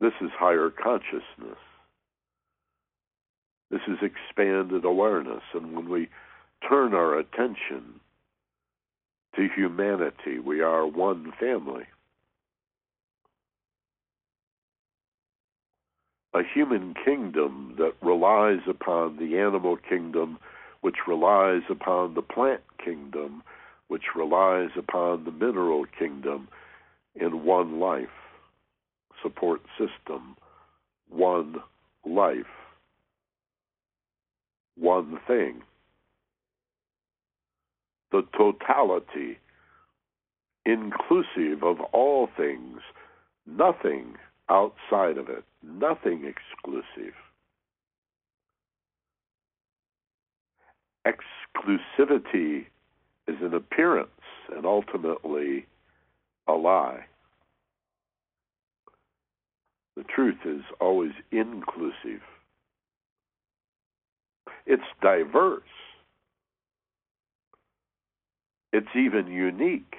This 0.00 0.14
is 0.20 0.30
higher 0.38 0.70
consciousness. 0.70 1.58
This 3.70 3.80
is 3.86 3.98
expanded 4.02 4.84
awareness. 4.84 5.42
And 5.52 5.76
when 5.76 5.88
we 5.88 6.08
turn 6.68 6.94
our 6.94 7.18
attention 7.18 8.00
to 9.38 9.48
humanity, 9.54 10.40
we 10.44 10.60
are 10.60 10.84
one 10.84 11.32
family. 11.38 11.84
A 16.34 16.40
human 16.54 16.94
kingdom 17.04 17.76
that 17.78 17.94
relies 18.02 18.60
upon 18.68 19.16
the 19.16 19.38
animal 19.38 19.76
kingdom, 19.76 20.38
which 20.80 20.96
relies 21.06 21.62
upon 21.70 22.14
the 22.14 22.22
plant 22.22 22.62
kingdom, 22.84 23.42
which 23.86 24.14
relies 24.16 24.70
upon 24.76 25.24
the 25.24 25.30
mineral 25.30 25.86
kingdom 25.98 26.48
in 27.14 27.44
one 27.44 27.78
life, 27.78 28.08
support 29.22 29.62
system, 29.78 30.36
one 31.08 31.56
life 32.04 32.46
one 34.78 35.18
thing. 35.26 35.62
The 38.10 38.22
totality, 38.36 39.38
inclusive 40.64 41.62
of 41.62 41.80
all 41.92 42.28
things, 42.36 42.80
nothing 43.46 44.16
outside 44.48 45.18
of 45.18 45.28
it, 45.28 45.44
nothing 45.62 46.24
exclusive. 46.24 47.14
exclusivity 51.08 52.66
is 53.26 53.36
an 53.40 53.54
appearance 53.54 54.08
and 54.54 54.64
ultimately 54.64 55.66
a 56.46 56.52
lie. 56.52 57.04
The 59.96 60.04
truth 60.04 60.38
is 60.44 60.62
always 60.80 61.12
inclusive. 61.32 62.22
It's 64.66 64.82
diverse. 65.02 65.62
It's 68.72 68.94
even 68.94 69.28
unique 69.28 69.94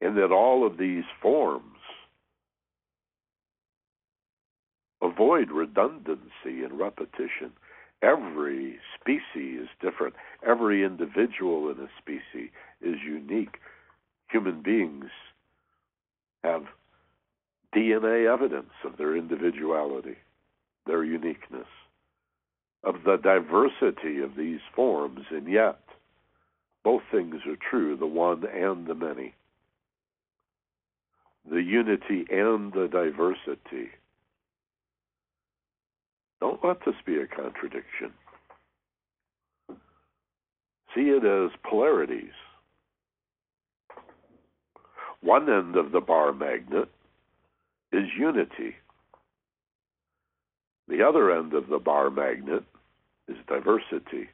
in 0.00 0.14
that 0.16 0.32
all 0.32 0.66
of 0.66 0.76
these 0.76 1.04
forms 1.20 1.62
avoid 5.02 5.50
redundancy 5.50 6.62
and 6.62 6.78
repetition. 6.78 7.52
Every 8.02 8.78
species 9.00 9.62
is 9.62 9.68
different. 9.80 10.14
Every 10.46 10.84
individual 10.84 11.70
in 11.70 11.78
a 11.78 11.88
species 11.98 12.50
is 12.80 12.96
unique. 13.04 13.56
Human 14.30 14.62
beings 14.62 15.10
have 16.42 16.64
DNA 17.74 18.32
evidence 18.32 18.72
of 18.84 18.96
their 18.98 19.16
individuality, 19.16 20.16
their 20.86 21.02
uniqueness, 21.02 21.66
of 22.82 22.96
the 23.04 23.16
diversity 23.16 24.20
of 24.20 24.36
these 24.36 24.60
forms, 24.74 25.26
and 25.30 25.48
yet 25.48 25.80
both 26.84 27.02
things 27.10 27.36
are 27.46 27.56
true 27.70 27.96
the 27.96 28.06
one 28.06 28.44
and 28.46 28.86
the 28.86 28.94
many, 28.94 29.34
the 31.50 31.62
unity 31.62 32.26
and 32.30 32.72
the 32.72 32.88
diversity 32.90 33.90
don't 36.44 36.62
let 36.62 36.76
this 36.84 36.94
be 37.06 37.16
a 37.16 37.26
contradiction. 37.26 38.12
See 40.94 41.08
it 41.08 41.24
as 41.24 41.50
polarities. 41.66 42.34
One 45.22 45.48
end 45.48 45.76
of 45.76 45.90
the 45.90 46.02
bar 46.02 46.34
magnet 46.34 46.90
is 47.92 48.10
unity. 48.18 48.74
The 50.86 51.02
other 51.02 51.30
end 51.34 51.54
of 51.54 51.68
the 51.68 51.78
bar 51.78 52.10
magnet 52.10 52.64
is 53.26 53.38
diversity. 53.48 54.28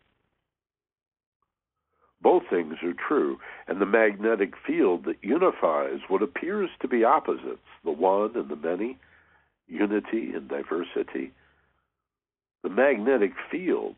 Both 2.22 2.42
things 2.50 2.74
are 2.82 2.92
true, 3.08 3.38
and 3.66 3.80
the 3.80 3.86
magnetic 3.86 4.52
field 4.66 5.04
that 5.04 5.22
unifies 5.22 6.00
what 6.08 6.22
appears 6.22 6.68
to 6.80 6.88
be 6.88 7.02
opposites, 7.02 7.58
the 7.82 7.90
one 7.90 8.36
and 8.36 8.48
the 8.48 8.56
many, 8.56 8.98
unity 9.66 10.32
and 10.34 10.48
diversity, 10.48 11.32
the 12.62 12.68
magnetic 12.68 13.32
field, 13.50 13.96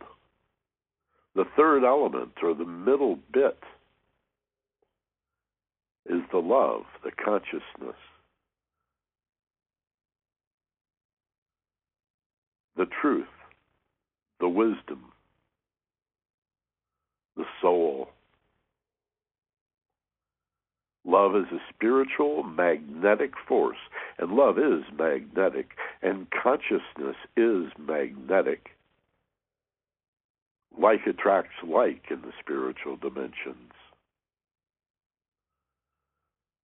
the 1.34 1.46
third 1.56 1.82
element 1.82 2.32
or 2.42 2.54
the 2.54 2.64
middle 2.64 3.18
bit, 3.32 3.58
is 6.06 6.20
the 6.30 6.38
love, 6.38 6.82
the 7.04 7.10
consciousness. 7.10 7.96
The 12.76 12.86
truth, 13.00 13.26
the 14.40 14.48
wisdom, 14.48 15.11
the 17.36 17.44
soul. 17.60 18.08
Love 21.04 21.34
is 21.34 21.46
a 21.52 21.58
spiritual, 21.74 22.44
magnetic 22.44 23.32
force, 23.48 23.78
and 24.18 24.32
love 24.32 24.58
is 24.58 24.84
magnetic, 24.96 25.70
and 26.00 26.28
consciousness 26.30 27.16
is 27.36 27.72
magnetic. 27.76 28.68
Like 30.78 31.06
attracts 31.06 31.56
like 31.66 32.04
in 32.10 32.22
the 32.22 32.32
spiritual 32.40 32.96
dimensions. 32.96 33.72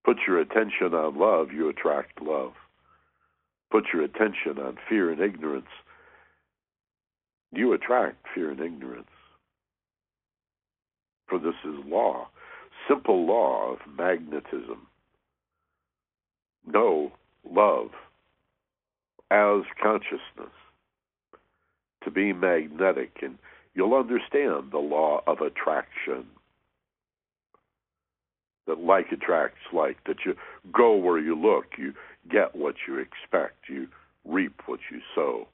Put 0.05 0.17
your 0.25 0.39
attention 0.39 0.93
on 0.93 1.19
love, 1.19 1.51
you 1.51 1.69
attract 1.69 2.21
love. 2.21 2.53
Put 3.69 3.85
your 3.93 4.03
attention 4.03 4.57
on 4.57 4.77
fear 4.87 5.11
and 5.11 5.21
ignorance, 5.21 5.67
you 7.51 7.73
attract 7.73 8.25
fear 8.33 8.51
and 8.51 8.59
ignorance. 8.59 9.05
For 11.29 11.39
this 11.39 11.55
is 11.63 11.85
law 11.85 12.27
simple 12.89 13.25
law 13.25 13.73
of 13.73 13.79
magnetism. 13.97 14.87
Know 16.65 17.11
love 17.49 17.89
as 19.31 19.61
consciousness 19.81 20.53
to 22.03 22.11
be 22.11 22.33
magnetic, 22.33 23.17
and 23.21 23.37
you'll 23.75 23.93
understand 23.93 24.71
the 24.71 24.79
law 24.79 25.21
of 25.27 25.41
attraction. 25.41 26.25
That 28.67 28.79
like 28.79 29.11
attracts 29.11 29.61
like, 29.73 29.97
that 30.05 30.17
you 30.25 30.35
go 30.71 30.95
where 30.95 31.19
you 31.19 31.35
look, 31.35 31.65
you 31.77 31.93
get 32.29 32.55
what 32.55 32.75
you 32.87 32.99
expect, 32.99 33.67
you 33.67 33.87
reap 34.25 34.61
what 34.67 34.79
you 34.91 34.99
sow 35.15 35.47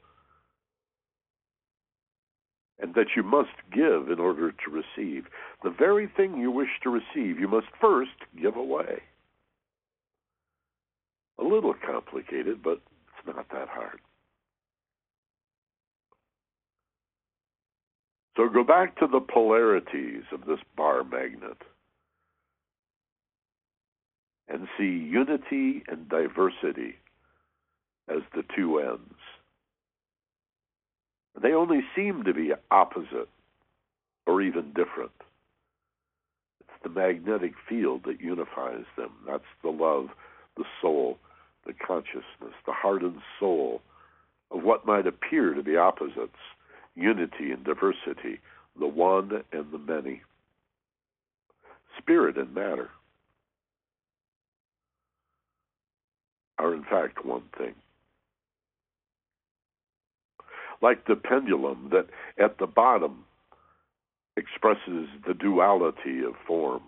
and 2.79 2.93
that 2.95 3.15
you 3.15 3.23
must 3.23 3.55
give 3.73 4.09
in 4.09 4.19
order 4.19 4.51
to 4.51 4.71
receive. 4.71 5.25
The 5.63 5.69
very 5.69 6.07
thing 6.07 6.37
you 6.37 6.51
wish 6.51 6.69
to 6.83 6.89
receive, 6.89 7.39
you 7.39 7.47
must 7.47 7.67
first 7.79 8.11
give 8.41 8.55
away. 8.55 9.01
A 11.39 11.43
little 11.43 11.73
complicated, 11.73 12.61
but 12.63 12.81
it's 13.17 13.27
not 13.27 13.47
that 13.49 13.69
hard. 13.69 13.99
So 18.37 18.49
go 18.49 18.63
back 18.63 18.97
to 18.99 19.07
the 19.07 19.21
polarities 19.21 20.23
of 20.33 20.45
this 20.45 20.59
bar 20.75 21.03
magnet 21.03 21.57
and 24.47 24.67
see 24.77 24.83
unity 24.83 25.83
and 25.87 26.07
diversity 26.09 26.95
as 28.09 28.21
the 28.35 28.43
two 28.55 28.79
ends. 28.79 29.15
They 31.41 31.53
only 31.53 31.81
seem 31.95 32.23
to 32.23 32.33
be 32.33 32.53
opposite 32.71 33.29
or 34.25 34.41
even 34.41 34.73
different. 34.73 35.11
It's 36.61 36.83
the 36.83 36.89
magnetic 36.89 37.53
field 37.67 38.03
that 38.05 38.21
unifies 38.21 38.85
them. 38.97 39.11
That's 39.27 39.43
the 39.61 39.69
love, 39.69 40.09
the 40.57 40.63
soul, 40.81 41.17
the 41.65 41.73
consciousness, 41.73 42.53
the 42.65 42.73
heart 42.73 43.01
and 43.01 43.19
soul 43.39 43.81
of 44.51 44.63
what 44.63 44.85
might 44.85 45.07
appear 45.07 45.53
to 45.53 45.63
be 45.63 45.77
opposites 45.77 46.37
unity 46.95 47.51
and 47.51 47.63
diversity, 47.63 48.39
the 48.79 48.87
one 48.87 49.43
and 49.51 49.71
the 49.71 49.77
many. 49.77 50.21
Spirit 51.97 52.37
and 52.37 52.53
matter 52.53 52.89
are, 56.57 56.73
in 56.73 56.83
fact, 56.83 57.25
one 57.25 57.43
thing 57.57 57.73
like 60.85 61.07
the 61.07 61.15
pendulum 61.15 61.89
that 61.91 62.05
at 62.37 62.59
the 62.59 62.67
bottom 62.67 63.25
expresses 64.37 65.07
the 65.25 65.33
duality 65.33 66.19
of 66.23 66.35
form 66.45 66.83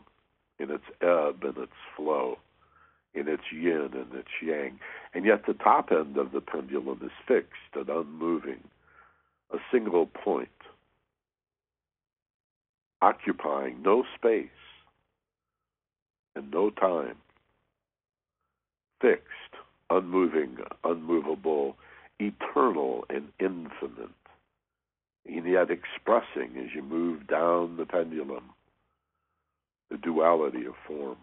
in 0.60 0.70
its 0.70 0.84
ebb 1.02 1.44
and 1.44 1.58
its 1.58 1.80
flow, 1.96 2.38
in 3.16 3.28
its 3.28 3.42
yin 3.52 3.90
and 3.94 4.14
its 4.14 4.30
yang. 4.40 4.80
And 5.16 5.26
yet 5.26 5.48
the 5.48 5.56
top 5.56 5.92
end 5.92 6.16
of 6.16 6.32
the 6.32 6.42
pendulum 6.42 7.00
is 7.04 7.12
fixed 7.28 7.74
and 7.74 7.90
unmoving, 7.90 8.64
a 9.52 9.58
single 9.72 10.06
point, 10.06 10.50
occupying 13.02 13.82
no 13.82 14.04
space 14.16 14.62
and 16.36 16.52
no 16.52 16.70
time, 16.70 17.16
fixed, 19.02 19.56
unmoving, 19.90 20.58
unmovable, 20.84 21.78
eternal 22.20 23.06
and 23.10 23.30
infinite, 23.40 24.10
and 25.26 25.46
yet 25.46 25.70
expressing 25.70 26.58
as 26.58 26.74
you 26.74 26.82
move 26.82 27.28
down 27.28 27.78
the 27.78 27.86
pendulum 27.86 28.52
the 29.90 29.98
duality 29.98 30.66
of 30.66 30.74
form. 30.86 31.18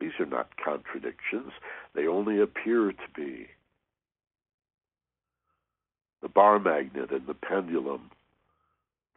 These 0.00 0.12
are 0.18 0.26
not 0.26 0.56
contradictions, 0.62 1.52
they 1.94 2.06
only 2.06 2.40
appear 2.40 2.92
to 2.92 3.08
be. 3.14 3.48
The 6.22 6.28
bar 6.28 6.58
magnet 6.58 7.10
and 7.10 7.26
the 7.26 7.34
pendulum, 7.34 8.10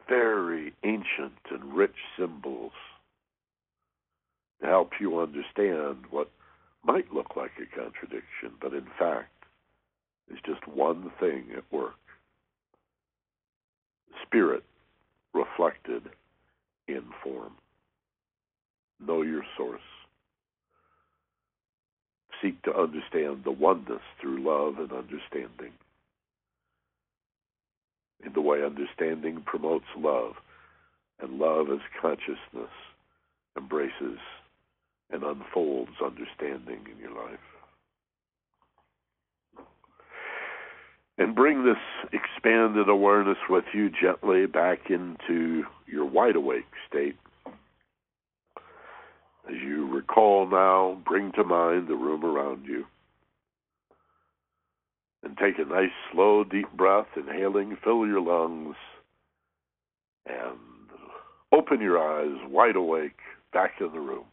very 0.08 0.72
ancient 0.84 1.38
and 1.50 1.74
rich 1.74 1.96
symbols 2.18 2.72
to 4.60 4.66
help 4.66 4.92
you 5.00 5.20
understand 5.20 6.04
what 6.10 6.30
might 6.82 7.12
look 7.12 7.36
like 7.36 7.52
a 7.58 7.74
contradiction, 7.74 8.52
but 8.60 8.74
in 8.74 8.86
fact 8.98 9.30
is 10.30 10.38
just 10.44 10.66
one 10.68 11.10
thing 11.20 11.46
at 11.56 11.64
work 11.72 11.94
spirit 14.34 14.64
reflected 15.32 16.02
in 16.88 17.02
form. 17.22 17.52
Know 19.04 19.22
your 19.22 19.42
source. 19.56 19.80
Seek 22.42 22.60
to 22.62 22.76
understand 22.76 23.42
the 23.44 23.52
oneness 23.52 24.02
through 24.20 24.42
love 24.42 24.78
and 24.78 24.92
understanding. 24.92 25.72
In 28.24 28.32
the 28.32 28.40
way 28.40 28.64
understanding 28.64 29.42
promotes 29.46 29.84
love, 29.96 30.32
and 31.20 31.38
love 31.38 31.68
as 31.70 31.78
consciousness 32.00 32.74
embraces 33.56 34.18
and 35.10 35.22
unfolds 35.22 35.92
understanding 36.04 36.80
in 36.90 36.98
your 37.00 37.14
life. 37.14 37.53
And 41.16 41.34
bring 41.34 41.64
this 41.64 41.76
expanded 42.12 42.88
awareness 42.88 43.38
with 43.48 43.64
you 43.72 43.88
gently 43.88 44.46
back 44.46 44.90
into 44.90 45.64
your 45.86 46.04
wide 46.04 46.34
awake 46.34 46.66
state. 46.88 47.16
As 49.48 49.56
you 49.62 49.86
recall 49.94 50.46
now, 50.46 51.00
bring 51.06 51.30
to 51.32 51.44
mind 51.44 51.86
the 51.86 51.94
room 51.94 52.24
around 52.24 52.64
you. 52.64 52.84
And 55.22 55.36
take 55.38 55.58
a 55.58 55.64
nice, 55.64 55.92
slow, 56.12 56.44
deep 56.44 56.70
breath, 56.72 57.06
inhaling, 57.16 57.76
fill 57.84 58.06
your 58.06 58.20
lungs, 58.20 58.76
and 60.26 60.58
open 61.52 61.80
your 61.80 61.98
eyes 61.98 62.36
wide 62.50 62.76
awake 62.76 63.18
back 63.52 63.74
in 63.80 63.92
the 63.92 64.00
room, 64.00 64.24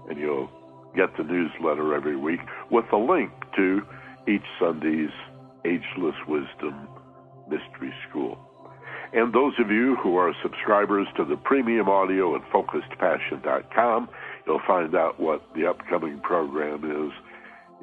and 0.09 0.17
you'll 0.17 0.49
get 0.95 1.15
the 1.17 1.23
newsletter 1.23 1.93
every 1.93 2.15
week 2.15 2.39
with 2.71 2.85
a 2.93 2.97
link 2.97 3.31
to 3.55 3.81
each 4.27 4.43
Sunday's 4.59 5.11
Ageless 5.65 6.15
Wisdom 6.27 6.87
Mystery 7.49 7.93
School. 8.09 8.37
And 9.13 9.31
those 9.33 9.53
of 9.59 9.69
you 9.69 9.95
who 10.01 10.17
are 10.17 10.33
subscribers 10.41 11.07
to 11.17 11.25
the 11.25 11.35
premium 11.37 11.87
audio 11.87 12.35
at 12.35 12.41
focusedpassion.com, 12.51 14.09
you'll 14.47 14.61
find 14.65 14.95
out 14.95 15.19
what 15.19 15.43
the 15.55 15.67
upcoming 15.67 16.19
program 16.21 16.83
is 16.83 17.13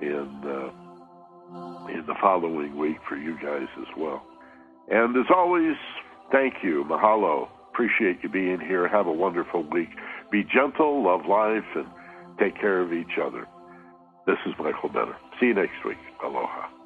in 0.00 0.42
uh, 0.44 1.88
in 1.88 2.04
the 2.06 2.14
following 2.20 2.76
week 2.78 2.96
for 3.08 3.16
you 3.16 3.36
guys 3.42 3.68
as 3.78 3.88
well. 3.96 4.22
And 4.90 5.16
as 5.16 5.26
always, 5.34 5.76
thank 6.32 6.54
you, 6.62 6.84
mahalo. 6.88 7.48
Appreciate 7.72 8.18
you 8.22 8.28
being 8.28 8.60
here. 8.60 8.88
Have 8.88 9.06
a 9.06 9.12
wonderful 9.12 9.62
week. 9.62 9.88
Be 10.30 10.44
gentle, 10.44 11.04
love 11.04 11.26
life, 11.26 11.64
and 11.74 11.86
take 12.38 12.54
care 12.60 12.80
of 12.80 12.92
each 12.92 13.18
other. 13.22 13.46
This 14.26 14.38
is 14.46 14.52
Michael 14.58 14.88
Benner. 14.88 15.16
See 15.40 15.46
you 15.46 15.54
next 15.54 15.84
week. 15.84 15.98
Aloha. 16.24 16.79